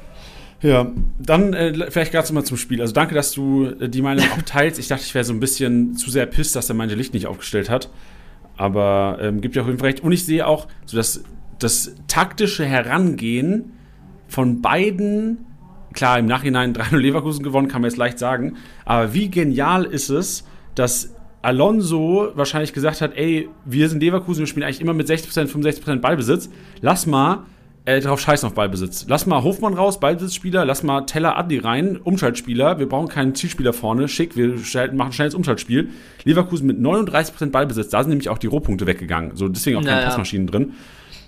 Ja, 0.61 0.89
dann 1.19 1.53
äh, 1.53 1.91
vielleicht 1.91 2.13
gerade 2.13 2.33
mal 2.33 2.45
zum 2.45 2.55
Spiel. 2.55 2.79
Also 2.79 2.93
danke, 2.93 3.13
dass 3.13 3.33
du 3.33 3.65
äh, 3.65 3.89
die 3.89 4.01
Meinung 4.01 4.23
auch 4.31 4.41
teilst. 4.43 4.79
Ich 4.79 4.87
dachte, 4.87 5.03
ich 5.03 5.13
wäre 5.13 5.25
so 5.25 5.33
ein 5.33 5.41
bisschen 5.41 5.95
zu 5.95 6.09
sehr 6.09 6.25
pisst, 6.27 6.55
dass 6.55 6.69
er 6.69 6.75
meine 6.75 6.95
Licht 6.95 7.13
nicht 7.13 7.27
aufgestellt 7.27 7.69
hat. 7.69 7.89
Aber 8.55 9.17
ähm, 9.21 9.41
gibt 9.41 9.57
ja 9.57 9.63
auch 9.63 9.67
jeden 9.67 9.81
recht. 9.81 9.99
Und 9.99 10.13
ich 10.13 10.25
sehe 10.25 10.47
auch 10.47 10.69
so 10.85 10.95
das, 10.95 11.25
das 11.59 11.93
taktische 12.07 12.65
Herangehen 12.65 13.73
von 14.29 14.61
beiden 14.61 15.45
klar, 15.91 16.17
im 16.19 16.25
Nachhinein 16.25 16.73
3-0 16.75 16.95
Leverkusen 16.95 17.43
gewonnen, 17.43 17.67
kann 17.67 17.81
man 17.81 17.91
jetzt 17.91 17.97
leicht 17.97 18.17
sagen. 18.17 18.55
Aber 18.85 19.13
wie 19.13 19.29
genial 19.29 19.83
ist 19.83 20.09
es, 20.09 20.45
dass 20.73 21.13
Alonso 21.41 22.31
wahrscheinlich 22.35 22.73
gesagt 22.73 23.01
hat, 23.01 23.15
ey, 23.15 23.49
wir 23.65 23.89
sind 23.89 24.01
Leverkusen, 24.01 24.39
wir 24.39 24.47
spielen 24.47 24.63
eigentlich 24.63 24.81
immer 24.81 24.93
mit 24.93 25.07
60%, 25.07 25.47
65% 25.47 25.99
Ballbesitz. 25.99 26.49
Lass 26.81 27.05
mal 27.05 27.45
äh, 27.87 28.01
drauf 28.01 28.19
scheißen 28.19 28.47
auf 28.47 28.53
Ballbesitz. 28.53 29.05
Lass 29.07 29.25
mal 29.27 29.43
Hofmann 29.43 29.73
raus, 29.73 30.01
Ballbesitzspieler, 30.01 30.65
lass 30.65 30.83
mal 30.83 31.05
Teller 31.05 31.37
Adli 31.37 31.59
rein, 31.59 31.95
Umschaltspieler. 31.95 32.79
Wir 32.79 32.89
brauchen 32.89 33.07
keinen 33.07 33.33
Zielspieler 33.33 33.71
vorne, 33.71 34.09
schick, 34.09 34.35
wir 34.35 34.55
machen 34.93 35.13
schnelles 35.13 35.35
Umschaltspiel. 35.35 35.89
Leverkusen 36.25 36.67
mit 36.67 36.79
39% 36.79 37.51
Ballbesitz, 37.51 37.89
da 37.89 38.03
sind 38.03 38.09
nämlich 38.09 38.27
auch 38.27 38.39
die 38.39 38.47
Rohpunkte 38.47 38.87
weggegangen. 38.87 39.37
So, 39.37 39.47
deswegen 39.47 39.77
auch 39.77 39.83
keine 39.83 39.95
naja. 39.95 40.07
Passmaschinen 40.07 40.47
drin. 40.47 40.73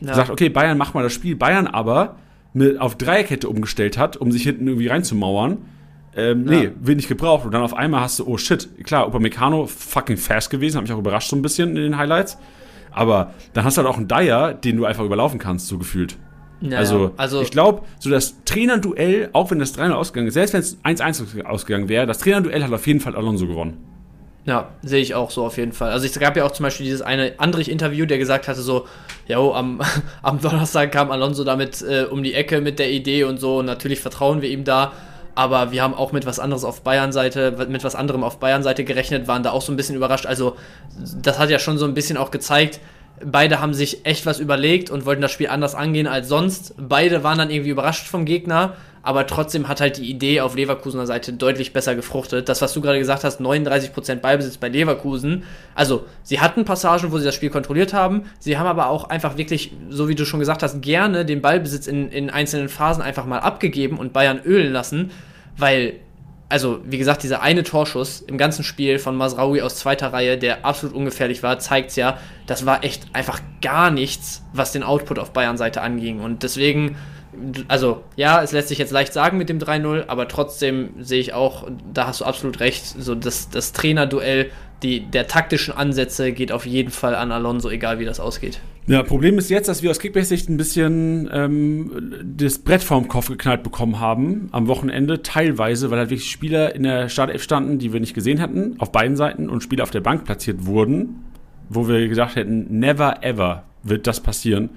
Ja. 0.01 0.16
Sagt, 0.16 0.32
okay, 0.32 0.49
Bayern 0.49 0.78
macht 0.78 0.95
mal 0.95 1.03
das 1.03 1.14
Spiel. 1.14 1.38
Bayern 1.38 1.66
aber 1.66 2.18
mit, 2.53 2.80
auf 2.82 2.97
Dreierkette 2.97 3.47
umgestellt 3.47 3.97
hat, 3.97 4.18
um 4.18 4.32
sich 4.32 4.43
hinten 4.43 4.68
irgendwie 4.68 4.88
reinzumauern. 4.88 5.60
Ähm, 6.20 6.46
ja. 6.46 6.60
Nee, 6.60 6.72
wird 6.80 6.98
nicht 6.98 7.10
gebraucht. 7.10 7.46
Und 7.46 7.52
dann 7.54 7.62
auf 7.62 7.74
einmal 7.74 8.02
hast 8.02 8.20
du, 8.20 8.28
oh 8.28 8.38
shit, 8.38 8.68
klar, 8.84 9.08
Upamecano 9.08 9.66
fucking 9.66 10.18
fast 10.18 10.50
gewesen, 10.50 10.78
hat 10.78 10.84
mich 10.84 10.92
auch 10.92 11.00
überrascht 11.00 11.30
so 11.30 11.36
ein 11.36 11.42
bisschen 11.42 11.70
in 11.70 11.84
den 11.84 11.98
Highlights. 11.98 12.38
Aber 12.92 13.34
dann 13.54 13.66
hast 13.66 13.78
du 13.78 13.84
halt 13.84 13.94
auch 13.94 13.98
einen 13.98 14.08
Dyer, 14.08 14.54
den 14.54 14.78
du 14.78 14.86
einfach 14.86 15.04
überlaufen 15.04 15.40
kannst, 15.40 15.68
so 15.68 15.78
gefühlt. 15.78 16.18
Ja, 16.62 16.78
also, 16.78 17.14
also, 17.16 17.42
ich 17.42 17.52
glaube, 17.52 17.84
so 18.00 18.10
das 18.10 18.44
Trainerduell, 18.44 19.30
auch 19.32 19.50
wenn 19.52 19.60
das 19.60 19.78
3-0 19.78 19.92
ausgegangen 19.92 20.28
ist, 20.28 20.34
selbst 20.34 20.54
wenn 20.54 20.60
es 20.60 20.78
1-1 20.84 21.46
ausgegangen 21.46 21.88
wäre, 21.88 22.06
das 22.06 22.18
Trainerduell 22.18 22.64
hat 22.64 22.74
auf 22.74 22.86
jeden 22.86 23.00
Fall 23.00 23.16
Alonso 23.16 23.48
gewonnen. 23.48 23.78
Ja, 24.46 24.70
sehe 24.82 25.02
ich 25.02 25.16
auch 25.16 25.32
so 25.32 25.46
auf 25.46 25.58
jeden 25.58 25.74
Fall. 25.74 25.92
Also 25.92 26.06
es 26.06 26.18
gab 26.20 26.36
ja 26.36 26.46
auch 26.46 26.52
zum 26.52 26.64
Beispiel 26.64 26.86
dieses 26.86 27.02
eine 27.02 27.34
andere 27.38 27.62
Interview, 27.62 28.06
der 28.06 28.18
gesagt 28.18 28.48
hatte 28.48 28.62
so, 28.62 28.88
ja, 29.28 29.38
am, 29.38 29.82
am 30.22 30.42
Donnerstag 30.42 30.92
kam 30.92 31.12
Alonso 31.12 31.44
damit 31.44 31.82
äh, 31.82 32.06
um 32.10 32.24
die 32.24 32.34
Ecke 32.34 32.60
mit 32.60 32.80
der 32.80 32.90
Idee 32.90 33.26
und 33.26 33.40
so 33.40 33.60
und 33.60 33.66
natürlich 33.66 34.00
vertrauen 34.00 34.42
wir 34.42 34.50
ihm 34.50 34.64
da, 34.64 34.92
aber 35.36 35.72
wir 35.72 35.84
haben 35.84 35.94
auch 35.94 36.12
mit 36.12 36.26
was 36.26 36.40
anderes 36.40 36.64
auf 36.64 36.82
Bayern-Seite, 36.82 37.68
mit 37.70 37.84
was 37.84 37.96
anderem 37.96 38.24
auf 38.24 38.40
Bayern-Seite 38.40 38.84
gerechnet, 38.84 39.28
waren 39.28 39.44
da 39.44 39.52
auch 39.52 39.62
so 39.62 39.72
ein 39.72 39.78
bisschen 39.78 39.96
überrascht. 39.96 40.26
Also 40.26 40.56
das 41.22 41.40
hat 41.40 41.50
ja 41.50 41.60
schon 41.60 41.78
so 41.78 41.86
ein 41.86 41.94
bisschen 41.94 42.18
auch 42.18 42.32
gezeigt, 42.32 42.80
beide 43.24 43.60
haben 43.60 43.74
sich 43.74 44.06
echt 44.06 44.26
was 44.26 44.40
überlegt 44.40 44.90
und 44.90 45.06
wollten 45.06 45.22
das 45.22 45.32
Spiel 45.32 45.48
anders 45.48 45.76
angehen 45.76 46.08
als 46.08 46.28
sonst. 46.28 46.74
Beide 46.78 47.24
waren 47.24 47.38
dann 47.38 47.50
irgendwie 47.50 47.72
überrascht 47.72 48.08
vom 48.08 48.26
Gegner 48.26 48.76
aber 49.02 49.28
trotzdem 49.28 49.68
hat 49.68 49.82
halt 49.82 49.97
die 49.97 50.10
Idee 50.10 50.41
auf 50.41 50.56
Leverkusener 50.56 51.06
Seite 51.06 51.34
deutlich 51.34 51.74
besser 51.74 51.95
gefruchtet. 51.95 52.50
Das, 52.50 52.62
was 52.62 52.74
du 52.74 52.82
gerade 52.82 53.00
gesagt 53.00 53.24
hast, 53.24 53.39
39% 53.39 54.16
Ballbesitz 54.16 54.58
bei 54.58 54.70
Leverkusen. 54.70 55.43
Also, 55.76 56.06
sie 56.24 56.39
hatten 56.39 56.66
Passagen, 56.66 57.12
wo 57.12 57.18
sie 57.18 57.26
das 57.26 57.36
Spiel 57.36 57.50
kontrolliert 57.50 57.93
haben. 57.93 58.24
Sie 58.39 58.58
haben 58.58 58.68
aber 58.68 58.89
auch 58.89 59.10
einfach 59.10 59.38
wirklich, 59.38 59.72
so 59.89 60.08
wie 60.10 60.16
du 60.16 60.26
schon 60.26 60.39
gesagt 60.39 60.64
hast, 60.64 60.82
gerne 60.82 61.26
den 61.26 61.41
Ballbesitz 61.41 61.88
in, 61.88 62.10
in 62.10 62.30
einzelnen 62.30 62.70
Phasen 62.70 63.02
einfach 63.02 63.26
mal 63.26 63.39
abgegeben 63.39 63.97
und 63.97 64.14
Bayern 64.14 64.41
ölen 64.43 64.74
lassen, 64.74 65.12
weil 65.58 65.95
also 66.50 66.82
wie 66.84 66.97
gesagt, 66.97 67.22
dieser 67.22 67.43
eine 67.43 67.64
Torschuss 67.64 68.22
im 68.22 68.39
ganzen 68.39 68.64
Spiel 68.64 68.97
von 68.97 69.16
Masraoui 69.16 69.62
aus 69.62 69.76
zweiter 69.76 70.12
Reihe, 70.12 70.38
der 70.38 70.66
absolut 70.66 70.95
ungefährlich 70.95 71.43
war, 71.43 71.60
zeigt 71.60 71.95
ja, 71.95 72.18
das 72.47 72.66
war 72.66 72.84
echt 72.84 73.08
einfach 73.14 73.39
gar 73.62 73.91
nichts, 73.91 74.43
was 74.52 74.72
den 74.72 74.82
Output 74.82 75.20
auf 75.20 75.32
Bayern 75.32 75.58
Seite 75.58 75.82
anging. 75.82 76.20
Und 76.20 76.41
deswegen 76.41 76.97
also 77.68 78.04
ja, 78.16 78.42
es 78.44 78.52
lässt 78.52 78.68
sich 78.68 78.78
jetzt 78.78 78.92
leicht 78.92 79.14
sagen 79.14 79.38
mit 79.38 79.50
dem 79.50 79.60
3-0, 79.60 80.06
aber 80.08 80.28
trotzdem 80.28 80.90
sehe 81.00 81.20
ich 81.20 81.34
auch, 81.34 81.68
da 81.94 82.08
hast 82.08 82.22
du 82.22 82.26
absolut 82.26 82.60
recht, 82.60 82.86
so 82.86 83.16
das, 83.16 83.50
das 83.50 83.74
Trainerduell 83.74 84.52
die, 84.84 85.02
der 85.02 85.28
taktischen 85.28 85.74
Ansätze 85.76 86.32
geht 86.32 86.52
auf 86.52 86.66
jeden 86.66 86.92
Fall 86.92 87.16
an 87.16 87.32
Alonso, 87.32 87.70
egal 87.70 88.00
wie 88.00 88.06
das 88.06 88.20
ausgeht. 88.20 88.60
Ja, 88.88 89.04
Problem 89.04 89.38
ist 89.38 89.50
jetzt, 89.50 89.68
dass 89.68 89.84
wir 89.84 89.92
aus 89.92 90.00
Kickbase-Sicht 90.00 90.50
ein 90.50 90.58
bisschen 90.58 91.30
ähm, 91.32 92.24
das 92.24 92.60
Brett 92.60 92.82
vorm 92.82 93.08
Kopf 93.08 93.28
geknallt 93.28 93.62
bekommen 93.62 94.00
haben 94.00 94.48
am 94.52 94.68
Wochenende, 94.68 95.22
teilweise, 95.22 95.92
weil 95.92 96.00
halt 96.00 96.10
wirklich 96.10 96.32
Spieler 96.32 96.74
in 96.76 96.84
der 96.84 97.10
Startelf 97.10 97.44
standen, 97.44 97.78
die 97.78 97.94
wir 97.94 98.00
nicht 98.00 98.14
gesehen 98.14 98.42
hatten, 98.42 98.76
auf 98.80 98.92
beiden 98.92 99.16
Seiten 99.16 99.50
und 99.50 99.62
Spieler 99.62 99.84
auf 99.84 99.92
der 99.92 100.02
Bank 100.02 100.26
platziert 100.26 100.66
wurden, 100.66 101.26
wo 101.68 101.88
wir 101.88 102.08
gesagt 102.08 102.36
hätten, 102.36 102.80
never 102.80 103.24
ever 103.24 103.64
wird 103.84 104.08
das 104.08 104.22
passieren. 104.22 104.70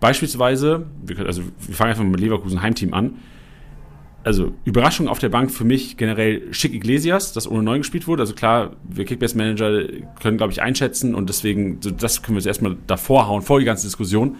Beispielsweise, 0.00 0.86
also 1.24 1.42
wir 1.66 1.74
fangen 1.74 1.90
einfach 1.90 2.04
mit 2.04 2.20
Leverkusen 2.20 2.62
Heimteam 2.62 2.94
an. 2.94 3.18
Also 4.22 4.52
Überraschung 4.64 5.08
auf 5.08 5.18
der 5.18 5.30
Bank 5.30 5.50
für 5.50 5.64
mich 5.64 5.96
generell 5.96 6.52
Schick 6.52 6.74
Iglesias, 6.74 7.32
das 7.32 7.50
ohne 7.50 7.62
neu 7.62 7.78
gespielt 7.78 8.06
wurde. 8.06 8.22
Also 8.22 8.34
klar, 8.34 8.72
wir 8.82 9.04
Kickbase-Manager 9.04 9.84
können, 10.20 10.36
glaube 10.36 10.52
ich, 10.52 10.60
einschätzen 10.60 11.14
und 11.14 11.28
deswegen, 11.28 11.80
das 11.80 12.22
können 12.22 12.36
wir 12.36 12.40
jetzt 12.40 12.46
erstmal 12.46 12.76
davor 12.86 13.28
hauen, 13.28 13.42
vor 13.42 13.60
die 13.60 13.64
ganze 13.64 13.86
Diskussion. 13.86 14.36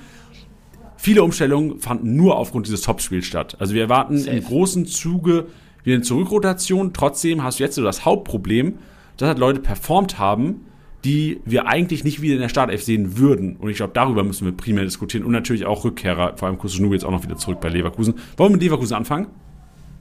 Viele 0.97 1.23
Umstellungen 1.23 1.79
fanden 1.79 2.15
nur 2.15 2.37
aufgrund 2.37 2.67
dieses 2.67 2.83
Topspiels 2.83 3.25
statt. 3.25 3.57
Also 3.59 3.73
wir 3.75 3.81
erwarten 3.81 4.19
Safe. 4.19 4.37
im 4.37 4.45
großen 4.45 4.85
Zuge 4.85 5.47
wieder 5.83 5.95
eine 5.95 6.05
Zurückrotation. 6.05 6.93
Trotzdem 6.93 7.43
hast 7.43 7.59
du 7.59 7.65
jetzt 7.65 7.75
so 7.75 7.83
das 7.83 8.05
Hauptproblem, 8.05 8.79
dass 9.17 9.29
halt 9.29 9.39
Leute 9.39 9.61
performt 9.61 10.19
haben, 10.19 10.67
die 11.05 11.41
wir 11.45 11.67
eigentlich 11.67 12.05
nicht 12.05 12.21
wieder 12.21 12.35
in 12.35 12.41
der 12.41 12.49
Startelf 12.49 12.83
sehen 12.83 13.17
würden. 13.19 13.57
Und 13.57 13.71
ich 13.71 13.77
glaube, 13.77 13.93
darüber 13.95 14.25
müssen 14.25 14.45
wir 14.45 14.53
primär 14.53 14.85
diskutieren. 14.85 15.25
Und 15.25 15.33
natürlich 15.33 15.65
auch 15.67 15.85
Rückkehrer, 15.85 16.37
vor 16.37 16.49
allem 16.49 16.59
Kusunu 16.59 16.93
jetzt 16.93 17.05
auch 17.05 17.11
noch 17.11 17.23
wieder 17.23 17.37
zurück 17.37 17.61
bei 17.61 17.69
Leverkusen. 17.69 18.15
Wollen 18.37 18.51
wir 18.51 18.57
mit 18.57 18.63
Leverkusen 18.63 18.95
anfangen? 18.95 19.29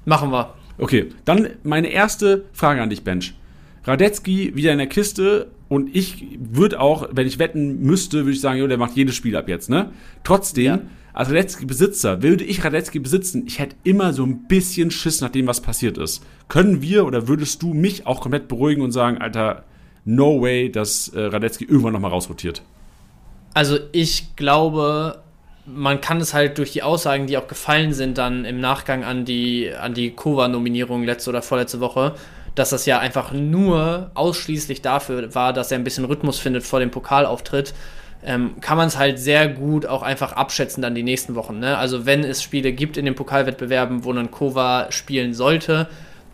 Machen 0.05 0.31
wir. 0.31 0.53
Okay, 0.77 1.09
dann 1.25 1.47
meine 1.63 1.89
erste 1.89 2.45
Frage 2.53 2.81
an 2.81 2.89
dich, 2.89 3.03
Bench. 3.03 3.35
Radetzky 3.83 4.55
wieder 4.55 4.71
in 4.71 4.77
der 4.77 4.87
Kiste 4.87 5.51
und 5.67 5.95
ich 5.95 6.37
würde 6.39 6.79
auch, 6.79 7.09
wenn 7.11 7.27
ich 7.27 7.39
wetten 7.39 7.81
müsste, 7.81 8.19
würde 8.19 8.31
ich 8.31 8.41
sagen, 8.41 8.59
jo, 8.59 8.67
der 8.67 8.77
macht 8.77 8.95
jedes 8.95 9.15
Spiel 9.15 9.35
ab 9.35 9.47
jetzt, 9.47 9.69
ne? 9.69 9.91
Trotzdem, 10.23 10.65
ja. 10.65 10.81
als 11.13 11.29
Radetzky-Besitzer, 11.29 12.21
würde 12.21 12.43
ich 12.43 12.63
Radetzky 12.63 12.99
besitzen, 12.99 13.43
ich 13.45 13.59
hätte 13.59 13.75
immer 13.83 14.13
so 14.13 14.25
ein 14.25 14.47
bisschen 14.47 14.91
Schiss 14.91 15.21
nach 15.21 15.29
dem, 15.29 15.47
was 15.47 15.61
passiert 15.61 15.97
ist. 15.97 16.25
Können 16.47 16.81
wir 16.81 17.05
oder 17.05 17.27
würdest 17.27 17.61
du 17.61 17.73
mich 17.73 18.07
auch 18.07 18.21
komplett 18.21 18.47
beruhigen 18.47 18.81
und 18.81 18.91
sagen, 18.91 19.17
Alter, 19.19 19.63
no 20.15 20.41
way, 20.41 20.71
dass 20.71 21.09
äh, 21.09 21.21
Radetzky 21.21 21.65
irgendwann 21.65 21.93
nochmal 21.93 22.11
rausrotiert. 22.11 22.61
Also 23.53 23.77
ich 23.91 24.35
glaube, 24.35 25.21
man 25.65 26.01
kann 26.01 26.19
es 26.19 26.33
halt 26.33 26.57
durch 26.57 26.71
die 26.71 26.83
Aussagen, 26.83 27.27
die 27.27 27.37
auch 27.37 27.47
gefallen 27.47 27.93
sind, 27.93 28.17
dann 28.17 28.45
im 28.45 28.59
Nachgang 28.59 29.03
an 29.03 29.25
die, 29.25 29.71
an 29.71 29.93
die 29.93 30.11
Kova-Nominierung 30.11 31.03
letzte 31.03 31.29
oder 31.29 31.41
vorletzte 31.41 31.79
Woche, 31.79 32.15
dass 32.55 32.71
das 32.71 32.85
ja 32.85 32.99
einfach 32.99 33.31
nur 33.31 34.11
ausschließlich 34.15 34.81
dafür 34.81 35.33
war, 35.35 35.53
dass 35.53 35.71
er 35.71 35.77
ein 35.77 35.83
bisschen 35.83 36.05
Rhythmus 36.05 36.39
findet 36.39 36.63
vor 36.63 36.79
dem 36.79 36.91
Pokalauftritt, 36.91 37.73
ähm, 38.23 38.55
kann 38.59 38.77
man 38.77 38.87
es 38.87 38.97
halt 38.97 39.19
sehr 39.19 39.47
gut 39.47 39.85
auch 39.85 40.01
einfach 40.01 40.33
abschätzen 40.33 40.81
dann 40.81 40.95
die 40.95 41.03
nächsten 41.03 41.35
Wochen. 41.35 41.59
Ne? 41.59 41.77
Also 41.77 42.05
wenn 42.05 42.23
es 42.23 42.43
Spiele 42.43 42.73
gibt 42.73 42.97
in 42.97 43.05
den 43.05 43.15
Pokalwettbewerben, 43.15 44.03
wo 44.03 44.11
ein 44.11 44.31
Kova 44.31 44.87
spielen 44.89 45.33
sollte, 45.33 45.87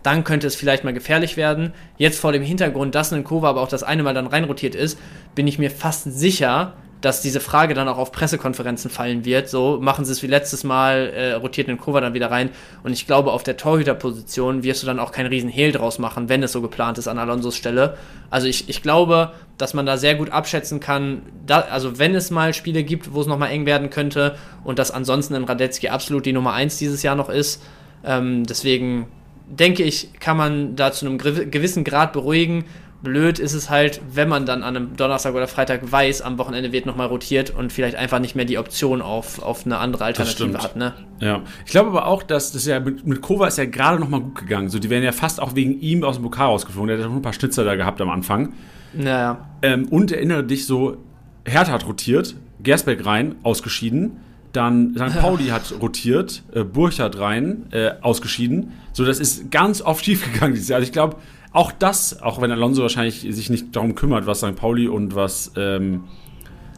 dann 0.05 0.23
könnte 0.23 0.45
es 0.45 0.55
vielleicht 0.55 0.83
mal 0.83 0.93
gefährlich 0.93 1.35
werden. 1.35 1.73
Jetzt 1.97 2.19
vor 2.19 2.31
dem 2.31 2.43
Hintergrund, 2.43 2.93
dass 2.93 3.11
ein 3.11 3.23
Kova 3.23 3.49
aber 3.49 3.61
auch 3.61 3.67
das 3.67 3.83
eine 3.83 4.03
Mal 4.03 4.13
dann 4.13 4.27
reinrotiert 4.27 4.75
ist, 4.75 4.99
bin 5.33 5.47
ich 5.47 5.57
mir 5.57 5.71
fast 5.71 6.03
sicher, 6.03 6.73
dass 7.01 7.21
diese 7.21 7.39
Frage 7.39 7.73
dann 7.73 7.87
auch 7.87 7.97
auf 7.97 8.11
Pressekonferenzen 8.11 8.89
fallen 8.89 9.25
wird. 9.25 9.49
So 9.49 9.79
machen 9.81 10.05
sie 10.05 10.11
es 10.11 10.23
wie 10.23 10.27
letztes 10.27 10.63
Mal, 10.63 11.09
äh, 11.09 11.33
rotiert 11.33 11.75
Kova 11.79 12.01
dann 12.01 12.13
wieder 12.13 12.31
rein. 12.31 12.49
Und 12.83 12.93
ich 12.93 13.05
glaube, 13.05 13.31
auf 13.31 13.43
der 13.43 13.57
Torhüterposition 13.57 14.63
wirst 14.63 14.83
du 14.83 14.87
dann 14.87 14.99
auch 14.99 15.11
keinen 15.11 15.27
riesen 15.27 15.49
Hehl 15.49 15.71
draus 15.71 15.99
machen, 15.99 16.29
wenn 16.29 16.41
es 16.43 16.51
so 16.51 16.61
geplant 16.61 16.97
ist 16.97 17.07
an 17.07 17.19
Alonsos 17.19 17.55
Stelle. 17.55 17.97
Also 18.29 18.47
ich, 18.47 18.69
ich 18.69 18.81
glaube, 18.81 19.31
dass 19.57 19.73
man 19.73 19.85
da 19.85 19.97
sehr 19.97 20.15
gut 20.15 20.29
abschätzen 20.31 20.79
kann, 20.79 21.23
da, 21.45 21.61
also 21.61 21.99
wenn 21.99 22.15
es 22.15 22.31
mal 22.31 22.53
Spiele 22.53 22.83
gibt, 22.83 23.13
wo 23.13 23.21
es 23.21 23.27
nochmal 23.27 23.51
eng 23.51 23.65
werden 23.65 23.89
könnte 23.89 24.35
und 24.63 24.79
dass 24.79 24.91
ansonsten 24.91 25.35
in 25.35 25.43
Radetzky 25.43 25.89
absolut 25.89 26.25
die 26.25 26.33
Nummer 26.33 26.53
1 26.53 26.77
dieses 26.77 27.03
Jahr 27.03 27.15
noch 27.15 27.29
ist. 27.29 27.61
Ähm, 28.03 28.45
deswegen 28.45 29.07
denke 29.47 29.83
ich, 29.83 30.09
kann 30.19 30.37
man 30.37 30.75
da 30.75 30.91
zu 30.91 31.05
einem 31.05 31.17
gewissen 31.17 31.83
Grad 31.83 32.13
beruhigen. 32.13 32.65
Blöd 33.03 33.37
ist 33.37 33.53
es 33.53 33.69
halt, 33.69 34.01
wenn 34.11 34.27
man 34.27 34.45
dann 34.45 34.63
an 34.63 34.75
einem 34.75 34.95
Donnerstag 34.97 35.35
oder 35.35 35.47
Freitag 35.47 35.91
weiß, 35.91 36.21
am 36.21 36.37
Wochenende 36.37 36.71
wird 36.71 36.85
nochmal 36.87 37.07
rotiert 37.07 37.51
und 37.51 37.71
vielleicht 37.71 37.95
einfach 37.95 38.19
nicht 38.19 38.35
mehr 38.35 38.45
die 38.45 38.57
Option 38.57 39.01
auf, 39.01 39.41
auf 39.43 39.65
eine 39.65 39.77
andere 39.77 40.05
Alternative 40.05 40.57
hat. 40.57 40.75
Ne? 40.75 40.93
Ja, 41.19 41.43
ich 41.65 41.71
glaube 41.71 41.89
aber 41.89 42.07
auch, 42.07 42.23
dass 42.23 42.51
das 42.51 42.65
ja 42.65 42.79
mit, 42.79 43.05
mit 43.05 43.21
Kova 43.21 43.47
ist 43.47 43.57
ja 43.57 43.65
gerade 43.65 43.99
nochmal 43.99 44.21
gut 44.21 44.35
gegangen. 44.35 44.69
So, 44.69 44.79
die 44.79 44.89
wären 44.89 45.03
ja 45.03 45.11
fast 45.11 45.39
auch 45.39 45.55
wegen 45.55 45.79
ihm 45.79 46.03
aus 46.03 46.15
dem 46.15 46.23
Pokal 46.23 46.47
rausgeflogen. 46.47 46.87
Der 46.87 46.97
hat 46.97 47.03
ja 47.03 47.09
noch 47.09 47.15
ein 47.15 47.21
paar 47.21 47.33
Schnitzer 47.33 47.63
da 47.63 47.75
gehabt 47.75 48.01
am 48.01 48.09
Anfang. 48.09 48.53
Naja. 48.93 49.49
Ähm, 49.61 49.87
und 49.89 50.11
erinnere 50.11 50.43
dich 50.43 50.65
so, 50.65 50.97
Hertha 51.45 51.73
hat 51.73 51.85
rotiert, 51.85 52.35
Gersbeck 52.61 53.05
rein, 53.05 53.35
ausgeschieden. 53.43 54.17
Dann 54.55 54.95
St. 54.95 55.19
Pauli 55.21 55.47
hat 55.47 55.73
rotiert, 55.81 56.43
äh, 56.53 56.63
Burchardt 56.63 57.19
rein, 57.19 57.67
äh, 57.71 57.91
ausgeschieden. 58.01 58.73
So, 58.93 59.05
das 59.05 59.19
ist 59.19 59.51
ganz 59.51 59.81
oft 59.81 60.05
schief 60.05 60.31
gegangen 60.31 60.53
dieses 60.53 60.69
Jahr. 60.69 60.77
Also 60.77 60.87
ich 60.87 60.93
glaube, 60.93 61.17
auch 61.51 61.71
das, 61.71 62.21
auch 62.21 62.41
wenn 62.41 62.51
Alonso 62.51 62.81
wahrscheinlich 62.81 63.21
sich 63.21 63.49
nicht 63.49 63.75
darum 63.75 63.95
kümmert, 63.95 64.27
was 64.27 64.39
St. 64.39 64.55
Pauli 64.55 64.87
und 64.87 65.15
was 65.15 65.51
ähm, 65.55 66.03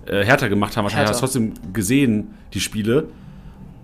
äh, 0.06 0.24
Hertha 0.24 0.48
gemacht 0.48 0.78
haben, 0.78 0.84
wahrscheinlich 0.84 1.10
hast 1.10 1.18
du 1.18 1.26
trotzdem 1.26 1.54
gesehen, 1.74 2.36
die 2.54 2.60
Spiele. 2.60 3.08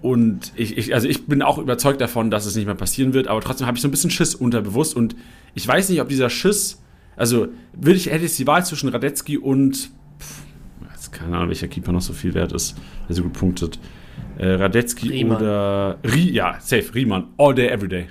Und 0.01 0.51
ich, 0.55 0.77
ich, 0.77 0.93
also 0.93 1.07
ich 1.07 1.25
bin 1.27 1.41
auch 1.41 1.57
überzeugt 1.57 2.01
davon, 2.01 2.29
dass 2.29 2.45
es 2.45 2.55
nicht 2.55 2.65
mehr 2.65 2.75
passieren 2.75 3.13
wird, 3.13 3.27
aber 3.27 3.39
trotzdem 3.41 3.67
habe 3.67 3.77
ich 3.77 3.81
so 3.81 3.87
ein 3.87 3.91
bisschen 3.91 4.09
Schiss 4.09 4.35
unterbewusst 4.35 4.95
und 4.95 5.15
ich 5.53 5.67
weiß 5.67 5.89
nicht, 5.89 6.01
ob 6.01 6.09
dieser 6.09 6.29
Schiss, 6.29 6.81
also 7.15 7.47
würde 7.73 7.95
ich, 7.95 8.07
hätte 8.07 8.25
ich 8.25 8.35
die 8.35 8.45
Wahl 8.45 8.65
zwischen 8.65 8.89
Radetzky 8.89 9.37
und 9.37 9.91
keine 11.13 11.37
Ahnung, 11.37 11.49
welcher 11.49 11.67
Keeper 11.67 11.91
noch 11.91 12.01
so 12.01 12.13
viel 12.13 12.33
wert 12.33 12.51
ist, 12.51 12.77
der 13.07 13.15
so 13.15 13.23
gut 13.23 13.33
punktet. 13.33 13.79
Äh, 14.37 14.47
Radetzky 14.47 15.09
Riemann. 15.09 15.37
oder 15.37 15.97
Rie, 16.03 16.31
ja, 16.31 16.57
safe, 16.59 16.93
Riemann, 16.93 17.27
all 17.37 17.53
day, 17.53 17.67
every 17.67 17.87
day. 17.87 18.07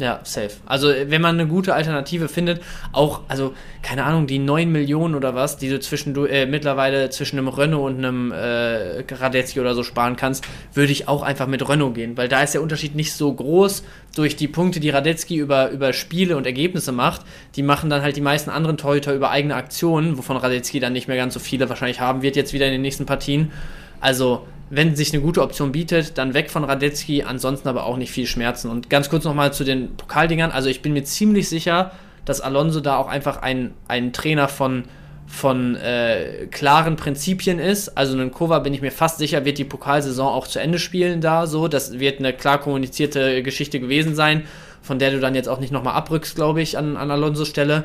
Ja, 0.00 0.20
safe. 0.22 0.52
Also, 0.64 0.88
wenn 0.88 1.20
man 1.20 1.38
eine 1.38 1.46
gute 1.46 1.74
Alternative 1.74 2.28
findet, 2.28 2.62
auch, 2.92 3.20
also, 3.28 3.52
keine 3.82 4.04
Ahnung, 4.04 4.26
die 4.26 4.38
9 4.38 4.72
Millionen 4.72 5.14
oder 5.14 5.34
was, 5.34 5.58
die 5.58 5.68
du 5.68 5.78
zwischen, 5.78 6.16
äh, 6.26 6.46
mittlerweile 6.46 7.10
zwischen 7.10 7.38
einem 7.38 7.48
Renault 7.48 7.92
und 7.92 7.98
einem 7.98 8.32
äh, 8.32 9.04
Radetzky 9.12 9.60
oder 9.60 9.74
so 9.74 9.82
sparen 9.82 10.16
kannst, 10.16 10.46
würde 10.72 10.90
ich 10.90 11.06
auch 11.06 11.22
einfach 11.22 11.46
mit 11.46 11.68
Renault 11.68 11.94
gehen, 11.94 12.16
weil 12.16 12.28
da 12.28 12.42
ist 12.42 12.54
der 12.54 12.62
Unterschied 12.62 12.94
nicht 12.94 13.12
so 13.12 13.30
groß 13.30 13.84
durch 14.16 14.36
die 14.36 14.48
Punkte, 14.48 14.80
die 14.80 14.88
Radetzky 14.88 15.36
über, 15.36 15.68
über 15.68 15.92
Spiele 15.92 16.38
und 16.38 16.46
Ergebnisse 16.46 16.92
macht. 16.92 17.20
Die 17.56 17.62
machen 17.62 17.90
dann 17.90 18.00
halt 18.00 18.16
die 18.16 18.22
meisten 18.22 18.48
anderen 18.48 18.78
Torhüter 18.78 19.12
über 19.12 19.30
eigene 19.30 19.54
Aktionen, 19.54 20.16
wovon 20.16 20.38
Radetzky 20.38 20.80
dann 20.80 20.94
nicht 20.94 21.08
mehr 21.08 21.18
ganz 21.18 21.34
so 21.34 21.40
viele 21.40 21.68
wahrscheinlich 21.68 22.00
haben 22.00 22.22
wird 22.22 22.36
jetzt 22.36 22.54
wieder 22.54 22.64
in 22.64 22.72
den 22.72 22.82
nächsten 22.82 23.04
Partien. 23.04 23.52
Also, 24.00 24.46
wenn 24.70 24.94
sich 24.94 25.12
eine 25.12 25.20
gute 25.20 25.42
Option 25.42 25.72
bietet, 25.72 26.16
dann 26.16 26.32
weg 26.32 26.48
von 26.48 26.62
Radetzky, 26.62 27.24
ansonsten 27.24 27.68
aber 27.68 27.84
auch 27.84 27.96
nicht 27.96 28.12
viel 28.12 28.26
Schmerzen. 28.26 28.70
Und 28.70 28.88
ganz 28.88 29.10
kurz 29.10 29.24
nochmal 29.24 29.52
zu 29.52 29.64
den 29.64 29.96
Pokaldingern. 29.96 30.52
Also 30.52 30.68
ich 30.68 30.80
bin 30.80 30.92
mir 30.92 31.02
ziemlich 31.02 31.48
sicher, 31.48 31.90
dass 32.24 32.40
Alonso 32.40 32.80
da 32.80 32.96
auch 32.96 33.08
einfach 33.08 33.42
ein, 33.42 33.74
ein 33.88 34.12
Trainer 34.12 34.46
von, 34.46 34.84
von 35.26 35.74
äh, 35.74 36.46
klaren 36.52 36.94
Prinzipien 36.94 37.58
ist. 37.58 37.96
Also 37.98 38.12
einen 38.12 38.30
Kova 38.30 38.60
bin 38.60 38.72
ich 38.72 38.80
mir 38.80 38.92
fast 38.92 39.18
sicher, 39.18 39.44
wird 39.44 39.58
die 39.58 39.64
Pokalsaison 39.64 40.28
auch 40.28 40.46
zu 40.46 40.60
Ende 40.60 40.78
spielen 40.78 41.20
da 41.20 41.48
so. 41.48 41.66
Das 41.66 41.98
wird 41.98 42.20
eine 42.20 42.32
klar 42.32 42.58
kommunizierte 42.58 43.42
Geschichte 43.42 43.80
gewesen 43.80 44.14
sein, 44.14 44.44
von 44.82 45.00
der 45.00 45.10
du 45.10 45.18
dann 45.18 45.34
jetzt 45.34 45.48
auch 45.48 45.58
nicht 45.58 45.72
nochmal 45.72 45.94
abrückst, 45.94 46.36
glaube 46.36 46.62
ich, 46.62 46.78
an, 46.78 46.96
an 46.96 47.10
Alonsos 47.10 47.48
Stelle. 47.48 47.84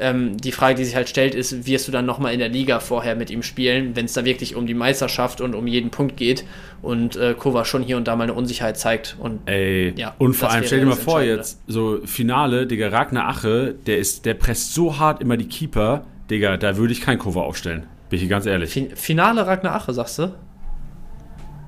Ähm, 0.00 0.36
die 0.36 0.52
Frage, 0.52 0.76
die 0.76 0.84
sich 0.84 0.94
halt 0.94 1.08
stellt, 1.08 1.34
ist, 1.34 1.66
wirst 1.66 1.88
du 1.88 1.92
dann 1.92 2.06
nochmal 2.06 2.32
in 2.32 2.38
der 2.38 2.48
Liga 2.48 2.78
vorher 2.78 3.16
mit 3.16 3.30
ihm 3.30 3.42
spielen, 3.42 3.96
wenn 3.96 4.04
es 4.04 4.12
da 4.12 4.24
wirklich 4.24 4.54
um 4.54 4.66
die 4.66 4.74
Meisterschaft 4.74 5.40
und 5.40 5.54
um 5.54 5.66
jeden 5.66 5.90
Punkt 5.90 6.16
geht 6.16 6.44
und 6.82 7.16
äh, 7.16 7.34
Kova 7.34 7.64
schon 7.64 7.82
hier 7.82 7.96
und 7.96 8.06
da 8.06 8.14
mal 8.14 8.24
eine 8.24 8.34
Unsicherheit 8.34 8.78
zeigt. 8.78 9.16
Und 9.18 9.40
Ey, 9.46 9.92
Ja, 9.96 10.14
und 10.18 10.34
vor 10.34 10.50
allem, 10.50 10.64
stell 10.64 10.80
dir 10.80 10.86
mal 10.86 10.94
vor, 10.96 11.22
jetzt 11.22 11.60
so 11.66 11.98
Finale, 12.04 12.66
Digga, 12.66 12.88
Ragnar 12.88 13.28
Ache, 13.28 13.74
der 13.86 13.98
ist, 13.98 14.24
der 14.24 14.34
presst 14.34 14.74
so 14.74 14.98
hart 14.98 15.20
immer 15.20 15.36
die 15.36 15.48
Keeper, 15.48 16.04
Digga, 16.30 16.56
da 16.56 16.76
würde 16.76 16.92
ich 16.92 17.00
kein 17.00 17.18
Cover 17.18 17.42
aufstellen. 17.42 17.86
Bin 18.08 18.16
ich 18.16 18.22
hier 18.22 18.30
ganz 18.30 18.46
ehrlich. 18.46 18.70
fin 18.70 18.94
Finale 18.94 19.46
Ragnar 19.46 19.74
Ache, 19.74 19.92
sagst 19.92 20.18
du? 20.18 20.34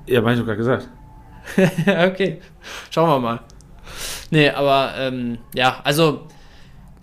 Ja, 0.07 0.21
hab 0.21 0.31
ich 0.31 0.39
doch 0.39 0.45
gerade 0.45 0.57
gesagt. 0.57 0.89
Okay. 1.87 2.39
Schauen 2.89 3.09
wir 3.09 3.19
mal. 3.19 3.39
Nee, 4.29 4.49
aber 4.49 4.93
ähm, 4.97 5.39
ja, 5.53 5.81
also 5.83 6.27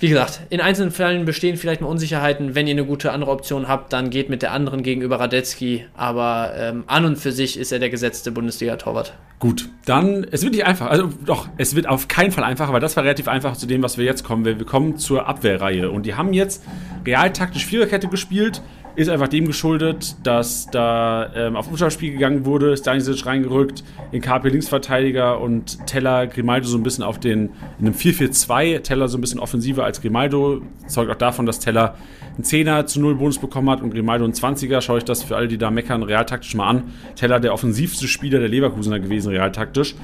wie 0.01 0.09
gesagt, 0.09 0.43
in 0.51 0.61
einzelnen 0.61 0.93
Fällen 0.93 1.25
bestehen 1.25 1.57
vielleicht 1.57 1.81
mal 1.81 1.89
Unsicherheiten. 1.89 2.55
Wenn 2.55 2.69
ihr 2.69 2.75
eine 2.75 2.85
gute 2.85 3.11
andere 3.11 3.33
Option 3.33 3.67
habt, 3.67 3.93
dann 3.93 4.11
geht 4.11 4.31
mit 4.31 4.43
der 4.43 4.53
anderen 4.53 4.85
gegenüber 4.85 5.19
Radetzky. 5.19 5.87
Aber 5.97 6.53
ähm, 6.57 6.85
an 6.87 7.05
und 7.05 7.17
für 7.17 7.33
sich 7.33 7.59
ist 7.59 7.73
er 7.73 7.81
der 7.81 7.91
gesetzte 7.91 8.31
Bundesliga-Torwart. 8.31 9.15
Gut, 9.41 9.69
dann, 9.87 10.25
es 10.31 10.43
wird 10.43 10.55
nicht 10.55 10.67
einfach. 10.67 10.87
Also 10.87 11.13
doch, 11.25 11.49
es 11.57 11.75
wird 11.75 11.89
auf 11.89 12.07
keinen 12.07 12.31
Fall 12.31 12.45
einfach, 12.45 12.73
weil 12.73 12.81
das 12.81 12.97
war 12.97 13.03
relativ 13.03 13.27
einfach 13.27 13.57
zu 13.57 13.67
dem, 13.67 13.83
was 13.83 13.99
wir 13.99 14.05
jetzt 14.05 14.23
kommen. 14.23 14.45
Wir 14.45 14.59
wir 14.59 14.67
kommen 14.67 14.99
zur 14.99 15.27
Abwehrreihe. 15.27 15.91
Und 15.91 16.07
die 16.07 16.15
haben 16.15 16.33
jetzt 16.33 16.65
realtaktisch 17.05 17.67
Viererkette 17.67 18.07
gespielt. 18.07 18.63
Ist 18.99 19.09
einfach 19.09 19.29
dem 19.29 19.47
geschuldet, 19.47 20.17
dass 20.25 20.67
da 20.73 21.31
ähm, 21.33 21.55
auf 21.55 21.69
Umschaltspiel 21.69 22.11
gegangen 22.11 22.45
wurde, 22.45 22.77
Stanisic 22.77 23.25
reingerückt, 23.27 23.85
in 24.11 24.21
KP 24.21 24.49
Linksverteidiger 24.49 25.41
und 25.41 25.87
Teller 25.87 26.27
Grimaldo 26.27 26.67
so 26.67 26.77
ein 26.77 26.83
bisschen 26.83 27.05
auf 27.05 27.21
den, 27.21 27.51
in 27.79 27.87
einem 27.87 27.95
4-4-2, 27.95 28.81
Teller 28.81 29.07
so 29.07 29.17
ein 29.17 29.21
bisschen 29.21 29.39
offensiver 29.39 29.85
als 29.85 30.01
Grimaldo. 30.01 30.63
Zeugt 30.89 31.13
auch 31.13 31.15
davon, 31.15 31.47
dass 31.47 31.61
Teller 31.61 31.95
einen 32.35 32.43
10er 32.43 32.87
zu 32.87 33.01
0 33.01 33.15
Bonus 33.15 33.39
bekommen 33.39 33.71
hat 33.71 33.83
und 33.83 33.91
Grimaldo 33.91 34.25
einen 34.25 34.35
20er. 34.35 34.81
Schaue 34.81 34.99
ich 34.99 35.05
das 35.05 35.23
für 35.23 35.37
alle, 35.37 35.47
die 35.47 35.59
da 35.59 35.71
meckern, 35.71 36.03
realtaktisch 36.03 36.57
mal 36.57 36.69
an. 36.69 36.83
Teller 37.15 37.39
der 37.39 37.55
offensivste 37.55 38.09
Spieler 38.09 38.41
der 38.41 38.49
Leverkusener 38.49 38.99
gewesen, 38.99 39.31
realtaktisch 39.31 39.95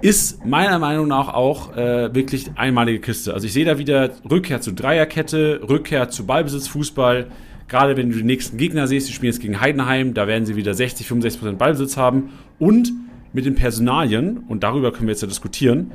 ist 0.00 0.44
meiner 0.44 0.78
Meinung 0.78 1.08
nach 1.08 1.28
auch 1.28 1.76
äh, 1.76 2.14
wirklich 2.14 2.50
einmalige 2.56 3.00
Kiste. 3.00 3.32
Also 3.32 3.46
ich 3.46 3.52
sehe 3.52 3.64
da 3.64 3.78
wieder 3.78 4.10
Rückkehr 4.30 4.60
zu 4.60 4.72
Dreierkette, 4.72 5.60
Rückkehr 5.66 6.10
zu 6.10 6.26
Ballbesitzfußball. 6.26 7.28
Gerade 7.68 7.96
wenn 7.96 8.10
du 8.10 8.16
die 8.16 8.24
nächsten 8.24 8.56
Gegner 8.56 8.86
siehst, 8.86 9.08
die 9.08 9.12
spielen 9.12 9.32
jetzt 9.32 9.40
gegen 9.40 9.60
Heidenheim, 9.60 10.14
da 10.14 10.26
werden 10.26 10.44
sie 10.46 10.56
wieder 10.56 10.74
60, 10.74 11.06
65 11.06 11.40
Prozent 11.40 11.58
Ballbesitz 11.58 11.96
haben. 11.96 12.30
Und 12.58 12.92
mit 13.32 13.46
den 13.46 13.54
Personalien, 13.54 14.38
und 14.48 14.62
darüber 14.62 14.92
können 14.92 15.06
wir 15.06 15.12
jetzt 15.12 15.22
ja 15.22 15.28
diskutieren, 15.28 15.92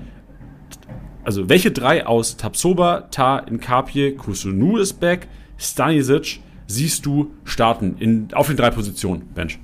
also 1.23 1.47
welche 1.47 1.71
drei 1.71 2.05
aus 2.07 2.37
Tapsoba, 2.37 3.07
Ta, 3.11 3.45
Nkapje, 3.49 4.15
Kusunu 4.15 4.77
ist 4.77 4.99
back, 4.99 5.27
Stanisic 5.57 6.39
siehst 6.67 7.05
du 7.05 7.31
starten 7.43 7.97
in, 7.99 8.29
auf 8.33 8.47
den 8.47 8.57
drei 8.57 8.71
Positionen, 8.71 9.27
Bench? 9.33 9.59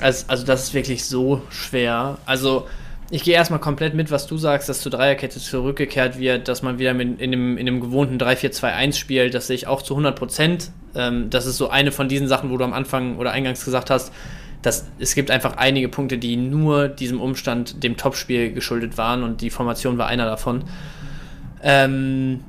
Also, 0.00 0.26
also 0.28 0.44
das 0.44 0.64
ist 0.64 0.74
wirklich 0.74 1.04
so 1.04 1.42
schwer. 1.50 2.18
Also 2.26 2.66
ich 3.12 3.24
gehe 3.24 3.34
erstmal 3.34 3.60
komplett 3.60 3.92
mit, 3.92 4.10
was 4.10 4.26
du 4.26 4.38
sagst, 4.38 4.70
dass 4.70 4.80
zur 4.80 4.90
Dreierkette 4.90 5.38
zurückgekehrt 5.38 6.18
wird, 6.18 6.48
dass 6.48 6.62
man 6.62 6.78
wieder 6.78 6.94
mit 6.94 7.20
in 7.20 7.30
dem, 7.30 7.58
in 7.58 7.66
dem 7.66 7.82
gewohnten 7.82 8.16
3-4-2-1 8.16 8.94
spielt. 8.94 9.34
Das 9.34 9.48
sehe 9.48 9.54
ich 9.54 9.66
auch 9.66 9.82
zu 9.82 9.92
100 9.92 10.18
Prozent. 10.18 10.70
Ähm, 10.94 11.28
das 11.28 11.44
ist 11.44 11.58
so 11.58 11.68
eine 11.68 11.92
von 11.92 12.08
diesen 12.08 12.26
Sachen, 12.26 12.48
wo 12.48 12.56
du 12.56 12.64
am 12.64 12.72
Anfang 12.72 13.18
oder 13.18 13.32
eingangs 13.32 13.66
gesagt 13.66 13.90
hast, 13.90 14.14
dass 14.62 14.88
es 14.98 15.14
gibt 15.14 15.30
einfach 15.30 15.58
einige 15.58 15.90
Punkte, 15.90 16.16
die 16.16 16.36
nur 16.36 16.88
diesem 16.88 17.20
Umstand, 17.20 17.84
dem 17.84 17.98
Topspiel 17.98 18.50
geschuldet 18.54 18.96
waren 18.96 19.24
und 19.24 19.42
die 19.42 19.50
Formation 19.50 19.98
war 19.98 20.06
einer 20.06 20.24
davon. 20.24 20.64
Ähm, 21.62 22.40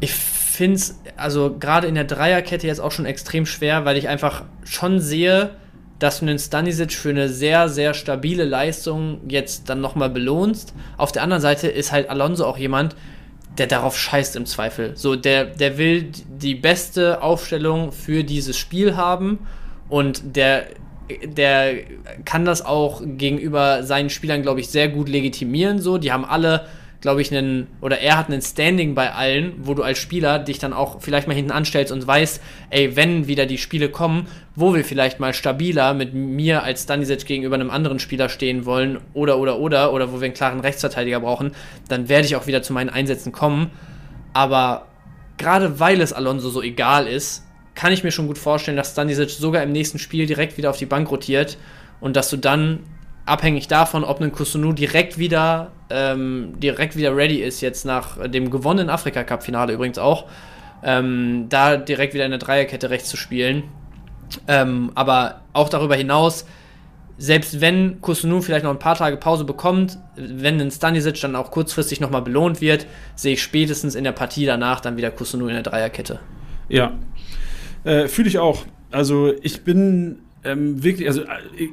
ich 0.00 0.14
finde 0.14 0.76
es, 0.76 0.98
also 1.18 1.58
gerade 1.60 1.88
in 1.88 1.94
der 1.94 2.04
Dreierkette 2.04 2.66
jetzt 2.66 2.80
auch 2.80 2.92
schon 2.92 3.04
extrem 3.04 3.44
schwer, 3.44 3.84
weil 3.84 3.98
ich 3.98 4.08
einfach 4.08 4.44
schon 4.64 4.98
sehe, 4.98 5.50
dass 5.98 6.20
du 6.20 6.26
den 6.26 6.38
Stanisic 6.38 6.92
für 6.92 7.10
eine 7.10 7.28
sehr, 7.28 7.68
sehr 7.68 7.94
stabile 7.94 8.44
Leistung 8.44 9.20
jetzt 9.28 9.68
dann 9.68 9.80
nochmal 9.80 10.10
belohnst. 10.10 10.74
Auf 10.96 11.12
der 11.12 11.22
anderen 11.22 11.42
Seite 11.42 11.68
ist 11.68 11.92
halt 11.92 12.08
Alonso 12.08 12.44
auch 12.44 12.58
jemand, 12.58 12.94
der 13.58 13.66
darauf 13.66 13.98
scheißt 13.98 14.36
im 14.36 14.46
Zweifel. 14.46 14.96
So, 14.96 15.16
der, 15.16 15.44
der 15.44 15.78
will 15.78 16.10
die 16.28 16.54
beste 16.54 17.22
Aufstellung 17.22 17.90
für 17.92 18.22
dieses 18.22 18.56
Spiel 18.56 18.96
haben 18.96 19.40
und 19.88 20.36
der, 20.36 20.66
der 21.24 21.74
kann 22.24 22.44
das 22.44 22.64
auch 22.64 23.02
gegenüber 23.04 23.82
seinen 23.82 24.10
Spielern, 24.10 24.42
glaube 24.42 24.60
ich, 24.60 24.68
sehr 24.68 24.88
gut 24.88 25.08
legitimieren. 25.08 25.80
So, 25.80 25.98
die 25.98 26.12
haben 26.12 26.24
alle 26.24 26.66
glaube 27.00 27.22
ich, 27.22 27.32
einen, 27.32 27.68
oder 27.80 28.00
er 28.00 28.18
hat 28.18 28.26
einen 28.26 28.42
Standing 28.42 28.94
bei 28.94 29.12
allen, 29.12 29.54
wo 29.58 29.74
du 29.74 29.82
als 29.82 29.98
Spieler 29.98 30.38
dich 30.40 30.58
dann 30.58 30.72
auch 30.72 31.00
vielleicht 31.00 31.28
mal 31.28 31.34
hinten 31.34 31.52
anstellst 31.52 31.92
und 31.92 32.04
weißt, 32.04 32.42
ey, 32.70 32.96
wenn 32.96 33.28
wieder 33.28 33.46
die 33.46 33.58
Spiele 33.58 33.88
kommen, 33.88 34.26
wo 34.56 34.74
wir 34.74 34.84
vielleicht 34.84 35.20
mal 35.20 35.32
stabiler 35.32 35.94
mit 35.94 36.14
mir 36.14 36.64
als 36.64 36.82
Stanisic 36.82 37.24
gegenüber 37.24 37.54
einem 37.54 37.70
anderen 37.70 38.00
Spieler 38.00 38.28
stehen 38.28 38.64
wollen 38.64 38.98
oder, 39.14 39.38
oder, 39.38 39.60
oder, 39.60 39.92
oder 39.92 40.12
wo 40.12 40.20
wir 40.20 40.24
einen 40.24 40.34
klaren 40.34 40.60
Rechtsverteidiger 40.60 41.20
brauchen, 41.20 41.52
dann 41.88 42.08
werde 42.08 42.26
ich 42.26 42.34
auch 42.34 42.48
wieder 42.48 42.62
zu 42.62 42.72
meinen 42.72 42.90
Einsätzen 42.90 43.30
kommen. 43.30 43.70
Aber 44.32 44.86
gerade 45.36 45.78
weil 45.78 46.00
es 46.00 46.12
Alonso 46.12 46.50
so 46.50 46.62
egal 46.62 47.06
ist, 47.06 47.44
kann 47.76 47.92
ich 47.92 48.02
mir 48.02 48.10
schon 48.10 48.26
gut 48.26 48.38
vorstellen, 48.38 48.76
dass 48.76 48.90
Stanisic 48.90 49.30
sogar 49.30 49.62
im 49.62 49.70
nächsten 49.70 50.00
Spiel 50.00 50.26
direkt 50.26 50.58
wieder 50.58 50.70
auf 50.70 50.78
die 50.78 50.86
Bank 50.86 51.08
rotiert 51.12 51.58
und 52.00 52.16
dass 52.16 52.28
du 52.28 52.36
dann 52.36 52.80
abhängig 53.28 53.68
davon, 53.68 54.04
ob 54.04 54.20
ein 54.20 54.32
Kusunu 54.32 54.72
direkt 54.72 55.18
wieder, 55.18 55.72
ähm, 55.90 56.54
direkt 56.58 56.96
wieder 56.96 57.16
ready 57.16 57.42
ist, 57.42 57.60
jetzt 57.60 57.84
nach 57.84 58.28
dem 58.28 58.50
gewonnenen 58.50 58.90
Afrika-Cup-Finale 58.90 59.72
übrigens 59.72 59.98
auch, 59.98 60.26
ähm, 60.82 61.46
da 61.48 61.76
direkt 61.76 62.14
wieder 62.14 62.24
in 62.24 62.30
der 62.30 62.38
Dreierkette 62.38 62.90
rechts 62.90 63.08
zu 63.08 63.16
spielen. 63.16 63.64
Ähm, 64.46 64.92
aber 64.94 65.42
auch 65.52 65.68
darüber 65.68 65.96
hinaus 65.96 66.44
selbst 67.18 67.60
wenn 67.60 68.00
Kusunu 68.00 68.40
vielleicht 68.40 68.64
noch 68.64 68.70
ein 68.70 68.78
paar 68.78 68.94
Tage 68.94 69.16
Pause 69.16 69.44
bekommt, 69.44 69.98
wenn 70.16 70.60
ein 70.60 70.70
Stanisic 70.70 71.20
dann 71.20 71.34
auch 71.34 71.50
kurzfristig 71.50 72.00
nochmal 72.00 72.22
belohnt 72.22 72.60
wird, 72.60 72.86
sehe 73.16 73.34
ich 73.34 73.42
spätestens 73.42 73.96
in 73.96 74.04
der 74.04 74.12
Partie 74.12 74.46
danach 74.46 74.80
dann 74.80 74.96
wieder 74.96 75.10
Kusunu 75.10 75.48
in 75.48 75.54
der 75.54 75.64
Dreierkette. 75.64 76.20
Ja, 76.68 76.92
äh, 77.82 78.06
fühle 78.06 78.28
ich 78.28 78.38
auch. 78.38 78.64
Also 78.92 79.34
ich 79.42 79.64
bin 79.64 80.20
ähm, 80.44 80.82
wirklich, 80.82 81.08
also 81.08 81.22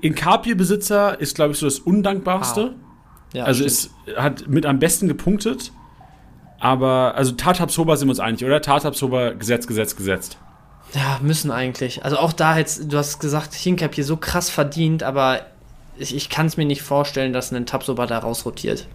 Inkapie-Besitzer 0.01 1.19
ist, 1.19 1.35
glaube 1.35 1.53
ich, 1.53 1.59
so 1.59 1.65
das 1.65 1.79
Undankbarste. 1.79 2.73
Ah. 2.73 3.37
Ja, 3.37 3.43
also 3.45 3.67
stimmt. 3.67 3.91
es 4.07 4.17
hat 4.17 4.47
mit 4.47 4.65
am 4.65 4.79
besten 4.79 5.07
gepunktet. 5.07 5.71
Aber, 6.59 7.15
also 7.15 7.33
Tatabsoba 7.33 7.97
sind 7.97 8.07
wir 8.07 8.11
uns 8.11 8.19
einig, 8.19 8.43
oder? 8.43 8.61
Tatabsoba, 8.61 9.31
Gesetz, 9.31 9.67
Gesetz, 9.67 9.95
gesetzt. 9.95 10.37
Ja, 10.93 11.19
müssen 11.21 11.51
eigentlich. 11.51 12.05
Also 12.05 12.17
auch 12.17 12.31
da 12.31 12.57
jetzt, 12.57 12.91
du 12.91 12.97
hast 12.97 13.19
gesagt, 13.19 13.53
Hinkap 13.53 13.93
hier 13.95 14.05
so 14.05 14.17
krass 14.17 14.49
verdient, 14.49 15.03
aber 15.03 15.41
ich, 15.97 16.15
ich 16.15 16.29
kann 16.29 16.45
es 16.45 16.57
mir 16.57 16.65
nicht 16.65 16.81
vorstellen, 16.81 17.33
dass 17.33 17.51
ein 17.51 17.65
Tabsoba 17.65 18.05
da 18.05 18.19
rausrotiert. 18.19 18.87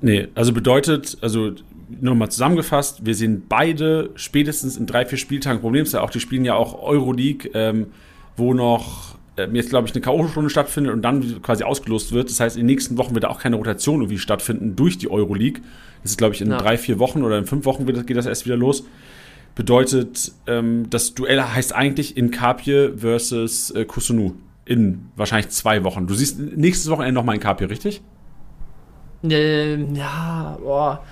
Nee, 0.00 0.28
also 0.34 0.52
bedeutet, 0.52 1.18
also 1.20 1.52
nochmal 2.00 2.30
zusammengefasst, 2.30 3.04
wir 3.04 3.14
sehen 3.14 3.44
beide 3.48 4.10
spätestens 4.14 4.76
in 4.76 4.86
drei, 4.86 5.04
vier 5.04 5.18
Spieltagen 5.18 5.60
Problem. 5.60 5.82
ist 5.82 5.92
ja 5.92 6.00
auch, 6.00 6.10
die 6.10 6.20
spielen 6.20 6.44
ja 6.44 6.54
auch 6.54 6.80
Euroleague, 6.80 7.50
ähm, 7.52 7.88
wo 8.36 8.54
noch 8.54 9.16
ähm, 9.36 9.54
jetzt, 9.54 9.70
glaube 9.70 9.86
ich, 9.88 9.94
eine 9.94 10.00
K.O.-Stunde 10.02 10.50
stattfindet 10.50 10.92
und 10.92 11.02
dann 11.02 11.42
quasi 11.42 11.64
ausgelost 11.64 12.12
wird. 12.12 12.30
Das 12.30 12.40
heißt, 12.40 12.56
in 12.56 12.62
den 12.62 12.66
nächsten 12.66 12.96
Wochen 12.98 13.14
wird 13.14 13.24
da 13.24 13.28
auch 13.28 13.40
keine 13.40 13.56
Rotation 13.56 14.00
irgendwie 14.00 14.18
stattfinden 14.18 14.76
durch 14.76 14.98
die 14.98 15.10
Euroleague. 15.10 15.62
Das 16.02 16.12
ist, 16.12 16.18
glaube 16.18 16.34
ich, 16.34 16.40
in 16.40 16.50
Ja. 16.50 16.58
drei, 16.58 16.78
vier 16.78 16.98
Wochen 16.98 17.22
oder 17.22 17.38
in 17.38 17.46
fünf 17.46 17.64
Wochen 17.64 17.86
geht 17.86 18.16
das 18.16 18.26
erst 18.26 18.46
wieder 18.46 18.56
los. 18.56 18.84
Bedeutet, 19.54 20.32
ähm, 20.46 20.88
das 20.90 21.14
Duell 21.14 21.42
heißt 21.42 21.74
eigentlich 21.74 22.16
Inkapie 22.16 22.90
versus 22.96 23.70
äh, 23.72 23.84
Kusunu 23.84 24.34
in 24.64 25.06
wahrscheinlich 25.16 25.50
zwei 25.50 25.82
Wochen. 25.84 26.06
Du 26.06 26.14
siehst 26.14 26.38
nächstes 26.38 26.88
Wochenende 26.90 27.14
nochmal 27.14 27.34
Inkapie, 27.34 27.64
richtig? 27.64 28.00
Ähm, 29.22 29.94
ja, 29.94 30.56
boah. 30.62 31.02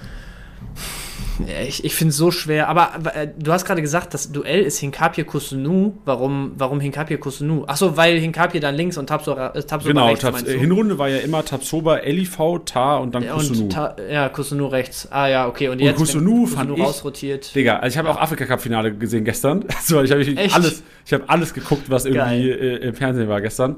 Ja, 1.47 1.61
Ich, 1.67 1.85
ich 1.85 1.95
finde 1.95 2.11
es 2.11 2.17
so 2.17 2.31
schwer, 2.31 2.69
aber 2.69 2.93
äh, 3.15 3.29
du 3.39 3.53
hast 3.53 3.65
gerade 3.65 3.81
gesagt, 3.83 4.13
das 4.15 4.33
Duell 4.33 4.63
ist 4.63 4.79
Hinkapie 4.79 5.25
Kusunu. 5.25 5.95
Warum, 6.05 6.53
warum 6.57 6.81
Hinkapie 6.81 7.17
Kusunu? 7.17 7.65
Achso, 7.67 7.97
weil 7.97 8.19
Hinkapie 8.19 8.61
dann 8.61 8.75
links 8.75 8.99
und 8.99 9.07
Tabsoba, 9.07 9.49
äh, 9.55 9.63
Tabsoba 9.63 9.93
Genau, 9.93 10.07
rechts, 10.09 10.25
äh, 10.25 10.55
du? 10.55 10.59
Hinrunde 10.61 10.99
war 10.99 11.09
ja 11.09 11.19
immer 11.19 11.45
Tabsoba, 11.45 11.99
LIV, 11.99 12.39
Tar 12.65 13.01
und 13.01 13.15
dann 13.15 13.23
Ja, 13.23 13.35
Kusunu. 13.35 13.63
und 13.65 13.71
Ta 13.73 13.97
ja, 14.11 14.29
Kusunu 14.29 14.67
rechts. 14.67 15.07
Ah 15.13 15.29
ja, 15.29 15.47
okay. 15.47 15.69
Und, 15.69 15.79
jetzt, 15.81 15.91
wenn 15.93 15.97
Kusunu 16.07 16.47
fand 16.47 16.77
ich- 16.77 16.83
rausrotiert. 16.85 17.55
Digga, 17.55 17.77
also 17.79 17.95
ich 17.95 17.99
habe 17.99 18.11
auch 18.11 18.21
Afrika 18.21 18.45
Cup 18.47 18.61
Finale 18.61 18.93
gesehen 18.95 19.25
gestern. 19.25 19.65
Also 19.79 20.03
ich 20.03 20.11
habe 20.11 20.25
alles, 20.53 20.83
ich 21.07 21.13
habe 21.13 21.25
alles 21.29 21.55
geguckt, 21.55 21.89
was 21.89 22.05
irgendwie 22.05 22.51
äh, 22.51 22.77
im 22.89 22.95
Fernsehen 22.95 23.29
war 23.29 23.41
gestern. 23.41 23.77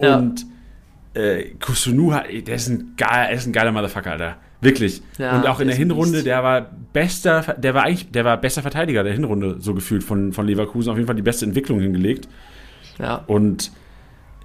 Ja. 0.00 0.16
Und 0.18 0.46
äh, 1.14 1.50
Kusunu, 1.64 2.12
der 2.46 2.54
ist 2.54 2.68
ein 2.68 2.94
geil, 2.96 3.26
er 3.30 3.32
ist 3.32 3.46
ein 3.46 3.52
geiler 3.52 3.72
Motherfucker, 3.72 4.12
Alter. 4.12 4.36
Wirklich. 4.64 5.02
Ja, 5.18 5.36
und 5.36 5.46
auch 5.46 5.60
in 5.60 5.68
der 5.68 5.76
Hinrunde, 5.76 6.22
der 6.22 6.42
war 6.42 6.70
bester, 6.92 7.54
der 7.58 7.74
war 7.74 7.84
eigentlich, 7.84 8.10
der 8.10 8.24
war 8.24 8.36
bester 8.38 8.62
Verteidiger 8.62 9.04
der 9.04 9.12
Hinrunde, 9.12 9.56
so 9.60 9.74
gefühlt 9.74 10.02
von, 10.02 10.32
von 10.32 10.46
Leverkusen. 10.46 10.90
Auf 10.90 10.96
jeden 10.96 11.06
Fall 11.06 11.16
die 11.16 11.22
beste 11.22 11.44
Entwicklung 11.44 11.80
hingelegt. 11.80 12.28
Ja. 12.98 13.22
Und 13.26 13.70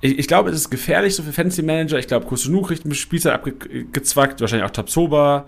ich, 0.01 0.19
ich 0.19 0.27
glaube, 0.27 0.49
es 0.49 0.55
ist 0.55 0.69
gefährlich 0.69 1.15
so 1.15 1.23
für 1.23 1.31
Fantasy 1.31 1.61
Manager. 1.61 1.97
Ich 1.99 2.07
glaube, 2.07 2.25
Kusunu 2.25 2.61
kriegt 2.61 2.85
ein 2.85 2.89
bisschen 2.89 3.01
Spielzeit 3.03 3.33
abgezwackt, 3.33 4.41
wahrscheinlich 4.41 4.65
auch 4.67 4.73
Tapsoba, 4.73 5.45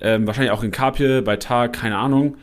ähm, 0.00 0.26
wahrscheinlich 0.26 0.52
auch 0.52 0.62
in 0.62 0.70
Kapje, 0.70 1.22
bei 1.22 1.36
Tag, 1.36 1.74
keine 1.74 1.96
Ahnung. 1.96 2.36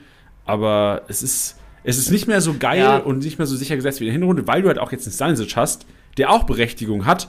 Aber 0.45 1.01
es 1.07 1.21
ist, 1.23 1.59
es 1.83 1.97
ist 1.97 2.11
nicht 2.11 2.27
mehr 2.27 2.41
so 2.41 2.55
geil 2.57 2.79
Ja. 2.79 2.97
und 2.97 3.19
nicht 3.19 3.37
mehr 3.37 3.47
so 3.47 3.55
sicher 3.55 3.75
gesetzt 3.75 3.99
wie 3.99 4.05
in 4.05 4.09
der 4.13 4.19
Hinrunde, 4.19 4.47
weil 4.47 4.61
du 4.61 4.67
halt 4.67 4.79
auch 4.79 4.91
jetzt 4.91 5.05
einen 5.05 5.13
Stanisic 5.13 5.55
hast, 5.55 5.85
der 6.17 6.29
auch 6.31 6.43
Berechtigung 6.43 7.05
hat. 7.05 7.27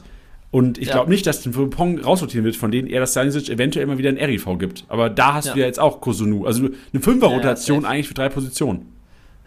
Und 0.51 0.78
ich 0.78 0.88
Ja. 0.88 0.94
glaube 0.94 1.11
nicht, 1.11 1.26
dass 1.26 1.42
den 1.42 1.53
Pong 1.70 2.01
rausrotieren 2.01 2.44
wird, 2.44 2.57
von 2.57 2.70
denen 2.70 2.88
er 2.88 3.01
das 3.01 3.11
Stanisic 3.11 3.51
eventuell 3.51 3.84
immer 3.84 3.99
wieder 3.99 4.09
ein 4.09 4.16
RIV 4.16 4.46
gibt. 4.59 4.84
Aber 4.88 5.11
da 5.11 5.34
hast 5.34 5.49
Ja. 5.49 5.55
du 5.55 5.61
ja 5.61 5.66
jetzt 5.66 5.78
auch 5.78 6.01
Kusunu. 6.01 6.46
Also 6.46 6.68
eine 6.92 7.03
Fünfer-Rotation 7.03 7.82
Ja, 7.82 7.88
eigentlich 7.88 8.09
für 8.09 8.14
drei 8.14 8.28
Positionen. 8.30 8.86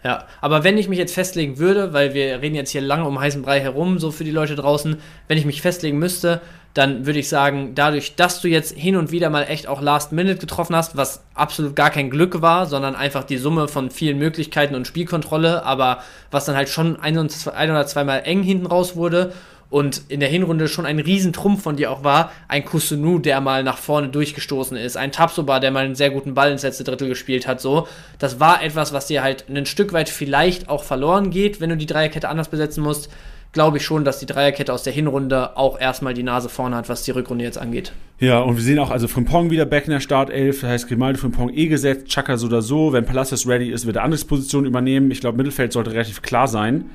Ja, 0.04 0.24
aber 0.40 0.64
wenn 0.64 0.78
ich 0.78 0.88
mich 0.88 0.98
jetzt 0.98 1.14
festlegen 1.14 1.58
würde, 1.58 1.92
weil 1.92 2.12
wir 2.12 2.42
reden 2.42 2.56
jetzt 2.56 2.70
hier 2.70 2.80
lange 2.80 3.04
um 3.04 3.20
heißen 3.20 3.42
Brei 3.42 3.60
herum, 3.60 3.98
so 4.00 4.10
für 4.10 4.24
die 4.24 4.32
Leute 4.32 4.56
draußen, 4.56 4.96
wenn 5.28 5.38
ich 5.38 5.44
mich 5.44 5.62
festlegen 5.62 5.98
müsste, 5.98 6.40
dann 6.74 7.06
würde 7.06 7.18
ich 7.20 7.28
sagen, 7.28 7.72
dadurch, 7.74 8.16
dass 8.16 8.40
du 8.40 8.48
jetzt 8.48 8.76
hin 8.76 8.96
und 8.96 9.12
wieder 9.12 9.28
mal 9.30 9.42
echt 9.44 9.68
auch 9.68 9.80
Last 9.80 10.10
Minute 10.12 10.38
getroffen 10.38 10.74
hast, 10.74 10.96
was 10.96 11.22
absolut 11.34 11.76
gar 11.76 11.90
kein 11.90 12.10
Glück 12.10 12.42
war, 12.42 12.66
sondern 12.66 12.96
einfach 12.96 13.22
die 13.24 13.36
Summe 13.36 13.68
von 13.68 13.90
vielen 13.90 14.18
Möglichkeiten 14.18 14.74
und 14.74 14.86
Spielkontrolle, 14.86 15.64
aber 15.64 15.98
was 16.30 16.46
dann 16.46 16.56
halt 16.56 16.68
schon 16.68 16.98
ein, 16.98 17.18
und 17.18 17.30
zwei, 17.30 17.52
ein 17.52 17.70
oder 17.70 17.86
zweimal 17.86 18.22
eng 18.24 18.42
hinten 18.42 18.66
raus 18.66 18.96
wurde 18.96 19.32
und 19.72 20.02
in 20.08 20.20
der 20.20 20.28
Hinrunde 20.28 20.68
schon 20.68 20.84
ein 20.84 20.98
Riesentrumpf 20.98 21.62
von 21.62 21.76
dir 21.76 21.90
auch 21.90 22.04
war, 22.04 22.30
ein 22.46 22.62
Kusunu, 22.62 23.18
der 23.18 23.40
mal 23.40 23.64
nach 23.64 23.78
vorne 23.78 24.08
durchgestoßen 24.08 24.76
ist, 24.76 24.98
ein 24.98 25.12
Tapsoba, 25.12 25.60
der 25.60 25.70
mal 25.70 25.86
einen 25.86 25.94
sehr 25.94 26.10
guten 26.10 26.34
Ball 26.34 26.52
ins 26.52 26.62
letzte 26.62 26.84
Drittel 26.84 27.08
gespielt 27.08 27.46
hat, 27.46 27.58
so. 27.58 27.88
Das 28.18 28.38
war 28.38 28.62
etwas, 28.62 28.92
was 28.92 29.06
dir 29.06 29.22
halt 29.22 29.46
ein 29.48 29.64
Stück 29.64 29.94
weit 29.94 30.10
vielleicht 30.10 30.68
auch 30.68 30.84
verloren 30.84 31.30
geht, 31.30 31.62
wenn 31.62 31.70
du 31.70 31.78
die 31.78 31.86
Dreierkette 31.86 32.28
anders 32.28 32.48
besetzen 32.48 32.82
musst. 32.82 33.10
Glaube 33.52 33.78
ich 33.78 33.84
schon, 33.84 34.04
dass 34.04 34.18
die 34.18 34.26
Dreierkette 34.26 34.74
aus 34.74 34.82
der 34.82 34.92
Hinrunde 34.92 35.56
auch 35.56 35.80
erstmal 35.80 36.12
die 36.12 36.22
Nase 36.22 36.50
vorne 36.50 36.76
hat, 36.76 36.90
was 36.90 37.04
die 37.04 37.10
Rückrunde 37.10 37.44
jetzt 37.44 37.58
angeht. 37.58 37.92
Ja, 38.18 38.40
und 38.40 38.56
wir 38.56 38.62
sehen 38.62 38.78
auch, 38.78 38.90
also 38.90 39.08
Frimpong 39.08 39.50
wieder 39.50 39.64
back 39.64 39.86
in 39.86 39.92
der 39.92 40.00
Startelf, 40.00 40.60
das 40.60 40.68
heißt 40.68 40.88
Grimaldo 40.88 41.18
Frimpong 41.18 41.48
eh 41.48 41.68
gesetzt, 41.68 42.08
Chaka 42.08 42.36
so 42.36 42.46
oder 42.46 42.60
so. 42.60 42.92
Wenn 42.92 43.06
Palacios 43.06 43.48
ready 43.48 43.70
ist, 43.70 43.86
wird 43.86 43.96
er 43.96 44.04
andere 44.04 44.22
Position 44.22 44.66
übernehmen. 44.66 45.10
Ich 45.10 45.20
glaube, 45.20 45.38
Mittelfeld 45.38 45.72
sollte 45.72 45.92
relativ 45.92 46.20
klar 46.20 46.46
sein. 46.46 46.90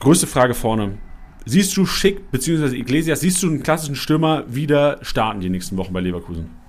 Größte 0.00 0.26
Frage 0.26 0.54
vorne. 0.54 0.96
Siehst 1.44 1.76
du 1.76 1.86
Schick, 1.86 2.30
beziehungsweise 2.30 2.76
Iglesias, 2.76 3.20
siehst 3.20 3.42
du 3.42 3.48
einen 3.48 3.62
klassischen 3.62 3.96
Stürmer 3.96 4.44
wieder 4.48 4.98
starten 5.02 5.40
die 5.40 5.50
nächsten 5.50 5.76
Wochen 5.76 5.92
bei 5.92 6.00
Leverkusen? 6.00 6.62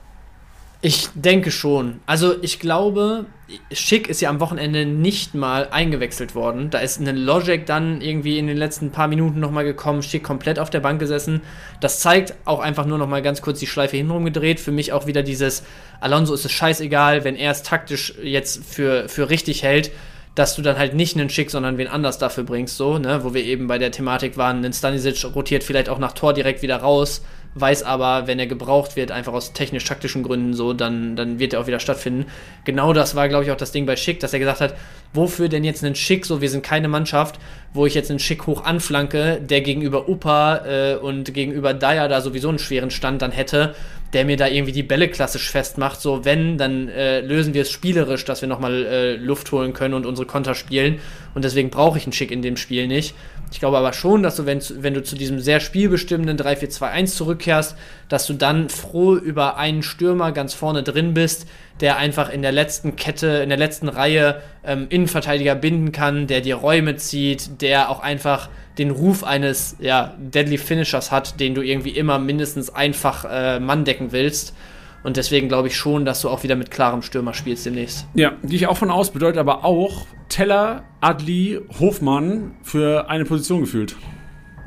Ich 0.86 1.08
denke 1.16 1.50
schon. 1.50 2.02
Also 2.06 2.36
ich 2.42 2.60
glaube, 2.60 3.26
Schick 3.72 4.10
ist 4.10 4.20
ja 4.20 4.30
am 4.30 4.42
Wochenende 4.42 4.86
nicht 4.86 5.34
mal 5.34 5.70
eingewechselt 5.72 6.36
worden. 6.36 6.72
Da 6.72 6.80
ist 6.80 7.00
eine 7.00 7.14
Logic 7.14 7.66
dann 7.66 8.02
irgendwie 8.02 8.38
in 8.38 8.48
den 8.48 8.58
letzten 8.58 8.92
paar 8.92 9.08
Minuten 9.08 9.40
nochmal 9.40 9.64
gekommen, 9.64 10.04
Schick 10.04 10.26
komplett 10.26 10.60
auf 10.60 10.70
der 10.70 10.82
Bank 10.82 11.00
gesessen. 11.00 11.40
Das 11.80 12.02
zeigt 12.02 12.36
auch 12.44 12.60
einfach 12.60 12.86
nur 12.86 12.98
nochmal 12.98 13.22
ganz 13.22 13.42
kurz 13.42 13.60
die 13.60 13.68
Schleife 13.68 13.96
hintenrum 13.96 14.26
gedreht. 14.26 14.60
Für 14.60 14.74
mich 14.74 14.92
auch 14.92 15.08
wieder 15.08 15.24
dieses, 15.24 15.64
Alonso 16.02 16.34
ist 16.34 16.44
es 16.44 16.52
scheißegal, 16.52 17.24
wenn 17.24 17.38
er 17.38 17.52
es 17.52 17.64
taktisch 17.64 18.16
jetzt 18.22 18.66
für, 18.66 19.08
für 19.08 19.30
richtig 19.30 19.64
hält, 19.64 19.90
dass 20.36 20.56
du 20.56 20.62
dann 20.62 20.78
halt 20.78 20.96
nicht 20.96 21.16
einen 21.16 21.30
Schick, 21.30 21.52
sondern 21.52 21.78
wen 21.78 21.88
anders 21.88 22.18
dafür 22.18 22.44
bringst, 22.44 22.78
so, 22.78 22.98
ne, 22.98 23.24
wo 23.24 23.34
wir 23.34 23.44
eben 23.44 23.68
bei 23.68 23.78
der 23.78 23.92
Thematik 23.92 24.38
waren, 24.38 24.66
ein 24.66 24.74
Stanisic 24.74 25.24
rotiert 25.36 25.64
vielleicht 25.64 25.90
auch 25.90 26.00
nach 26.00 26.14
Tor 26.14 26.34
direkt 26.34 26.62
wieder 26.64 26.78
raus, 26.78 27.22
weiß 27.56 27.84
aber, 27.84 28.26
wenn 28.26 28.40
er 28.40 28.48
gebraucht 28.48 28.96
wird, 28.96 29.12
einfach 29.12 29.34
aus 29.34 29.54
technisch-taktischen 29.54 30.24
Gründen 30.24 30.54
so, 30.54 30.74
dann, 30.74 31.16
dann 31.16 31.38
wird 31.38 31.54
er 31.54 31.62
auch 31.62 31.68
wieder 31.68 31.80
stattfinden. 31.80 32.26
Genau 32.66 32.94
das 32.94 33.16
war, 33.16 33.30
glaube 33.30 33.44
ich, 33.44 33.52
auch 33.52 33.58
das 33.58 33.72
Ding 33.72 33.86
bei 33.86 33.96
Schick, 33.96 34.20
dass 34.20 34.34
er 34.34 34.40
gesagt 34.40 34.62
hat, 34.62 34.76
wofür 35.14 35.50
denn 35.50 35.64
jetzt 35.64 35.84
einen 35.84 35.94
Schick, 35.94 36.26
so, 36.26 36.42
wir 36.42 36.50
sind 36.50 36.64
keine 36.64 36.88
Mannschaft, 36.88 37.40
wo 37.74 37.86
ich 37.86 37.94
jetzt 37.94 38.10
einen 38.10 38.20
Schick 38.20 38.48
hoch 38.48 38.64
anflanke, 38.64 39.40
der 39.40 39.62
gegenüber 39.62 40.10
Upa 40.10 40.66
äh, 40.66 40.96
und 40.96 41.34
gegenüber 41.34 41.76
Dyer 41.76 42.08
da 42.08 42.22
sowieso 42.22 42.50
einen 42.50 42.60
schweren 42.60 42.90
Stand 42.90 43.22
dann 43.22 43.32
hätte, 43.32 43.76
der 44.14 44.26
mir 44.26 44.38
da 44.38 44.48
irgendwie 44.48 44.72
die 44.72 44.84
Bälle 44.84 45.10
klassisch 45.10 45.50
festmacht. 45.50 46.00
So, 46.00 46.24
wenn, 46.24 46.58
dann 46.58 46.88
äh, 46.90 47.22
lösen 47.22 47.54
wir 47.54 47.64
es 47.64 47.72
spielerisch, 47.72 48.26
dass 48.26 48.42
wir 48.42 48.48
nochmal 48.48 48.86
äh, 48.86 49.16
Luft 49.16 49.52
holen 49.52 49.74
können 49.74 49.94
und 49.94 50.06
unsere 50.06 50.28
Konter 50.28 50.56
spielen. 50.56 51.00
Und 51.34 51.44
deswegen 51.44 51.70
brauche 51.70 51.98
ich 51.98 52.06
einen 52.06 52.14
Schick 52.14 52.32
in 52.32 52.42
dem 52.42 52.58
Spiel 52.58 52.88
nicht. 52.88 53.16
Ich 53.54 53.60
glaube 53.60 53.78
aber 53.78 53.94
schon, 53.94 54.24
dass 54.24 54.36
du, 54.36 54.48
wenn, 54.48 54.64
wenn 54.80 54.96
du 54.96 55.04
zu 55.04 55.16
diesem 55.16 55.40
sehr 55.40 55.60
spielbestimmenden 55.60 56.40
3-4-2-1 56.40 57.06
zurückkehrst, 57.16 57.76
dass 58.10 58.26
du 58.26 58.34
dann 58.34 58.68
froh 58.68 59.16
über 59.16 59.58
einen 59.58 59.84
Stürmer 59.84 60.32
ganz 60.32 60.56
vorne 60.56 60.82
drin 60.82 61.14
bist, 61.14 61.46
der 61.80 61.98
einfach 61.98 62.32
in 62.32 62.42
der 62.42 62.52
letzten 62.52 62.96
Kette, 62.96 63.28
in 63.44 63.50
der 63.50 63.60
letzten 63.60 63.90
Reihe 63.90 64.42
ähm, 64.66 64.88
Innenverteidiger 64.90 65.54
binden 65.54 65.92
kann, 65.92 66.26
der 66.26 66.42
dir 66.42 66.56
Räume 66.56 66.96
zieht, 66.96 67.62
der 67.62 67.92
auch 67.92 68.00
einfach 68.00 68.50
den 68.80 68.90
Ruf 68.90 69.24
eines 69.24 69.76
ja, 69.80 70.16
Deadly 70.18 70.58
Finishers 70.58 71.12
hat, 71.12 71.40
den 71.40 71.54
du 71.54 71.62
irgendwie 71.62 71.92
immer 71.92 72.18
mindestens 72.18 72.72
einfach 72.72 73.24
äh, 73.30 73.60
Mann 73.60 73.86
decken 73.86 74.12
willst. 74.12 74.56
Und 75.04 75.18
deswegen 75.18 75.50
glaube 75.50 75.68
ich 75.68 75.76
schon, 75.76 76.06
dass 76.06 76.22
du 76.22 76.30
auch 76.30 76.44
wieder 76.44 76.56
mit 76.56 76.72
klarem 76.72 77.02
Stürmer 77.02 77.34
spielst 77.34 77.66
demnächst. 77.66 78.08
Ja, 78.14 78.34
gehe 78.44 78.56
ich 78.56 78.68
auch 78.68 78.78
von 78.78 78.90
aus, 78.90 79.12
bedeutet 79.12 79.38
aber 79.38 79.66
auch 79.66 80.08
Teller, 80.30 80.84
Adli, 81.02 81.60
Hofmann 81.80 82.56
für 82.64 83.10
eine 83.10 83.26
Position 83.26 83.62
gefühlt. 83.62 83.96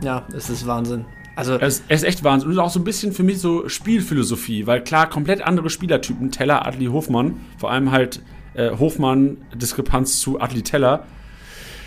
Ja, 0.02 0.26
es 0.36 0.50
ist 0.50 0.66
Wahnsinn. 0.66 1.06
Also, 1.36 1.56
ist, 1.56 1.84
er 1.88 1.96
ist 1.96 2.04
echt 2.04 2.22
Wahnsinn. 2.22 2.50
Und 2.50 2.58
auch 2.58 2.70
so 2.70 2.80
ein 2.80 2.84
bisschen 2.84 3.12
für 3.12 3.22
mich 3.22 3.40
so 3.40 3.68
Spielphilosophie, 3.68 4.66
weil 4.66 4.82
klar, 4.82 5.08
komplett 5.08 5.42
andere 5.42 5.70
Spielertypen, 5.70 6.30
Teller, 6.30 6.66
Adli, 6.66 6.86
Hofmann, 6.86 7.40
vor 7.58 7.70
allem 7.70 7.90
halt 7.90 8.20
äh, 8.54 8.70
Hofmann, 8.70 9.38
Diskrepanz 9.54 10.20
zu 10.20 10.40
Adli 10.40 10.62
Teller, 10.62 11.04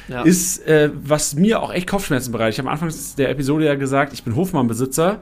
ja. 0.08 0.24
ist, 0.24 0.66
äh, 0.68 0.92
was 0.94 1.36
mir 1.36 1.62
auch 1.62 1.72
echt 1.72 1.88
Kopfschmerzen 1.88 2.32
bereitet. 2.32 2.56
Ich 2.56 2.60
habe 2.60 2.70
am 2.70 2.74
Anfang 2.74 2.92
der 3.18 3.30
Episode 3.30 3.66
ja 3.66 3.76
gesagt, 3.76 4.14
ich 4.14 4.24
bin 4.24 4.36
Hofmann-Besitzer 4.36 5.20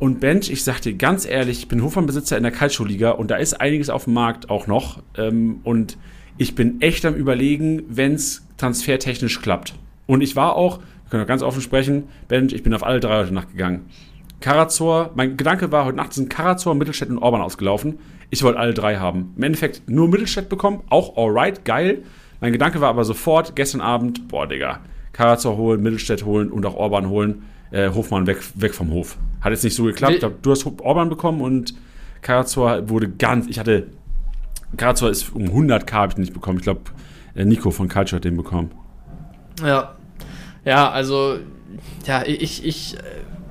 und 0.00 0.18
Bench, 0.18 0.50
ich 0.50 0.64
sag 0.64 0.80
dir 0.80 0.94
ganz 0.94 1.26
ehrlich, 1.26 1.58
ich 1.58 1.68
bin 1.68 1.82
Hofmann-Besitzer 1.82 2.38
in 2.38 2.42
der 2.42 2.52
Calcio-Liga 2.52 3.10
und 3.10 3.30
da 3.30 3.36
ist 3.36 3.60
einiges 3.60 3.90
auf 3.90 4.04
dem 4.04 4.14
Markt 4.14 4.48
auch 4.48 4.66
noch. 4.66 5.02
Ähm, 5.16 5.60
und 5.62 5.98
ich 6.38 6.54
bin 6.54 6.80
echt 6.80 7.04
am 7.04 7.14
überlegen, 7.14 7.82
wenn 7.86 8.14
es 8.14 8.46
transfertechnisch 8.56 9.42
klappt. 9.42 9.74
Und 10.06 10.22
ich 10.22 10.36
war 10.36 10.56
auch, 10.56 10.78
können 11.10 11.22
wir 11.22 11.26
ganz 11.26 11.42
offen 11.42 11.60
sprechen. 11.60 12.04
Bench, 12.28 12.54
ich 12.54 12.62
bin 12.62 12.72
auf 12.72 12.82
alle 12.82 12.98
drei 12.98 13.20
heute 13.20 13.34
Nacht 13.34 13.50
gegangen. 13.52 13.90
Karazor, 14.40 15.10
mein 15.16 15.36
Gedanke 15.36 15.70
war, 15.70 15.84
heute 15.84 15.98
Nacht 15.98 16.14
sind 16.14 16.30
Karazor, 16.30 16.74
Mittelstädt 16.74 17.10
und 17.10 17.18
Orban 17.18 17.42
ausgelaufen. 17.42 17.98
Ich 18.30 18.42
wollte 18.42 18.58
alle 18.58 18.72
drei 18.72 18.96
haben. 18.96 19.34
Im 19.36 19.42
Endeffekt 19.42 19.82
nur 19.86 20.08
Mittelstädt 20.08 20.48
bekommen, 20.48 20.82
auch 20.88 21.18
alright, 21.18 21.66
geil. 21.66 22.04
Mein 22.40 22.52
Gedanke 22.52 22.80
war 22.80 22.88
aber 22.88 23.04
sofort, 23.04 23.54
gestern 23.54 23.82
Abend, 23.82 24.28
boah, 24.28 24.46
Digga, 24.46 24.80
Karazor 25.12 25.58
holen, 25.58 25.82
Mittelstädt 25.82 26.24
holen 26.24 26.50
und 26.50 26.64
auch 26.64 26.74
Orban 26.74 27.10
holen. 27.10 27.42
Äh, 27.70 27.90
Hofmann 27.90 28.26
weg, 28.26 28.38
weg 28.54 28.74
vom 28.74 28.90
Hof. 28.90 29.16
Hat 29.40 29.52
jetzt 29.52 29.64
nicht 29.64 29.74
so 29.76 29.84
geklappt. 29.84 30.22
Will- 30.22 30.34
Du 30.42 30.50
hast 30.50 30.66
Orban 30.80 31.08
bekommen 31.08 31.40
und 31.40 31.74
Karazor 32.22 32.88
wurde 32.88 33.08
ganz, 33.08 33.46
ich 33.46 33.58
hatte, 33.58 33.86
Karazor 34.76 35.10
ist 35.10 35.34
um 35.34 35.44
100k 35.44 35.92
habe 35.92 36.12
ich 36.12 36.18
nicht 36.18 36.32
bekommen. 36.34 36.58
Ich 36.58 36.64
glaube, 36.64 36.80
Nico 37.34 37.70
von 37.70 37.88
Culture 37.88 38.16
hat 38.16 38.24
den 38.24 38.36
bekommen. 38.36 38.70
Ja. 39.64 39.94
Ja, 40.64 40.90
also, 40.90 41.38
ja, 42.06 42.22
ich, 42.26 42.64
ich 42.66 42.96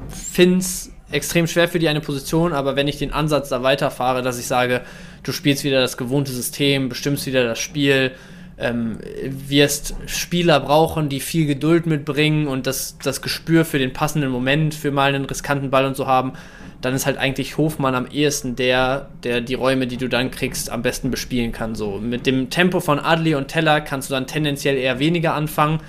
finde 0.10 0.60
es 0.60 0.92
extrem 1.12 1.48
schwer 1.48 1.68
für 1.68 1.80
die 1.80 1.88
eine 1.90 2.02
Position, 2.02 2.54
aber 2.54 2.76
wenn 2.76 2.88
ich 2.88 2.98
den 2.98 3.12
Ansatz 3.14 3.50
da 3.50 3.64
weiterfahre, 3.64 4.22
dass 4.22 4.38
ich 4.38 4.46
sage, 4.46 4.82
du 5.24 5.32
spielst 5.32 5.64
wieder 5.64 5.82
das 5.82 5.98
gewohnte 5.98 6.32
System, 6.32 6.88
bestimmst 6.90 7.26
wieder 7.26 7.44
das 7.46 7.58
Spiel, 7.60 8.12
ähm, 8.60 9.00
wirst 9.24 9.96
Spieler 10.06 10.60
brauchen, 10.60 11.10
die 11.10 11.20
viel 11.20 11.46
Geduld 11.46 11.86
mitbringen 11.86 12.48
und 12.48 12.68
das, 12.68 12.98
das 13.02 13.22
Gespür 13.22 13.64
für 13.64 13.80
den 13.80 13.94
passenden 13.94 14.30
Moment, 14.30 14.76
für 14.76 14.92
mal 14.92 15.14
einen 15.14 15.26
riskanten 15.26 15.70
Ball 15.70 15.86
und 15.86 15.96
so 15.96 16.08
haben, 16.08 16.34
dann 16.82 16.94
ist 16.94 17.06
halt 17.06 17.18
eigentlich 17.18 17.58
Hofmann 17.58 17.96
am 17.96 18.08
ehesten 18.08 18.56
der, 18.56 19.10
der 19.24 19.42
die 19.42 19.54
Räume, 19.54 19.88
die 19.88 19.98
du 19.98 20.08
dann 20.08 20.32
kriegst, 20.32 20.70
am 20.70 20.82
besten 20.82 21.10
bespielen 21.12 21.52
kann. 21.52 21.76
So 21.76 22.00
mit 22.00 22.26
dem 22.26 22.50
Tempo 22.50 22.80
von 22.80 23.00
Adli 23.00 23.36
und 23.36 23.48
Teller 23.48 23.82
kannst 23.82 24.10
du 24.10 24.14
dann 24.14 24.28
tendenziell 24.28 24.78
eher 24.78 25.00
weniger 25.00 25.34
anfangen, 25.34 25.80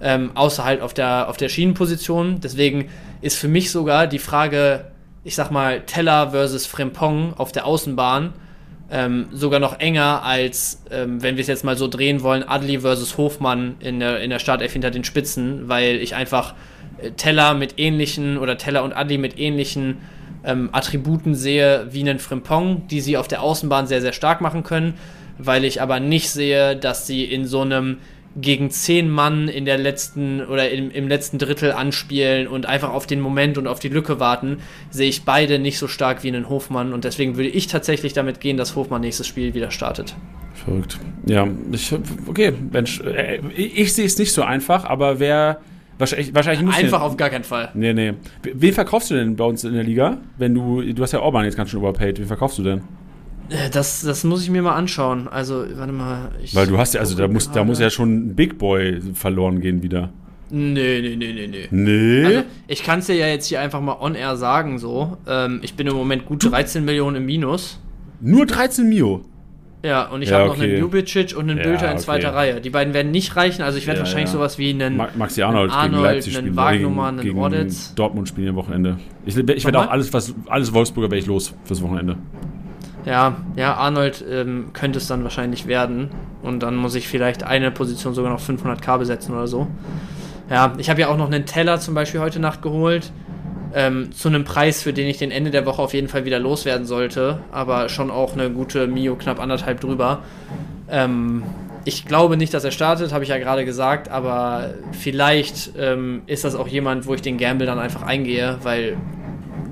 ähm, 0.00 0.30
außer 0.34 0.64
halt 0.64 0.80
auf 0.80 0.94
der, 0.94 1.28
auf 1.28 1.36
der 1.36 1.48
Schienenposition. 1.48 2.40
Deswegen 2.40 2.88
ist 3.20 3.38
für 3.38 3.48
mich 3.48 3.70
sogar 3.70 4.06
die 4.06 4.18
Frage, 4.18 4.86
ich 5.24 5.34
sag 5.34 5.50
mal, 5.50 5.82
Teller 5.82 6.30
versus 6.30 6.66
Frempong 6.66 7.34
auf 7.36 7.52
der 7.52 7.66
Außenbahn 7.66 8.32
ähm, 8.92 9.26
sogar 9.32 9.58
noch 9.58 9.80
enger 9.80 10.22
als, 10.22 10.82
ähm, 10.90 11.22
wenn 11.22 11.36
wir 11.36 11.40
es 11.40 11.48
jetzt 11.48 11.64
mal 11.64 11.78
so 11.78 11.88
drehen 11.88 12.22
wollen, 12.22 12.42
Adli 12.46 12.80
versus 12.80 13.16
Hofmann 13.16 13.76
in 13.80 14.00
der, 14.00 14.20
in 14.20 14.28
der 14.28 14.38
Startelf 14.38 14.74
hinter 14.74 14.90
den 14.90 15.02
Spitzen, 15.02 15.68
weil 15.68 15.96
ich 15.96 16.14
einfach 16.14 16.54
äh, 17.00 17.10
Teller 17.12 17.54
mit 17.54 17.78
ähnlichen 17.78 18.36
oder 18.36 18.58
Teller 18.58 18.84
und 18.84 18.92
Adli 18.92 19.16
mit 19.16 19.38
ähnlichen 19.38 19.96
ähm, 20.44 20.68
Attributen 20.72 21.34
sehe 21.34 21.86
wie 21.90 22.00
einen 22.00 22.18
Frimpong, 22.18 22.86
die 22.88 23.00
sie 23.00 23.16
auf 23.16 23.28
der 23.28 23.42
Außenbahn 23.42 23.86
sehr, 23.86 24.02
sehr 24.02 24.12
stark 24.12 24.42
machen 24.42 24.62
können, 24.62 24.94
weil 25.38 25.64
ich 25.64 25.80
aber 25.80 25.98
nicht 25.98 26.28
sehe, 26.28 26.76
dass 26.76 27.06
sie 27.06 27.24
in 27.24 27.46
so 27.46 27.62
einem 27.62 27.96
gegen 28.40 28.70
zehn 28.70 29.10
Mann 29.10 29.48
in 29.48 29.64
der 29.64 29.78
letzten 29.78 30.44
oder 30.44 30.70
im, 30.70 30.90
im 30.90 31.08
letzten 31.08 31.38
Drittel 31.38 31.72
anspielen 31.72 32.46
und 32.46 32.66
einfach 32.66 32.90
auf 32.90 33.06
den 33.06 33.20
Moment 33.20 33.58
und 33.58 33.66
auf 33.66 33.78
die 33.78 33.88
Lücke 33.88 34.20
warten, 34.20 34.58
sehe 34.90 35.08
ich 35.08 35.24
beide 35.24 35.58
nicht 35.58 35.78
so 35.78 35.88
stark 35.88 36.22
wie 36.22 36.28
einen 36.28 36.48
Hofmann 36.48 36.92
und 36.92 37.04
deswegen 37.04 37.36
würde 37.36 37.48
ich 37.48 37.66
tatsächlich 37.66 38.12
damit 38.12 38.40
gehen, 38.40 38.56
dass 38.56 38.74
Hofmann 38.74 39.02
nächstes 39.02 39.26
Spiel 39.26 39.54
wieder 39.54 39.70
startet. 39.70 40.14
Verrückt. 40.54 40.98
Ja, 41.26 41.46
ich, 41.72 41.94
okay, 42.26 42.52
Mensch, 42.72 43.00
äh, 43.00 43.40
ich, 43.54 43.78
ich 43.78 43.92
sehe 43.92 44.06
es 44.06 44.18
nicht 44.18 44.32
so 44.32 44.42
einfach, 44.42 44.84
aber 44.84 45.18
wer 45.18 45.60
wahrscheinlich, 45.98 46.34
wahrscheinlich 46.34 46.74
Einfach 46.74 47.02
auf 47.02 47.16
gar 47.16 47.30
keinen 47.30 47.44
Fall. 47.44 47.70
Nee, 47.74 47.92
nee. 47.92 48.14
Wen 48.42 48.72
verkaufst 48.72 49.10
du 49.10 49.14
denn 49.14 49.36
bei 49.36 49.44
uns 49.44 49.64
in 49.64 49.74
der 49.74 49.84
Liga? 49.84 50.18
Wenn 50.38 50.54
du, 50.54 50.82
du 50.82 51.02
hast 51.02 51.12
ja 51.12 51.20
Orban 51.20 51.44
jetzt 51.44 51.56
ganz 51.56 51.70
schön 51.70 51.80
überpaid, 51.80 52.18
wen 52.18 52.26
verkaufst 52.26 52.58
du 52.58 52.62
denn? 52.62 52.82
Äh, 53.50 53.70
Das, 53.70 54.02
das 54.02 54.24
muss 54.24 54.42
ich 54.42 54.50
mir 54.50 54.62
mal 54.62 54.74
anschauen. 54.74 55.28
Also, 55.28 55.64
warte 55.76 55.92
mal. 55.92 56.30
Ich 56.42 56.54
Weil 56.54 56.66
du 56.66 56.78
hast 56.78 56.94
ja, 56.94 57.00
also 57.00 57.16
da 57.16 57.28
muss, 57.28 57.50
da 57.50 57.64
muss 57.64 57.78
ja 57.78 57.90
schon 57.90 58.28
ein 58.28 58.34
Big 58.36 58.58
Boy 58.58 59.00
verloren 59.14 59.60
gehen 59.60 59.82
wieder. 59.82 60.10
Nee, 60.50 61.00
nee, 61.00 61.16
nee, 61.16 61.32
nee, 61.32 61.46
nee. 61.46 61.68
Nee. 61.70 62.24
Also, 62.26 62.42
ich 62.68 62.82
kann 62.82 62.98
es 62.98 63.06
dir 63.06 63.14
ja 63.14 63.26
jetzt 63.26 63.46
hier 63.46 63.60
einfach 63.60 63.80
mal 63.80 63.96
on 64.00 64.14
air 64.14 64.36
sagen, 64.36 64.78
so. 64.78 65.16
Ähm, 65.26 65.60
ich 65.62 65.74
bin 65.74 65.86
im 65.86 65.94
Moment 65.94 66.26
gut 66.26 66.50
13 66.50 66.84
Millionen 66.84 67.16
im 67.16 67.26
Minus. 67.26 67.80
Nur 68.20 68.44
13 68.46 68.88
Mio. 68.88 69.24
Ja, 69.84 70.04
und 70.10 70.22
ich 70.22 70.28
Ja, 70.28 70.36
habe 70.38 70.48
noch 70.48 70.54
okay. 70.56 70.64
einen 70.64 70.78
Ljubicic 70.78 71.36
und 71.36 71.50
einen 71.50 71.58
Ja, 71.58 71.64
Bülter 71.64 71.86
in 71.86 71.92
okay. 71.94 72.02
zweiter 72.02 72.34
Reihe. 72.34 72.60
Die 72.60 72.70
beiden 72.70 72.94
werden 72.94 73.10
nicht 73.10 73.34
reichen, 73.34 73.62
also 73.62 73.78
ich 73.78 73.86
werde 73.88 73.98
Ja, 73.98 74.04
wahrscheinlich 74.04 74.30
sowas 74.30 74.56
wie 74.58 74.70
einen. 74.70 74.96
Ma- 74.96 75.08
Maxi 75.16 75.42
Arnold, 75.42 75.70
gegen 75.70 75.80
Arnold, 75.80 76.02
Leipzig 76.04 76.38
einen. 76.38 76.54
Wagnumann, 76.54 77.14
einen 77.18 77.26
gegen 77.26 77.38
Ordetz. 77.40 77.92
Dortmund 77.96 78.28
spielen 78.28 78.50
am 78.50 78.54
Wochenende. 78.56 78.98
Ich, 79.26 79.36
ich 79.36 79.64
werde 79.64 79.80
auch 79.80 79.88
alles, 79.90 80.12
was 80.12 80.34
alles 80.46 80.72
Wolfsburger 80.72 81.10
wäre 81.10 81.18
ich 81.18 81.26
los 81.26 81.52
fürs 81.64 81.82
Wochenende. 81.82 82.16
Ja, 83.04 83.36
ja, 83.56 83.74
Arnold 83.74 84.24
ähm, 84.28 84.70
könnte 84.72 84.98
es 84.98 85.08
dann 85.08 85.24
wahrscheinlich 85.24 85.66
werden. 85.66 86.10
Und 86.42 86.62
dann 86.62 86.76
muss 86.76 86.94
ich 86.94 87.08
vielleicht 87.08 87.42
eine 87.42 87.70
Position 87.70 88.14
sogar 88.14 88.32
noch 88.32 88.40
500k 88.40 88.98
besetzen 88.98 89.34
oder 89.34 89.46
so. 89.46 89.66
Ja, 90.50 90.74
ich 90.78 90.90
habe 90.90 91.00
ja 91.00 91.08
auch 91.08 91.16
noch 91.16 91.26
einen 91.26 91.46
Teller 91.46 91.80
zum 91.80 91.94
Beispiel 91.94 92.20
heute 92.20 92.38
Nacht 92.38 92.62
geholt. 92.62 93.12
Ähm, 93.74 94.12
zu 94.12 94.28
einem 94.28 94.44
Preis, 94.44 94.82
für 94.82 94.92
den 94.92 95.08
ich 95.08 95.16
den 95.16 95.30
Ende 95.30 95.50
der 95.50 95.64
Woche 95.64 95.80
auf 95.80 95.94
jeden 95.94 96.08
Fall 96.08 96.24
wieder 96.24 96.38
loswerden 96.38 96.86
sollte. 96.86 97.38
Aber 97.50 97.88
schon 97.88 98.10
auch 98.10 98.34
eine 98.34 98.50
gute 98.50 98.86
Mio, 98.86 99.16
knapp 99.16 99.40
anderthalb 99.40 99.80
drüber. 99.80 100.20
Ähm, 100.90 101.42
ich 101.84 102.06
glaube 102.06 102.36
nicht, 102.36 102.54
dass 102.54 102.62
er 102.64 102.70
startet, 102.70 103.12
habe 103.12 103.24
ich 103.24 103.30
ja 103.30 103.38
gerade 103.38 103.64
gesagt. 103.64 104.10
Aber 104.10 104.74
vielleicht 104.92 105.72
ähm, 105.76 106.22
ist 106.26 106.44
das 106.44 106.54
auch 106.54 106.68
jemand, 106.68 107.06
wo 107.06 107.14
ich 107.14 107.22
den 107.22 107.38
Gamble 107.38 107.66
dann 107.66 107.78
einfach 107.78 108.02
eingehe, 108.02 108.58
weil 108.62 108.96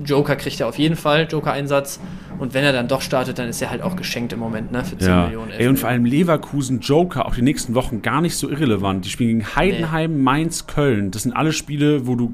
Joker 0.03 0.35
kriegt 0.35 0.59
er 0.59 0.67
auf 0.67 0.77
jeden 0.79 0.95
Fall, 0.95 1.27
Joker-Einsatz. 1.29 1.99
Und 2.41 2.53
wenn 2.55 2.63
er 2.63 2.73
dann 2.73 2.87
doch 2.87 3.01
startet, 3.01 3.37
dann 3.39 3.47
ist 3.49 3.61
er 3.61 3.69
halt 3.69 3.81
auch 3.83 3.95
geschenkt 3.95 4.33
im 4.33 4.39
Moment, 4.39 4.71
ne? 4.71 4.83
Für 4.83 4.97
10 4.97 5.07
Ja. 5.07 5.25
Millionen. 5.25 5.51
11 5.51 5.59
Ey, 5.61 5.67
und 5.67 5.77
vor 5.79 5.89
allem 5.89 6.05
Leverkusen, 6.05 6.79
Joker, 6.79 7.25
auch 7.27 7.35
die 7.35 7.41
nächsten 7.43 7.75
Wochen 7.75 8.01
gar 8.01 8.19
nicht 8.21 8.35
so 8.35 8.49
irrelevant. 8.49 9.05
Die 9.05 9.09
spielen 9.09 9.29
gegen 9.39 9.55
Heidenheim, 9.55 10.21
Mainz, 10.23 10.65
Köln. 10.67 11.11
Das 11.11 11.21
sind 11.23 11.33
alle 11.33 11.53
Spiele, 11.53 12.07
wo 12.07 12.15
du 12.15 12.33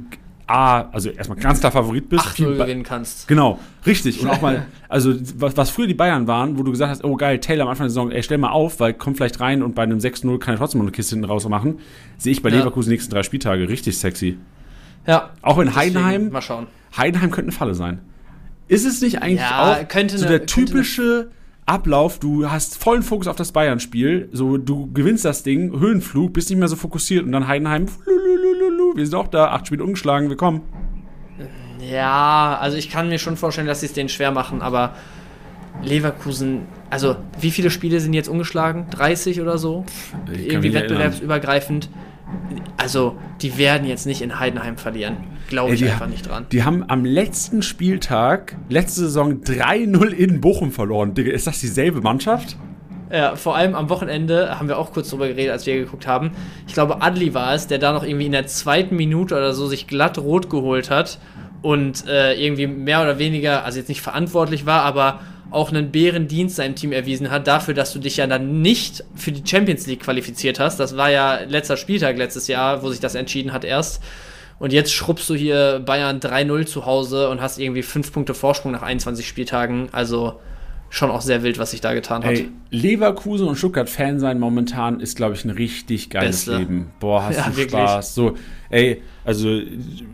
A, 0.49 0.83
also 0.93 1.09
erstmal 1.09 1.37
ganz 1.37 1.59
klar 1.59 1.73
Favorit 1.73 2.07
bist. 2.07 2.23
8-0 2.23 2.31
Viel 2.35 2.55
Ba- 2.55 2.63
gewinnen 2.63 2.83
kannst. 2.83 3.27
Genau, 3.27 3.59
richtig. 3.85 4.21
Und 4.21 4.29
auch 4.29 4.39
mal, 4.41 4.65
also 4.87 5.13
was, 5.35 5.57
was 5.57 5.69
früher 5.69 5.87
die 5.87 5.93
Bayern 5.93 6.25
waren, 6.25 6.57
wo 6.57 6.63
du 6.63 6.71
gesagt 6.71 6.89
hast, 6.89 7.03
oh 7.03 7.17
geil, 7.17 7.39
Taylor 7.41 7.63
am 7.65 7.69
Anfang 7.71 7.83
der 7.87 7.89
Saison, 7.89 8.09
ey, 8.11 8.23
stell 8.23 8.37
mal 8.37 8.51
auf, 8.51 8.79
weil 8.79 8.93
kommt 8.93 9.17
vielleicht 9.17 9.41
rein 9.41 9.61
und 9.61 9.75
bei 9.75 9.83
einem 9.83 9.97
6-0 9.99 10.39
kann 10.39 10.53
er 10.55 10.57
trotzdem 10.57 10.79
noch 10.79 10.85
eine 10.85 10.93
Kiste 10.93 11.15
hinten 11.15 11.29
raus 11.29 11.45
machen, 11.49 11.79
sehe 12.17 12.31
ich 12.31 12.41
bei 12.41 12.49
Ja. 12.49 12.59
Leverkusen 12.59 12.89
die 12.91 12.93
nächsten 12.95 13.11
drei 13.13 13.23
Spieltage 13.23 13.67
richtig 13.67 13.97
sexy. 13.97 14.37
Ja. 15.05 15.31
Auch 15.41 15.57
in 15.57 15.65
deswegen 15.65 15.75
Heidenheim, 15.81 16.29
Mal 16.29 16.41
schauen. 16.41 16.67
Heidenheim 16.95 17.29
könnte 17.31 17.49
eine 17.49 17.57
Falle 17.57 17.75
sein. 17.75 17.99
Ist 18.67 18.85
es 18.85 19.01
nicht 19.01 19.21
eigentlich 19.21 19.39
Ja, 19.41 19.73
auch 19.81 19.87
könnte 19.87 20.17
so 20.17 20.25
eine- 20.25 20.39
der 20.39 20.45
typische 20.47 21.29
Ablauf, 21.65 22.19
du 22.19 22.49
hast 22.49 22.81
vollen 22.81 23.03
Fokus 23.03 23.27
auf 23.27 23.35
das 23.35 23.51
Bayern-Spiel, 23.51 24.29
so 24.31 24.57
du 24.57 24.89
gewinnst 24.93 25.25
das 25.25 25.43
Ding, 25.43 25.77
Höhenflug, 25.79 26.31
bist 26.33 26.49
nicht 26.49 26.59
mehr 26.59 26.67
so 26.69 26.75
fokussiert 26.77 27.25
und 27.25 27.31
dann 27.33 27.47
Heidenheim, 27.47 27.87
wir 28.95 29.05
sind 29.05 29.15
auch 29.15 29.27
da, 29.27 29.47
acht 29.51 29.67
Spiele 29.67 29.83
umgeschlagen, 29.83 30.29
wir 30.29 30.37
kommen. 30.37 30.61
Ja, 31.79 32.57
also 32.59 32.77
ich 32.77 32.89
kann 32.89 33.09
mir 33.09 33.19
schon 33.19 33.37
vorstellen, 33.37 33.67
dass 33.67 33.81
sie 33.81 33.85
es 33.87 33.93
denen 33.93 34.09
schwer 34.09 34.31
machen, 34.31 34.61
aber 34.61 34.95
Leverkusen, 35.83 36.61
also 36.89 37.17
wie 37.39 37.51
viele 37.51 37.69
Spiele 37.69 37.99
sind 37.99 38.13
jetzt 38.13 38.29
umgeschlagen? 38.29 38.87
30 38.89 39.41
oder 39.41 39.57
so? 39.57 39.85
Irgendwie 40.31 40.73
wettbewerbsübergreifend. 40.73 41.89
Also, 42.77 43.15
die 43.41 43.57
werden 43.57 43.87
jetzt 43.87 44.05
nicht 44.05 44.21
in 44.21 44.39
Heidenheim 44.39 44.77
verlieren. 44.77 45.17
Glaube 45.47 45.69
Ey, 45.69 45.75
ich 45.75 45.81
die, 45.81 45.89
einfach 45.89 46.07
nicht 46.07 46.27
dran. 46.27 46.45
Die 46.51 46.63
haben 46.63 46.83
am 46.87 47.05
letzten 47.05 47.61
Spieltag, 47.61 48.55
letzte 48.69 49.01
Saison 49.01 49.41
3-0 49.41 50.09
in 50.09 50.41
Bochum 50.41 50.71
verloren. 50.71 51.13
Digga, 51.13 51.31
ist 51.31 51.47
das 51.47 51.59
dieselbe 51.59 52.01
Mannschaft? 52.01 52.57
Ja, 53.11 53.37
vor 53.37 53.55
allem 53.55 53.73
am 53.73 53.89
Wochenende 53.89 54.59
haben 54.59 54.67
wir 54.67 54.77
auch 54.77 54.91
kurz 54.91 55.09
drüber 55.09 55.27
geredet, 55.27 55.51
als 55.53 55.65
wir 55.65 55.77
geguckt 55.77 56.07
haben. 56.07 56.31
Ich 56.67 56.73
glaube, 56.73 57.01
Adli 57.01 57.33
war 57.33 57.53
es, 57.53 57.67
der 57.67 57.79
da 57.79 57.93
noch 57.93 58.03
irgendwie 58.03 58.25
in 58.25 58.33
der 58.33 58.47
zweiten 58.47 58.97
Minute 58.97 59.35
oder 59.35 59.53
so 59.53 59.67
sich 59.67 59.87
glatt 59.87 60.17
rot 60.17 60.49
geholt 60.49 60.89
hat 60.89 61.19
und 61.61 62.05
äh, 62.07 62.33
irgendwie 62.33 62.67
mehr 62.67 63.01
oder 63.01 63.17
weniger, 63.17 63.63
also 63.63 63.79
jetzt 63.79 63.87
nicht 63.87 64.01
verantwortlich 64.01 64.65
war, 64.65 64.81
aber 64.81 65.21
auch 65.49 65.69
einen 65.69 65.91
Bärendienst 65.91 66.57
seinem 66.57 66.75
Team 66.75 66.91
erwiesen 66.91 67.31
hat, 67.31 67.47
dafür, 67.47 67.73
dass 67.73 67.93
du 67.93 67.99
dich 67.99 68.17
ja 68.17 68.27
dann 68.27 68.61
nicht 68.61 69.05
für 69.15 69.31
die 69.31 69.47
Champions 69.47 69.87
League 69.87 70.01
qualifiziert 70.01 70.59
hast. 70.59 70.77
Das 70.77 70.97
war 70.97 71.09
ja 71.09 71.39
letzter 71.47 71.77
Spieltag 71.77 72.17
letztes 72.17 72.49
Jahr, 72.49 72.83
wo 72.83 72.89
sich 72.89 72.99
das 72.99 73.15
entschieden 73.15 73.53
hat 73.53 73.63
erst. 73.63 74.03
Und 74.59 74.73
jetzt 74.73 74.93
schrubbst 74.93 75.29
du 75.29 75.35
hier 75.35 75.81
Bayern 75.85 76.19
3-0 76.19 76.65
zu 76.65 76.85
Hause 76.85 77.29
und 77.29 77.41
hast 77.41 77.59
irgendwie 77.59 77.83
5 77.83 78.11
Punkte 78.11 78.33
Vorsprung 78.33 78.71
nach 78.71 78.81
21 78.81 79.27
Spieltagen. 79.27 79.89
Also 79.91 80.39
schon 80.89 81.11
auch 81.11 81.21
sehr 81.21 81.43
wild, 81.43 81.59
was 81.59 81.71
sich 81.71 81.81
da 81.81 81.93
getan 81.93 82.23
hat. 82.23 82.31
Ey, 82.31 82.49
Leverkusen 82.71 83.47
und 83.47 83.57
Stuttgart-Fan 83.57 84.19
sein 84.19 84.39
momentan 84.39 84.99
ist, 84.99 85.17
glaube 85.17 85.35
ich, 85.35 85.43
ein 85.43 85.49
richtig 85.51 86.09
geiles 86.09 86.45
Beste. 86.45 86.57
Leben. 86.57 86.91
Boah, 86.99 87.25
hast 87.25 87.37
Ja, 87.37 87.43
du 87.49 87.57
wirklich. 87.57 87.81
Spaß. 87.81 88.15
So, 88.15 88.35
ey, 88.69 89.01
also 89.25 89.59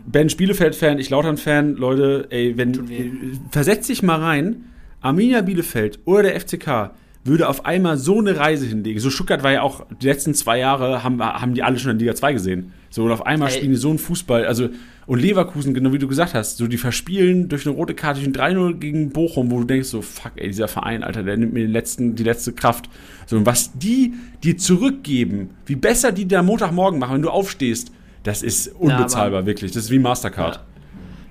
Ben 0.06 0.28
Spielefeld-Fan, 0.28 0.98
ich 0.98 1.10
Lautern-Fan, 1.10 1.76
Leute, 1.76 2.26
ey, 2.30 2.56
wenn, 2.58 3.40
versetz 3.50 3.86
dich 3.86 4.02
mal 4.02 4.20
rein, 4.20 4.64
Arminia 5.00 5.42
Bielefeld 5.42 6.00
oder 6.06 6.24
der 6.24 6.40
FCK 6.40 6.90
würde 7.24 7.48
auf 7.48 7.64
einmal 7.64 7.96
so 7.96 8.18
eine 8.18 8.36
Reise 8.36 8.66
hinlegen. 8.66 9.00
So 9.00 9.08
Stuttgart 9.10 9.42
war 9.42 9.52
ja 9.52 9.62
auch, 9.62 9.86
die 10.02 10.06
letzten 10.06 10.34
zwei 10.34 10.58
Jahre 10.58 11.02
haben, 11.02 11.22
haben 11.22 11.54
die 11.54 11.62
alle 11.62 11.78
schon 11.78 11.92
in 11.92 11.98
Liga 11.98 12.14
2 12.14 12.34
gesehen. 12.34 12.72
So, 12.90 13.04
und 13.04 13.10
auf 13.10 13.26
einmal 13.26 13.48
Ey. 13.48 13.56
spielen 13.56 13.72
die 13.72 13.78
so 13.78 13.88
einen 13.88 13.98
Fußball, 13.98 14.46
also, 14.46 14.68
und 15.06 15.20
Leverkusen, 15.20 15.74
genau 15.74 15.92
wie 15.92 15.98
du 15.98 16.06
gesagt 16.06 16.34
hast, 16.34 16.58
so, 16.58 16.66
die 16.66 16.76
verspielen 16.76 17.48
durch 17.48 17.66
eine 17.66 17.74
rote 17.74 17.94
Karte 17.94 18.20
durch 18.20 18.28
ein 18.28 18.56
3-0 18.56 18.74
gegen 18.74 19.10
Bochum, 19.10 19.50
wo 19.50 19.58
du 19.58 19.64
denkst 19.64 19.88
so, 19.88 20.02
fuck, 20.02 20.32
ey, 20.36 20.48
dieser 20.48 20.68
Verein, 20.68 21.02
Alter, 21.02 21.22
der 21.22 21.36
nimmt 21.36 21.54
mir 21.54 21.62
den 21.62 21.72
letzten, 21.72 22.14
die 22.14 22.22
letzte 22.22 22.52
Kraft. 22.52 22.88
So, 23.26 23.36
und 23.36 23.46
was 23.46 23.72
die 23.76 24.14
dir 24.42 24.58
zurückgeben, 24.58 25.50
wie 25.66 25.76
besser 25.76 26.12
die 26.12 26.34
am 26.36 26.46
Montagmorgen 26.46 27.00
machen, 27.00 27.14
wenn 27.14 27.22
du 27.22 27.30
aufstehst, 27.30 27.90
das 28.22 28.42
ist 28.42 28.68
unbezahlbar, 28.68 29.40
ja, 29.40 29.46
wirklich. 29.46 29.72
Das 29.72 29.84
ist 29.84 29.90
wie 29.90 29.98
Mastercard. 29.98 30.56
Ja. 30.56 30.62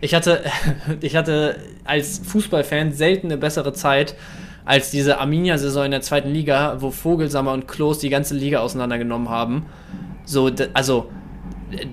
Ich 0.02 0.14
hatte, 0.14 0.44
ich 1.02 1.16
hatte 1.16 1.56
als 1.86 2.20
Fußballfan 2.20 2.92
selten 2.92 3.28
eine 3.28 3.38
bessere 3.38 3.74
Zeit 3.74 4.16
als 4.66 4.92
diese 4.92 5.20
Arminia-Saison 5.20 5.86
in 5.86 5.92
der 5.92 6.02
zweiten 6.02 6.30
Liga, 6.30 6.78
wo 6.80 6.92
Vogelsammer 6.92 7.52
und 7.52 7.68
Klos 7.68 8.00
die 8.00 8.10
ganze 8.10 8.36
Liga 8.36 8.60
auseinandergenommen 8.60 9.30
haben. 9.30 9.66
So, 10.26 10.50
also 10.74 11.10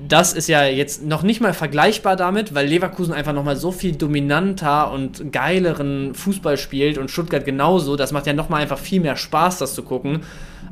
das 0.07 0.33
ist 0.33 0.49
ja 0.49 0.65
jetzt 0.65 1.05
noch 1.05 1.23
nicht 1.23 1.41
mal 1.41 1.53
vergleichbar 1.53 2.17
damit, 2.17 2.55
weil 2.55 2.67
Leverkusen 2.67 3.15
einfach 3.15 3.33
nochmal 3.33 3.57
so 3.57 3.73
viel 3.73 3.97
dominanter 3.97 4.91
und 4.93 5.33
geileren 5.33 6.15
Fußball 6.15 6.57
spielt 6.57 6.99
und 6.99 7.11
Stuttgart 7.11 7.45
genauso. 7.45 7.97
Das 7.97 8.13
macht 8.13 8.27
ja 8.27 8.33
nochmal 8.33 8.63
einfach 8.63 8.79
viel 8.79 9.01
mehr 9.01 9.17
Spaß, 9.17 9.59
das 9.59 9.75
zu 9.75 9.83
gucken. 9.83 10.21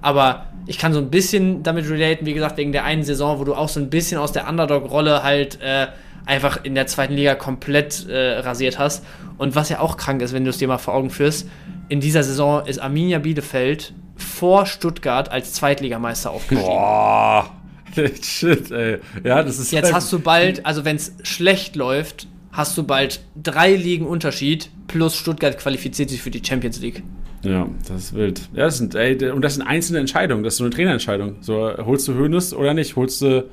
Aber 0.02 0.46
ich 0.66 0.78
kann 0.78 0.92
so 0.92 1.00
ein 1.00 1.10
bisschen 1.10 1.62
damit 1.62 1.88
relaten, 1.88 2.26
wie 2.26 2.34
gesagt, 2.34 2.56
wegen 2.56 2.72
der 2.72 2.84
einen 2.84 3.02
Saison, 3.02 3.38
wo 3.38 3.44
du 3.44 3.54
auch 3.54 3.68
so 3.68 3.80
ein 3.80 3.90
bisschen 3.90 4.18
aus 4.18 4.32
der 4.32 4.48
Underdog-Rolle 4.48 5.22
halt 5.22 5.60
äh, 5.60 5.88
einfach 6.26 6.62
in 6.64 6.74
der 6.74 6.86
zweiten 6.86 7.14
Liga 7.14 7.34
komplett 7.34 8.06
äh, 8.08 8.38
rasiert 8.40 8.78
hast. 8.78 9.04
Und 9.38 9.56
was 9.56 9.70
ja 9.70 9.80
auch 9.80 9.96
krank 9.96 10.22
ist, 10.22 10.32
wenn 10.32 10.44
du 10.44 10.50
es 10.50 10.58
dir 10.58 10.68
mal 10.68 10.78
vor 10.78 10.94
Augen 10.94 11.10
führst, 11.10 11.48
in 11.88 12.00
dieser 12.00 12.22
Saison 12.22 12.66
ist 12.66 12.78
Arminia 12.78 13.18
Bielefeld 13.18 13.94
vor 14.16 14.66
Stuttgart 14.66 15.30
als 15.30 15.52
Zweitligameister 15.52 16.30
aufgestiegen. 16.30 16.62
Boah. 16.62 17.50
Shit, 18.22 18.70
ey. 18.70 18.98
Ja, 19.24 19.42
das 19.42 19.58
ist. 19.58 19.72
Jetzt 19.72 19.86
halt 19.86 19.94
hast 19.94 20.12
du 20.12 20.18
bald, 20.18 20.64
also 20.66 20.84
wenn 20.84 20.96
es 20.96 21.14
schlecht 21.22 21.74
läuft, 21.74 22.28
hast 22.52 22.76
du 22.76 22.82
bald 22.82 23.20
drei 23.40 23.74
Ligen 23.74 24.06
Unterschied 24.06 24.70
plus 24.86 25.16
Stuttgart 25.16 25.56
qualifiziert 25.58 26.10
sich 26.10 26.20
für 26.20 26.30
die 26.30 26.42
Champions 26.44 26.80
League. 26.80 27.02
Ja, 27.42 27.68
das 27.86 28.04
ist 28.04 28.14
wild. 28.14 28.48
Ja, 28.52 28.64
das 28.64 28.78
sind, 28.78 28.94
ey, 28.94 29.30
und 29.30 29.42
das 29.42 29.54
sind 29.54 29.66
einzelne 29.66 30.00
Entscheidungen. 30.00 30.42
Das 30.42 30.54
ist 30.54 30.58
so 30.58 30.64
eine 30.64 30.72
Trainerentscheidung. 30.72 31.36
So, 31.40 31.72
holst 31.78 32.08
du 32.08 32.14
Hönes 32.14 32.52
oder 32.52 32.74
nicht? 32.74 32.96
Holst 32.96 33.22
du. 33.22 33.48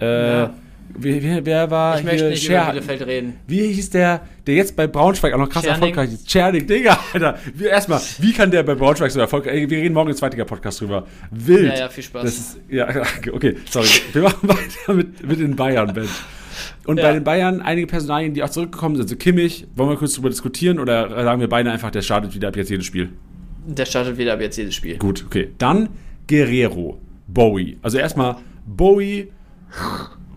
Äh, 0.00 0.28
ja. 0.28 0.54
Wie, 0.96 1.44
wer 1.44 1.70
war 1.70 1.98
Ich 1.98 2.04
möchte 2.04 2.28
nicht 2.28 2.44
Scher 2.44 2.62
über 2.62 2.72
Bielefeld 2.72 3.06
reden. 3.06 3.34
Wie 3.46 3.72
hieß 3.72 3.90
der, 3.90 4.22
der 4.46 4.54
jetzt 4.54 4.74
bei 4.76 4.86
Braunschweig 4.86 5.32
auch 5.34 5.38
noch 5.38 5.48
krass 5.48 5.64
Scherning. 5.64 5.90
erfolgreich 5.90 6.14
ist? 6.14 6.28
Czernik, 6.28 6.66
Digga, 6.66 6.98
Alter. 7.12 7.38
Erstmal, 7.60 8.00
wie 8.18 8.32
kann 8.32 8.50
der 8.50 8.62
bei 8.62 8.74
Braunschweig 8.74 9.10
so 9.10 9.20
erfolgreich 9.20 9.54
Ey, 9.54 9.70
Wir 9.70 9.78
reden 9.78 9.94
morgen 9.94 10.10
im 10.10 10.16
zweiten 10.16 10.44
Podcast 10.46 10.80
drüber. 10.80 11.06
Wild. 11.30 11.72
Ja, 11.74 11.78
ja, 11.78 11.88
viel 11.88 12.04
Spaß. 12.04 12.24
Ist, 12.24 12.60
ja, 12.68 12.88
okay, 13.32 13.56
sorry. 13.68 13.88
Wir 14.12 14.22
machen 14.22 14.48
weiter 14.48 14.94
mit, 14.94 15.26
mit 15.26 15.40
den 15.40 15.56
Bayern, 15.56 15.92
Ben. 15.92 16.08
Und 16.86 16.98
ja. 16.98 17.04
bei 17.04 17.12
den 17.12 17.24
Bayern 17.24 17.60
einige 17.60 17.86
Personalien, 17.86 18.34
die 18.34 18.42
auch 18.42 18.48
zurückgekommen 18.48 18.96
sind. 18.96 19.08
So 19.08 19.16
Kimmich, 19.16 19.66
wollen 19.76 19.90
wir 19.90 19.96
kurz 19.96 20.14
darüber 20.14 20.30
diskutieren 20.30 20.80
oder 20.80 21.10
sagen 21.10 21.40
wir 21.40 21.48
beide 21.48 21.70
einfach, 21.70 21.90
der 21.90 22.02
startet 22.02 22.34
wieder 22.34 22.48
ab 22.48 22.56
jetzt 22.56 22.70
jedes 22.70 22.86
Spiel? 22.86 23.10
Der 23.66 23.84
startet 23.84 24.16
wieder 24.16 24.32
ab 24.32 24.40
jetzt 24.40 24.56
jedes 24.56 24.74
Spiel. 24.74 24.96
Gut, 24.96 25.24
okay. 25.26 25.50
Dann 25.58 25.90
Guerrero, 26.26 26.98
Bowie. 27.26 27.78
Also 27.82 27.98
erstmal 27.98 28.36
Bowie 28.66 29.28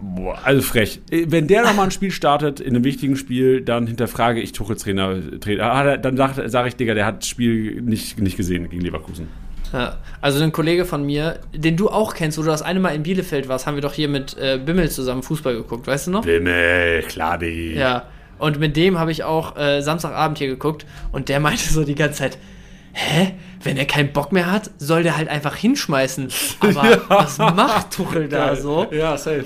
Boah, 0.02 0.40
also 0.44 0.62
frech. 0.62 1.00
Wenn 1.12 1.48
der 1.48 1.64
nochmal 1.64 1.86
ein 1.86 1.92
Spiel 1.92 2.12
startet, 2.12 2.60
in 2.60 2.76
einem 2.76 2.84
wichtigen 2.84 3.16
Spiel, 3.16 3.62
dann 3.62 3.86
hinterfrage 3.86 4.42
ich 4.42 4.52
Tuchels 4.52 4.82
Trainer. 4.84 5.16
Ah, 5.60 5.98
dann 5.98 6.18
sage 6.18 6.50
sag 6.50 6.68
ich, 6.68 6.76
Digga, 6.76 6.94
der 6.96 7.06
hat 7.06 7.20
das 7.20 7.28
Spiel 7.28 7.82
nicht, 7.82 8.20
nicht 8.20 8.36
gesehen 8.36 8.70
gegen 8.70 8.82
Leverkusen. 8.82 9.28
Ja, 9.74 9.98
also 10.20 10.44
ein 10.44 10.52
Kollege 10.52 10.86
von 10.86 11.06
mir, 11.06 11.40
den 11.54 11.78
du 11.78 11.90
auch 11.90 12.14
kennst, 12.14 12.38
wo 12.38 12.42
du 12.42 12.48
das 12.48 12.62
eine 12.62 12.80
Mal 12.80 12.94
in 12.94 13.04
Bielefeld 13.04 13.48
warst, 13.48 13.68
haben 13.68 13.76
wir 13.76 13.82
doch 13.82 13.94
hier 13.94 14.10
mit 14.10 14.38
äh, 14.38 14.60
Bimmel 14.64 14.90
zusammen 14.90 15.24
Fußball 15.24 15.56
geguckt, 15.56 15.88
weißt 15.88 16.08
du 16.08 16.12
noch? 16.12 16.26
Bimmel, 16.26 17.04
klar, 17.04 17.38
die. 17.38 17.76
Ja, 17.76 18.08
und 18.38 18.60
mit 18.60 18.76
dem 18.76 18.98
habe 18.98 19.12
ich 19.12 19.24
auch 19.24 19.56
äh, 19.56 19.82
Samstagabend 19.82 20.40
hier 20.40 20.48
geguckt 20.48 20.86
und 21.12 21.30
der 21.30 21.40
meinte 21.40 21.72
so 21.72 21.84
die 21.84 21.96
ganze 21.96 22.20
Zeit, 22.20 22.38
hä? 22.92 23.34
Wenn 23.64 23.78
er 23.78 23.86
keinen 23.86 24.12
Bock 24.12 24.32
mehr 24.32 24.52
hat, 24.52 24.72
soll 24.80 25.04
der 25.04 25.16
halt 25.16 25.30
einfach 25.30 25.56
hinschmeißen. 25.56 26.30
Aber 26.60 26.90
ja. 26.90 27.02
was 27.08 27.38
macht 27.38 27.92
Tuchel 27.92 28.28
da 28.28 28.56
so? 28.56 28.88
Ja, 28.92 29.16
safe. 29.16 29.46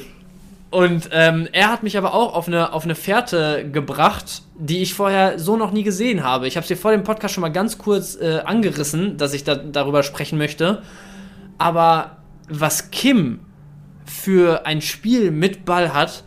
Und 0.72 1.10
ähm, 1.12 1.48
er 1.52 1.72
hat 1.72 1.84
mich 1.84 1.98
aber 1.98 2.14
auch 2.14 2.34
auf 2.34 2.48
eine, 2.48 2.74
auf 2.74 2.84
eine 2.84 2.96
Fährte 2.96 3.70
gebracht, 3.72 4.42
die 4.58 4.82
ich 4.82 4.94
vorher 4.94 5.40
so 5.40 5.58
noch 5.58 5.72
nie 5.72 5.84
gesehen 5.84 6.24
habe. 6.24 6.48
Ich 6.48 6.58
habe 6.58 6.64
es 6.64 6.68
dir 6.68 6.76
vor 6.76 6.92
dem 6.92 7.04
Podcast 7.04 7.34
schon 7.34 7.42
mal 7.42 7.52
ganz 7.52 7.78
kurz 7.78 8.16
äh, 8.16 8.42
angerissen, 8.44 9.18
dass 9.18 9.34
ich 9.34 9.44
da, 9.44 9.56
darüber 9.56 10.04
sprechen 10.04 10.38
möchte. 10.38 10.82
Aber 11.58 12.18
was 12.50 12.92
Kim 12.92 13.40
für 14.06 14.66
ein 14.66 14.82
Spiel 14.82 15.32
mit 15.32 15.66
Ball 15.66 15.94
hat, 15.94 16.24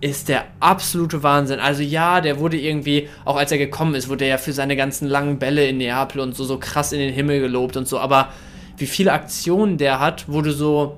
ist 0.00 0.28
der 0.28 0.44
absolute 0.60 1.22
Wahnsinn. 1.22 1.60
Also 1.60 1.82
ja, 1.82 2.20
der 2.20 2.38
wurde 2.38 2.58
irgendwie, 2.58 3.08
auch 3.24 3.36
als 3.36 3.52
er 3.52 3.58
gekommen 3.58 3.94
ist, 3.94 4.08
wurde 4.08 4.24
er 4.24 4.30
ja 4.30 4.38
für 4.38 4.52
seine 4.52 4.76
ganzen 4.76 5.06
langen 5.08 5.38
Bälle 5.38 5.66
in 5.66 5.76
Neapel 5.76 6.20
und 6.20 6.34
so, 6.34 6.44
so 6.44 6.58
krass 6.58 6.92
in 6.92 7.00
den 7.00 7.12
Himmel 7.12 7.40
gelobt 7.40 7.76
und 7.76 7.86
so. 7.86 7.98
Aber 7.98 8.28
wie 8.78 8.86
viele 8.86 9.12
Aktionen 9.12 9.76
der 9.76 10.00
hat, 10.00 10.26
du 10.40 10.52
so 10.52 10.96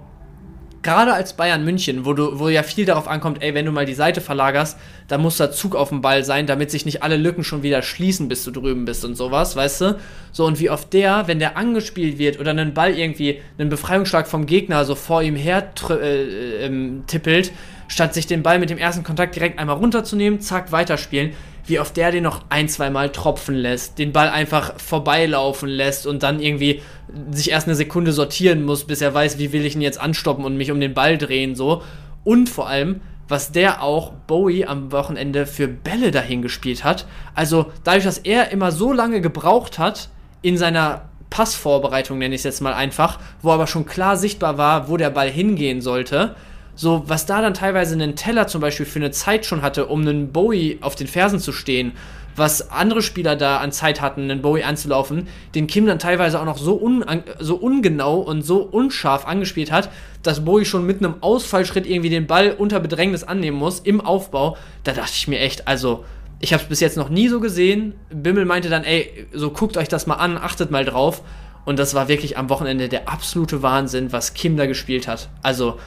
gerade 0.82 1.14
als 1.14 1.34
Bayern 1.34 1.64
München, 1.64 2.04
wo 2.04 2.12
du, 2.12 2.38
wo 2.38 2.48
ja 2.48 2.62
viel 2.62 2.84
darauf 2.84 3.09
ankommt, 3.09 3.42
ey, 3.42 3.54
wenn 3.54 3.64
du 3.64 3.72
mal 3.72 3.86
die 3.86 3.94
Seite 3.94 4.20
verlagerst, 4.20 4.76
dann 5.09 5.22
muss 5.22 5.36
da 5.36 5.50
Zug 5.50 5.76
auf 5.76 5.90
dem 5.90 6.00
Ball 6.00 6.24
sein, 6.24 6.46
damit 6.46 6.70
sich 6.70 6.84
nicht 6.84 7.02
alle 7.02 7.16
Lücken 7.16 7.44
schon 7.44 7.62
wieder 7.62 7.82
schließen, 7.82 8.28
bis 8.28 8.44
du 8.44 8.50
drüben 8.50 8.84
bist 8.84 9.04
und 9.04 9.14
sowas, 9.14 9.56
weißt 9.56 9.80
du? 9.80 9.98
So, 10.32 10.44
und 10.46 10.59
wie 10.59 10.70
oft 10.70 10.92
der, 10.92 11.28
wenn 11.28 11.38
der 11.38 11.56
angespielt 11.56 12.18
wird 12.18 12.40
oder 12.40 12.50
einen 12.50 12.74
Ball 12.74 12.96
irgendwie, 12.98 13.40
einen 13.59 13.68
Befreiungsschlag 13.68 14.26
vom 14.26 14.46
Gegner 14.46 14.84
so 14.84 14.94
vor 14.94 15.22
ihm 15.22 15.36
her 15.36 15.72
äh, 15.90 16.66
äh, 16.66 17.00
tippelt, 17.06 17.52
statt 17.88 18.14
sich 18.14 18.26
den 18.26 18.42
Ball 18.42 18.59
mit 18.59 18.70
dem 18.70 18.78
ersten 18.78 19.04
Kontakt 19.04 19.36
direkt 19.36 19.59
einmal 19.59 19.76
runterzunehmen, 19.76 20.40
zack, 20.40 20.72
weiterspielen, 20.72 21.32
wie 21.66 21.78
oft 21.78 21.97
der 21.97 22.10
den 22.10 22.24
noch 22.24 22.43
ein, 22.48 22.68
zwei 22.68 22.90
Mal 22.90 23.10
tropfen 23.10 23.55
lässt, 23.55 23.98
den 23.98 24.12
Ball 24.12 24.28
einfach 24.28 24.78
vorbeilaufen 24.80 25.68
lässt 25.68 26.06
und 26.06 26.22
dann 26.22 26.40
irgendwie 26.40 26.82
sich 27.30 27.51
erst 27.51 27.68
eine 27.68 27.76
Sekunde 27.76 28.12
sortieren 28.12 28.64
muss, 28.64 28.84
bis 28.84 29.01
er 29.01 29.14
weiß, 29.14 29.39
wie 29.39 29.52
will 29.52 29.64
ich 29.64 29.74
ihn 29.74 29.80
jetzt 29.80 30.01
anstoppen 30.01 30.44
und 30.44 30.56
mich 30.56 30.70
um 30.70 30.80
den 30.80 30.94
Ball 30.94 31.18
drehen, 31.18 31.55
so. 31.55 31.82
Und 32.24 32.48
vor 32.48 32.68
allem, 32.68 33.01
was 33.28 33.52
der 33.52 33.82
auch 33.82 34.12
Bowie 34.26 34.66
am 34.66 34.93
Wochenende 34.93 35.47
für 35.47 35.68
Bälle 35.68 36.10
dahin 36.10 36.43
gespielt 36.43 36.84
hat. 36.84 37.06
Also 37.34 37.72
dadurch, 37.84 38.05
dass 38.05 38.18
er 38.18 38.51
immer 38.51 38.72
so 38.72 38.93
lange 38.93 39.20
gebraucht 39.20 39.78
hat 39.78 40.09
in 40.43 40.59
seiner 40.59 41.09
Passvorbereitung, 41.30 42.18
nenne 42.18 42.34
ich 42.34 42.40
es 42.40 42.44
jetzt 42.44 42.60
mal 42.60 42.74
einfach, 42.74 43.18
wo 43.40 43.51
aber 43.51 43.66
schon 43.66 43.86
klar 43.86 44.16
sichtbar 44.16 44.59
war, 44.59 44.89
wo 44.89 44.98
der 44.98 45.10
Ball 45.10 45.30
hingehen 45.30 45.80
sollte, 45.80 46.34
so, 46.74 47.05
was 47.07 47.27
da 47.27 47.43
dann 47.43 47.55
teilweise 47.55 47.94
einen 47.94 48.16
Teller 48.16 48.47
zum 48.47 48.61
Beispiel 48.61 48.86
für 48.86 48.99
eine 48.99 49.11
Zeit 49.11 49.44
schon 49.44 49.62
hatte, 49.62 49.86
um 49.86 50.01
einen 50.01 50.32
Bowie 50.32 50.78
auf 50.81 50.94
den 50.94 51.07
Fersen 51.07 51.39
zu 51.39 51.53
stehen, 51.53 51.93
was 52.35 52.70
andere 52.70 53.03
Spieler 53.03 53.36
da 53.36 53.59
an 53.59 53.73
Zeit 53.73 54.01
hatten, 54.01 54.23
einen 54.23 54.40
Bowie 54.43 54.62
anzulaufen, 54.62 55.28
den 55.55 55.66
Kim 55.66 55.86
dann 55.86 55.99
teilweise 55.99 56.40
auch 56.40 56.44
noch 56.44 56.59
so, 56.59 56.81
un, 56.81 57.05
so 57.39 57.57
ungenau 57.57 58.20
und 58.20 58.43
so 58.43 58.62
unscharf 58.62 59.27
angespielt 59.27 59.70
hat, 59.70 59.90
dass 60.23 60.44
Bowie 60.44 60.65
schon 60.65 60.86
mit 60.86 60.99
einem 60.99 61.16
Ausfallschritt 61.20 61.86
irgendwie 61.86 62.11
den 62.11 62.27
Ball 62.27 62.53
unter 62.57 62.81
Bedrängnis 62.81 63.24
annehmen 63.24 63.59
muss 63.59 63.81
im 63.81 64.01
Aufbau. 64.01 64.57
Da 64.85 64.93
dachte 64.93 65.12
ich 65.15 65.28
mir 65.28 65.40
echt, 65.40 65.69
also 65.69 66.05
ich 66.40 66.53
habe 66.53 66.62
es 66.62 66.69
bis 66.69 66.81
jetzt 66.81 66.97
noch 66.97 67.09
nie 67.09 67.28
so 67.28 67.39
gesehen. 67.39 67.94
Bimmel 68.11 68.47
meinte 68.47 68.69
dann, 68.69 68.85
ey, 68.85 69.27
so 69.32 69.51
guckt 69.51 69.77
euch 69.77 69.89
das 69.89 70.07
mal 70.07 70.15
an, 70.15 70.39
achtet 70.39 70.70
mal 70.70 70.85
drauf. 70.85 71.23
Und 71.65 71.78
das 71.78 71.94
war 71.94 72.09
wirklich 72.09 72.36
am 72.36 72.49
Wochenende 72.49 72.89
der 72.89 73.09
absolute 73.09 73.62
Wahnsinn, 73.62 74.11
was 74.11 74.35
Kim 74.35 74.57
da 74.57 74.66
gespielt 74.66 75.07
hat. 75.07 75.28
Also 75.43 75.78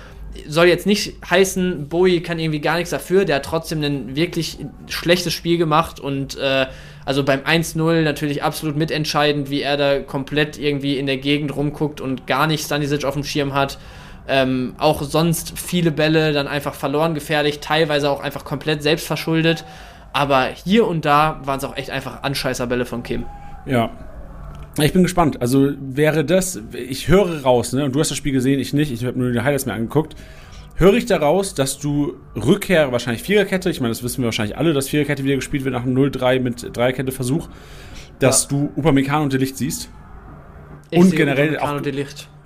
soll 0.48 0.68
jetzt 0.68 0.86
nicht 0.86 1.14
heißen, 1.30 1.88
Bowie 1.88 2.22
kann 2.22 2.40
irgendwie 2.40 2.62
gar 2.62 2.76
nichts 2.76 2.90
dafür, 2.90 3.26
der 3.26 3.38
hat 3.38 3.46
trotzdem 3.46 3.82
ein 3.84 4.16
wirklich 4.16 4.58
schlechtes 4.88 5.34
Spiel 5.34 5.58
gemacht 5.58 6.00
und 6.00 6.38
äh, 6.38 6.68
also 7.06 7.24
beim 7.24 7.42
1-0 7.42 8.02
natürlich 8.02 8.44
absolut 8.44 8.76
mitentscheidend, 8.76 9.50
wie 9.50 9.62
er 9.62 9.78
da 9.78 10.00
komplett 10.00 10.58
irgendwie 10.58 10.98
in 10.98 11.06
der 11.06 11.18
Gegend 11.18 11.56
rumguckt 11.56 12.02
und 12.02 12.26
gar 12.26 12.48
nicht 12.48 12.66
Stanisic 12.66 13.06
auf 13.06 13.14
dem 13.14 13.24
Schirm 13.24 13.54
hat. 13.54 13.78
Ähm, 14.28 14.74
auch 14.80 15.04
sonst 15.04 15.54
viele 15.60 15.92
Bälle 15.92 16.34
dann 16.34 16.48
einfach 16.48 16.74
verloren 16.74 17.14
gefährlich, 17.14 17.60
teilweise 17.60 18.10
auch 18.10 18.22
einfach 18.22 18.44
komplett 18.44 18.82
selbst 18.82 19.06
verschuldet. 19.06 19.64
Aber 20.14 20.48
hier 20.48 20.88
und 20.88 21.06
da 21.06 21.42
waren 21.44 21.60
es 21.60 21.64
auch 21.64 21.78
echt 21.78 21.92
einfach 21.92 22.24
Anscheißerbälle 22.24 22.86
von 22.86 23.04
Kim. 23.04 23.26
Ja, 23.68 23.92
ich 24.84 24.94
bin 24.94 25.04
gespannt. 25.04 25.42
Also 25.42 25.72
wäre 25.80 26.26
das, 26.26 26.62
ich 26.74 27.08
höre 27.08 27.44
raus, 27.44 27.74
ne? 27.74 27.86
Und 27.86 27.96
du 27.96 28.00
hast 28.00 28.10
das 28.10 28.18
Spiel 28.18 28.34
gesehen, 28.34 28.60
ich 28.60 28.74
nicht. 28.74 28.92
Ich 28.92 29.06
habe 29.06 29.18
nur 29.18 29.32
die 29.32 29.42
Highlights 29.42 29.66
mir 29.66 29.74
angeguckt. 29.74 30.16
Höre 30.78 30.96
ich 30.96 31.06
daraus, 31.06 31.54
dass 31.54 31.80
du 31.80 32.16
Rückkehr, 32.36 32.92
wahrscheinlich 32.92 33.24
Viererkette, 33.24 33.70
ich 33.70 33.80
meine, 33.80 33.92
das 33.92 34.04
wissen 34.04 34.22
wir 34.22 34.26
wahrscheinlich 34.26 34.58
alle, 34.58 34.74
dass 34.74 34.90
Viererkette 34.90 35.24
wieder 35.24 35.36
gespielt 35.36 35.64
wird 35.64 35.74
nach 35.74 35.84
einem 35.84 35.96
0-3 35.98 36.42
mit 36.42 36.76
Dreierkette 36.76 37.14
Versuch, 37.14 37.48
dass 38.20 38.44
ja. 38.44 38.50
du 38.50 38.72
Upamecano 38.76 39.24
und 39.24 39.32
Delicht 39.32 39.56
siehst? 39.58 39.90
Ich 40.92 41.00
und 41.00 41.16
generell 41.16 41.58
auch. 41.60 41.82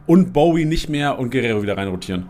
Und 0.06 0.34
Bowie 0.34 0.66
nicht 0.66 0.90
mehr 0.90 1.18
und 1.18 1.32
Guerrero 1.32 1.64
wieder 1.64 1.78
reinrotieren. 1.78 2.28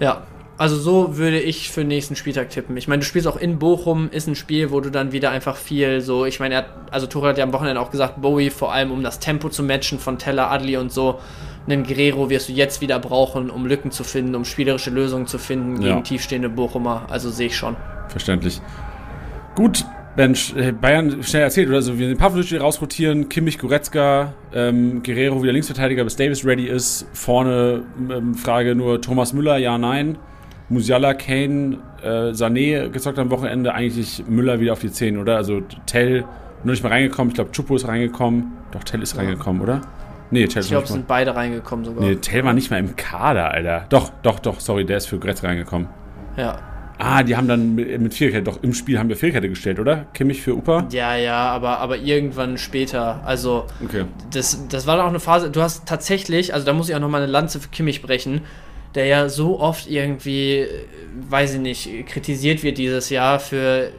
Ja, 0.00 0.26
also 0.62 0.76
so 0.76 1.16
würde 1.16 1.40
ich 1.40 1.72
für 1.72 1.80
den 1.80 1.88
nächsten 1.88 2.14
Spieltag 2.14 2.50
tippen. 2.50 2.76
Ich 2.76 2.86
meine, 2.86 3.00
du 3.00 3.04
spielst 3.04 3.26
auch 3.26 3.36
in 3.36 3.58
Bochum, 3.58 4.08
ist 4.12 4.28
ein 4.28 4.36
Spiel, 4.36 4.70
wo 4.70 4.78
du 4.78 4.90
dann 4.90 5.10
wieder 5.10 5.32
einfach 5.32 5.56
viel 5.56 6.00
so, 6.00 6.24
ich 6.24 6.38
meine, 6.38 6.54
er 6.54 6.58
hat, 6.58 6.68
also 6.92 7.08
Tuchel 7.08 7.30
hat 7.30 7.38
ja 7.38 7.42
am 7.42 7.52
Wochenende 7.52 7.80
auch 7.80 7.90
gesagt, 7.90 8.22
Bowie 8.22 8.48
vor 8.48 8.72
allem, 8.72 8.92
um 8.92 9.02
das 9.02 9.18
Tempo 9.18 9.48
zu 9.48 9.64
matchen 9.64 9.98
von 9.98 10.18
Teller, 10.18 10.52
Adli 10.52 10.76
und 10.76 10.92
so. 10.92 11.18
Einen 11.66 11.82
Guerrero 11.82 12.30
wirst 12.30 12.48
du 12.48 12.52
jetzt 12.52 12.80
wieder 12.80 13.00
brauchen, 13.00 13.50
um 13.50 13.66
Lücken 13.66 13.90
zu 13.90 14.04
finden, 14.04 14.36
um 14.36 14.44
spielerische 14.44 14.90
Lösungen 14.90 15.26
zu 15.26 15.38
finden 15.38 15.80
gegen 15.80 15.96
ja. 15.96 16.00
tiefstehende 16.00 16.48
Bochumer. 16.48 17.06
Also 17.08 17.30
sehe 17.30 17.48
ich 17.48 17.56
schon. 17.56 17.74
Verständlich. 18.06 18.60
Gut, 19.56 19.84
äh, 20.16 20.72
Bayern 20.80 21.24
schnell 21.24 21.42
erzählt, 21.42 21.70
oder 21.70 21.82
so, 21.82 21.98
wir 21.98 22.06
den 22.06 22.18
Pavlovic 22.18 22.60
rausrotieren, 22.60 23.28
Kimmich, 23.28 23.58
Goretzka, 23.58 24.34
ähm, 24.54 25.02
Guerrero 25.02 25.42
wieder 25.42 25.52
Linksverteidiger, 25.54 26.04
bis 26.04 26.14
Davis 26.14 26.44
ready 26.44 26.68
ist. 26.68 27.08
Vorne 27.14 27.82
ähm, 28.08 28.36
Frage 28.36 28.76
nur 28.76 29.00
Thomas 29.00 29.32
Müller, 29.32 29.56
ja, 29.56 29.76
nein. 29.76 30.18
Musiala, 30.72 31.14
Kane, 31.14 31.78
äh, 32.02 32.32
Sané 32.32 32.88
gezockt 32.88 33.18
am 33.18 33.30
Wochenende, 33.30 33.74
eigentlich 33.74 34.24
Müller 34.26 34.58
wieder 34.58 34.72
auf 34.72 34.80
die 34.80 34.90
10, 34.90 35.18
oder? 35.18 35.36
Also 35.36 35.60
Tell 35.86 36.24
nur 36.64 36.72
nicht 36.72 36.82
mehr 36.82 36.92
reingekommen. 36.92 37.30
Ich 37.30 37.34
glaube, 37.34 37.52
Chupo 37.52 37.76
ist 37.76 37.86
reingekommen. 37.86 38.52
Doch, 38.72 38.82
Tell 38.84 39.02
ist 39.02 39.16
reingekommen, 39.16 39.60
oder? 39.60 39.82
Nee, 40.30 40.46
Tell 40.46 40.62
Ich 40.62 40.68
glaube, 40.68 40.86
sind 40.86 41.06
beide 41.06 41.34
reingekommen 41.36 41.84
sogar. 41.84 42.02
Nee, 42.04 42.16
Tell 42.16 42.44
war 42.44 42.54
nicht 42.54 42.70
mal 42.70 42.78
im 42.78 42.96
Kader, 42.96 43.50
Alter. 43.50 43.84
Doch, 43.90 44.10
doch, 44.22 44.38
doch, 44.38 44.60
sorry, 44.60 44.86
der 44.86 44.96
ist 44.96 45.06
für 45.06 45.18
Gretz 45.18 45.44
reingekommen. 45.44 45.88
Ja. 46.36 46.58
Ah, 46.98 47.22
die 47.22 47.36
haben 47.36 47.48
dann 47.48 47.74
mit, 47.74 48.00
mit 48.00 48.14
Viererkette, 48.14 48.44
doch 48.44 48.62
im 48.62 48.72
Spiel 48.72 48.98
haben 48.98 49.08
wir 49.08 49.16
Viererkette 49.16 49.48
gestellt, 49.48 49.80
oder? 49.80 50.06
Kimmich 50.14 50.40
für 50.40 50.54
Upa? 50.54 50.86
Ja, 50.90 51.16
ja, 51.16 51.34
aber, 51.50 51.78
aber 51.80 51.98
irgendwann 51.98 52.56
später. 52.58 53.20
Also, 53.26 53.64
Okay. 53.84 54.04
das, 54.30 54.66
das 54.68 54.86
war 54.86 54.96
dann 54.96 55.04
auch 55.06 55.10
eine 55.10 55.20
Phase. 55.20 55.50
Du 55.50 55.60
hast 55.60 55.86
tatsächlich, 55.86 56.54
also 56.54 56.64
da 56.64 56.72
muss 56.72 56.88
ich 56.88 56.94
auch 56.94 57.00
nochmal 57.00 57.22
eine 57.22 57.32
Lanze 57.32 57.60
für 57.60 57.68
Kimmich 57.68 58.02
brechen, 58.02 58.42
der 58.94 59.06
ja 59.06 59.28
so 59.28 59.58
oft 59.58 59.88
irgendwie, 59.88 60.66
weiß 61.28 61.54
ich 61.54 61.60
nicht, 61.60 62.06
kritisiert 62.06 62.62
wird 62.62 62.78
dieses 62.78 63.10
Jahr 63.10 63.40
für, 63.40 63.90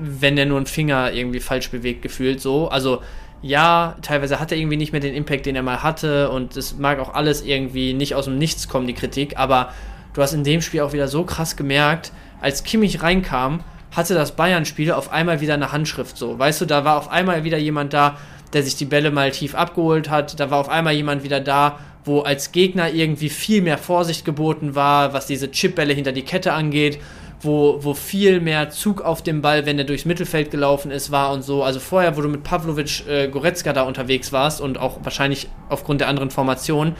wenn 0.00 0.38
er 0.38 0.46
nur 0.46 0.58
einen 0.58 0.66
Finger 0.66 1.12
irgendwie 1.12 1.40
falsch 1.40 1.70
bewegt, 1.70 2.02
gefühlt 2.02 2.40
so. 2.40 2.68
Also, 2.68 3.02
ja, 3.40 3.96
teilweise 4.02 4.40
hat 4.40 4.50
er 4.50 4.58
irgendwie 4.58 4.76
nicht 4.76 4.92
mehr 4.92 5.00
den 5.00 5.14
Impact, 5.14 5.46
den 5.46 5.56
er 5.56 5.62
mal 5.62 5.82
hatte 5.82 6.30
und 6.30 6.56
es 6.56 6.76
mag 6.76 6.98
auch 6.98 7.14
alles 7.14 7.42
irgendwie 7.42 7.94
nicht 7.94 8.14
aus 8.14 8.24
dem 8.24 8.38
Nichts 8.38 8.68
kommen, 8.68 8.86
die 8.86 8.94
Kritik, 8.94 9.36
aber 9.36 9.72
du 10.14 10.22
hast 10.22 10.32
in 10.32 10.44
dem 10.44 10.60
Spiel 10.60 10.80
auch 10.80 10.92
wieder 10.92 11.08
so 11.08 11.24
krass 11.24 11.56
gemerkt, 11.56 12.12
als 12.40 12.64
Kimmich 12.64 13.02
reinkam, 13.02 13.62
hatte 13.94 14.14
das 14.14 14.32
Bayern-Spiel 14.32 14.92
auf 14.92 15.12
einmal 15.12 15.40
wieder 15.40 15.54
eine 15.54 15.72
Handschrift 15.72 16.16
so. 16.16 16.38
Weißt 16.38 16.60
du, 16.60 16.64
da 16.66 16.84
war 16.84 16.96
auf 16.96 17.10
einmal 17.10 17.44
wieder 17.44 17.58
jemand 17.58 17.92
da, 17.92 18.16
der 18.52 18.62
sich 18.62 18.76
die 18.76 18.84
Bälle 18.84 19.10
mal 19.10 19.30
tief 19.30 19.54
abgeholt 19.54 20.10
hat. 20.10 20.38
Da 20.40 20.50
war 20.50 20.58
auf 20.58 20.68
einmal 20.68 20.94
jemand 20.94 21.22
wieder 21.22 21.40
da, 21.40 21.78
wo 22.04 22.20
als 22.20 22.52
Gegner 22.52 22.92
irgendwie 22.92 23.28
viel 23.28 23.62
mehr 23.62 23.78
Vorsicht 23.78 24.24
geboten 24.24 24.74
war, 24.74 25.12
was 25.12 25.26
diese 25.26 25.50
Chipbälle 25.50 25.92
hinter 25.92 26.12
die 26.12 26.22
Kette 26.22 26.52
angeht, 26.52 26.98
wo, 27.40 27.78
wo 27.82 27.94
viel 27.94 28.40
mehr 28.40 28.70
Zug 28.70 29.02
auf 29.02 29.22
dem 29.22 29.42
Ball, 29.42 29.66
wenn 29.66 29.78
er 29.78 29.84
durchs 29.84 30.04
Mittelfeld 30.04 30.50
gelaufen 30.50 30.90
ist, 30.90 31.10
war 31.10 31.32
und 31.32 31.42
so. 31.42 31.62
Also 31.62 31.80
vorher, 31.80 32.16
wo 32.16 32.20
du 32.20 32.28
mit 32.28 32.42
Pavlovic 32.42 33.06
äh, 33.08 33.28
Goretzka 33.28 33.72
da 33.72 33.82
unterwegs 33.82 34.32
warst 34.32 34.60
und 34.60 34.78
auch 34.78 34.98
wahrscheinlich 35.04 35.48
aufgrund 35.68 36.00
der 36.00 36.08
anderen 36.08 36.30
Formation, 36.30 36.94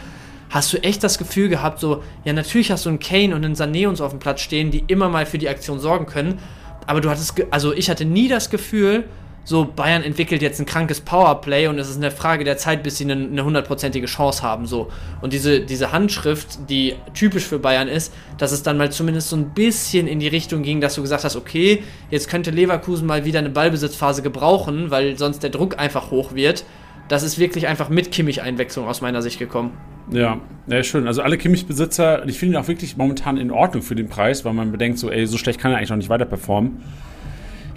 hast 0.51 0.73
du 0.73 0.79
echt 0.79 1.03
das 1.03 1.19
Gefühl 1.19 1.49
gehabt, 1.49 1.81
so, 1.81 2.03
ja, 2.25 2.33
natürlich 2.33 2.71
hast 2.71 2.87
du 2.87 2.91
einen 2.91 3.01
Kane 3.01 3.35
und 3.35 3.45
einen 3.45 3.55
Sané 3.55 3.89
und 3.89 3.97
so 3.97 4.05
auf 4.05 4.13
dem 4.13 4.21
Platz 4.21 4.41
stehen, 4.41 4.71
die 4.71 4.85
immer 4.87 5.09
mal 5.09 5.27
für 5.27 5.39
die 5.39 5.49
Aktion 5.49 5.79
sorgen 5.81 6.07
können. 6.07 6.39
Aber 6.87 7.01
du 7.01 7.11
hattest, 7.11 7.35
also 7.51 7.75
ich 7.75 7.91
hatte 7.91 8.05
nie 8.05 8.29
das 8.29 8.49
Gefühl, 8.49 9.05
so 9.49 9.65
Bayern 9.65 10.03
entwickelt 10.03 10.43
jetzt 10.43 10.61
ein 10.61 10.67
krankes 10.67 11.01
Powerplay 11.01 11.69
und 11.69 11.79
es 11.79 11.89
ist 11.89 11.97
eine 11.97 12.11
Frage 12.11 12.45
der 12.45 12.59
Zeit, 12.59 12.83
bis 12.83 12.99
sie 12.99 13.11
eine 13.11 13.43
hundertprozentige 13.43 14.05
Chance 14.05 14.43
haben. 14.43 14.67
So. 14.67 14.89
Und 15.23 15.33
diese, 15.33 15.61
diese 15.61 15.91
Handschrift, 15.91 16.69
die 16.69 16.97
typisch 17.15 17.47
für 17.47 17.59
Bayern 17.59 17.89
ist, 17.89 18.13
dass 18.37 18.53
es 18.53 18.63
dann 18.63 18.77
mal 18.77 18.93
zumindest 18.93 19.31
so 19.31 19.37
ein 19.37 19.55
bisschen 19.55 20.07
in 20.07 20.21
die 20.21 20.29
Richtung 20.29 20.63
ging, 20.63 20.83
dass 20.83 20.97
du 20.97 21.01
gesagt 21.01 21.25
hast, 21.25 21.35
okay, 21.35 21.83
jetzt 22.11 22.29
könnte 22.29 22.51
Leverkusen 22.51 23.07
mal 23.07 23.25
wieder 23.25 23.39
eine 23.39 23.49
Ballbesitzphase 23.49 24.21
gebrauchen, 24.21 24.91
weil 24.91 25.17
sonst 25.17 25.43
der 25.43 25.49
Druck 25.49 25.79
einfach 25.79 26.11
hoch 26.11 26.35
wird. 26.35 26.67
Das 27.09 27.23
ist 27.23 27.39
wirklich 27.39 27.69
einfach 27.69 27.89
mit 27.89 28.13
Kimmich-Einwechslung 28.13 28.87
aus 28.87 29.01
meiner 29.01 29.23
Sicht 29.23 29.39
gekommen. 29.39 29.73
Ja, 30.11 30.43
ja, 30.67 30.83
schön. 30.83 31.07
Also 31.07 31.23
alle 31.23 31.39
Kimmich-Besitzer, 31.39 32.29
ich 32.29 32.39
finde 32.39 32.57
ihn 32.57 32.63
auch 32.63 32.69
wirklich 32.69 32.99
momentan 32.99 33.39
in 33.39 33.51
Ordnung 33.51 33.83
für 33.83 33.95
den 33.95 34.11
Preis, 34.11 34.45
weil 34.45 34.53
man 34.53 34.73
bedenkt, 34.73 34.99
so, 34.99 35.11
ey, 35.11 35.27
so 35.27 35.39
schlecht 35.39 35.59
kann 35.59 35.71
er 35.71 35.79
eigentlich 35.79 35.89
noch 35.89 35.97
nicht 35.97 36.11
weiter 36.11 36.27
performen. 36.27 36.83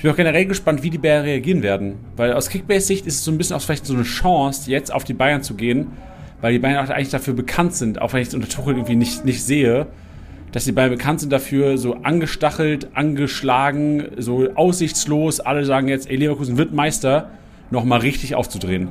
Ich 0.01 0.03
bin 0.03 0.13
auch 0.13 0.17
generell 0.17 0.47
gespannt, 0.47 0.81
wie 0.81 0.89
die 0.89 0.97
Bayern 0.97 1.25
reagieren 1.25 1.61
werden. 1.61 1.99
Weil 2.15 2.33
aus 2.33 2.49
Kickbase-Sicht 2.49 3.05
ist 3.05 3.17
es 3.17 3.23
so 3.23 3.29
ein 3.29 3.37
bisschen 3.37 3.55
auch 3.55 3.61
vielleicht 3.61 3.85
so 3.85 3.93
eine 3.93 4.01
Chance, 4.01 4.71
jetzt 4.71 4.91
auf 4.91 5.03
die 5.03 5.13
Bayern 5.13 5.43
zu 5.43 5.53
gehen, 5.53 5.91
weil 6.41 6.53
die 6.53 6.57
Bayern 6.57 6.83
auch 6.83 6.89
eigentlich 6.89 7.11
dafür 7.11 7.35
bekannt 7.35 7.75
sind, 7.75 8.01
auch 8.01 8.11
wenn 8.11 8.23
ich 8.23 8.29
es 8.29 8.33
unter 8.33 8.49
Tuchel 8.49 8.73
irgendwie 8.77 8.95
nicht, 8.95 9.25
nicht 9.25 9.43
sehe, 9.43 9.85
dass 10.53 10.65
die 10.65 10.71
Bayern 10.71 10.89
bekannt 10.89 11.19
sind 11.19 11.31
dafür, 11.31 11.77
so 11.77 11.97
angestachelt, 12.01 12.87
angeschlagen, 12.95 14.05
so 14.17 14.49
aussichtslos, 14.55 15.39
alle 15.39 15.65
sagen 15.65 15.87
jetzt, 15.87 16.09
ey, 16.09 16.15
Leverkusen 16.15 16.57
wird 16.57 16.73
Meister, 16.73 17.29
nochmal 17.69 17.99
richtig 17.99 18.33
aufzudrehen. 18.33 18.89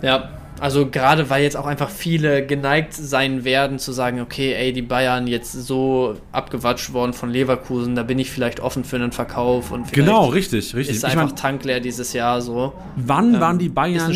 Ja, 0.00 0.28
also 0.60 0.88
gerade 0.90 1.30
weil 1.30 1.42
jetzt 1.42 1.56
auch 1.56 1.66
einfach 1.66 1.88
viele 1.90 2.44
geneigt 2.46 2.92
sein 2.94 3.44
werden 3.44 3.78
zu 3.78 3.92
sagen, 3.92 4.20
okay, 4.20 4.52
ey, 4.54 4.72
die 4.72 4.82
Bayern 4.82 5.26
jetzt 5.26 5.52
so 5.52 6.14
abgewatscht 6.32 6.92
worden 6.92 7.12
von 7.12 7.30
Leverkusen, 7.30 7.94
da 7.94 8.02
bin 8.02 8.18
ich 8.18 8.30
vielleicht 8.30 8.60
offen 8.60 8.84
für 8.84 8.96
einen 8.96 9.12
Verkauf 9.12 9.70
und 9.72 9.92
Genau, 9.92 10.26
richtig, 10.26 10.74
richtig. 10.74 10.96
ist 10.96 11.02
Ich 11.04 11.10
einfach 11.10 11.26
mein, 11.28 11.36
tankleer 11.36 11.80
dieses 11.80 12.12
Jahr 12.12 12.40
so. 12.40 12.72
Wann 12.96 13.34
Ähm, 13.34 13.40
waren 13.40 13.58
die 13.58 13.68
Bayern 13.68 14.12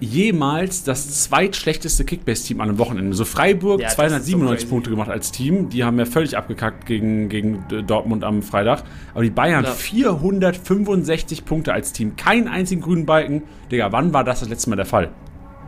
jemals 0.00 0.84
das 0.84 1.24
zweitschlechteste 1.24 2.04
Kickbase-Team 2.04 2.60
an 2.60 2.68
einem 2.70 2.78
Wochenende? 2.78 3.14
So 3.16 3.24
Freiburg, 3.24 3.80
Ja, 3.80 3.84
das 3.86 3.92
ist 3.92 3.96
297 3.96 4.68
so. 4.68 4.70
Punkte 4.74 4.90
gemacht 4.90 5.10
als 5.10 5.30
Team. 5.32 5.68
Die 5.68 5.84
haben 5.84 5.98
ja 5.98 6.04
völlig 6.06 6.36
abgekackt 6.36 6.86
gegen, 6.86 7.28
gegen 7.28 7.64
Dortmund 7.86 8.24
am 8.24 8.42
Freitag. 8.42 8.82
Aber 9.14 9.22
die 9.22 9.30
Bayern 9.30 9.64
Ja. 9.64 9.70
465 9.70 11.44
Punkte 11.44 11.72
als 11.72 11.92
Team. 11.92 12.16
Keinen 12.16 12.48
einzigen 12.48 12.80
grünen 12.82 13.06
Balken. 13.06 13.42
Digga, 13.70 13.92
wann 13.92 14.12
war 14.12 14.24
das 14.24 14.40
das 14.40 14.48
letzte 14.48 14.70
Mal 14.70 14.76
der 14.76 14.86
Fall? 14.86 15.10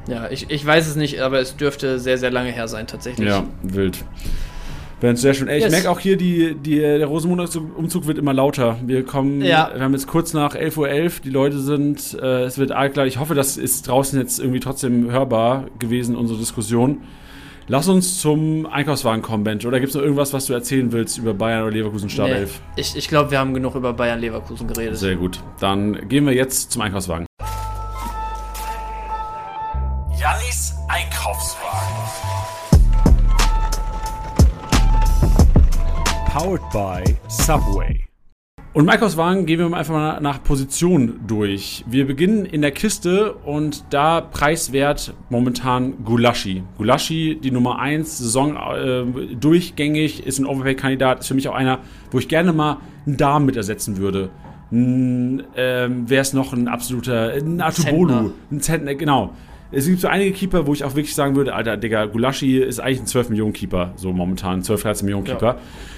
Ja, 0.09 0.31
ich, 0.31 0.47
ich 0.51 0.65
weiß 0.65 0.87
es 0.89 0.97
nicht, 0.97 1.21
aber 1.21 1.41
es 1.41 1.57
dürfte 1.57 1.99
sehr, 1.99 2.19
sehr 2.19 2.31
lange 2.31 2.51
her 2.51 2.69
sein, 2.69 2.87
tatsächlich. 2.87 3.29
Ja, 3.29 3.45
wild. 3.63 4.05
Wenn 5.01 5.15
sehr 5.17 5.35
schön. 5.35 5.47
Ey, 5.49 5.59
ich 5.59 5.65
Yes. 5.65 5.73
merke 5.73 5.91
auch 5.91 6.01
hier, 6.01 6.17
die, 6.17 6.55
die, 6.55 6.79
der 6.79 7.05
Rosenmontagsumzug 7.07 8.07
wird 8.07 8.17
immer 8.17 8.33
lauter. 8.33 8.79
Wir 8.87 9.05
kommen, 9.05 9.43
Ja. 9.43 9.71
wir 9.75 9.83
haben 9.83 9.93
jetzt 9.93 10.07
kurz 10.07 10.33
nach 10.33 10.55
11.11 10.55 10.79
Uhr, 10.79 11.21
die 11.25 11.31
Leute 11.31 11.59
sind, 11.59 12.17
äh, 12.21 12.45
es 12.45 12.57
wird 12.57 12.73
arg 12.73 12.95
klar. 12.95 13.05
Ich 13.07 13.19
hoffe, 13.19 13.35
das 13.35 13.59
ist 13.59 13.89
draußen 13.89 14.19
jetzt 14.19 14.39
irgendwie 14.41 14.61
trotzdem 14.61 15.11
hörbar 15.11 15.67
gewesen, 15.79 16.17
unsere 16.17 16.39
Diskussion. 16.39 17.03
Lass 17.69 17.89
uns 17.89 18.21
zum 18.21 18.65
Einkaufswagen 18.67 19.23
kommen, 19.23 19.43
Bench. 19.45 19.67
Oder 19.67 19.81
gibt 19.81 19.91
es 19.91 19.97
noch 19.97 20.03
irgendwas, 20.03 20.33
was 20.33 20.47
du 20.47 20.53
erzählen 20.55 20.93
willst 20.93 21.19
über 21.19 21.35
Bayern 21.35 21.65
oder 21.65 21.73
Leverkusen 21.73 22.07
Nee, 22.07 22.13
Startelf? 22.15 22.61
ich 22.77 22.97
ich 22.97 23.09
glaube, 23.09 23.33
wir 23.33 23.39
haben 23.41 23.53
genug 23.55 23.75
über 23.75 23.93
Bayern 23.93 24.21
Leverkusen 24.21 24.69
geredet. 24.69 24.97
Sehr 24.97 25.17
gut. 25.17 25.41
Dann 25.61 26.09
gehen 26.09 26.25
wir 26.27 26.33
jetzt 26.33 26.71
zum 26.71 26.81
Einkaufswagen. 26.83 27.27
Powered 36.47 36.71
by 36.71 37.03
Subway. 37.27 38.05
Und 38.73 38.85
im 38.85 38.89
Einkaufswagen 38.89 39.47
gehen 39.47 39.59
wir 39.59 39.77
einfach 39.77 39.93
mal 39.93 40.21
nach 40.21 40.45
Position 40.45 41.19
durch. 41.27 41.85
Wir 41.89 42.07
beginnen 42.07 42.47
in 42.47 42.63
der 42.63 42.71
Kiste 42.71 43.33
und 43.33 43.83
da 43.91 44.21
preiswert 44.21 45.13
momentan 45.29 46.05
Gulaschi. 46.05 46.63
Gulaschi, 46.79 47.37
die 47.43 47.51
Nummer 47.51 47.81
1, 47.81 48.19
Saison 48.19 48.55
äh, 48.55 49.35
durchgängig, 49.35 50.25
ist 50.25 50.39
ein 50.39 50.47
Overpay-Kandidat, 50.47 51.19
ist 51.19 51.27
für 51.27 51.35
mich 51.35 51.49
auch 51.49 51.55
einer, 51.57 51.81
wo 52.13 52.21
ich 52.21 52.29
gerne 52.29 52.53
mal 52.53 52.77
einen 53.07 53.17
Darm 53.17 53.45
mit 53.45 53.57
ersetzen 53.57 53.97
würde. 53.97 54.31
Ähm, 54.71 55.43
Wer 55.53 56.21
ist 56.21 56.33
noch 56.33 56.53
ein 56.53 56.69
absoluter, 56.69 57.33
ein 57.33 57.61
Atubolu, 57.61 58.31
ein 58.53 58.61
Zentner, 58.61 58.95
genau. 58.95 59.33
Es 59.73 59.87
gibt 59.89 60.01
so 60.01 60.07
einige 60.07 60.31
Keeper, 60.31 60.69
wo 60.69 60.75
ich 60.75 60.85
auch 60.85 60.95
wirklich 60.95 61.17
sagen 61.17 61.35
würde, 61.35 61.57
Alter, 61.57 61.77
Digga, 61.77 62.05
Gulaschi 62.05 62.59
ist 62.59 62.79
eigentlich 62.79 63.01
ein 63.01 63.07
12-Millionen-Keeper, 63.07 63.95
so 63.97 64.13
momentan, 64.13 64.63
12, 64.63 64.83
13 64.83 65.07
Millionen-Keeper. 65.07 65.47
Marktwert 65.55 65.96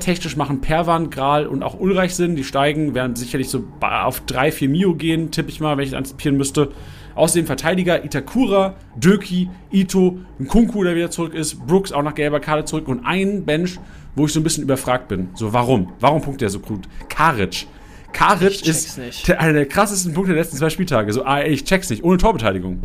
technisch 0.00 0.36
machen 0.36 0.60
Perwan, 0.60 1.10
Gral 1.10 1.46
und 1.46 1.62
auch 1.62 1.78
Ulreich 1.78 2.14
Sinn. 2.14 2.36
Die 2.36 2.44
steigen, 2.44 2.94
werden 2.94 3.16
sicherlich 3.16 3.48
so 3.48 3.64
auf 3.80 4.20
3, 4.20 4.52
4 4.52 4.68
Mio 4.68 4.94
gehen, 4.94 5.30
tippe 5.30 5.50
ich 5.50 5.60
mal, 5.60 5.76
wenn 5.76 5.86
ich 5.86 5.96
antizipieren 5.96 6.36
müsste. 6.36 6.70
Außerdem 7.14 7.46
Verteidiger 7.46 8.04
Itakura, 8.04 8.74
Döki, 8.96 9.48
Ito, 9.72 10.18
Nkunku, 10.38 10.84
der 10.84 10.94
wieder 10.94 11.10
zurück 11.10 11.32
ist, 11.32 11.66
Brooks 11.66 11.90
auch 11.90 12.02
nach 12.02 12.14
gelber 12.14 12.40
Karte 12.40 12.66
zurück 12.66 12.88
und 12.88 13.06
ein 13.06 13.46
Bench, 13.46 13.78
wo 14.14 14.26
ich 14.26 14.32
so 14.32 14.40
ein 14.40 14.42
bisschen 14.42 14.62
überfragt 14.64 15.08
bin. 15.08 15.30
So, 15.34 15.54
warum? 15.54 15.92
Warum 16.00 16.20
punktet 16.20 16.42
er 16.42 16.50
so 16.50 16.60
gut? 16.60 16.86
Karic. 17.08 17.66
Karic 18.12 18.66
ist 18.66 18.98
nicht. 18.98 19.28
der, 19.28 19.40
einer 19.40 19.54
der 19.54 19.66
krassesten 19.66 20.12
Punkte 20.12 20.34
der 20.34 20.42
letzten 20.42 20.58
zwei 20.58 20.68
Spieltage. 20.68 21.12
So, 21.12 21.24
ah, 21.24 21.42
ich 21.42 21.64
check's 21.64 21.88
nicht. 21.88 22.04
Ohne 22.04 22.18
Torbeteiligung. 22.18 22.82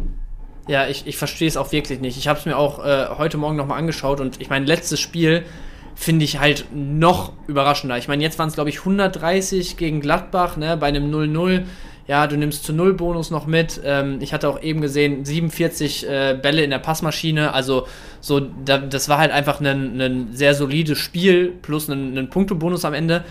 Ja, 0.68 0.88
ich, 0.88 1.06
ich 1.08 1.18
verstehe 1.18 1.48
es 1.48 1.58
auch 1.58 1.74
wirklich 1.74 2.00
nicht. 2.00 2.18
Ich 2.18 2.30
habe 2.30 2.40
es 2.40 2.46
mir 2.46 2.58
auch 2.58 2.86
äh, 2.86 3.08
heute 3.18 3.38
Morgen 3.38 3.58
nochmal 3.58 3.80
angeschaut 3.80 4.22
und 4.22 4.40
ich 4.40 4.50
meine, 4.50 4.66
letztes 4.66 5.02
Spiel 5.02 5.44
finde 5.96 6.26
ich 6.26 6.40
halt 6.40 6.66
noch 6.74 7.34
überraschender. 7.48 7.98
Ich 7.98 8.08
meine, 8.08 8.24
jetzt 8.24 8.40
waren 8.40 8.50
es, 8.50 8.56
glaube 8.56 8.70
ich, 8.70 8.80
130 8.80 9.78
gegen 9.78 10.02
Gladbach, 10.02 10.58
ne, 10.58 10.78
bei 10.78 10.88
einem 10.88 11.14
0-0. 11.14 11.64
Ja, 12.08 12.28
du 12.28 12.36
nimmst 12.36 12.66
zu 12.66 12.74
Null 12.74 12.94
Bonus 12.94 13.30
noch 13.32 13.46
mit. 13.46 13.80
Ähm, 13.86 14.18
ich 14.20 14.34
hatte 14.34 14.50
auch 14.50 14.62
eben 14.62 14.82
gesehen, 14.82 15.24
47 15.24 16.10
äh, 16.10 16.38
Bälle 16.42 16.64
in 16.64 16.72
der 16.72 16.80
Passmaschine. 16.80 17.54
Also, 17.54 17.88
so, 18.20 18.40
da, 18.40 18.80
das 18.80 19.08
war 19.08 19.20
halt 19.20 19.32
einfach 19.32 19.62
ein, 19.62 20.30
sehr 20.34 20.56
solides 20.56 20.98
Spiel 20.98 21.54
plus 21.62 21.88
ein, 21.88 22.18
ein 22.18 22.30
Punktebonus 22.30 22.84
am 22.86 22.94
Ende. 22.94 23.24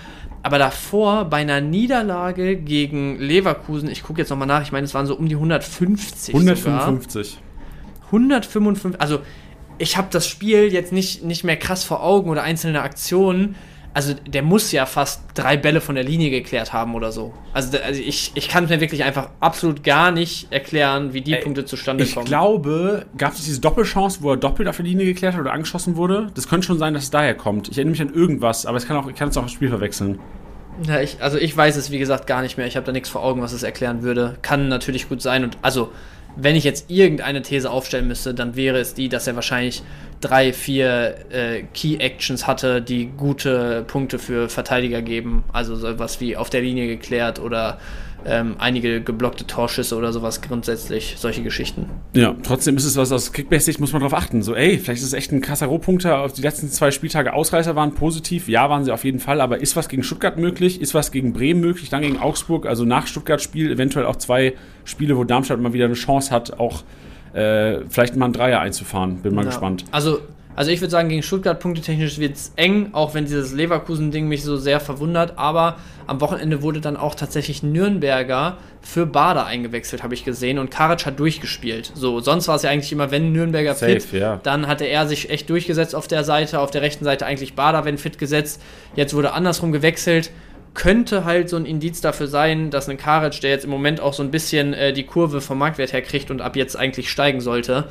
Aber 0.42 0.58
davor, 0.58 1.26
bei 1.26 1.38
einer 1.38 1.60
Niederlage 1.60 2.56
gegen 2.56 3.18
Leverkusen, 3.18 3.90
ich 3.90 4.02
gucke 4.02 4.20
jetzt 4.20 4.30
nochmal 4.30 4.48
nach, 4.48 4.62
ich 4.62 4.72
meine, 4.72 4.84
es 4.84 4.94
waren 4.94 5.06
so 5.06 5.14
um 5.14 5.28
die 5.28 5.34
150. 5.34 6.34
Sogar. 6.34 6.56
155. 6.56 7.38
155, 8.06 9.00
also 9.00 9.20
ich 9.80 9.96
habe 9.96 10.08
das 10.10 10.28
Spiel 10.28 10.72
jetzt 10.72 10.92
nicht, 10.92 11.24
nicht 11.24 11.42
mehr 11.42 11.56
krass 11.56 11.84
vor 11.84 12.02
Augen 12.02 12.28
oder 12.30 12.42
einzelne 12.42 12.82
Aktionen, 12.82 13.56
also 13.92 14.14
der 14.14 14.42
muss 14.42 14.70
ja 14.70 14.86
fast 14.86 15.22
drei 15.34 15.56
Bälle 15.56 15.80
von 15.80 15.96
der 15.96 16.04
Linie 16.04 16.30
geklärt 16.30 16.72
haben 16.72 16.94
oder 16.94 17.10
so. 17.10 17.34
Also, 17.54 17.76
also 17.78 18.00
ich, 18.00 18.30
ich 18.34 18.48
kann 18.48 18.64
es 18.64 18.70
mir 18.70 18.80
wirklich 18.80 19.02
einfach 19.02 19.30
absolut 19.40 19.82
gar 19.82 20.12
nicht 20.12 20.52
erklären, 20.52 21.12
wie 21.12 21.22
die 21.22 21.32
Ey, 21.32 21.42
Punkte 21.42 21.64
zustande 21.64 22.04
ich 22.04 22.14
kommen. 22.14 22.26
Ich 22.26 22.30
glaube, 22.30 23.06
gab 23.16 23.32
es 23.32 23.42
diese 23.44 23.60
Doppelchance, 23.60 24.22
wo 24.22 24.30
er 24.30 24.36
doppelt 24.36 24.68
auf 24.68 24.76
der 24.76 24.84
Linie 24.84 25.06
geklärt 25.06 25.34
hat 25.34 25.40
oder 25.40 25.52
angeschossen 25.52 25.96
wurde? 25.96 26.30
Das 26.34 26.46
könnte 26.46 26.66
schon 26.68 26.78
sein, 26.78 26.94
dass 26.94 27.04
es 27.04 27.10
daher 27.10 27.34
kommt. 27.34 27.68
Ich 27.68 27.78
erinnere 27.78 27.92
mich 27.92 28.02
an 28.02 28.14
irgendwas, 28.14 28.66
aber 28.66 28.76
es 28.76 28.86
kann 28.86 28.96
auch, 28.96 29.08
ich 29.08 29.16
kann 29.16 29.30
es 29.30 29.36
auch 29.36 29.42
im 29.42 29.48
Spiel 29.48 29.70
verwechseln. 29.70 30.20
Ja, 30.86 31.00
ich, 31.00 31.20
also 31.20 31.36
ich 31.36 31.56
weiß 31.56 31.76
es, 31.76 31.90
wie 31.90 31.98
gesagt, 31.98 32.28
gar 32.28 32.42
nicht 32.42 32.58
mehr. 32.58 32.66
Ich 32.66 32.76
habe 32.76 32.86
da 32.86 32.92
nichts 32.92 33.08
vor 33.08 33.24
Augen, 33.24 33.42
was 33.42 33.52
es 33.52 33.64
erklären 33.64 34.02
würde. 34.02 34.36
Kann 34.42 34.68
natürlich 34.68 35.08
gut 35.08 35.20
sein. 35.20 35.42
Und 35.42 35.58
also, 35.62 35.90
wenn 36.36 36.56
ich 36.56 36.64
jetzt 36.64 36.90
irgendeine 36.90 37.42
These 37.42 37.70
aufstellen 37.70 38.08
müsste, 38.08 38.34
dann 38.34 38.56
wäre 38.56 38.78
es 38.78 38.94
die, 38.94 39.08
dass 39.08 39.26
er 39.26 39.34
wahrscheinlich 39.34 39.82
drei, 40.20 40.52
vier 40.52 41.16
äh, 41.30 41.62
Key 41.74 41.96
Actions 41.96 42.46
hatte, 42.46 42.82
die 42.82 43.06
gute 43.06 43.84
Punkte 43.86 44.18
für 44.18 44.48
Verteidiger 44.48 45.02
geben. 45.02 45.44
Also 45.52 45.76
sowas 45.76 46.20
wie 46.20 46.36
auf 46.36 46.50
der 46.50 46.60
Linie 46.62 46.86
geklärt 46.86 47.38
oder 47.38 47.78
ähm, 48.24 48.56
einige 48.58 49.00
geblockte 49.00 49.46
Torschüsse 49.46 49.96
oder 49.96 50.12
sowas 50.12 50.42
grundsätzlich, 50.42 51.16
solche 51.18 51.42
Geschichten. 51.42 51.86
Ja, 52.14 52.34
trotzdem 52.42 52.76
ist 52.76 52.84
es 52.84 52.96
was 52.96 53.12
aus 53.12 53.32
Kickbase-Sicht, 53.32 53.80
muss 53.80 53.92
man 53.92 54.00
darauf 54.00 54.14
achten. 54.14 54.42
So, 54.42 54.54
ey, 54.54 54.78
vielleicht 54.78 55.00
ist 55.00 55.08
es 55.08 55.12
echt 55.12 55.32
ein 55.32 55.40
krasser 55.40 55.66
Rohpunkter. 55.66 56.20
Auf 56.20 56.32
die 56.32 56.42
letzten 56.42 56.68
zwei 56.68 56.90
Spieltage 56.90 57.32
Ausreißer 57.32 57.76
waren 57.76 57.94
positiv. 57.94 58.48
Ja, 58.48 58.68
waren 58.70 58.84
sie 58.84 58.92
auf 58.92 59.04
jeden 59.04 59.20
Fall. 59.20 59.40
Aber 59.40 59.60
ist 59.60 59.76
was 59.76 59.88
gegen 59.88 60.02
Stuttgart 60.02 60.38
möglich? 60.38 60.80
Ist 60.80 60.94
was 60.94 61.12
gegen 61.12 61.32
Bremen 61.32 61.60
möglich? 61.60 61.88
Dann 61.88 62.02
gegen 62.02 62.18
Augsburg? 62.18 62.66
Also 62.66 62.84
nach 62.84 63.06
Stuttgart-Spiel 63.06 63.70
eventuell 63.70 64.06
auch 64.06 64.16
zwei 64.16 64.54
Spiele, 64.84 65.16
wo 65.16 65.24
Darmstadt 65.24 65.60
mal 65.60 65.72
wieder 65.72 65.86
eine 65.86 65.94
Chance 65.94 66.30
hat, 66.30 66.58
auch 66.58 66.82
äh, 67.32 67.80
vielleicht 67.88 68.16
mal 68.16 68.26
ein 68.26 68.32
Dreier 68.32 68.60
einzufahren. 68.60 69.22
Bin 69.22 69.34
mal 69.34 69.42
ja. 69.42 69.48
gespannt. 69.48 69.84
Also 69.92 70.20
also 70.60 70.72
ich 70.72 70.82
würde 70.82 70.90
sagen, 70.90 71.08
gegen 71.08 71.22
Stuttgart 71.22 71.58
punktetechnisch 71.58 72.18
wird 72.18 72.36
es 72.36 72.52
eng, 72.56 72.90
auch 72.92 73.14
wenn 73.14 73.24
dieses 73.24 73.54
Leverkusen-Ding 73.54 74.28
mich 74.28 74.44
so 74.44 74.58
sehr 74.58 74.78
verwundert. 74.78 75.38
Aber 75.38 75.78
am 76.06 76.20
Wochenende 76.20 76.60
wurde 76.60 76.82
dann 76.82 76.98
auch 76.98 77.14
tatsächlich 77.14 77.62
Nürnberger 77.62 78.58
für 78.82 79.06
Bader 79.06 79.46
eingewechselt, 79.46 80.02
habe 80.02 80.12
ich 80.12 80.22
gesehen. 80.22 80.58
Und 80.58 80.70
Karic 80.70 81.06
hat 81.06 81.18
durchgespielt. 81.18 81.92
So, 81.94 82.20
sonst 82.20 82.46
war 82.46 82.56
es 82.56 82.62
ja 82.62 82.68
eigentlich 82.68 82.92
immer, 82.92 83.10
wenn 83.10 83.32
Nürnberger 83.32 83.74
Safe, 83.74 84.00
fit, 84.00 84.20
ja. 84.20 84.38
dann 84.42 84.66
hatte 84.66 84.84
er 84.84 85.08
sich 85.08 85.30
echt 85.30 85.48
durchgesetzt 85.48 85.94
auf 85.94 86.08
der 86.08 86.24
Seite, 86.24 86.60
auf 86.60 86.70
der 86.70 86.82
rechten 86.82 87.06
Seite 87.06 87.24
eigentlich 87.24 87.54
Bader, 87.54 87.86
wenn 87.86 87.96
fit 87.96 88.18
gesetzt. 88.18 88.60
Jetzt 88.94 89.14
wurde 89.14 89.32
andersrum 89.32 89.72
gewechselt 89.72 90.30
könnte 90.72 91.24
halt 91.24 91.48
so 91.48 91.56
ein 91.56 91.64
Indiz 91.64 92.00
dafür 92.00 92.28
sein, 92.28 92.70
dass 92.70 92.88
ein 92.88 92.96
Karic, 92.96 93.40
der 93.40 93.50
jetzt 93.50 93.64
im 93.64 93.70
Moment 93.70 94.00
auch 94.00 94.12
so 94.12 94.22
ein 94.22 94.30
bisschen 94.30 94.72
äh, 94.72 94.92
die 94.92 95.02
Kurve 95.02 95.40
vom 95.40 95.58
Marktwert 95.58 95.92
her 95.92 96.00
kriegt 96.00 96.30
und 96.30 96.40
ab 96.40 96.54
jetzt 96.54 96.76
eigentlich 96.78 97.10
steigen 97.10 97.40
sollte, 97.40 97.86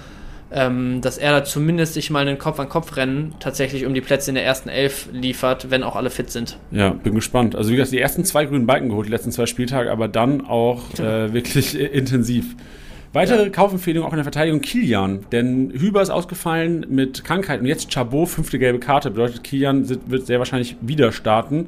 ähm, 0.51 1.01
dass 1.01 1.17
er 1.17 1.31
da 1.31 1.43
zumindest 1.43 1.93
sich 1.93 2.09
mal 2.09 2.27
einen 2.27 2.38
Kopf-an-Kopf-Rennen 2.38 3.35
tatsächlich 3.39 3.85
um 3.85 3.93
die 3.93 4.01
Plätze 4.01 4.31
in 4.31 4.35
der 4.35 4.45
ersten 4.45 4.69
Elf 4.69 5.07
liefert, 5.11 5.69
wenn 5.69 5.84
auch 5.84 5.95
alle 5.95 6.09
fit 6.09 6.31
sind. 6.31 6.57
Ja, 6.71 6.89
bin 6.89 7.15
gespannt. 7.15 7.55
Also 7.55 7.71
wie 7.71 7.76
gesagt, 7.76 7.91
die 7.91 7.99
ersten 7.99 8.26
zwei 8.26 8.45
grünen 8.45 8.65
Balken 8.65 8.89
geholt, 8.89 9.07
die 9.07 9.11
letzten 9.11 9.31
zwei 9.31 9.45
Spieltage, 9.45 9.91
aber 9.91 10.07
dann 10.07 10.45
auch 10.45 10.84
äh, 10.99 11.34
wirklich 11.34 11.80
intensiv. 11.80 12.55
Weitere 13.11 13.43
ja. 13.43 13.49
Kaufempfehlung 13.49 14.05
auch 14.05 14.11
in 14.11 14.17
der 14.17 14.23
Verteidigung 14.23 14.61
Kilian, 14.61 15.26
denn 15.31 15.71
Hüber 15.71 16.01
ist 16.01 16.11
ausgefallen 16.11 16.85
mit 16.89 17.23
Krankheit 17.23 17.59
und 17.59 17.65
jetzt 17.65 17.91
Chabot, 17.91 18.30
fünfte 18.30 18.59
gelbe 18.59 18.80
Karte, 18.80 19.09
bedeutet 19.09 19.43
Kilian 19.43 19.89
wird 20.07 20.27
sehr 20.27 20.38
wahrscheinlich 20.38 20.76
wieder 20.81 21.11
starten. 21.11 21.67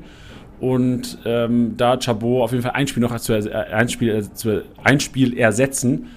Und 0.59 1.17
ähm, 1.25 1.73
da 1.75 1.97
Chabot 1.97 2.43
auf 2.43 2.51
jeden 2.51 2.61
Fall 2.61 2.73
ein 2.73 2.87
Spiel 2.87 3.01
noch 3.01 3.17
zu, 3.19 3.33
ein 3.33 3.89
Spiel, 3.89 4.23
zu, 4.33 4.63
ein 4.83 4.99
Spiel 4.99 5.35
ersetzen, 5.35 6.09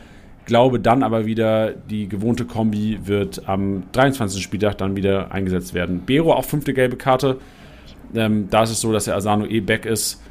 glaube 0.46 0.80
dann 0.80 1.02
aber 1.02 1.26
wieder, 1.26 1.72
die 1.72 2.08
gewohnte 2.08 2.44
Kombi 2.44 3.00
wird 3.04 3.48
am 3.48 3.84
23. 3.92 4.42
Spieltag 4.42 4.78
dann 4.78 4.96
wieder 4.96 5.32
eingesetzt 5.32 5.74
werden. 5.74 6.02
Bero 6.04 6.32
auch 6.32 6.44
fünfte 6.44 6.74
gelbe 6.74 6.96
Karte. 6.96 7.38
Ähm, 8.14 8.48
da 8.50 8.62
ist 8.62 8.70
es 8.70 8.80
so, 8.80 8.92
dass 8.92 9.04
der 9.04 9.16
Asano 9.16 9.46
eh 9.46 9.60
back 9.60 9.86
ist. 9.86 10.22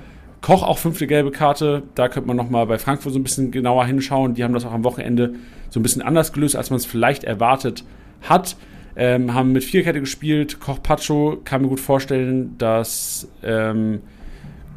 Koch 0.41 0.63
auch 0.63 0.77
fünfte 0.77 1.07
gelbe 1.07 1.31
Karte. 1.31 1.83
Da 1.95 2.09
könnte 2.09 2.27
man 2.27 2.37
nochmal 2.37 2.65
bei 2.67 2.77
Frankfurt 2.77 3.13
so 3.13 3.19
ein 3.19 3.23
bisschen 3.23 3.51
genauer 3.51 3.85
hinschauen. 3.85 4.35
Die 4.35 4.43
haben 4.43 4.53
das 4.53 4.65
auch 4.65 4.73
am 4.73 4.83
Wochenende 4.83 5.35
so 5.69 5.79
ein 5.79 5.83
bisschen 5.83 6.01
anders 6.01 6.33
gelöst, 6.33 6.55
als 6.55 6.69
man 6.69 6.77
es 6.77 6.85
vielleicht 6.85 7.23
erwartet 7.23 7.83
hat. 8.21 8.55
Ähm, 8.95 9.33
haben 9.33 9.53
mit 9.53 9.63
Vierkette 9.63 9.99
gespielt. 9.99 10.59
Koch 10.59 10.83
Pacho 10.83 11.39
kann 11.43 11.63
mir 11.63 11.69
gut 11.69 11.79
vorstellen, 11.79 12.55
dass 12.57 13.27
ähm, 13.41 14.01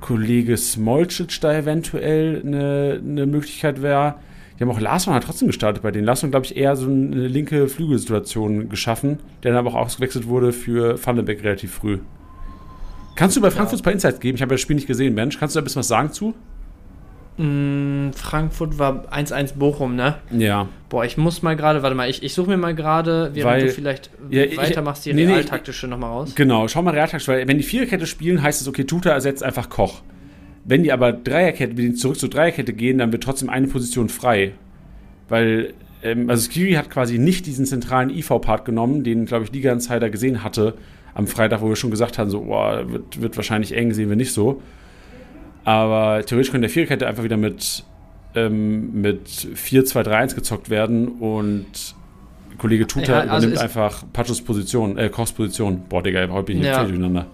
Kollege 0.00 0.56
Smolcic 0.56 1.40
da 1.40 1.52
eventuell 1.52 2.42
eine, 2.44 3.00
eine 3.04 3.26
Möglichkeit 3.26 3.82
wäre. 3.82 4.14
Die 4.58 4.62
haben 4.62 4.70
auch 4.70 4.80
Larsson 4.80 5.12
hat 5.12 5.24
trotzdem 5.24 5.48
gestartet 5.48 5.82
bei 5.82 5.90
denen. 5.90 6.06
Larsson, 6.06 6.30
glaube 6.30 6.46
ich, 6.46 6.56
eher 6.56 6.76
so 6.76 6.86
eine 6.86 7.28
linke 7.28 7.68
Flügelsituation 7.68 8.68
geschaffen, 8.68 9.18
der 9.42 9.52
dann 9.52 9.58
aber 9.66 9.70
auch 9.70 9.86
ausgewechselt 9.86 10.26
wurde 10.28 10.52
für 10.52 11.04
Vandenbeck 11.04 11.42
relativ 11.42 11.74
früh. 11.74 11.98
Kannst 13.16 13.36
du 13.36 13.40
bei 13.40 13.50
Frankfurt 13.50 13.78
ja. 13.78 13.82
ein 13.82 13.84
paar 13.84 13.92
Insights 13.92 14.20
geben? 14.20 14.36
Ich 14.36 14.42
habe 14.42 14.54
das 14.54 14.60
Spiel 14.60 14.76
nicht 14.76 14.86
gesehen, 14.86 15.14
Mensch. 15.14 15.38
Kannst 15.38 15.54
du 15.54 15.58
da 15.58 15.62
ein 15.62 15.64
bisschen 15.64 15.80
was 15.80 15.88
sagen 15.88 16.12
zu? 16.12 16.34
Mm, 17.38 18.12
Frankfurt 18.12 18.78
war 18.78 19.12
1-1 19.12 19.56
Bochum, 19.58 19.94
ne? 19.94 20.16
Ja. 20.30 20.68
Boah, 20.88 21.04
ich 21.04 21.18
muss 21.18 21.42
mal 21.42 21.54
gerade, 21.54 21.82
warte 21.82 21.94
mal, 21.94 22.08
ich, 22.08 22.22
ich 22.22 22.32
suche 22.32 22.48
mir 22.48 22.56
mal 22.56 22.74
gerade, 22.74 23.30
während 23.34 23.52
weil, 23.52 23.66
du 23.66 23.72
vielleicht 23.72 24.10
ja, 24.30 24.56
weitermachst, 24.56 25.04
die 25.04 25.12
nee, 25.12 25.26
realtaktische 25.26 25.86
nee, 25.86 25.90
nochmal 25.90 26.10
raus. 26.10 26.34
Genau, 26.34 26.66
schau 26.68 26.80
mal 26.80 26.94
realtaktisch, 26.94 27.28
weil 27.28 27.46
wenn 27.46 27.58
die 27.58 27.64
Viererkette 27.64 28.06
spielen, 28.06 28.42
heißt 28.42 28.62
es, 28.62 28.68
okay, 28.68 28.84
Tuta 28.84 29.10
ersetzt 29.10 29.42
einfach 29.42 29.68
Koch. 29.68 30.02
Wenn 30.68 30.82
die 30.82 30.92
aber 30.92 31.12
Dreierkette, 31.12 31.76
wenn 31.76 31.92
die 31.92 31.94
zurück 31.94 32.18
zur 32.18 32.28
Dreierkette 32.28 32.72
gehen, 32.72 32.98
dann 32.98 33.12
wird 33.12 33.22
trotzdem 33.22 33.48
eine 33.48 33.68
Position 33.68 34.08
frei. 34.08 34.52
Weil, 35.28 35.74
ähm, 36.02 36.28
also 36.28 36.50
Skiri 36.50 36.72
hat 36.72 36.90
quasi 36.90 37.18
nicht 37.18 37.46
diesen 37.46 37.66
zentralen 37.66 38.10
IV-Part 38.10 38.64
genommen, 38.64 39.04
den, 39.04 39.26
glaube 39.26 39.44
ich, 39.44 39.52
Liga 39.52 39.72
Insider 39.72 40.10
gesehen 40.10 40.42
hatte 40.42 40.74
am 41.14 41.26
Freitag, 41.26 41.62
wo 41.62 41.68
wir 41.68 41.76
schon 41.76 41.90
gesagt 41.90 42.18
haben, 42.18 42.30
so, 42.30 42.42
boah, 42.42 42.84
wird, 42.90 43.20
wird 43.20 43.36
wahrscheinlich 43.36 43.74
eng, 43.76 43.92
sehen 43.92 44.08
wir 44.08 44.16
nicht 44.16 44.32
so. 44.32 44.60
Aber 45.64 46.24
theoretisch 46.24 46.50
könnte 46.50 46.66
der 46.66 46.70
Viererkette 46.70 47.06
einfach 47.06 47.22
wieder 47.22 47.36
mit, 47.36 47.84
ähm, 48.34 49.00
mit 49.00 49.28
4-2-3-1 49.28 50.34
gezockt 50.34 50.68
werden 50.68 51.08
und 51.08 51.94
Kollege 52.58 52.86
Tuta 52.86 53.12
ja, 53.12 53.18
also 53.20 53.46
übernimmt 53.46 53.58
einfach 53.58 54.04
Pachos 54.12 54.40
Position, 54.40 54.98
äh, 54.98 55.08
Kochs 55.08 55.32
Position. 55.32 55.82
Boah, 55.88 56.02
Digga, 56.02 56.28
heute 56.28 56.46
bin 56.46 56.58
ich 56.58 56.66
ja. 56.66 56.82
durcheinander. 56.82 57.26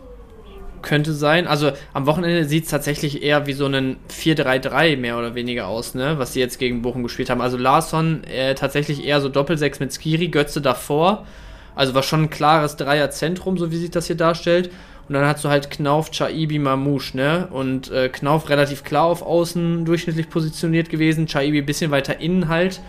Könnte 0.82 1.12
sein. 1.12 1.46
Also 1.46 1.72
am 1.92 2.06
Wochenende 2.06 2.44
sieht 2.44 2.64
es 2.64 2.70
tatsächlich 2.70 3.22
eher 3.22 3.46
wie 3.46 3.52
so 3.52 3.66
ein 3.66 3.96
4-3-3 4.10 4.96
mehr 4.96 5.18
oder 5.18 5.34
weniger 5.34 5.68
aus, 5.68 5.94
ne? 5.94 6.18
Was 6.18 6.32
sie 6.32 6.40
jetzt 6.40 6.58
gegen 6.58 6.82
Bochum 6.82 7.02
gespielt 7.02 7.30
haben. 7.30 7.40
Also 7.40 7.56
Larsson 7.56 8.24
äh, 8.24 8.54
tatsächlich 8.54 9.04
eher 9.04 9.20
so 9.20 9.28
Doppelsechs 9.28 9.80
mit 9.80 9.92
Skiri, 9.92 10.28
Götze 10.28 10.60
davor. 10.60 11.26
Also 11.74 11.94
war 11.94 12.02
schon 12.02 12.24
ein 12.24 12.30
klares 12.30 12.76
Dreierzentrum, 12.76 13.56
so 13.56 13.70
wie 13.70 13.76
sich 13.76 13.90
das 13.90 14.06
hier 14.06 14.16
darstellt. 14.16 14.70
Und 15.08 15.14
dann 15.14 15.24
hast 15.24 15.44
du 15.44 15.48
halt 15.48 15.70
Knauf, 15.70 16.10
Chaibi, 16.10 16.58
Mamouche, 16.58 17.16
ne? 17.16 17.48
Und 17.50 17.90
äh, 17.90 18.08
Knauf 18.08 18.48
relativ 18.48 18.84
klar 18.84 19.04
auf 19.04 19.22
Außen 19.22 19.84
durchschnittlich 19.84 20.30
positioniert 20.30 20.90
gewesen, 20.90 21.26
Chaibi 21.26 21.58
ein 21.58 21.66
bisschen 21.66 21.90
weiter 21.90 22.20
innen 22.20 22.48
halt. 22.48 22.80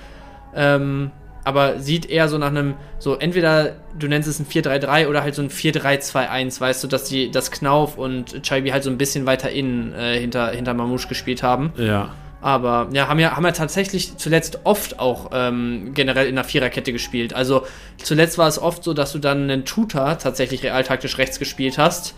Ähm, 0.56 1.12
aber 1.44 1.80
sieht 1.80 2.10
eher 2.10 2.30
so 2.30 2.38
nach 2.38 2.48
einem, 2.48 2.76
so 3.00 3.16
entweder 3.16 3.76
du 3.98 4.08
nennst 4.08 4.30
es 4.30 4.40
ein 4.40 4.46
4-3-3 4.46 5.08
oder 5.08 5.24
halt 5.24 5.36
so 5.36 5.42
ein 5.42 5.50
4-3-2-1, 5.50 6.62
weißt 6.62 6.84
du, 6.84 6.88
dass 6.88 7.06
die, 7.06 7.32
dass 7.32 7.52
Knauf 7.52 7.98
und 7.98 8.44
Chaibi 8.44 8.70
halt 8.70 8.84
so 8.84 8.90
ein 8.90 8.98
bisschen 8.98 9.26
weiter 9.26 9.50
innen 9.50 9.94
äh, 9.94 10.20
hinter, 10.20 10.52
hinter 10.52 10.74
Mamouche 10.74 11.08
gespielt 11.08 11.44
haben. 11.44 11.74
Ja. 11.78 12.12
Aber 12.42 12.90
ja, 12.92 13.08
haben 13.08 13.20
ja, 13.20 13.38
haben 13.38 13.46
ja 13.46 13.54
tatsächlich 13.54 14.18
zuletzt 14.18 14.60
oft 14.66 15.00
auch 15.00 15.30
ähm, 15.34 15.92
generell 15.94 16.28
in 16.28 16.36
der 16.36 16.44
Viererkette 16.44 16.92
gespielt. 16.92 17.34
Also 17.34 17.66
zuletzt 17.98 18.38
war 18.38 18.50
es 18.50 18.60
oft 18.60 18.84
so, 18.84 18.94
dass 18.94 19.14
du 19.14 19.20
dann 19.20 19.44
einen 19.44 19.64
Tutor 19.64 20.18
tatsächlich 20.18 20.62
realtaktisch 20.64 21.18
rechts 21.18 21.40
gespielt 21.40 21.78
hast. 21.78 22.16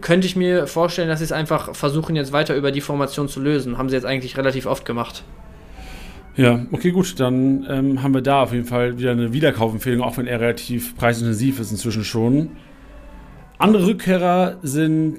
Könnte 0.00 0.26
ich 0.26 0.34
mir 0.34 0.66
vorstellen, 0.66 1.08
dass 1.08 1.18
sie 1.18 1.26
es 1.26 1.32
einfach 1.32 1.74
versuchen, 1.74 2.16
jetzt 2.16 2.32
weiter 2.32 2.54
über 2.54 2.72
die 2.72 2.80
Formation 2.80 3.28
zu 3.28 3.38
lösen. 3.38 3.76
Haben 3.76 3.90
sie 3.90 3.96
jetzt 3.96 4.06
eigentlich 4.06 4.38
relativ 4.38 4.64
oft 4.64 4.86
gemacht. 4.86 5.24
Ja, 6.36 6.66
okay, 6.70 6.90
gut. 6.90 7.18
Dann 7.18 7.66
ähm, 7.68 8.02
haben 8.02 8.14
wir 8.14 8.22
da 8.22 8.42
auf 8.42 8.52
jeden 8.52 8.66
Fall 8.66 8.98
wieder 8.98 9.12
eine 9.12 9.32
Wiederkaufempfehlung, 9.32 10.02
auch 10.02 10.18
wenn 10.18 10.26
er 10.26 10.40
relativ 10.40 10.96
preisintensiv 10.96 11.60
ist 11.60 11.70
inzwischen 11.70 12.04
schon. 12.04 12.50
Andere 13.58 13.86
Rückkehrer 13.86 14.58
sind, 14.62 15.18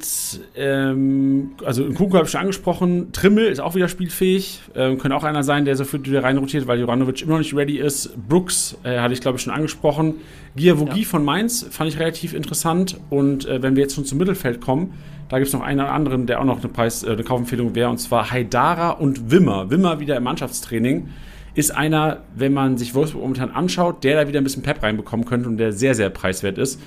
ähm, 0.55 1.51
also 1.65 1.83
in 1.83 1.95
Kuku 1.95 2.15
habe 2.15 2.25
ich 2.25 2.31
schon 2.31 2.41
angesprochen, 2.41 3.11
Trimmel 3.11 3.45
ist 3.45 3.59
auch 3.59 3.73
wieder 3.73 3.87
spielfähig, 3.87 4.61
ähm, 4.75 4.99
könnte 4.99 5.17
auch 5.17 5.23
einer 5.23 5.41
sein, 5.41 5.65
der 5.65 5.75
sofort 5.75 6.07
wieder 6.07 6.23
reinrotiert, 6.23 6.67
weil 6.67 6.79
Juranovic 6.79 7.23
immer 7.23 7.31
noch 7.33 7.39
nicht 7.39 7.55
ready 7.55 7.79
ist. 7.79 8.15
Brooks 8.29 8.77
äh, 8.83 8.99
hatte 8.99 9.15
ich 9.15 9.21
glaube 9.21 9.37
ich 9.37 9.43
schon 9.43 9.53
angesprochen. 9.53 10.15
Giavogi 10.55 11.01
ja. 11.01 11.07
von 11.07 11.25
Mainz 11.25 11.65
fand 11.71 11.89
ich 11.89 11.99
relativ 11.99 12.35
interessant 12.35 12.99
und 13.09 13.47
äh, 13.47 13.63
wenn 13.63 13.75
wir 13.75 13.81
jetzt 13.81 13.95
schon 13.95 14.05
zum 14.05 14.19
Mittelfeld 14.19 14.61
kommen, 14.61 14.93
da 15.29 15.39
gibt 15.39 15.47
es 15.47 15.53
noch 15.53 15.61
einen 15.61 15.79
anderen, 15.79 16.27
der 16.27 16.39
auch 16.39 16.45
noch 16.45 16.59
eine, 16.59 16.67
Preis, 16.67 17.03
äh, 17.03 17.11
eine 17.11 17.23
Kaufempfehlung 17.23 17.73
wäre, 17.73 17.89
und 17.89 17.97
zwar 17.97 18.29
Haidara 18.29 18.91
und 18.91 19.31
Wimmer. 19.31 19.71
Wimmer 19.71 19.99
wieder 19.99 20.15
im 20.15 20.23
Mannschaftstraining. 20.23 21.09
Ist 21.55 21.75
einer, 21.75 22.21
wenn 22.35 22.53
man 22.53 22.77
sich 22.77 22.93
Wolfsburg 22.93 23.23
momentan 23.23 23.49
anschaut, 23.49 24.03
der 24.03 24.21
da 24.21 24.27
wieder 24.27 24.39
ein 24.39 24.43
bisschen 24.43 24.61
Pep 24.61 24.83
reinbekommen 24.83 25.25
könnte 25.25 25.49
und 25.49 25.57
der 25.57 25.73
sehr, 25.73 25.95
sehr 25.95 26.11
preiswert 26.11 26.59
ist. 26.59 26.79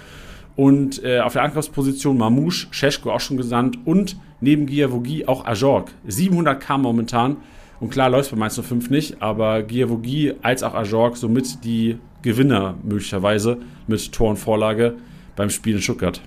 Und 0.56 1.02
äh, 1.04 1.20
auf 1.20 1.32
der 1.32 1.42
Angriffsposition 1.42 2.18
Mamouche, 2.18 2.66
Scheschko 2.70 3.10
auch 3.12 3.20
schon 3.20 3.36
gesandt 3.36 3.78
und 3.84 4.16
neben 4.40 4.66
Giavogi 4.66 5.26
auch 5.26 5.46
Ajorg. 5.46 5.90
700k 6.08 6.78
momentan. 6.78 7.36
Und 7.80 7.90
klar 7.90 8.10
läuft 8.10 8.26
es 8.26 8.30
bei 8.30 8.36
Mainz 8.36 8.60
05 8.60 8.90
nicht, 8.90 9.22
aber 9.22 9.62
Giavogi 9.62 10.34
als 10.42 10.62
auch 10.62 10.74
Ajorg 10.74 11.16
somit 11.16 11.64
die 11.64 11.98
Gewinner 12.22 12.74
möglicherweise 12.82 13.58
mit 13.86 14.12
Tor 14.12 14.30
und 14.30 14.36
Vorlage 14.36 14.96
beim 15.34 15.48
Spiel 15.48 15.76
in 15.76 15.82
Stuttgart. 15.82 16.20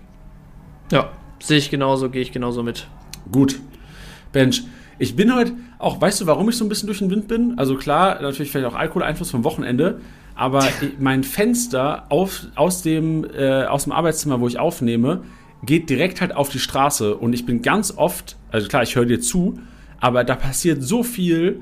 Ja, 0.91 1.12
Sehe 1.44 1.58
ich 1.58 1.70
genauso, 1.70 2.10
gehe 2.10 2.22
ich 2.22 2.32
genauso 2.32 2.64
mit. 2.64 2.88
Gut. 3.30 3.60
Bench, 4.32 4.64
ich 4.98 5.18
bin 5.18 5.36
heute 5.36 5.52
auch, 5.78 6.00
weißt 6.00 6.22
du, 6.22 6.26
warum 6.26 6.48
ich 6.48 6.56
so 6.56 6.64
ein 6.64 6.70
bisschen 6.70 6.88
durch 6.88 7.00
den 7.00 7.10
Wind 7.10 7.28
bin? 7.28 7.56
Also 7.58 7.76
klar, 7.76 8.22
natürlich 8.22 8.50
vielleicht 8.50 8.74
auch 8.74 8.80
Alkoholeinfluss 8.80 9.30
vom 9.30 9.44
Wochenende, 9.44 10.00
aber 10.35 10.68
mein 10.99 11.23
Fenster 11.23 12.05
auf, 12.10 12.47
aus, 12.55 12.81
dem, 12.81 13.26
äh, 13.26 13.65
aus 13.65 13.84
dem 13.84 13.91
Arbeitszimmer, 13.91 14.39
wo 14.39 14.47
ich 14.47 14.60
aufnehme, 14.60 15.23
geht 15.64 15.89
direkt 15.89 16.22
halt 16.22 16.35
auf 16.35 16.49
die 16.49 16.60
Straße 16.60 17.15
und 17.15 17.34
ich 17.34 17.45
bin 17.45 17.61
ganz 17.61 17.93
oft, 17.95 18.35
also 18.51 18.68
klar, 18.68 18.84
ich 18.84 18.95
höre 18.95 19.05
dir 19.05 19.22
zu, 19.22 19.60
aber 19.99 20.23
da 20.23 20.35
passiert 20.35 20.84
so 20.84 21.03
viel, 21.03 21.61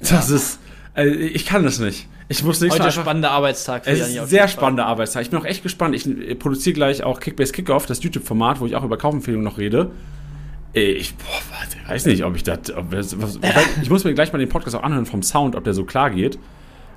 dass 0.00 0.30
es, 0.30 0.58
also 0.94 1.14
ich 1.14 1.46
kann 1.46 1.62
das 1.62 1.78
nicht. 1.78 2.08
Ich 2.28 2.42
muss 2.42 2.60
nicht 2.60 2.72
Heute 2.72 2.90
spannender 2.90 3.30
Arbeitstag 3.30 3.84
für 3.84 3.90
Es 3.90 4.08
ist 4.08 4.18
ein 4.18 4.26
sehr 4.26 4.48
spannender 4.48 4.86
Arbeitstag. 4.86 5.22
Ich 5.22 5.30
bin 5.30 5.38
auch 5.38 5.44
echt 5.44 5.62
gespannt. 5.62 5.94
Ich 5.94 6.38
produziere 6.40 6.74
gleich 6.74 7.04
auch 7.04 7.20
Kickbase 7.20 7.52
Kickoff, 7.52 7.86
das 7.86 8.02
YouTube-Format, 8.02 8.58
wo 8.58 8.66
ich 8.66 8.74
auch 8.74 8.82
über 8.82 8.98
Kaufempfehlungen 8.98 9.44
noch 9.44 9.58
rede. 9.58 9.92
Ich 10.72 11.14
boah, 11.14 11.88
weiß 11.88 12.06
nicht, 12.06 12.24
ob 12.24 12.34
ich 12.34 12.42
das. 12.42 12.58
ich 13.80 13.90
muss 13.90 14.02
mir 14.02 14.12
gleich 14.14 14.32
mal 14.32 14.40
den 14.40 14.48
Podcast 14.48 14.74
auch 14.74 14.82
anhören 14.82 15.06
vom 15.06 15.22
Sound, 15.22 15.54
ob 15.54 15.62
der 15.62 15.72
so 15.72 15.84
klar 15.84 16.10
geht. 16.10 16.38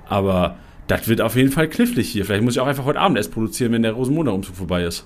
Aber 0.07 0.57
das 0.89 1.07
wird 1.07 1.21
auf 1.21 1.35
jeden 1.35 1.51
Fall 1.51 1.69
knifflig 1.69 2.09
hier. 2.09 2.25
Vielleicht 2.25 2.43
muss 2.43 2.55
ich 2.55 2.59
auch 2.59 2.67
einfach 2.67 2.83
heute 2.83 2.99
Abend 2.99 3.17
erst 3.17 3.31
produzieren, 3.31 3.71
wenn 3.71 3.83
der 3.83 3.93
Rosenmontag-Umzug 3.93 4.55
vorbei 4.55 4.83
ist. 4.83 5.05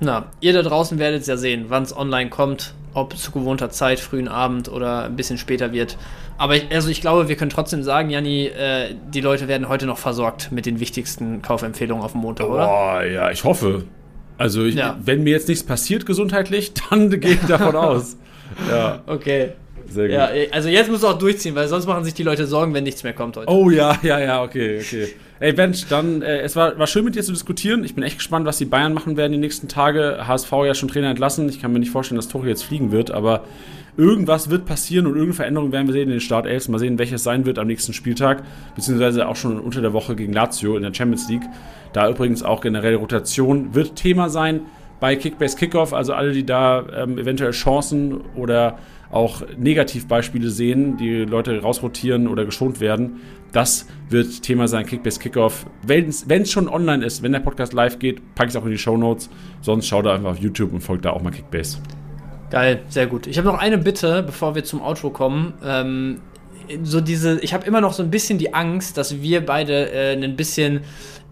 Na, 0.00 0.30
ihr 0.40 0.52
da 0.52 0.62
draußen 0.62 0.98
werdet 0.98 1.20
es 1.20 1.26
ja 1.28 1.36
sehen, 1.36 1.66
wann 1.68 1.82
es 1.82 1.96
online 1.96 2.30
kommt, 2.30 2.74
ob 2.94 3.16
zu 3.16 3.30
gewohnter 3.30 3.70
Zeit, 3.70 4.00
frühen 4.00 4.26
Abend 4.26 4.68
oder 4.68 5.04
ein 5.04 5.14
bisschen 5.14 5.38
später 5.38 5.72
wird. 5.72 5.98
Aber 6.38 6.56
ich, 6.56 6.66
also 6.72 6.88
ich 6.88 7.02
glaube, 7.02 7.28
wir 7.28 7.36
können 7.36 7.50
trotzdem 7.50 7.82
sagen, 7.82 8.08
Janni, 8.10 8.46
äh, 8.46 8.94
die 9.12 9.20
Leute 9.20 9.48
werden 9.48 9.68
heute 9.68 9.86
noch 9.86 9.98
versorgt 9.98 10.50
mit 10.50 10.64
den 10.64 10.80
wichtigsten 10.80 11.42
Kaufempfehlungen 11.42 12.02
auf 12.02 12.12
dem 12.12 12.22
Montag, 12.22 12.48
oder? 12.48 12.66
Boah, 12.66 13.04
ja, 13.04 13.30
ich 13.30 13.44
hoffe. 13.44 13.84
Also, 14.38 14.64
ich, 14.64 14.74
ja. 14.74 14.98
wenn 15.04 15.22
mir 15.22 15.30
jetzt 15.30 15.48
nichts 15.48 15.62
passiert 15.62 16.06
gesundheitlich, 16.06 16.72
dann 16.90 17.10
gehe 17.20 17.34
ich 17.34 17.40
davon 17.40 17.76
aus. 17.76 18.16
Ja. 18.68 19.02
Okay. 19.06 19.52
Sehr 19.92 20.08
gut. 20.08 20.16
Ja, 20.16 20.28
also 20.50 20.68
jetzt 20.68 20.90
musst 20.90 21.02
du 21.02 21.08
auch 21.08 21.18
durchziehen, 21.18 21.54
weil 21.54 21.68
sonst 21.68 21.86
machen 21.86 22.04
sich 22.04 22.14
die 22.14 22.22
Leute 22.22 22.46
Sorgen, 22.46 22.74
wenn 22.74 22.84
nichts 22.84 23.02
mehr 23.02 23.12
kommt 23.12 23.36
heute. 23.36 23.50
Oh 23.50 23.70
ja, 23.70 23.98
ja, 24.02 24.18
ja, 24.18 24.42
okay, 24.42 24.80
okay. 24.80 25.08
Ey, 25.40 25.52
Bench, 25.52 25.86
dann, 25.88 26.22
äh, 26.22 26.38
es 26.40 26.54
war, 26.54 26.78
war 26.78 26.86
schön 26.86 27.04
mit 27.04 27.16
dir 27.16 27.22
zu 27.22 27.32
diskutieren. 27.32 27.82
Ich 27.82 27.96
bin 27.96 28.04
echt 28.04 28.18
gespannt, 28.18 28.46
was 28.46 28.58
die 28.58 28.64
Bayern 28.64 28.94
machen 28.94 29.16
werden 29.16 29.32
die 29.32 29.38
nächsten 29.38 29.66
Tage. 29.66 30.26
HSV 30.26 30.52
ja 30.66 30.74
schon 30.74 30.88
Trainer 30.88 31.10
entlassen. 31.10 31.48
Ich 31.48 31.60
kann 31.60 31.72
mir 31.72 31.80
nicht 31.80 31.90
vorstellen, 31.90 32.16
dass 32.16 32.28
Tori 32.28 32.48
jetzt 32.48 32.62
fliegen 32.62 32.92
wird, 32.92 33.10
aber 33.10 33.42
irgendwas 33.96 34.50
wird 34.50 34.66
passieren 34.66 35.06
und 35.06 35.14
irgendeine 35.14 35.34
Veränderung 35.34 35.72
werden 35.72 35.88
wir 35.88 35.92
sehen 35.94 36.04
in 36.04 36.10
den 36.10 36.20
Startelfs. 36.20 36.68
Mal 36.68 36.78
sehen, 36.78 36.98
welches 36.98 37.24
sein 37.24 37.44
wird 37.44 37.58
am 37.58 37.66
nächsten 37.66 37.92
Spieltag, 37.92 38.44
beziehungsweise 38.76 39.26
auch 39.26 39.34
schon 39.34 39.58
unter 39.58 39.80
der 39.80 39.92
Woche 39.92 40.14
gegen 40.14 40.32
Lazio 40.32 40.76
in 40.76 40.84
der 40.84 40.94
Champions 40.94 41.28
League. 41.28 41.42
Da 41.92 42.08
übrigens 42.08 42.42
auch 42.42 42.60
generell 42.60 42.94
Rotation 42.94 43.74
wird 43.74 43.96
Thema 43.96 44.28
sein 44.28 44.60
bei 45.00 45.16
Kickbase 45.16 45.56
Kickoff. 45.56 45.92
Also 45.92 46.14
alle, 46.14 46.30
die 46.30 46.46
da 46.46 46.84
ähm, 46.96 47.18
eventuell 47.18 47.50
Chancen 47.50 48.20
oder 48.36 48.78
auch 49.12 49.42
Negativbeispiele 49.56 50.50
sehen, 50.50 50.96
die 50.96 51.24
Leute 51.24 51.60
rausrotieren 51.60 52.26
oder 52.26 52.44
geschont 52.44 52.80
werden. 52.80 53.20
Das 53.52 53.86
wird 54.08 54.42
Thema 54.42 54.66
sein, 54.66 54.86
Kickbase 54.86 55.20
Kickoff. 55.20 55.66
Wenn 55.86 56.08
es 56.08 56.50
schon 56.50 56.68
online 56.68 57.04
ist, 57.04 57.22
wenn 57.22 57.32
der 57.32 57.40
Podcast 57.40 57.74
live 57.74 57.98
geht, 57.98 58.34
packe 58.34 58.48
ich 58.48 58.54
es 58.54 58.60
auch 58.60 58.64
in 58.64 58.72
die 58.72 58.78
Show 58.78 58.96
Notes. 58.96 59.28
Sonst 59.60 59.86
schaut 59.86 60.06
da 60.06 60.14
einfach 60.14 60.30
auf 60.30 60.38
YouTube 60.38 60.72
und 60.72 60.80
folgt 60.80 61.04
da 61.04 61.10
auch 61.10 61.22
mal 61.22 61.30
Kickbase. 61.30 61.78
Geil, 62.50 62.80
sehr 62.88 63.06
gut. 63.06 63.26
Ich 63.26 63.36
habe 63.36 63.46
noch 63.46 63.58
eine 63.58 63.78
Bitte, 63.78 64.22
bevor 64.22 64.54
wir 64.54 64.64
zum 64.64 64.80
Outro 64.80 65.10
kommen. 65.10 65.54
Ähm, 65.64 66.20
so 66.82 67.00
diese, 67.02 67.38
ich 67.40 67.52
habe 67.52 67.66
immer 67.66 67.80
noch 67.80 67.92
so 67.92 68.02
ein 68.02 68.10
bisschen 68.10 68.38
die 68.38 68.54
Angst, 68.54 68.96
dass 68.96 69.20
wir 69.20 69.44
beide 69.44 69.92
äh, 69.92 70.12
ein 70.12 70.36
bisschen 70.36 70.80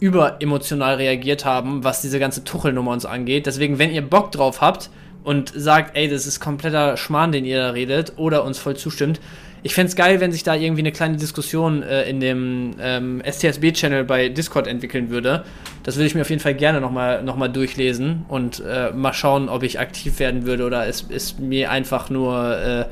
überemotional 0.00 0.96
reagiert 0.96 1.44
haben, 1.44 1.84
was 1.84 2.02
diese 2.02 2.18
ganze 2.18 2.44
Tuchelnummer 2.44 2.92
uns 2.92 3.04
angeht. 3.06 3.46
Deswegen, 3.46 3.78
wenn 3.78 3.90
ihr 3.90 4.02
Bock 4.02 4.32
drauf 4.32 4.60
habt, 4.60 4.90
und 5.24 5.52
sagt, 5.54 5.96
ey, 5.96 6.08
das 6.08 6.26
ist 6.26 6.40
kompletter 6.40 6.96
Schmarrn, 6.96 7.32
den 7.32 7.44
ihr 7.44 7.58
da 7.58 7.70
redet, 7.70 8.14
oder 8.16 8.44
uns 8.44 8.58
voll 8.58 8.76
zustimmt. 8.76 9.20
Ich 9.62 9.74
fände 9.74 9.90
es 9.90 9.96
geil, 9.96 10.20
wenn 10.20 10.32
sich 10.32 10.42
da 10.42 10.54
irgendwie 10.54 10.80
eine 10.80 10.92
kleine 10.92 11.16
Diskussion 11.16 11.82
äh, 11.82 12.08
in 12.08 12.20
dem 12.20 12.76
ähm, 12.80 13.22
STSB-Channel 13.30 14.04
bei 14.04 14.30
Discord 14.30 14.66
entwickeln 14.66 15.10
würde. 15.10 15.44
Das 15.82 15.96
würde 15.96 16.06
ich 16.06 16.14
mir 16.14 16.22
auf 16.22 16.30
jeden 16.30 16.40
Fall 16.40 16.54
gerne 16.54 16.80
nochmal 16.80 17.22
noch 17.22 17.36
mal 17.36 17.48
durchlesen 17.48 18.24
und 18.28 18.62
äh, 18.66 18.90
mal 18.92 19.12
schauen, 19.12 19.50
ob 19.50 19.62
ich 19.62 19.78
aktiv 19.78 20.18
werden 20.18 20.46
würde 20.46 20.64
oder 20.64 20.86
es 20.86 21.02
ist 21.02 21.40
mir 21.40 21.70
einfach 21.70 22.08
nur 22.08 22.58
äh, 22.58 22.84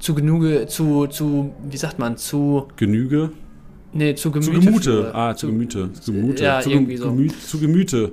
zu 0.00 0.14
Genüge, 0.14 0.66
zu, 0.66 1.06
zu, 1.06 1.54
wie 1.68 1.76
sagt 1.76 2.00
man, 2.00 2.16
zu. 2.16 2.66
Genüge? 2.76 3.30
Nee, 3.92 4.14
zu 4.16 4.32
Gemüte. 4.32 4.52
Zu 4.52 4.60
Gemüte. 4.60 5.10
Ah, 5.14 5.34
zu, 5.34 5.46
zu 5.46 5.52
Gemüte. 5.52 5.92
Zu 5.92 6.12
Gemüte. 6.12 6.44
Ja, 6.44 6.60
zu, 6.60 6.70
irgendwie 6.70 6.96
so. 6.96 7.10
Gemü 7.10 7.28
zu 7.28 7.60
Gemüte 7.60 8.12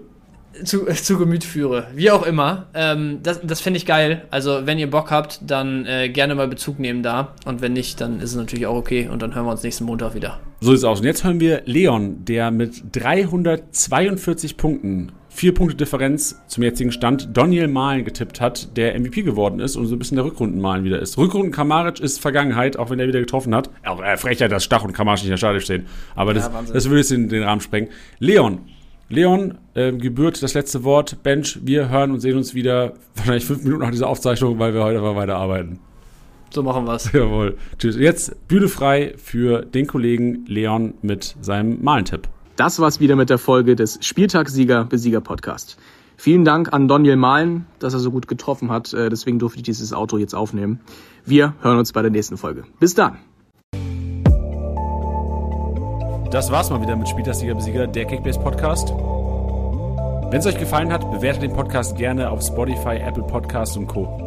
zu, 0.64 0.86
zu 0.94 1.18
Gemüt 1.18 1.44
führe. 1.44 1.88
Wie 1.94 2.12
auch 2.12 2.26
immer. 2.26 2.68
Ähm, 2.74 3.20
das 3.24 3.42
das 3.44 3.62
fände 3.62 3.78
ich 3.78 3.86
geil. 3.86 4.24
Also, 4.32 4.66
wenn 4.66 4.80
ihr 4.80 4.90
Bock 4.90 5.12
habt, 5.12 5.40
dann 5.42 5.86
äh, 5.86 6.10
gerne 6.10 6.36
mal 6.36 6.48
Bezug 6.48 6.80
nehmen 6.80 7.04
da. 7.04 7.34
Und 7.46 7.62
wenn 7.62 7.74
nicht, 7.74 8.02
dann 8.02 8.20
ist 8.20 8.32
es 8.32 8.36
natürlich 8.36 8.68
auch 8.68 8.76
okay. 8.76 9.08
Und 9.08 9.22
dann 9.22 9.36
hören 9.36 9.46
wir 9.46 9.52
uns 9.52 9.64
nächsten 9.64 9.86
Montag 9.86 10.16
wieder. 10.16 10.40
So 10.62 10.74
ist 10.74 10.80
es 10.80 10.86
aus. 10.86 11.00
Und 11.00 11.06
jetzt 11.06 11.24
hören 11.24 11.40
wir 11.40 11.62
Leon, 11.66 12.26
der 12.26 12.52
mit 12.52 12.84
342 12.94 14.58
Punkten, 14.58 15.12
vier 15.30 15.54
Punkte 15.54 15.76
Differenz 15.76 16.42
zum 16.48 16.64
jetzigen 16.64 16.92
Stand, 16.92 17.36
Daniel 17.36 17.68
Mahlen 17.68 18.06
getippt 18.06 18.40
hat, 18.40 18.76
der 18.78 18.98
MVP 18.98 19.24
geworden 19.24 19.60
ist 19.60 19.76
und 19.76 19.86
so 19.86 19.96
ein 19.96 20.00
bisschen 20.00 20.16
der 20.16 20.26
Rückrundenmahlen 20.26 20.86
wieder 20.86 21.00
ist. 21.00 21.18
Rückrunden 21.18 21.52
Kamaric 21.52 22.00
ist 22.00 22.20
Vergangenheit, 22.20 22.78
auch 22.78 22.90
wenn 22.90 23.00
er 23.00 23.08
wieder 23.08 23.20
getroffen 23.20 23.54
hat. 23.54 23.70
Auch 23.86 24.02
äh, 24.02 24.16
Frechheit, 24.18 24.52
dass 24.52 24.64
Stach 24.64 24.84
und 24.84 24.94
Kamaric 24.94 25.20
nicht 25.20 25.26
in 25.26 25.32
der 25.32 25.38
Schale 25.38 25.60
stehen. 25.60 25.88
Aber 26.16 26.34
das, 26.34 26.46
ja, 26.46 26.64
das 26.74 26.86
würde 26.86 27.00
jetzt 27.00 27.12
den, 27.12 27.28
den 27.28 27.44
Rahmen 27.44 27.62
sprengen. 27.62 27.90
Leon, 28.20 28.62
Leon, 29.10 29.58
äh, 29.76 29.92
gebührt 29.92 30.42
das 30.42 30.54
letzte 30.54 30.84
Wort. 30.84 31.22
Bench, 31.24 31.60
wir 31.64 31.90
hören 31.90 32.12
und 32.12 32.20
sehen 32.20 32.38
uns 32.38 32.54
wieder 32.54 32.94
wahrscheinlich 33.16 33.46
fünf 33.46 33.64
Minuten 33.64 33.82
nach 33.82 33.92
dieser 33.92 34.08
Aufzeichnung, 34.08 34.58
weil 34.60 34.74
wir 34.74 34.84
heute 34.84 34.98
einfach 34.98 35.16
weiterarbeiten. 35.16 35.80
So 36.50 36.64
machen 36.64 36.86
wir 36.86 36.94
es. 36.94 37.12
Jawohl. 37.14 37.58
Tschüss. 37.78 37.98
Jetzt 37.98 38.48
Bühne 38.48 38.68
frei 38.68 39.14
für 39.18 39.62
den 39.62 39.88
Kollegen 39.88 40.46
Leon 40.48 40.94
mit 41.02 41.36
seinem 41.42 41.84
Malentipp. 41.84 42.28
Das 42.56 42.80
war's 42.80 43.00
wieder 43.00 43.16
mit 43.16 43.30
der 43.30 43.38
Folge 43.38 43.76
des 43.76 44.00
Spieltagssieger 44.02 44.86
Besieger 44.86 45.22
Podcast. 45.22 45.78
Vielen 46.18 46.46
Dank 46.46 46.72
an 46.72 46.88
Daniel 46.88 47.18
Mahlen, 47.18 47.66
dass 47.80 47.94
er 47.94 48.00
so 48.00 48.10
gut 48.10 48.28
getroffen 48.28 48.72
hat. 48.72 48.94
Äh, 48.94 49.10
deswegen 49.10 49.38
durfte 49.38 49.60
ich 49.60 49.64
dieses 49.64 49.92
Auto 49.92 50.18
jetzt 50.18 50.34
aufnehmen. 50.34 50.80
Wir 51.26 51.54
hören 51.62 51.78
uns 51.78 51.92
bei 51.92 52.02
der 52.02 52.12
nächsten 52.12 52.38
Folge. 52.38 52.64
Bis 52.80 52.96
dann. 52.96 53.18
Das 56.36 56.52
war's 56.52 56.70
mal 56.70 56.82
wieder 56.82 56.98
mit 56.98 57.08
Spieltagssieger 57.08 57.56
Besieger, 57.56 57.88
der 57.88 58.04
Kickbase 58.04 58.38
Podcast. 58.38 58.90
Wenn 58.90 60.38
es 60.38 60.46
euch 60.46 60.60
gefallen 60.60 60.92
hat, 60.92 61.10
bewertet 61.10 61.44
den 61.44 61.54
Podcast 61.54 61.96
gerne 61.96 62.30
auf 62.30 62.42
Spotify, 62.42 62.98
Apple 62.98 63.24
Podcasts 63.24 63.78
und 63.78 63.88
Co. 63.88 64.25